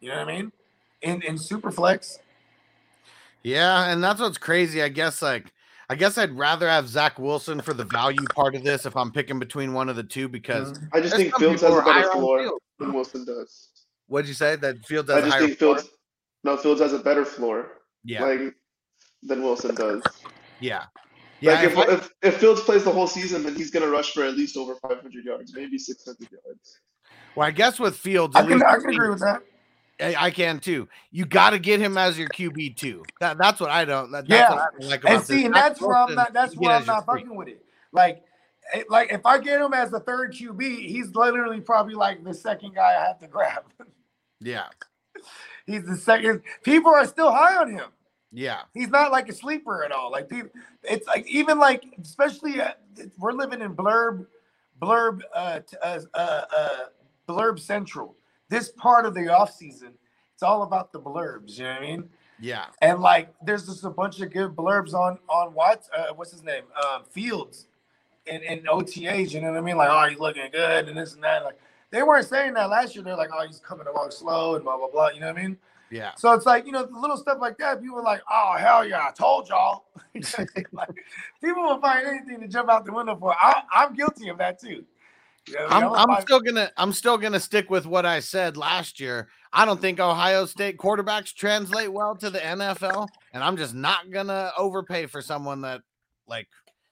You 0.00 0.10
know 0.10 0.18
what 0.18 0.28
I 0.28 0.36
mean? 0.36 0.52
In 1.00 1.22
in 1.22 1.38
super 1.38 1.70
flex. 1.70 2.18
Yeah, 3.42 3.90
and 3.90 4.04
that's 4.04 4.20
what's 4.20 4.36
crazy. 4.36 4.82
I 4.82 4.90
guess 4.90 5.22
like 5.22 5.50
I 5.88 5.94
guess 5.94 6.18
I'd 6.18 6.32
rather 6.32 6.68
have 6.68 6.88
Zach 6.88 7.18
Wilson 7.18 7.62
for 7.62 7.72
the 7.72 7.86
value 7.86 8.22
part 8.34 8.54
of 8.54 8.64
this 8.64 8.84
if 8.84 8.94
I'm 8.94 9.10
picking 9.10 9.38
between 9.38 9.72
one 9.72 9.88
of 9.88 9.96
the 9.96 10.04
two 10.04 10.28
because 10.28 10.72
mm-hmm. 10.72 10.84
I 10.92 11.00
just 11.00 11.16
think 11.16 11.34
Fields 11.38 11.62
has 11.62 11.72
a 11.72 11.80
better 11.80 12.10
floor 12.10 12.52
than 12.78 12.92
Wilson 12.92 13.24
does. 13.24 13.68
What'd 14.08 14.28
you 14.28 14.34
say? 14.34 14.56
That 14.56 14.84
Fields 14.84 15.08
I 15.08 15.14
has 15.14 15.22
a 15.22 15.26
just 15.26 15.38
higher 15.38 15.46
think 15.46 15.58
floor? 15.58 15.76
Fields. 15.76 15.90
No, 16.44 16.58
Fields 16.58 16.82
has 16.82 16.92
a 16.92 16.98
better 16.98 17.24
floor. 17.24 17.78
Yeah. 18.04 18.24
Like 18.24 18.54
than 19.22 19.42
Wilson 19.42 19.74
does. 19.74 20.02
Yeah. 20.60 20.84
Yeah. 21.40 21.52
like 21.54 21.64
if, 21.64 21.72
if 21.72 21.78
I- 21.78 21.92
if, 21.92 22.10
if 22.22 22.36
Fields 22.38 22.60
plays 22.62 22.84
the 22.84 22.90
whole 22.92 23.06
season, 23.06 23.42
then 23.42 23.54
he's 23.54 23.70
gonna 23.70 23.88
rush 23.88 24.12
for 24.12 24.22
at 24.24 24.34
least 24.36 24.56
over 24.56 24.74
500 24.76 25.24
yards, 25.24 25.54
maybe 25.54 25.78
600 25.78 26.16
yards. 26.30 26.80
well, 27.34 27.46
I 27.48 27.50
guess 27.50 27.78
with 27.80 27.96
Fields, 27.96 28.36
I 28.36 28.42
can 28.46 28.62
I 28.62 28.76
can 28.78 28.90
agree 28.90 29.08
with 29.10 29.20
that. 29.20 29.42
I, 30.00 30.14
I 30.26 30.30
can 30.30 30.60
too. 30.60 30.88
You 31.10 31.26
got 31.26 31.50
to 31.50 31.58
get 31.58 31.78
him 31.78 31.98
as 31.98 32.18
your 32.18 32.28
QB 32.28 32.76
too. 32.78 33.04
That, 33.20 33.36
that's 33.36 33.60
what 33.60 33.68
I 33.68 33.84
don't. 33.84 34.10
That, 34.12 34.26
that's 34.26 34.50
Yeah. 34.50 34.50
what 34.54 34.58
I 34.82 34.86
like 34.86 35.00
about 35.02 35.12
And 35.16 35.24
see, 35.24 35.34
this. 35.36 35.44
and 35.44 35.54
Zach 35.54 35.62
that's 35.64 35.80
where 35.82 35.94
I'm 35.96 36.14
not. 36.14 36.32
That's 36.32 36.56
where 36.56 36.70
I'm 36.76 36.86
not 36.86 37.04
three. 37.04 37.20
fucking 37.20 37.36
with 37.36 37.48
it. 37.48 37.62
Like, 37.92 38.22
it- 38.74 38.88
like 38.90 39.12
if 39.12 39.26
I 39.26 39.38
get 39.38 39.60
him 39.60 39.74
as 39.74 39.90
the 39.90 40.00
third 40.00 40.32
QB, 40.32 40.86
he's 40.88 41.14
literally 41.14 41.60
probably 41.60 41.94
like 41.94 42.24
the 42.24 42.32
second 42.32 42.74
guy 42.74 42.96
I 42.98 43.06
have 43.08 43.18
to 43.20 43.26
grab. 43.28 43.64
Yeah. 44.42 44.68
he's 45.66 45.84
the 45.84 45.96
second. 45.98 46.40
People 46.64 46.92
are 46.94 47.06
still 47.06 47.30
high 47.30 47.56
on 47.58 47.70
him. 47.70 47.84
Yeah. 48.32 48.62
He's 48.74 48.88
not 48.88 49.10
like 49.10 49.28
a 49.28 49.32
sleeper 49.32 49.84
at 49.84 49.92
all. 49.92 50.10
Like 50.10 50.28
people, 50.28 50.50
it's 50.82 51.06
like 51.06 51.26
even 51.28 51.58
like 51.58 51.84
especially 52.02 52.60
uh, 52.60 52.72
we're 53.18 53.32
living 53.32 53.60
in 53.60 53.74
blurb, 53.74 54.26
blurb, 54.80 55.22
uh, 55.34 55.60
uh, 55.82 56.00
uh, 56.14 56.42
uh, 56.56 56.78
blurb 57.28 57.58
central. 57.58 58.16
This 58.48 58.70
part 58.70 59.06
of 59.06 59.14
the 59.14 59.28
off 59.28 59.54
season, 59.54 59.92
it's 60.34 60.42
all 60.42 60.62
about 60.62 60.92
the 60.92 61.00
blurbs. 61.00 61.58
You 61.58 61.64
know 61.64 61.70
what 61.70 61.82
I 61.82 61.86
mean? 61.86 62.08
Yeah. 62.40 62.66
And 62.80 63.00
like, 63.00 63.34
there's 63.44 63.66
just 63.66 63.84
a 63.84 63.90
bunch 63.90 64.20
of 64.20 64.32
good 64.32 64.56
blurbs 64.56 64.94
on 64.94 65.18
on 65.28 65.52
what 65.52 65.86
uh, 65.96 66.08
what's 66.14 66.32
his 66.32 66.42
name 66.42 66.64
um, 66.84 67.02
Fields 67.10 67.66
in 68.26 68.42
in 68.42 68.60
OTAs. 68.60 69.32
You 69.32 69.40
know 69.40 69.50
what 69.50 69.58
I 69.58 69.60
mean? 69.60 69.76
Like, 69.76 69.90
oh, 69.90 70.08
he's 70.08 70.18
looking 70.18 70.48
good 70.52 70.88
and 70.88 70.96
this 70.96 71.14
and 71.14 71.22
that. 71.24 71.44
Like, 71.44 71.58
they 71.90 72.02
weren't 72.02 72.26
saying 72.26 72.54
that 72.54 72.70
last 72.70 72.94
year. 72.94 73.04
They're 73.04 73.16
like, 73.16 73.30
oh, 73.32 73.44
he's 73.46 73.58
coming 73.58 73.86
along 73.86 74.12
slow 74.12 74.54
and 74.54 74.64
blah 74.64 74.78
blah 74.78 74.88
blah. 74.88 75.08
You 75.10 75.20
know 75.20 75.26
what 75.26 75.38
I 75.38 75.42
mean? 75.42 75.58
Yeah. 75.90 76.12
So 76.16 76.32
it's 76.32 76.46
like 76.46 76.66
you 76.66 76.72
know, 76.72 76.86
the 76.86 76.98
little 76.98 77.16
stuff 77.16 77.38
like 77.40 77.58
that. 77.58 77.82
People 77.82 77.98
are 77.98 78.04
like, 78.04 78.22
"Oh 78.30 78.54
hell 78.56 78.86
yeah, 78.86 79.06
I 79.08 79.10
told 79.10 79.48
y'all." 79.48 79.86
like, 80.14 80.90
people 81.42 81.62
will 81.62 81.80
find 81.80 82.06
anything 82.06 82.40
to 82.40 82.48
jump 82.48 82.70
out 82.70 82.84
the 82.84 82.92
window 82.92 83.16
for. 83.16 83.34
I, 83.34 83.62
I'm 83.72 83.94
guilty 83.94 84.28
of 84.28 84.38
that 84.38 84.60
too. 84.60 84.84
You 85.48 85.54
know, 85.54 85.66
I'm, 85.68 85.92
I'm 85.92 86.06
find- 86.08 86.22
still 86.22 86.40
gonna 86.40 86.70
I'm 86.76 86.92
still 86.92 87.18
gonna 87.18 87.40
stick 87.40 87.70
with 87.70 87.86
what 87.86 88.06
I 88.06 88.20
said 88.20 88.56
last 88.56 89.00
year. 89.00 89.28
I 89.52 89.64
don't 89.64 89.80
think 89.80 89.98
Ohio 89.98 90.46
State 90.46 90.78
quarterbacks 90.78 91.34
translate 91.34 91.92
well 91.92 92.14
to 92.16 92.30
the 92.30 92.38
NFL, 92.38 93.08
and 93.32 93.42
I'm 93.42 93.56
just 93.56 93.74
not 93.74 94.10
gonna 94.10 94.52
overpay 94.56 95.06
for 95.06 95.20
someone 95.20 95.62
that 95.62 95.82
like 96.28 96.46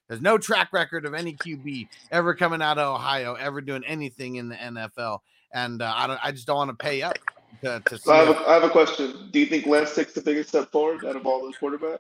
there's 0.09 0.23
no 0.23 0.39
track 0.39 0.73
record 0.73 1.05
of 1.05 1.15
any 1.15 1.35
QB 1.35 1.89
ever 2.11 2.35
coming 2.35 2.63
out 2.63 2.79
of 2.79 2.97
Ohio 2.97 3.35
ever 3.35 3.61
doing 3.61 3.85
anything 3.85 4.37
in 4.37 4.49
the 4.49 4.57
NFL, 4.57 5.21
and 5.53 5.83
uh, 5.83 5.93
I 5.95 6.09
don't 6.09 6.21
I 6.25 6.33
just 6.33 6.49
don't 6.49 6.57
want 6.57 6.71
to 6.71 6.85
pay 6.85 7.03
up 7.03 7.17
to, 7.65 7.83
to 7.87 7.99
see. 7.99 8.05
So 8.05 8.13
I 8.13 8.19
have, 8.19 8.29
a, 8.31 8.49
I 8.49 8.55
have 8.55 8.65
a 8.65 8.71
question. 8.71 9.31
Do 9.33 9.41
you 9.41 9.47
think 9.47 9.67
Lance 9.67 9.95
takes 9.95 10.15
the 10.15 10.23
biggest 10.23 10.51
step 10.51 10.73
forward 10.73 11.05
out 11.07 11.17
of 11.17 11.27
all 11.27 11.41
those 11.43 11.57
quarterbacks? 11.59 11.99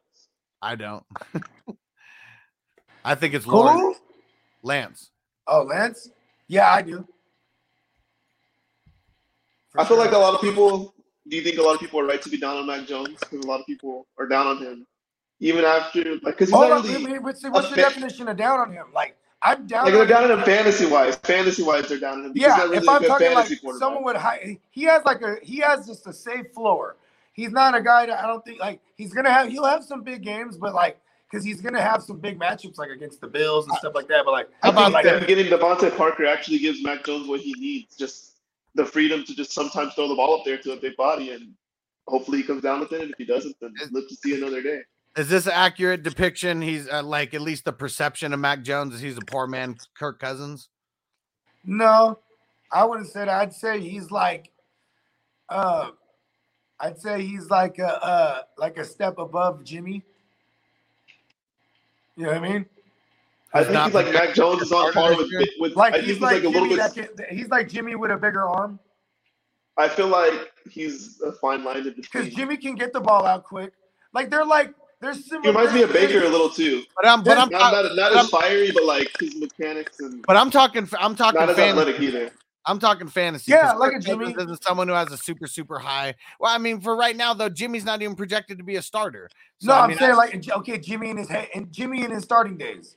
I 0.62 0.76
don't. 0.76 1.04
I 3.04 3.14
think 3.16 3.34
it's 3.34 3.46
Who? 3.46 3.58
Lawrence 3.58 3.98
Lance. 4.62 5.10
Oh, 5.48 5.64
Lance. 5.64 6.10
Yeah, 6.48 6.70
I 6.72 6.82
do. 6.82 7.06
For 9.70 9.80
I 9.80 9.84
feel 9.86 9.98
like 9.98 10.12
a 10.12 10.18
lot 10.18 10.34
of 10.34 10.40
people. 10.42 10.94
Do 11.28 11.36
you 11.36 11.44
think 11.44 11.58
a 11.58 11.62
lot 11.62 11.74
of 11.74 11.80
people 11.80 12.00
are 12.00 12.06
right 12.06 12.22
to 12.22 12.30
be 12.30 12.38
down 12.38 12.56
on 12.58 12.66
Mac 12.66 12.86
Jones? 12.88 13.18
Because 13.20 13.44
a 13.44 13.48
lot 13.48 13.60
of 13.60 13.66
people 13.66 14.06
are 14.18 14.28
down 14.28 14.46
on 14.48 14.58
him, 14.58 14.86
even 15.40 15.64
after 15.64 16.14
like 16.22 16.38
because 16.38 16.50
he's 16.50 16.54
Hold 16.54 16.70
not 16.70 16.78
on, 16.78 16.84
really 16.84 16.96
I 16.96 17.14
mean, 17.14 17.24
what's, 17.24 17.44
what's 17.44 17.68
a 17.68 17.76
your 17.76 17.76
fa- 17.76 17.82
definition 17.90 18.28
of 18.28 18.38
down 18.38 18.60
on 18.60 18.72
him? 18.72 18.86
Like, 18.94 19.17
I'm 19.42 19.66
down. 19.66 19.84
like 19.84 19.94
they're 19.94 20.06
down 20.06 20.30
on 20.30 20.44
fantasy 20.44 20.86
wise. 20.86 21.16
Fantasy 21.16 21.62
wise, 21.62 21.88
they're 21.88 22.00
down 22.00 22.20
in 22.20 22.26
him. 22.26 22.32
Yeah, 22.34 22.60
really 22.62 22.78
if 22.78 22.88
I'm 22.88 23.04
talking 23.04 23.34
like 23.34 23.48
someone 23.78 24.02
with 24.02 24.16
high, 24.16 24.58
he 24.70 24.82
has 24.84 25.04
like 25.04 25.22
a 25.22 25.36
he 25.42 25.58
has 25.58 25.86
just 25.86 26.06
a 26.06 26.12
safe 26.12 26.52
floor. 26.52 26.96
He's 27.32 27.52
not 27.52 27.76
a 27.76 27.80
guy 27.80 28.06
that 28.06 28.22
I 28.22 28.26
don't 28.26 28.44
think 28.44 28.58
like 28.58 28.80
he's 28.96 29.12
gonna 29.12 29.30
have. 29.30 29.48
He'll 29.48 29.64
have 29.64 29.84
some 29.84 30.02
big 30.02 30.22
games, 30.22 30.56
but 30.56 30.74
like 30.74 30.98
because 31.30 31.44
he's 31.44 31.60
gonna 31.60 31.80
have 31.80 32.02
some 32.02 32.18
big 32.18 32.38
matchups 32.38 32.78
like 32.78 32.90
against 32.90 33.20
the 33.20 33.28
Bills 33.28 33.68
and 33.68 33.76
stuff 33.78 33.94
like 33.94 34.08
that. 34.08 34.24
But 34.24 34.32
like, 34.32 34.48
I 34.62 34.66
how 34.66 34.72
about 34.72 34.84
think 34.86 34.94
like 34.94 35.04
them 35.04 35.26
getting 35.26 35.46
DeVante 35.46 35.96
Parker 35.96 36.26
actually 36.26 36.58
gives 36.58 36.82
Mac 36.82 37.04
Jones 37.04 37.28
what 37.28 37.40
he 37.40 37.52
needs, 37.58 37.96
just 37.96 38.38
the 38.74 38.84
freedom 38.84 39.22
to 39.24 39.34
just 39.34 39.52
sometimes 39.52 39.94
throw 39.94 40.08
the 40.08 40.16
ball 40.16 40.38
up 40.38 40.44
there 40.44 40.58
to 40.58 40.72
a 40.72 40.76
big 40.76 40.96
body, 40.96 41.30
and 41.30 41.52
hopefully 42.08 42.38
he 42.38 42.44
comes 42.44 42.62
down 42.62 42.80
with 42.80 42.92
it. 42.92 43.02
And 43.02 43.10
if 43.12 43.18
he 43.18 43.24
doesn't, 43.24 43.54
then 43.60 43.72
live 43.92 44.08
to 44.08 44.16
see 44.16 44.36
another 44.36 44.62
day. 44.62 44.80
Is 45.16 45.28
this 45.28 45.46
an 45.46 45.52
accurate 45.54 46.02
depiction? 46.02 46.62
He's 46.62 46.88
uh, 46.88 47.02
like 47.02 47.34
at 47.34 47.40
least 47.40 47.64
the 47.64 47.72
perception 47.72 48.32
of 48.32 48.40
Mac 48.40 48.62
Jones 48.62 48.94
is 48.94 49.00
he's 49.00 49.16
a 49.16 49.22
poor 49.22 49.46
man, 49.46 49.76
Kirk 49.98 50.20
Cousins. 50.20 50.68
No, 51.64 52.18
I 52.70 52.84
wouldn't 52.84 53.08
say 53.08 53.20
that. 53.20 53.28
I'd 53.28 53.52
say 53.52 53.80
he's 53.80 54.10
like, 54.10 54.52
uh, 55.48 55.90
I'd 56.78 57.00
say 57.00 57.22
he's 57.22 57.50
like 57.50 57.78
a 57.78 58.04
uh, 58.04 58.42
like 58.58 58.76
a 58.76 58.84
step 58.84 59.18
above 59.18 59.64
Jimmy. 59.64 60.04
You 62.16 62.24
know 62.24 62.32
what 62.32 62.44
I 62.44 62.52
mean? 62.52 62.66
I 63.54 63.64
think 63.64 63.82
he's 63.82 63.94
like 63.94 64.12
Mac 64.12 64.34
Jones 64.34 64.62
is 64.62 64.72
on 64.72 64.92
par 64.92 65.16
with 65.16 65.30
with. 65.58 65.74
Like 65.74 65.94
I 65.94 65.96
think 65.96 66.06
he's 66.06 66.16
he's 66.16 66.22
like, 66.22 66.34
like 66.36 66.44
a 66.44 66.48
little 66.48 66.68
Jimmy 66.68 66.76
bit. 66.94 67.16
can, 67.16 67.36
he's 67.36 67.48
like 67.48 67.68
Jimmy 67.68 67.96
with 67.96 68.10
a 68.10 68.16
bigger 68.16 68.46
arm 68.46 68.78
I 69.78 69.88
feel 69.88 70.08
like 70.08 70.52
he's 70.68 71.20
a 71.20 71.32
fine 71.32 71.62
line 71.62 71.86
in 71.86 71.94
because. 71.94 72.28
Jimmy 72.34 72.56
can 72.56 72.74
get 72.74 72.92
the 72.92 73.00
ball 73.00 73.24
out 73.24 73.44
quick. 73.44 73.72
Like 74.12 74.28
they're 74.28 74.44
like 74.44 74.74
they're 75.00 75.12
He 75.12 75.22
similar. 75.22 75.48
reminds 75.50 75.72
me 75.74 75.82
of 75.82 75.92
Baker 75.92 76.24
a 76.24 76.28
little 76.28 76.50
too. 76.50 76.82
But 76.96 77.06
I'm 77.06 77.22
but 77.22 77.38
I'm 77.38 77.48
Not, 77.50 77.72
not, 77.72 77.94
not 77.96 78.12
but 78.12 78.12
as 78.12 78.24
I'm, 78.24 78.26
fiery, 78.40 78.70
but 78.72 78.84
like 78.84 79.10
his 79.20 79.36
mechanics 79.36 80.00
and 80.00 80.24
but 80.26 80.36
I'm 80.36 80.50
talking 80.50 80.88
I'm 80.98 81.14
talking 81.14 81.40
not 81.40 81.50
as 81.50 81.56
fantasy. 81.56 81.80
athletic 81.80 82.00
either. 82.00 82.30
I'm 82.66 82.78
talking 82.78 83.08
fantasy. 83.08 83.52
Yeah, 83.52 83.70
'cause 83.72 83.80
like 83.80 83.92
a 83.94 83.98
Jimmy. 84.00 84.34
Isn't 84.36 84.62
someone 84.62 84.88
who 84.88 84.94
has 84.94 85.10
a 85.12 85.16
super 85.16 85.46
super 85.46 85.78
high. 85.78 86.14
Well, 86.38 86.52
I 86.54 86.58
mean, 86.58 86.80
for 86.80 86.96
right 86.96 87.16
now 87.16 87.32
though, 87.32 87.48
Jimmy's 87.48 87.84
not 87.84 88.02
even 88.02 88.14
projected 88.16 88.58
to 88.58 88.64
be 88.64 88.76
a 88.76 88.82
starter. 88.82 89.30
So, 89.60 89.68
no, 89.68 89.74
I 89.74 89.80
I'm 89.84 89.88
mean, 89.90 89.98
saying 89.98 90.12
I- 90.12 90.14
like 90.14 90.48
okay, 90.58 90.78
Jimmy 90.78 91.10
in 91.10 91.16
his 91.16 91.28
head 91.28 91.48
and 91.54 91.72
Jimmy 91.72 92.04
in 92.04 92.10
his 92.10 92.24
starting 92.24 92.56
days. 92.58 92.96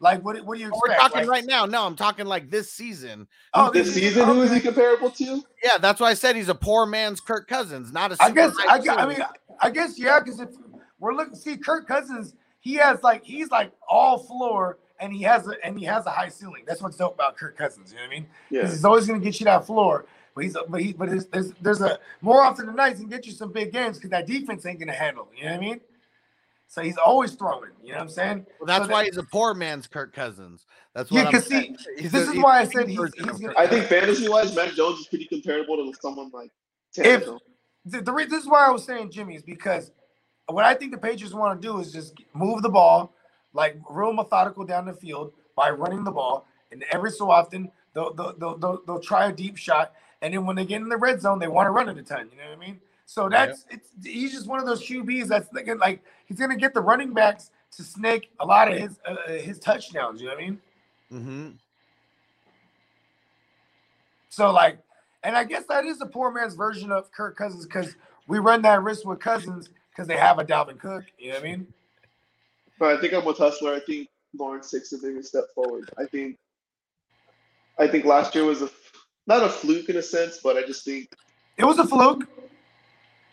Like 0.00 0.24
what? 0.24 0.44
What 0.44 0.56
do 0.58 0.64
you 0.64 0.72
we're 0.72 0.96
talking 0.96 1.20
Like- 1.20 1.28
right 1.28 1.44
now. 1.44 1.64
No, 1.66 1.86
I'm 1.86 1.94
talking 1.94 2.26
like 2.26 2.50
this 2.50 2.72
season. 2.72 3.28
Oh, 3.54 3.70
This 3.70 3.94
season, 3.94 4.24
who 4.26 4.42
is 4.42 4.50
he 4.52 4.58
comparable 4.60 5.10
to? 5.12 5.42
Yeah, 5.62 5.78
that's 5.78 6.00
why 6.00 6.10
I 6.10 6.14
said 6.14 6.34
he's 6.34 6.48
a 6.48 6.54
poor 6.54 6.84
man's 6.84 7.20
Kirk 7.20 7.46
Cousins, 7.46 7.92
not 7.92 8.10
a. 8.10 8.16
I 8.20 8.26
super 8.28 8.34
guess 8.34 8.52
high 8.58 8.76
I, 8.94 9.02
I 9.02 9.06
mean 9.06 9.18
I 9.60 9.70
guess 9.70 9.96
yeah, 9.98 10.18
because 10.18 10.40
if 10.40 10.48
we're 10.98 11.14
looking 11.14 11.34
see 11.34 11.56
Kirk 11.56 11.86
Cousins, 11.86 12.34
he 12.60 12.74
has 12.74 13.02
like 13.02 13.24
he's 13.24 13.50
like 13.50 13.72
all 13.88 14.18
floor 14.18 14.78
and 15.00 15.12
he 15.12 15.22
has 15.22 15.46
a 15.48 15.52
and 15.64 15.78
he 15.78 15.84
has 15.84 16.06
a 16.06 16.10
high 16.10 16.28
ceiling. 16.28 16.64
That's 16.66 16.80
what's 16.82 16.96
dope 16.96 17.14
about 17.14 17.36
Kirk 17.36 17.56
Cousins. 17.56 17.90
You 17.92 17.96
know 17.98 18.02
what 18.04 18.10
I 18.10 18.14
mean? 18.14 18.26
Yeah. 18.50 18.62
He's 18.62 18.84
always 18.84 19.06
gonna 19.06 19.18
get 19.20 19.38
you 19.40 19.44
that 19.44 19.66
floor, 19.66 20.06
but 20.34 20.44
he's 20.44 20.56
but 20.68 20.80
he 20.80 20.92
but 20.92 21.08
there's 21.10 21.26
there's, 21.26 21.52
there's 21.60 21.80
a 21.80 21.98
more 22.20 22.42
often 22.42 22.66
than 22.66 22.76
not 22.76 22.90
he 22.90 22.94
can 22.94 23.08
get 23.08 23.26
you 23.26 23.32
some 23.32 23.52
big 23.52 23.72
games 23.72 23.98
because 23.98 24.10
that 24.10 24.26
defense 24.26 24.64
ain't 24.66 24.78
gonna 24.78 24.92
handle. 24.92 25.28
You 25.36 25.44
know 25.44 25.50
what 25.52 25.56
I 25.56 25.60
mean? 25.60 25.80
So 26.66 26.82
he's 26.82 26.96
always 26.96 27.32
throwing. 27.34 27.70
You 27.82 27.90
know 27.92 27.98
what 27.98 28.02
I'm 28.04 28.08
saying? 28.08 28.46
Well, 28.58 28.66
that's 28.66 28.86
So 28.86 28.92
why 28.92 29.02
that- 29.02 29.06
he's 29.10 29.16
a 29.18 29.22
poor 29.24 29.54
man's 29.54 29.86
Kirk 29.86 30.12
Cousins. 30.14 30.64
That's 30.94 31.10
what 31.10 31.18
Yeah, 31.18 31.24
I'm 31.26 31.32
because 31.32 31.46
see, 31.46 31.76
He's 31.98 32.12
this 32.12 32.28
a- 32.28 32.32
is 32.32 32.38
why 32.38 32.60
a 32.60 32.62
I 32.62 32.64
said 32.64 32.86
cheap 32.86 32.98
he's, 32.98 33.14
he's 33.14 33.38
gonna, 33.40 33.52
I 33.58 33.66
think 33.66 33.86
fantasy 33.86 34.28
wise, 34.28 34.54
Mac 34.56 34.70
Jones 34.74 35.00
is 35.00 35.06
pretty 35.08 35.26
comparable 35.26 35.76
to 35.76 35.92
someone 36.00 36.30
like 36.32 36.50
If- 36.96 37.26
the, 37.84 38.00
the 38.00 38.26
this 38.30 38.42
is 38.44 38.48
why 38.48 38.66
I 38.66 38.70
was 38.70 38.84
saying 38.84 39.10
Jimmy 39.10 39.34
is 39.36 39.42
because 39.42 39.90
what 40.46 40.64
I 40.64 40.74
think 40.74 40.92
the 40.92 40.98
Patriots 40.98 41.34
want 41.34 41.60
to 41.60 41.66
do 41.66 41.78
is 41.80 41.92
just 41.92 42.14
move 42.34 42.62
the 42.62 42.68
ball 42.68 43.14
like 43.54 43.78
real 43.88 44.12
methodical 44.12 44.64
down 44.64 44.86
the 44.86 44.92
field 44.92 45.32
by 45.56 45.70
running 45.70 46.04
the 46.04 46.10
ball, 46.10 46.46
and 46.72 46.84
every 46.90 47.10
so 47.10 47.30
often 47.30 47.70
they'll 47.94 48.12
they'll, 48.12 48.34
they'll, 48.36 48.58
they'll, 48.58 48.82
they'll 48.86 49.00
try 49.00 49.28
a 49.28 49.32
deep 49.32 49.56
shot, 49.56 49.94
and 50.20 50.34
then 50.34 50.44
when 50.44 50.56
they 50.56 50.64
get 50.64 50.82
in 50.82 50.88
the 50.88 50.96
red 50.96 51.20
zone, 51.20 51.38
they 51.38 51.48
want 51.48 51.66
to 51.66 51.70
run 51.70 51.88
it 51.88 51.96
a 51.96 52.02
ton. 52.02 52.28
You 52.32 52.38
know 52.38 52.50
what 52.50 52.58
I 52.58 52.66
mean? 52.66 52.80
So 53.06 53.28
that's 53.28 53.64
it's 53.70 53.90
he's 54.02 54.32
just 54.32 54.46
one 54.46 54.58
of 54.58 54.66
those 54.66 54.82
QBs 54.82 55.28
that's 55.28 55.52
like, 55.52 55.68
like 55.78 56.02
he's 56.26 56.38
gonna 56.38 56.56
get 56.56 56.74
the 56.74 56.80
running 56.80 57.14
backs 57.14 57.50
to 57.76 57.82
snake 57.82 58.30
a 58.40 58.46
lot 58.46 58.70
of 58.70 58.78
his 58.78 58.98
uh, 59.06 59.32
his 59.32 59.58
touchdowns. 59.58 60.20
You 60.20 60.28
know 60.28 60.34
what 60.34 60.42
I 60.42 60.46
mean? 60.46 60.60
Mm-hmm. 61.12 61.48
So 64.30 64.50
like, 64.50 64.78
and 65.22 65.36
I 65.36 65.44
guess 65.44 65.64
that 65.68 65.84
is 65.84 66.00
a 66.00 66.06
poor 66.06 66.32
man's 66.32 66.54
version 66.54 66.90
of 66.90 67.12
Kirk 67.12 67.36
Cousins 67.36 67.66
because 67.66 67.94
we 68.26 68.38
run 68.38 68.62
that 68.62 68.82
risk 68.82 69.06
with 69.06 69.20
Cousins 69.20 69.68
because 69.94 70.08
they 70.08 70.16
have 70.16 70.38
a 70.38 70.44
Dalvin 70.44 70.78
Cook. 70.78 71.04
You 71.18 71.28
know 71.28 71.34
what 71.36 71.44
I 71.44 71.48
mean? 71.48 71.66
But 72.78 72.96
I 72.96 73.00
think 73.00 73.14
I'm 73.14 73.24
with 73.24 73.38
Hustler. 73.38 73.74
I 73.74 73.80
think 73.80 74.08
Lawrence 74.36 74.70
takes 74.70 74.90
the 74.90 74.98
biggest 74.98 75.28
step 75.28 75.44
forward. 75.54 75.90
I 75.98 76.06
think 76.06 76.36
I 77.78 77.86
think 77.86 78.04
last 78.04 78.34
year 78.34 78.44
was 78.44 78.62
a 78.62 78.70
not 79.26 79.42
a 79.42 79.48
fluke 79.48 79.88
in 79.88 79.96
a 79.96 80.02
sense, 80.02 80.40
but 80.42 80.56
I 80.56 80.62
just 80.62 80.84
think 80.84 81.14
It 81.56 81.64
was 81.64 81.78
a 81.78 81.86
fluke. 81.86 82.28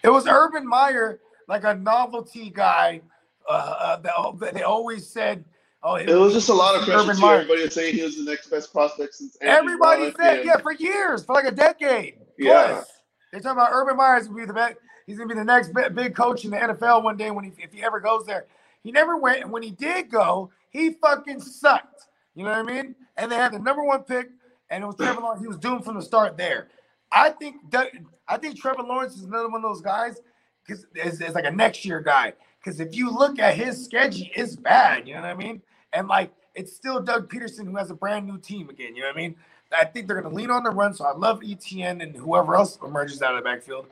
It 0.03 0.09
was 0.09 0.27
Urban 0.27 0.67
Meyer, 0.67 1.19
like 1.47 1.63
a 1.63 1.73
novelty 1.73 2.49
guy. 2.49 3.01
Uh, 3.49 3.97
uh, 4.05 4.31
that 4.33 4.53
they 4.53 4.61
always 4.61 5.07
said, 5.07 5.43
"Oh, 5.81 5.95
it 5.95 6.07
was 6.07 6.33
just 6.33 6.49
a 6.49 6.53
lot 6.53 6.75
of 6.75 6.85
pressure 6.85 7.09
Everybody 7.09 7.63
was 7.63 7.73
saying 7.73 7.95
he 7.95 8.03
was 8.03 8.15
the 8.15 8.23
next 8.23 8.51
best 8.51 8.71
prospect 8.71 9.15
since 9.15 9.35
Andrew 9.37 9.73
Everybody 9.73 10.13
said, 10.15 10.37
and- 10.37 10.45
yeah, 10.45 10.57
for 10.57 10.73
years, 10.73 11.25
for 11.25 11.33
like 11.33 11.45
a 11.45 11.51
decade. 11.51 12.19
Yeah. 12.37 12.67
Plus. 12.67 12.91
They're 13.31 13.41
talking 13.41 13.57
about 13.59 13.71
Urban 13.71 13.97
Meyer's 13.97 14.27
gonna 14.27 14.39
be 14.39 14.45
the 14.45 14.53
best. 14.53 14.77
He's 15.05 15.17
gonna 15.17 15.29
be 15.29 15.35
the 15.35 15.43
next 15.43 15.71
big 15.93 16.15
coach 16.15 16.45
in 16.45 16.51
the 16.51 16.57
NFL 16.57 17.03
one 17.03 17.17
day 17.17 17.31
when 17.31 17.45
he, 17.45 17.51
if 17.57 17.73
he 17.73 17.83
ever 17.83 17.99
goes 17.99 18.25
there. 18.25 18.45
He 18.83 18.91
never 18.91 19.17
went, 19.17 19.41
and 19.43 19.51
when 19.51 19.63
he 19.63 19.71
did 19.71 20.09
go, 20.09 20.51
he 20.69 20.91
fucking 20.93 21.41
sucked. 21.41 22.07
You 22.35 22.45
know 22.45 22.51
what 22.51 22.59
I 22.59 22.63
mean? 22.63 22.95
And 23.17 23.31
they 23.31 23.35
had 23.35 23.53
the 23.53 23.59
number 23.59 23.83
one 23.83 24.03
pick, 24.03 24.29
and 24.69 24.83
it 24.83 24.87
was 24.87 24.95
Trevor 24.95 25.21
Lawrence. 25.21 25.41
He 25.41 25.47
was 25.47 25.57
doomed 25.57 25.85
from 25.85 25.95
the 25.95 26.01
start 26.01 26.37
there. 26.37 26.69
I 27.11 27.29
think 27.29 27.69
Doug- 27.69 27.89
I 28.27 28.37
think 28.37 28.59
Trevor 28.59 28.83
Lawrence 28.83 29.15
is 29.15 29.23
another 29.23 29.49
one 29.49 29.63
of 29.63 29.69
those 29.69 29.81
guys 29.81 30.21
because 30.65 30.85
it's 30.95 31.35
like 31.35 31.45
a 31.45 31.51
next 31.51 31.85
year 31.85 31.99
guy. 31.99 32.33
Because 32.63 32.79
if 32.79 32.95
you 32.95 33.09
look 33.11 33.39
at 33.39 33.55
his 33.55 33.83
schedule, 33.83 34.27
it's 34.35 34.55
bad. 34.55 35.07
You 35.07 35.15
know 35.15 35.21
what 35.21 35.29
I 35.31 35.35
mean? 35.35 35.61
And 35.93 36.07
like 36.07 36.31
it's 36.55 36.75
still 36.75 36.99
Doug 37.01 37.29
Pederson 37.31 37.65
who 37.65 37.75
has 37.77 37.91
a 37.91 37.95
brand 37.95 38.27
new 38.27 38.37
team 38.37 38.69
again. 38.69 38.95
You 38.95 39.01
know 39.01 39.07
what 39.09 39.15
I 39.17 39.19
mean? 39.19 39.35
I 39.77 39.85
think 39.85 40.07
they're 40.07 40.19
going 40.21 40.29
to 40.31 40.35
lean 40.35 40.51
on 40.51 40.63
the 40.63 40.69
run. 40.69 40.93
So 40.93 41.05
I 41.05 41.13
love 41.13 41.39
ETN 41.41 42.03
and 42.03 42.15
whoever 42.15 42.55
else 42.55 42.77
emerges 42.83 43.21
out 43.21 43.35
of 43.35 43.43
the 43.43 43.49
backfield. 43.49 43.87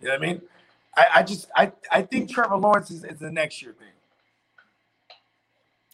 You 0.00 0.08
know 0.08 0.14
what 0.14 0.22
I 0.22 0.26
mean? 0.26 0.42
I, 0.96 1.06
I 1.16 1.22
just 1.22 1.46
I 1.56 1.72
I 1.90 2.02
think 2.02 2.30
Trevor 2.30 2.56
Lawrence 2.56 2.90
is, 2.90 3.04
is 3.04 3.18
the 3.18 3.30
next 3.30 3.62
year 3.62 3.72
thing. 3.72 3.88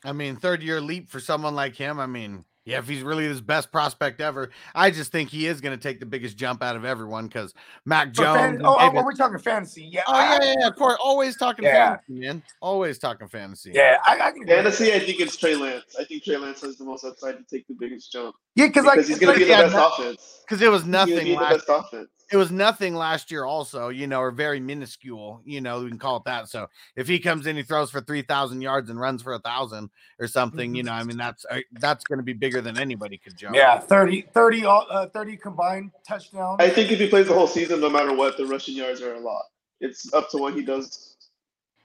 I 0.05 0.13
mean, 0.13 0.37
third 0.37 0.63
year 0.63 0.81
leap 0.81 1.09
for 1.11 1.21
someone 1.21 1.55
like 1.55 1.77
him. 1.77 2.01
I 2.01 2.07
mean, 2.07 2.45
yeah, 2.65 2.79
if 2.79 2.89
he's 2.89 3.03
really 3.03 3.25
his 3.25 3.41
best 3.43 3.71
prospect 3.73 4.21
ever, 4.21 4.51
I 4.75 4.91
just 4.91 5.13
think 5.13 5.29
he 5.29 5.47
is 5.47 5.61
going 5.61 5.77
to 5.77 5.83
take 5.83 6.01
the 6.01 6.07
biggest 6.07 6.37
jump 6.39 6.63
out 6.63 6.75
of 6.77 6.85
everyone 6.87 7.27
because 7.27 7.53
Mac 7.85 8.09
For 8.09 8.23
Jones. 8.23 8.39
fan- 8.41 8.55
and 8.57 8.67
oh, 8.67 8.77
oh, 8.79 9.03
we're 9.05 9.13
talking 9.13 9.39
fantasy. 9.39 9.89
Yeah. 9.91 10.03
Oh 10.07 10.19
yeah, 10.19 10.39
yeah, 10.43 10.55
yeah, 10.61 10.67
of 10.69 10.77
course. 10.77 10.97
Always 11.03 11.37
talking 11.37 11.65
Yeah. 11.65 11.97
fantasy, 11.97 12.13
man. 12.15 12.43
Always 12.63 12.99
talking 12.99 13.29
fantasy. 13.29 13.73
Yeah, 13.75 13.97
I, 14.07 14.21
I 14.21 14.31
can. 14.31 14.47
Fantasy, 14.47 14.93
I 14.95 15.01
think 15.01 15.21
it's 15.21 15.37
Trey 15.37 15.55
Lance. 15.57 15.97
I 15.99 16.05
think 16.05 16.23
Trey 16.25 16.37
Lance 16.39 16.61
has 16.63 16.77
the 16.79 16.85
most 16.85 17.05
upside 17.05 17.37
to 17.37 17.45
take 17.45 17.67
the 17.67 17.75
biggest 17.75 18.11
jump 18.13 18.37
Yeah, 18.55 18.69
because 18.69 18.85
like 18.87 18.99
he's 19.05 19.19
going 19.19 19.35
to 19.35 19.39
be 19.39 19.45
the 19.45 19.51
yeah, 19.51 19.63
best 19.69 19.75
offense. 19.99 20.41
because 20.49 20.63
it 20.63 20.71
was 20.71 20.83
He's 20.83 20.91
going 20.93 21.09
to 21.09 21.15
nothing 21.15 21.27
be 21.27 21.35
the 21.35 21.41
best 21.41 21.65
offense. 21.69 22.09
It 22.31 22.37
was 22.37 22.53
nothing 22.53 22.95
last 22.95 23.31
year, 23.31 23.45
also, 23.45 23.89
you 23.89 24.07
know, 24.07 24.21
or 24.21 24.31
very 24.31 24.61
minuscule, 24.61 25.41
you 25.45 25.61
know, 25.61 25.83
we 25.83 25.89
can 25.89 25.99
call 25.99 26.17
it 26.19 26.25
that. 26.27 26.49
So 26.49 26.69
if 26.95 27.09
he 27.09 27.19
comes 27.19 27.47
in, 27.47 27.57
he 27.57 27.63
throws 27.63 27.91
for 27.91 28.01
3,000 28.01 28.61
yards 28.61 28.89
and 28.89 29.01
runs 29.01 29.23
for 29.23 29.33
a 29.33 29.41
thousand 29.41 29.91
or 30.21 30.29
something, 30.29 30.75
you 30.75 30.85
know, 30.85 30.93
I 30.93 31.03
mean, 31.03 31.17
that's 31.17 31.45
uh, 31.51 31.59
that's 31.73 32.05
going 32.05 32.19
to 32.19 32.23
be 32.25 32.33
bigger 32.33 32.61
than 32.61 32.79
anybody 32.79 33.19
could 33.19 33.37
jump. 33.37 33.57
Yeah, 33.57 33.79
30, 33.81 34.29
30, 34.33 34.65
all- 34.65 34.87
uh, 34.91 35.07
30 35.07 35.37
combined 35.39 35.91
touchdowns. 36.07 36.59
I 36.61 36.71
think 36.71 36.93
if 36.93 37.01
he 37.01 37.09
plays 37.09 37.27
the 37.27 37.35
whole 37.35 37.49
season, 37.49 37.81
no 37.81 37.91
matter 37.91 38.15
what, 38.15 38.37
the 38.37 38.47
rushing 38.47 38.77
yards 38.77 39.03
are 39.03 39.15
a 39.15 39.21
lot. 39.21 39.43
It's 39.81 40.13
up 40.15 40.31
to 40.31 40.39
what 40.39 40.55
he 40.55 40.63
does 40.63 41.17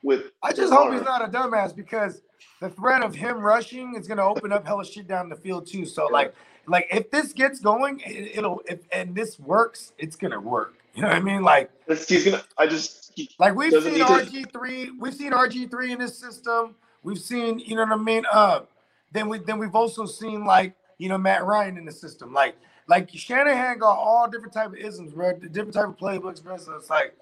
with. 0.04 0.32
I 0.44 0.54
just 0.54 0.72
hope 0.72 0.94
he's 0.94 1.02
not 1.02 1.24
a 1.24 1.28
dumbass 1.28 1.76
because 1.76 2.22
the 2.62 2.70
threat 2.70 3.02
of 3.02 3.16
him 3.16 3.40
rushing 3.40 3.96
is 3.96 4.08
going 4.08 4.18
to 4.18 4.24
open 4.24 4.52
up 4.52 4.68
hella 4.68 4.86
shit 4.86 5.08
down 5.08 5.30
the 5.30 5.36
field 5.36 5.66
too. 5.68 5.86
So 5.86 6.06
like, 6.08 6.36
like 6.68 6.88
if 6.92 7.12
this 7.12 7.34
gets 7.34 7.60
going, 7.60 8.02
it, 8.06 8.38
it'll 8.38 8.62
if 8.68 8.80
and 8.92 9.16
this 9.16 9.40
works, 9.40 9.94
it's 9.98 10.16
gonna 10.16 10.40
work. 10.40 10.76
You 10.94 11.02
know 11.02 11.10
what 11.10 11.18
I 11.18 11.20
mean? 11.20 11.44
Like, 11.44 11.70
he's 11.88 12.24
gonna. 12.26 12.44
I 12.58 12.68
just. 12.68 13.02
Like 13.40 13.56
we've 13.56 13.72
seen 13.72 14.00
RG 14.04 14.52
three, 14.52 14.92
we've 15.00 15.14
seen 15.14 15.32
RG 15.32 15.70
three 15.72 15.92
in 15.94 16.00
this 16.00 16.18
system. 16.18 16.76
We've 17.04 17.20
seen, 17.20 17.60
you 17.60 17.76
know 17.76 17.84
what 17.84 17.94
I 17.94 17.98
mean? 17.98 18.26
Uh, 18.32 18.62
then 19.12 19.30
we 19.30 19.40
then 19.40 19.58
we've 19.58 19.76
also 19.76 20.06
seen 20.06 20.46
like 20.46 20.76
you 20.98 21.08
know 21.10 21.18
Matt 21.18 21.46
Ryan 21.46 21.78
in 21.78 21.86
the 21.86 21.92
system. 21.92 22.34
Like 22.34 22.56
like 22.88 23.10
Shanahan 23.10 23.80
got 23.80 23.98
all 23.98 24.30
different 24.30 24.54
type 24.54 24.68
of 24.68 24.76
isms, 24.76 25.14
bro. 25.14 25.34
Different 25.38 25.74
type 25.74 25.88
of 25.88 25.98
playbooks, 25.98 26.44
bro. 26.44 26.58
So 26.58 26.74
it's 26.76 26.90
like, 26.90 27.16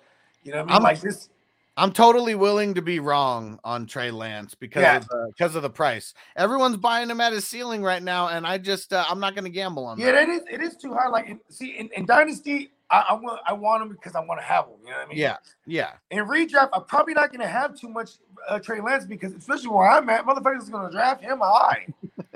you 0.44 0.52
know 0.52 0.60
what 0.60 0.64
I 0.64 0.66
mean? 0.66 0.74
I'm- 0.74 0.84
like 0.84 1.02
this. 1.02 1.30
I'm 1.76 1.92
totally 1.92 2.36
willing 2.36 2.76
to 2.76 2.82
be 2.84 3.00
wrong 3.00 3.60
on 3.64 3.88
Trey 3.88 4.12
Lance 4.12 4.54
because 4.54 4.84
Yeah. 4.84 4.98
of 4.98 5.08
the 5.08 5.32
because 5.36 5.56
of 5.56 5.64
the 5.64 5.70
price. 5.70 6.14
Everyone's 6.36 6.78
buying 6.78 7.10
him 7.10 7.20
at 7.20 7.34
his 7.34 7.48
ceiling 7.48 7.82
right 7.82 8.04
now, 8.04 8.28
and 8.28 8.46
I 8.46 8.60
just 8.60 8.94
uh, 8.94 9.04
I'm 9.10 9.20
not 9.20 9.34
going 9.34 9.46
to 9.46 9.50
gamble 9.50 9.86
on 9.86 9.98
Yeah, 10.00 10.12
that. 10.12 10.24
it 10.24 10.30
is. 10.30 10.42
It 10.52 10.62
is 10.62 10.76
too 10.78 10.94
high. 10.94 11.08
Like, 11.08 11.36
see, 11.50 11.72
in, 11.78 11.90
in 11.96 12.06
Dynasty, 12.06 12.72
I, 12.92 13.06
I 13.10 13.14
want 13.14 13.42
I 13.48 13.54
want 13.54 13.82
him 13.82 13.90
because 13.90 14.14
I 14.14 14.20
want 14.20 14.40
to 14.40 14.46
have 14.46 14.66
him. 14.66 14.74
You 14.84 14.92
know 14.92 14.98
what 14.98 15.06
I 15.06 15.10
mean? 15.10 15.18
Yeah, 15.18 15.38
yeah, 15.66 15.92
In 16.12 16.26
redraft, 16.26 16.70
I'm 16.74 16.84
probably 16.86 17.16
not 17.16 17.30
going 17.32 17.42
to 17.42 17.48
have 17.48 17.76
too 17.76 17.90
much 17.90 18.12
uh, 18.48 18.60
Trey 18.60 18.80
Lance 18.80 19.06
because, 19.06 19.34
especially 19.34 19.70
where 19.70 19.90
I'm 19.90 20.08
at, 20.10 20.26
motherfuckers 20.26 20.62
is 20.62 20.70
going 20.70 20.86
to 20.86 20.92
draft 20.96 21.22
him 21.24 21.40
high. 21.42 21.88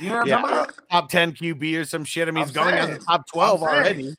You 0.00 0.08
know 0.08 0.16
what 0.16 0.26
Yeah. 0.26 0.36
I'm 0.36 0.42
talking 0.42 0.58
about? 0.58 0.90
top 0.90 1.08
ten 1.08 1.32
QB 1.32 1.80
or 1.80 1.84
some 1.84 2.04
shit. 2.04 2.26
I 2.26 2.30
mean, 2.32 2.42
I'm 2.42 2.48
he's 2.48 2.54
going 2.56 2.74
as 2.74 2.88
a 2.88 2.98
top 2.98 3.28
twelve 3.28 3.62
already. 3.62 4.14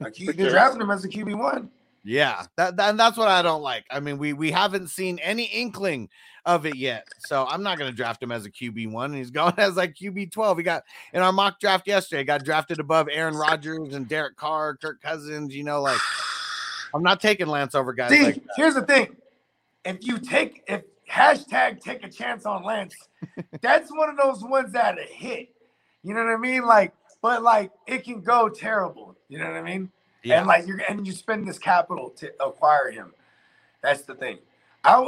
Like, 0.00 0.14
they're 0.36 0.50
drafting 0.50 0.80
him 0.80 0.90
as 0.90 1.04
a 1.04 1.08
QB 1.08 1.38
one. 1.38 1.70
Yeah, 2.02 2.44
that, 2.56 2.76
that 2.76 2.90
and 2.90 2.98
that's 2.98 3.18
what 3.18 3.28
I 3.28 3.42
don't 3.42 3.62
like. 3.62 3.84
I 3.90 4.00
mean, 4.00 4.16
we 4.18 4.32
we 4.32 4.50
haven't 4.50 4.88
seen 4.88 5.18
any 5.18 5.44
inkling 5.44 6.08
of 6.46 6.64
it 6.64 6.76
yet, 6.76 7.06
so 7.18 7.46
I'm 7.46 7.62
not 7.62 7.78
going 7.78 7.90
to 7.90 7.96
draft 7.96 8.22
him 8.22 8.32
as 8.32 8.46
a 8.46 8.50
QB 8.50 8.90
one. 8.90 9.12
He's 9.12 9.30
going 9.30 9.54
as 9.58 9.76
like 9.76 9.94
QB 9.94 10.32
twelve. 10.32 10.56
He 10.56 10.64
got 10.64 10.84
in 11.12 11.20
our 11.20 11.32
mock 11.32 11.60
draft 11.60 11.86
yesterday. 11.86 12.24
Got 12.24 12.44
drafted 12.44 12.80
above 12.80 13.08
Aaron 13.12 13.34
Rodgers 13.34 13.94
and 13.94 14.08
Derek 14.08 14.36
Carr, 14.36 14.76
Kirk 14.76 15.02
Cousins. 15.02 15.54
You 15.54 15.64
know, 15.64 15.82
like 15.82 16.00
I'm 16.94 17.02
not 17.02 17.20
taking 17.20 17.48
Lance 17.48 17.74
over 17.74 17.92
guys 17.92 18.10
See, 18.10 18.24
like 18.24 18.42
here's 18.56 18.74
the 18.74 18.82
thing: 18.82 19.16
if 19.84 19.98
you 20.00 20.18
take 20.18 20.64
if 20.68 20.82
hashtag 21.10 21.80
take 21.80 22.02
a 22.02 22.08
chance 22.08 22.46
on 22.46 22.64
Lance, 22.64 22.94
that's 23.60 23.90
one 23.90 24.08
of 24.08 24.16
those 24.16 24.42
ones 24.42 24.72
that 24.72 24.98
a 24.98 25.02
hit. 25.02 25.50
You 26.02 26.14
know 26.14 26.24
what 26.24 26.32
I 26.32 26.38
mean? 26.38 26.64
Like, 26.64 26.94
but 27.20 27.42
like 27.42 27.72
it 27.86 28.04
can 28.04 28.22
go 28.22 28.48
terrible. 28.48 29.16
You 29.28 29.38
know 29.38 29.44
what 29.44 29.56
I 29.56 29.62
mean? 29.62 29.92
Yeah. 30.22 30.38
And 30.38 30.46
like 30.46 30.66
you're 30.66 30.82
and 30.88 31.06
you 31.06 31.12
spend 31.12 31.46
this 31.48 31.58
capital 31.58 32.10
to 32.18 32.32
acquire 32.44 32.90
him. 32.90 33.12
That's 33.82 34.02
the 34.02 34.14
thing. 34.14 34.38
I 34.84 35.06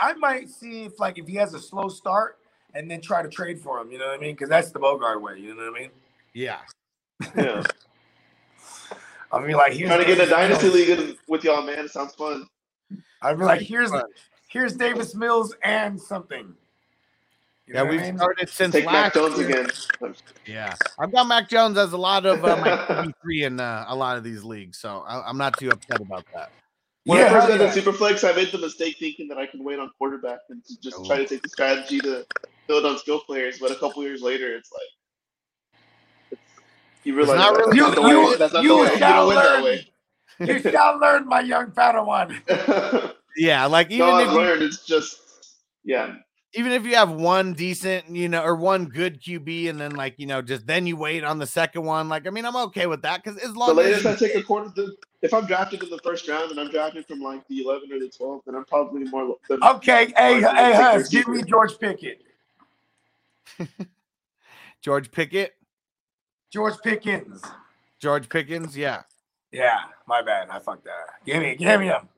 I 0.00 0.12
might 0.14 0.48
see 0.48 0.84
if 0.84 0.98
like 0.98 1.18
if 1.18 1.26
he 1.26 1.36
has 1.36 1.54
a 1.54 1.60
slow 1.60 1.88
start 1.88 2.38
and 2.74 2.90
then 2.90 3.00
try 3.00 3.22
to 3.22 3.28
trade 3.28 3.60
for 3.60 3.78
him. 3.80 3.90
You 3.90 3.98
know 3.98 4.06
what 4.06 4.18
I 4.18 4.20
mean? 4.20 4.34
Because 4.34 4.48
that's 4.48 4.70
the 4.70 4.78
Bogart 4.78 5.22
way. 5.22 5.38
You 5.38 5.54
know 5.54 5.70
what 5.70 5.76
I 5.76 5.80
mean? 5.80 5.90
Yeah, 6.32 6.58
Yeah. 7.36 7.62
I 9.32 9.38
mean, 9.40 9.56
like 9.56 9.72
here's 9.72 9.88
Trying 9.88 10.00
to 10.00 10.06
get 10.06 10.18
in 10.18 10.26
a 10.26 10.30
dynasty 10.30 10.66
Mills. 10.66 10.74
league 10.74 11.18
with 11.28 11.44
y'all, 11.44 11.62
man. 11.62 11.84
It 11.84 11.90
sounds 11.90 12.14
fun. 12.14 12.48
I'd 13.22 13.38
be 13.38 13.44
like, 13.44 13.60
here's 13.60 13.92
here's 14.48 14.74
Davis 14.74 15.14
Mills 15.14 15.54
and 15.62 16.00
something. 16.00 16.52
You 17.70 17.76
yeah. 17.76 17.82
know 17.82 17.84
what 17.86 17.92
I 17.92 17.96
We've 17.98 18.06
mean? 18.06 18.16
started 18.18 18.48
since 18.48 18.72
Take 18.74 18.84
last 18.86 18.92
Mac 18.92 19.14
Jones 19.14 19.38
year. 19.38 19.48
again. 19.48 20.14
Yeah, 20.44 20.74
I've 20.98 21.12
got 21.12 21.28
Mac 21.28 21.48
Jones 21.48 21.78
as 21.78 21.92
a 21.92 21.96
lot 21.96 22.26
of 22.26 22.44
uh, 22.44 22.56
my 22.56 23.12
three 23.22 23.44
in 23.44 23.60
uh, 23.60 23.84
a 23.86 23.94
lot 23.94 24.16
of 24.16 24.24
these 24.24 24.42
leagues, 24.42 24.78
so 24.78 25.04
I, 25.06 25.28
I'm 25.28 25.38
not 25.38 25.56
too 25.56 25.70
upset 25.70 26.00
about 26.00 26.26
that. 26.34 26.50
When 27.04 27.18
Yeah, 27.20 27.26
I 27.26 27.30
first 27.30 27.48
hell 27.48 27.58
got 27.58 27.72
the 27.74 27.80
Superflex, 27.80 28.28
I 28.28 28.34
made 28.34 28.50
the 28.50 28.58
mistake 28.58 28.96
thinking 28.98 29.28
that 29.28 29.38
I 29.38 29.46
can 29.46 29.62
wait 29.62 29.78
on 29.78 29.88
quarterback 29.98 30.40
and 30.48 30.64
to 30.64 30.80
just 30.80 31.04
try 31.06 31.18
to 31.18 31.26
take 31.26 31.42
the 31.42 31.48
strategy 31.48 32.00
to 32.00 32.26
build 32.66 32.84
on 32.84 32.98
skill 32.98 33.20
players. 33.20 33.58
But 33.60 33.70
a 33.70 33.76
couple 33.76 34.02
years 34.02 34.20
later, 34.20 34.52
it's 34.56 34.70
like 34.72 35.80
it's, 36.32 36.40
you 37.04 37.14
realize 37.14 37.36
not 37.38 37.54
that's 37.54 37.66
really- 37.68 37.78
not 37.80 37.94
the 37.94 38.02
You- 38.02 38.36
That's 38.36 38.52
not 38.52 38.62
you 38.64 38.68
the 38.70 38.74
way. 38.82 38.90
You 38.92 38.98
shall 38.98 39.26
don't 39.26 39.28
win 39.28 39.36
that 39.36 39.52
learn. 39.54 39.64
way. 39.64 39.86
You 40.40 40.58
shall 40.72 40.98
learn, 40.98 41.28
my 41.28 41.40
young 41.40 41.70
Padawan. 41.70 43.14
Yeah, 43.36 43.64
like 43.66 43.92
even 43.92 44.08
no, 44.08 44.18
if 44.18 44.26
I've 44.28 44.32
you, 44.34 44.38
learned. 44.40 44.62
It's 44.62 44.84
just 44.84 45.20
yeah. 45.84 46.16
Even 46.54 46.72
if 46.72 46.84
you 46.84 46.96
have 46.96 47.10
one 47.12 47.52
decent, 47.52 48.08
you 48.08 48.28
know, 48.28 48.42
or 48.42 48.56
one 48.56 48.86
good 48.86 49.20
QB, 49.22 49.70
and 49.70 49.80
then 49.80 49.92
like 49.92 50.14
you 50.18 50.26
know, 50.26 50.42
just 50.42 50.66
then 50.66 50.86
you 50.86 50.96
wait 50.96 51.22
on 51.22 51.38
the 51.38 51.46
second 51.46 51.84
one. 51.84 52.08
Like, 52.08 52.26
I 52.26 52.30
mean, 52.30 52.44
I'm 52.44 52.56
okay 52.56 52.86
with 52.86 53.02
that 53.02 53.22
because 53.22 53.38
as 53.38 53.52
The 53.52 53.58
long 53.58 53.76
latest 53.76 54.06
I 54.06 54.16
take 54.16 54.34
a 54.34 54.42
quarter. 54.42 54.70
The, 54.74 54.96
if 55.22 55.34
I'm 55.34 55.46
drafted 55.46 55.82
in 55.82 55.90
the 55.90 55.98
first 55.98 56.26
round 56.28 56.50
and 56.50 56.58
I'm 56.58 56.70
drafted 56.70 57.06
from 57.06 57.20
like 57.20 57.46
the 57.46 57.62
11 57.62 57.92
or 57.92 57.98
the 58.00 58.08
12, 58.08 58.42
then 58.46 58.54
I'm 58.54 58.64
probably 58.64 59.04
more. 59.04 59.36
Than, 59.48 59.62
Okay, 59.62 60.12
hey, 60.16 60.42
Or 60.42 60.54
hey, 60.54 60.72
take 60.72 60.74
Hus, 60.76 61.08
give 61.08 61.28
me 61.28 61.42
George 61.42 61.78
Pickett. 61.78 62.22
George 64.82 65.10
Pickett, 65.10 65.54
George 66.50 66.78
Pickens. 66.82 67.42
George 68.00 68.30
Pickens, 68.30 68.74
yeah, 68.76 69.02
Yeah, 69.52 69.78
my 70.06 70.22
bad. 70.22 70.48
I 70.48 70.58
fucked 70.58 70.84
that. 70.84 71.24
Give 71.26 71.42
me, 71.42 71.54
give 71.54 71.78
me 71.78 71.86
him. 71.86 72.08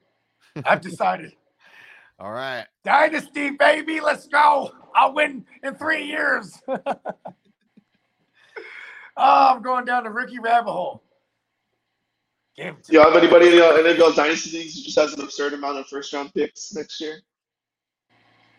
I've 0.64 0.80
decided. 0.80 1.32
All 2.18 2.32
right. 2.32 2.66
Dynasty, 2.84 3.50
baby, 3.50 4.00
let's 4.00 4.26
go. 4.28 4.72
I'll 4.94 5.14
win 5.14 5.44
in 5.62 5.74
three 5.74 6.04
years. 6.04 6.60
oh, 6.68 6.76
I'm 9.16 9.62
going 9.62 9.84
down 9.84 10.04
the 10.04 10.10
rookie 10.10 10.38
rabbit 10.38 10.70
hole. 10.70 11.02
Give 12.56 12.66
him 12.66 12.76
to 12.84 12.92
you 12.92 13.00
have 13.00 13.16
anybody 13.16 13.48
in 13.48 13.54
your, 13.54 13.78
any 13.78 13.90
of 13.90 13.96
y'all's 13.96 14.16
dynasty 14.16 14.58
leagues 14.58 14.76
who 14.76 14.82
just 14.82 14.98
has 14.98 15.14
an 15.14 15.22
absurd 15.22 15.54
amount 15.54 15.78
of 15.78 15.86
first 15.86 16.12
round 16.12 16.34
picks 16.34 16.74
next 16.74 17.00
year? 17.00 17.22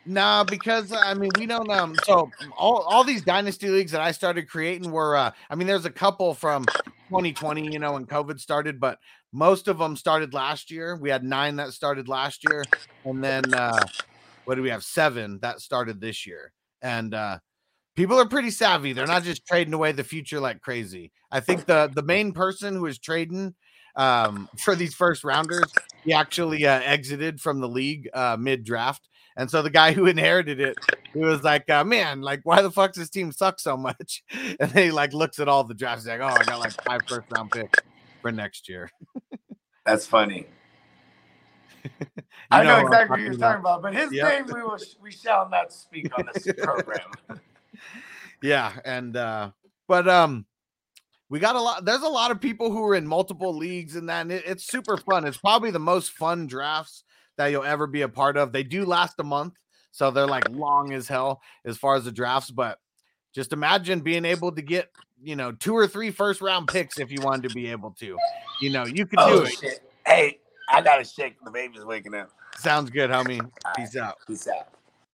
Nah, 0.06 0.44
because 0.44 0.92
I 0.92 1.14
mean 1.14 1.30
we 1.38 1.46
don't 1.46 1.70
um 1.70 1.96
so 2.04 2.30
all, 2.58 2.80
all 2.80 3.04
these 3.04 3.22
dynasty 3.22 3.70
leagues 3.70 3.92
that 3.92 4.02
I 4.02 4.12
started 4.12 4.50
creating 4.50 4.92
were 4.92 5.16
uh 5.16 5.32
I 5.50 5.56
mean 5.56 5.68
there's 5.68 5.86
a 5.86 5.92
couple 5.92 6.34
from 6.34 6.66
2020, 7.14 7.72
you 7.72 7.80
know, 7.80 7.94
when 7.94 8.06
COVID 8.06 8.40
started, 8.40 8.80
but 8.80 9.00
most 9.32 9.68
of 9.68 9.78
them 9.78 9.96
started 9.96 10.34
last 10.34 10.72
year. 10.72 10.98
We 10.98 11.10
had 11.10 11.24
nine 11.24 11.56
that 11.58 11.74
started 11.74 12.08
last 12.08 12.44
year, 12.44 12.66
and 13.06 13.24
then 13.24 13.54
uh 13.54 13.88
what 14.46 14.56
do 14.56 14.62
we 14.62 14.70
have? 14.70 14.84
Seven 14.84 15.40
that 15.42 15.62
started 15.62 16.02
this 16.02 16.26
year. 16.26 16.52
And 16.82 17.14
uh 17.14 17.40
people 17.96 18.20
are 18.20 18.28
pretty 18.28 18.52
savvy. 18.52 18.94
They're 18.94 19.08
not 19.08 19.24
just 19.24 19.46
trading 19.48 19.74
away 19.74 19.92
the 19.92 20.04
future 20.04 20.40
like 20.40 20.62
crazy. 20.62 21.12
I 21.32 21.40
think 21.40 21.66
the 21.66 21.92
the 21.94 22.04
main 22.04 22.34
person 22.34 22.76
who 22.76 22.86
is 22.88 23.00
trading 23.00 23.56
um 23.96 24.50
for 24.58 24.76
these 24.76 24.96
first 24.96 25.24
rounders, 25.24 25.76
he 26.04 26.14
actually 26.14 26.66
uh, 26.66 26.82
exited 26.82 27.42
from 27.42 27.60
the 27.62 27.70
league 27.70 28.10
uh 28.14 28.38
mid 28.40 28.64
draft. 28.66 29.10
And 29.36 29.50
so 29.50 29.62
the 29.62 29.70
guy 29.70 29.92
who 29.94 30.06
inherited 30.06 30.60
it, 30.60 30.78
he 31.14 31.20
was 31.20 31.44
like, 31.44 31.70
uh, 31.70 31.84
"Man, 31.84 32.22
like, 32.22 32.42
why 32.44 32.62
the 32.62 32.72
fuck 32.72 32.94
does 32.94 33.04
this 33.04 33.10
team 33.10 33.32
suck 33.32 33.60
so 33.60 33.78
much?" 33.78 34.24
And 34.60 34.72
then 34.72 34.86
he 34.86 34.92
like 34.92 35.14
looks 35.14 35.40
at 35.40 35.48
all 35.48 35.64
the 35.64 35.74
drafts, 35.74 36.06
like, 36.06 36.22
"Oh, 36.22 36.26
I 36.26 36.44
got 36.44 36.60
like 36.60 36.74
five 36.84 37.02
first 37.08 37.28
round 37.30 37.52
picks 37.52 37.80
for 38.22 38.32
next 38.32 38.70
year." 38.70 38.90
That's 39.86 40.06
funny. 40.08 40.48
I 42.50 42.64
know, 42.64 42.76
I'm 42.76 42.86
exactly 42.86 43.18
what 43.18 43.26
you're 43.26 43.38
talking 43.38 43.60
about, 43.60 43.82
but 43.82 43.94
his 43.94 44.12
Yep. 44.12 44.32
name 44.32 44.46
we 44.48 44.62
will 44.64 44.78
we 45.02 45.12
shall 45.12 45.50
not 45.50 45.74
speak 45.74 46.18
on 46.18 46.26
this 46.34 46.48
program. 46.58 47.00
Yeah, 48.42 48.74
and 48.86 49.16
uh, 49.18 49.52
but 49.88 50.08
um, 50.08 50.46
we 51.30 51.40
got 51.40 51.56
a 51.56 51.62
lot. 51.62 51.84
There's 51.86 52.02
a 52.02 52.08
lot 52.08 52.32
of 52.32 52.40
people 52.40 52.72
who 52.72 52.84
are 52.86 52.96
in 52.96 53.08
multiple 53.08 53.56
leagues 53.56 53.96
and 53.96 54.08
that, 54.10 54.22
and 54.22 54.32
it, 54.32 54.44
it's 54.46 54.66
super 54.66 54.98
fun. 54.98 55.26
It's 55.26 55.38
probably 55.38 55.72
the 55.72 55.80
most 55.80 56.12
fun 56.12 56.48
drafts 56.48 57.04
that 57.38 57.48
you'll 57.48 57.64
ever 57.64 57.88
be 57.88 58.02
a 58.02 58.10
part 58.10 58.38
of. 58.38 58.52
They 58.52 58.64
do 58.64 58.86
last 58.86 59.20
a 59.20 59.24
month, 59.24 59.54
so 59.92 60.12
they're 60.12 60.28
like 60.28 60.50
long 60.50 60.94
as 60.94 61.08
hell 61.08 61.42
as 61.66 61.78
far 61.78 61.96
as 61.96 62.06
the 62.06 62.12
drafts. 62.12 62.52
But 62.52 62.80
just 63.34 63.54
imagine 63.54 64.02
being 64.02 64.26
able 64.26 64.52
to 64.52 64.62
get 64.62 64.90
you 65.22 65.36
know 65.36 65.52
two 65.52 65.76
or 65.76 65.88
three 65.88 66.12
first 66.12 66.42
round 66.42 66.68
picks 66.68 67.00
if 67.00 67.12
you 67.12 67.22
wanted 67.22 67.50
to 67.50 67.56
be 67.56 67.70
able 67.70 67.92
to. 68.00 68.18
You 68.62 68.70
know, 68.70 68.86
you 68.86 69.06
could 69.06 69.20
oh, 69.20 69.46
do 69.46 69.52
oh 69.52 69.68
it. 69.68 69.80
Hey, 70.06 70.40
I 70.70 70.82
gotta 70.82 71.04
shake. 71.04 71.36
The 71.44 71.52
baby's 71.52 71.86
waking 71.86 72.14
up. 72.16 72.30
Sounds 72.58 72.90
good, 72.90 73.10
homie. 73.10 73.50
Peace 73.76 73.96
out. 73.96 74.18
Peace 74.28 74.48
out. 74.48 74.68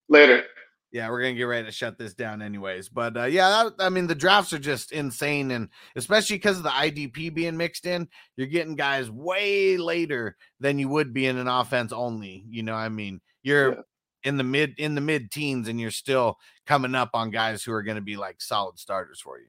Later. 0.09 0.43
Yeah, 0.91 1.09
we're 1.09 1.21
gonna 1.21 1.35
get 1.35 1.43
ready 1.43 1.65
to 1.65 1.71
shut 1.71 1.97
this 1.99 2.15
down, 2.15 2.41
anyways. 2.41 2.89
But 2.89 3.15
uh, 3.15 3.25
yeah, 3.25 3.49
that, 3.77 3.83
I 3.85 3.89
mean, 3.89 4.07
the 4.07 4.15
drafts 4.15 4.53
are 4.53 4.59
just 4.59 4.91
insane, 4.91 5.51
and 5.51 5.69
especially 5.95 6.37
because 6.37 6.57
of 6.57 6.63
the 6.63 6.69
IDP 6.69 7.33
being 7.33 7.57
mixed 7.57 7.85
in, 7.85 8.07
you're 8.37 8.47
getting 8.47 8.75
guys 8.75 9.09
way 9.11 9.77
later 9.77 10.35
than 10.59 10.79
you 10.79 10.89
would 10.89 11.13
be 11.13 11.27
in 11.27 11.37
an 11.37 11.47
offense 11.47 11.93
only. 11.93 12.43
You 12.49 12.63
know, 12.63 12.73
I 12.73 12.89
mean, 12.89 13.21
you're 13.43 13.73
Yeah. 13.73 13.81
in 14.23 14.37
the 14.37 14.43
mid 14.43 14.73
in 14.79 14.95
the 14.95 15.01
mid 15.01 15.29
teens, 15.31 15.67
and 15.67 15.79
you're 15.79 15.91
still 15.91 16.37
coming 16.65 16.95
up 16.95 17.11
on 17.13 17.29
guys 17.29 17.63
who 17.63 17.71
are 17.73 17.83
going 17.83 17.95
to 17.97 18.01
be 18.01 18.17
like 18.17 18.41
solid 18.41 18.79
starters 18.79 19.21
for 19.21 19.39
you. 19.39 19.47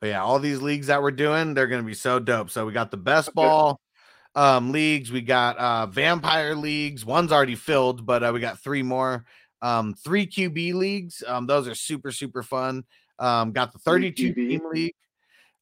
But 0.00 0.08
yeah, 0.08 0.22
all 0.22 0.38
these 0.38 0.60
leagues 0.60 0.88
that 0.88 1.02
we're 1.02 1.10
doing, 1.10 1.54
they're 1.54 1.66
gonna 1.66 1.82
be 1.82 1.94
so 1.94 2.18
dope. 2.18 2.50
So 2.50 2.66
we 2.66 2.72
got 2.72 2.90
the 2.90 2.96
best 2.96 3.34
ball 3.34 3.80
um 4.36 4.70
leagues, 4.70 5.10
we 5.10 5.22
got 5.22 5.56
uh 5.56 5.86
vampire 5.86 6.54
leagues. 6.54 7.04
One's 7.04 7.32
already 7.32 7.54
filled, 7.56 8.06
but 8.06 8.22
uh, 8.22 8.30
we 8.32 8.38
got 8.40 8.60
three 8.60 8.82
more. 8.82 9.24
Um, 9.62 9.94
three 9.94 10.26
QB 10.26 10.74
leagues. 10.74 11.24
Um, 11.26 11.46
those 11.46 11.66
are 11.66 11.74
super, 11.74 12.12
super 12.12 12.42
fun. 12.42 12.84
Um, 13.18 13.52
got 13.52 13.72
the 13.72 13.78
32 13.78 14.34
team 14.34 14.60
league, 14.70 14.94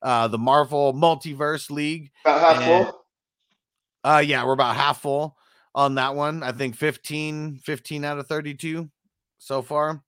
uh, 0.02 0.26
the 0.26 0.36
Marvel 0.36 0.92
Multiverse 0.92 1.70
League. 1.70 2.10
About 2.24 2.40
half 2.40 2.62
and- 2.62 2.86
full. 2.86 3.00
Uh, 4.02 4.18
yeah, 4.26 4.44
we're 4.44 4.52
about 4.52 4.76
half 4.76 5.00
full 5.00 5.36
on 5.74 5.94
that 5.94 6.14
one. 6.14 6.42
I 6.42 6.52
think 6.52 6.74
15, 6.76 7.60
15 7.62 8.04
out 8.04 8.18
of 8.18 8.26
32 8.26 8.90
so 9.38 9.62
far. 9.62 10.02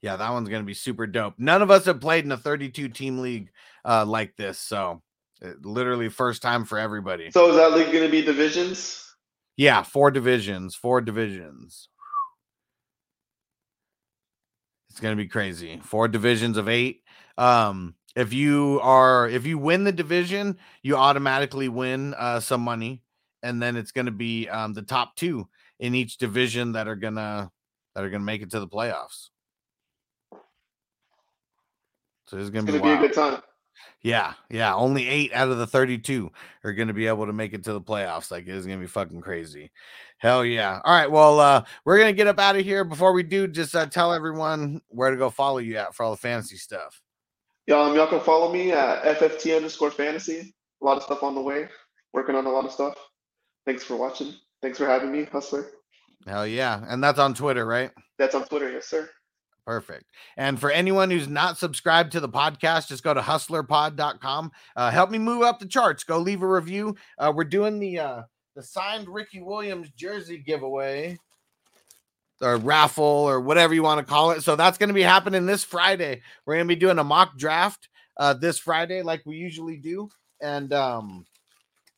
Yeah, 0.00 0.16
that 0.16 0.30
one's 0.30 0.48
gonna 0.48 0.62
be 0.62 0.74
super 0.74 1.06
dope. 1.08 1.34
None 1.38 1.60
of 1.60 1.70
us 1.72 1.84
have 1.86 2.00
played 2.00 2.24
in 2.24 2.32
a 2.32 2.36
32 2.36 2.88
team 2.88 3.18
league 3.18 3.50
uh 3.84 4.04
like 4.06 4.36
this, 4.36 4.58
so 4.58 5.02
uh, 5.44 5.52
literally 5.62 6.08
first 6.08 6.42
time 6.42 6.64
for 6.64 6.78
everybody. 6.78 7.30
So 7.30 7.50
is 7.50 7.56
that 7.56 7.72
league 7.72 7.92
going 7.92 8.04
to 8.04 8.10
be 8.10 8.22
divisions? 8.22 9.14
Yeah, 9.56 9.82
four 9.82 10.10
divisions, 10.10 10.76
four 10.76 11.00
divisions. 11.00 11.88
It's 14.90 15.00
gonna 15.00 15.16
be 15.16 15.28
crazy. 15.28 15.80
Four 15.84 16.08
divisions 16.08 16.56
of 16.56 16.68
eight. 16.68 17.02
Um, 17.36 17.94
if 18.16 18.32
you 18.32 18.80
are 18.82 19.28
if 19.28 19.46
you 19.46 19.58
win 19.58 19.84
the 19.84 19.92
division, 19.92 20.58
you 20.82 20.96
automatically 20.96 21.68
win 21.68 22.14
uh 22.14 22.40
some 22.40 22.62
money, 22.62 23.02
and 23.42 23.62
then 23.62 23.76
it's 23.76 23.92
gonna 23.92 24.10
be 24.10 24.48
um 24.48 24.74
the 24.74 24.82
top 24.82 25.14
two 25.14 25.48
in 25.78 25.94
each 25.94 26.18
division 26.18 26.72
that 26.72 26.88
are 26.88 26.96
gonna 26.96 27.50
that 27.94 28.02
are 28.02 28.10
gonna 28.10 28.24
make 28.24 28.42
it 28.42 28.50
to 28.50 28.60
the 28.60 28.66
playoffs. 28.66 29.28
So 32.26 32.38
it's 32.38 32.50
gonna 32.50 32.64
It's 32.64 32.72
be, 32.72 32.78
going 32.80 32.96
to 32.96 33.00
be 33.00 33.06
a 33.06 33.08
good 33.08 33.14
time. 33.14 33.40
Yeah, 34.02 34.34
yeah. 34.48 34.74
Only 34.74 35.08
eight 35.08 35.32
out 35.32 35.48
of 35.48 35.58
the 35.58 35.66
32 35.66 36.30
are 36.64 36.72
going 36.72 36.88
to 36.88 36.94
be 36.94 37.06
able 37.06 37.26
to 37.26 37.32
make 37.32 37.52
it 37.52 37.64
to 37.64 37.72
the 37.72 37.80
playoffs. 37.80 38.30
Like, 38.30 38.46
it's 38.46 38.66
going 38.66 38.78
to 38.78 38.84
be 38.84 38.88
fucking 38.88 39.20
crazy. 39.20 39.70
Hell 40.18 40.44
yeah. 40.44 40.80
All 40.84 40.94
right. 40.94 41.10
Well, 41.10 41.40
uh, 41.40 41.64
we're 41.84 41.98
going 41.98 42.12
to 42.12 42.16
get 42.16 42.26
up 42.26 42.38
out 42.38 42.56
of 42.56 42.64
here. 42.64 42.84
Before 42.84 43.12
we 43.12 43.22
do, 43.22 43.48
just 43.48 43.74
uh, 43.74 43.86
tell 43.86 44.12
everyone 44.12 44.80
where 44.88 45.10
to 45.10 45.16
go 45.16 45.30
follow 45.30 45.58
you 45.58 45.76
at 45.76 45.94
for 45.94 46.04
all 46.04 46.10
the 46.12 46.16
fantasy 46.16 46.56
stuff. 46.56 47.00
Y'all, 47.66 47.90
um, 47.90 47.96
y'all 47.96 48.06
can 48.06 48.20
follow 48.20 48.52
me 48.52 48.72
at 48.72 49.02
FFT 49.18 49.54
underscore 49.56 49.90
fantasy. 49.90 50.54
A 50.80 50.84
lot 50.84 50.96
of 50.96 51.02
stuff 51.02 51.22
on 51.22 51.34
the 51.34 51.40
way. 51.40 51.68
Working 52.12 52.34
on 52.34 52.46
a 52.46 52.50
lot 52.50 52.64
of 52.64 52.72
stuff. 52.72 52.94
Thanks 53.66 53.84
for 53.84 53.96
watching. 53.96 54.32
Thanks 54.62 54.78
for 54.78 54.86
having 54.86 55.12
me, 55.12 55.24
Hustler. 55.24 55.66
Hell 56.26 56.46
yeah. 56.46 56.84
And 56.88 57.02
that's 57.02 57.18
on 57.18 57.34
Twitter, 57.34 57.66
right? 57.66 57.90
That's 58.18 58.34
on 58.34 58.46
Twitter, 58.46 58.70
yes, 58.70 58.86
sir. 58.86 59.08
Perfect. 59.68 60.06
And 60.38 60.58
for 60.58 60.70
anyone 60.70 61.10
who's 61.10 61.28
not 61.28 61.58
subscribed 61.58 62.12
to 62.12 62.20
the 62.20 62.28
podcast, 62.28 62.88
just 62.88 63.04
go 63.04 63.12
to 63.12 63.20
hustlerpod.com. 63.20 64.50
Uh, 64.74 64.90
help 64.90 65.10
me 65.10 65.18
move 65.18 65.42
up 65.42 65.58
the 65.58 65.66
charts. 65.66 66.04
Go 66.04 66.16
leave 66.16 66.40
a 66.40 66.48
review. 66.48 66.96
Uh, 67.18 67.34
we're 67.36 67.44
doing 67.44 67.78
the 67.78 67.98
uh, 67.98 68.22
the 68.56 68.62
signed 68.62 69.10
Ricky 69.10 69.42
Williams 69.42 69.90
jersey 69.90 70.38
giveaway 70.38 71.18
or 72.40 72.56
raffle 72.56 73.04
or 73.04 73.42
whatever 73.42 73.74
you 73.74 73.82
want 73.82 73.98
to 73.98 74.10
call 74.10 74.30
it. 74.30 74.42
So 74.42 74.56
that's 74.56 74.78
going 74.78 74.88
to 74.88 74.94
be 74.94 75.02
happening 75.02 75.44
this 75.44 75.64
Friday. 75.64 76.22
We're 76.46 76.54
going 76.54 76.66
to 76.66 76.74
be 76.74 76.80
doing 76.80 76.98
a 76.98 77.04
mock 77.04 77.36
draft 77.36 77.90
uh, 78.16 78.32
this 78.32 78.58
Friday, 78.58 79.02
like 79.02 79.20
we 79.26 79.36
usually 79.36 79.76
do. 79.76 80.08
And 80.40 80.72
um, 80.72 81.26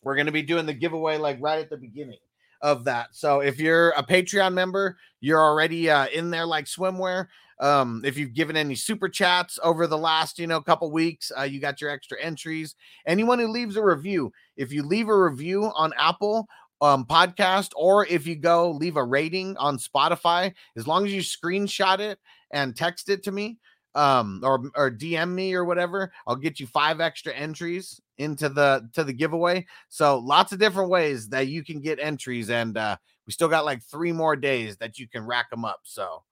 we're 0.02 0.16
going 0.16 0.26
to 0.26 0.32
be 0.32 0.42
doing 0.42 0.66
the 0.66 0.74
giveaway 0.74 1.18
like 1.18 1.38
right 1.40 1.60
at 1.60 1.70
the 1.70 1.76
beginning 1.76 2.18
of 2.62 2.84
that. 2.84 3.10
So 3.12 3.40
if 3.40 3.58
you're 3.58 3.90
a 3.90 4.02
Patreon 4.02 4.54
member, 4.54 4.96
you're 5.20 5.40
already 5.40 5.88
uh, 5.88 6.06
in 6.08 6.30
there 6.30 6.46
like 6.46 6.66
swimwear. 6.66 7.28
Um, 7.60 8.02
if 8.04 8.16
you've 8.16 8.32
given 8.32 8.56
any 8.56 8.74
super 8.74 9.08
chats 9.08 9.58
over 9.62 9.86
the 9.86 9.98
last, 9.98 10.38
you 10.38 10.46
know, 10.46 10.60
couple 10.62 10.90
weeks, 10.90 11.30
uh, 11.38 11.42
you 11.42 11.60
got 11.60 11.80
your 11.80 11.90
extra 11.90 12.20
entries. 12.20 12.74
Anyone 13.06 13.38
who 13.38 13.48
leaves 13.48 13.76
a 13.76 13.84
review, 13.84 14.32
if 14.56 14.72
you 14.72 14.82
leave 14.82 15.08
a 15.08 15.16
review 15.16 15.70
on 15.74 15.92
Apple 15.98 16.48
um 16.80 17.04
podcast, 17.04 17.70
or 17.76 18.06
if 18.06 18.26
you 18.26 18.34
go 18.34 18.70
leave 18.70 18.96
a 18.96 19.04
rating 19.04 19.56
on 19.58 19.76
Spotify, 19.76 20.52
as 20.76 20.86
long 20.86 21.04
as 21.04 21.12
you 21.12 21.20
screenshot 21.20 21.98
it 22.00 22.18
and 22.50 22.74
text 22.74 23.10
it 23.10 23.22
to 23.24 23.32
me, 23.32 23.58
um, 23.94 24.40
or 24.42 24.70
or 24.74 24.90
DM 24.90 25.30
me 25.34 25.52
or 25.52 25.64
whatever, 25.66 26.10
I'll 26.26 26.36
get 26.36 26.60
you 26.60 26.66
five 26.66 27.00
extra 27.00 27.34
entries 27.34 28.00
into 28.16 28.48
the 28.48 28.88
to 28.94 29.04
the 29.04 29.12
giveaway. 29.12 29.66
So 29.90 30.18
lots 30.18 30.52
of 30.52 30.58
different 30.58 30.88
ways 30.88 31.28
that 31.28 31.48
you 31.48 31.62
can 31.62 31.80
get 31.80 31.98
entries, 32.00 32.48
and 32.48 32.78
uh, 32.78 32.96
we 33.26 33.32
still 33.34 33.48
got 33.48 33.66
like 33.66 33.82
three 33.82 34.12
more 34.12 34.36
days 34.36 34.78
that 34.78 34.98
you 34.98 35.06
can 35.08 35.26
rack 35.26 35.50
them 35.50 35.66
up. 35.66 35.80
So. 35.82 36.22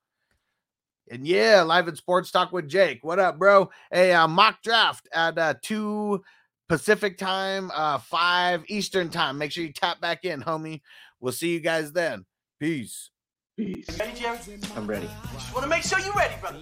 And 1.10 1.26
yeah, 1.26 1.62
live 1.62 1.88
at 1.88 1.96
Sports 1.96 2.30
Talk 2.30 2.52
with 2.52 2.68
Jake. 2.68 3.00
What 3.02 3.18
up, 3.18 3.38
bro? 3.38 3.70
A 3.92 4.12
uh, 4.12 4.28
mock 4.28 4.62
draft 4.62 5.08
at 5.12 5.38
uh, 5.38 5.54
2 5.62 6.22
Pacific 6.68 7.16
time, 7.16 7.70
uh, 7.74 7.98
5 7.98 8.64
Eastern 8.68 9.08
time. 9.08 9.38
Make 9.38 9.52
sure 9.52 9.64
you 9.64 9.72
tap 9.72 10.00
back 10.00 10.24
in, 10.24 10.42
homie. 10.42 10.82
We'll 11.20 11.32
see 11.32 11.52
you 11.52 11.60
guys 11.60 11.92
then. 11.92 12.26
Peace. 12.60 13.10
Peace. 13.56 13.86
Ready, 13.98 14.20
Jerry? 14.20 14.38
I'm 14.76 14.86
ready. 14.86 15.08
I 15.08 15.32
just 15.32 15.52
want 15.52 15.64
to 15.64 15.68
make 15.68 15.82
sure 15.82 15.98
you're 15.98 16.12
ready, 16.12 16.34
brother. 16.40 16.58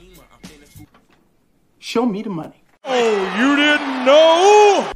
Show 1.78 2.06
me 2.06 2.23
the 2.23 2.31
money. 2.31 2.62
Oh, 2.85 3.36
you 3.39 3.56
didn't 3.56 4.05
know? 4.05 4.90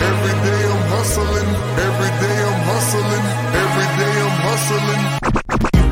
Every 0.00 0.34
day 0.46 0.62
I'm 0.70 0.88
hustling. 0.88 1.48
Every 1.88 2.10
day 2.22 2.38
I'm 2.44 2.60
hustling. 2.64 3.24
Every 3.54 3.88
day 3.98 4.20
I'm 4.20 4.40
hustling. 4.40 5.13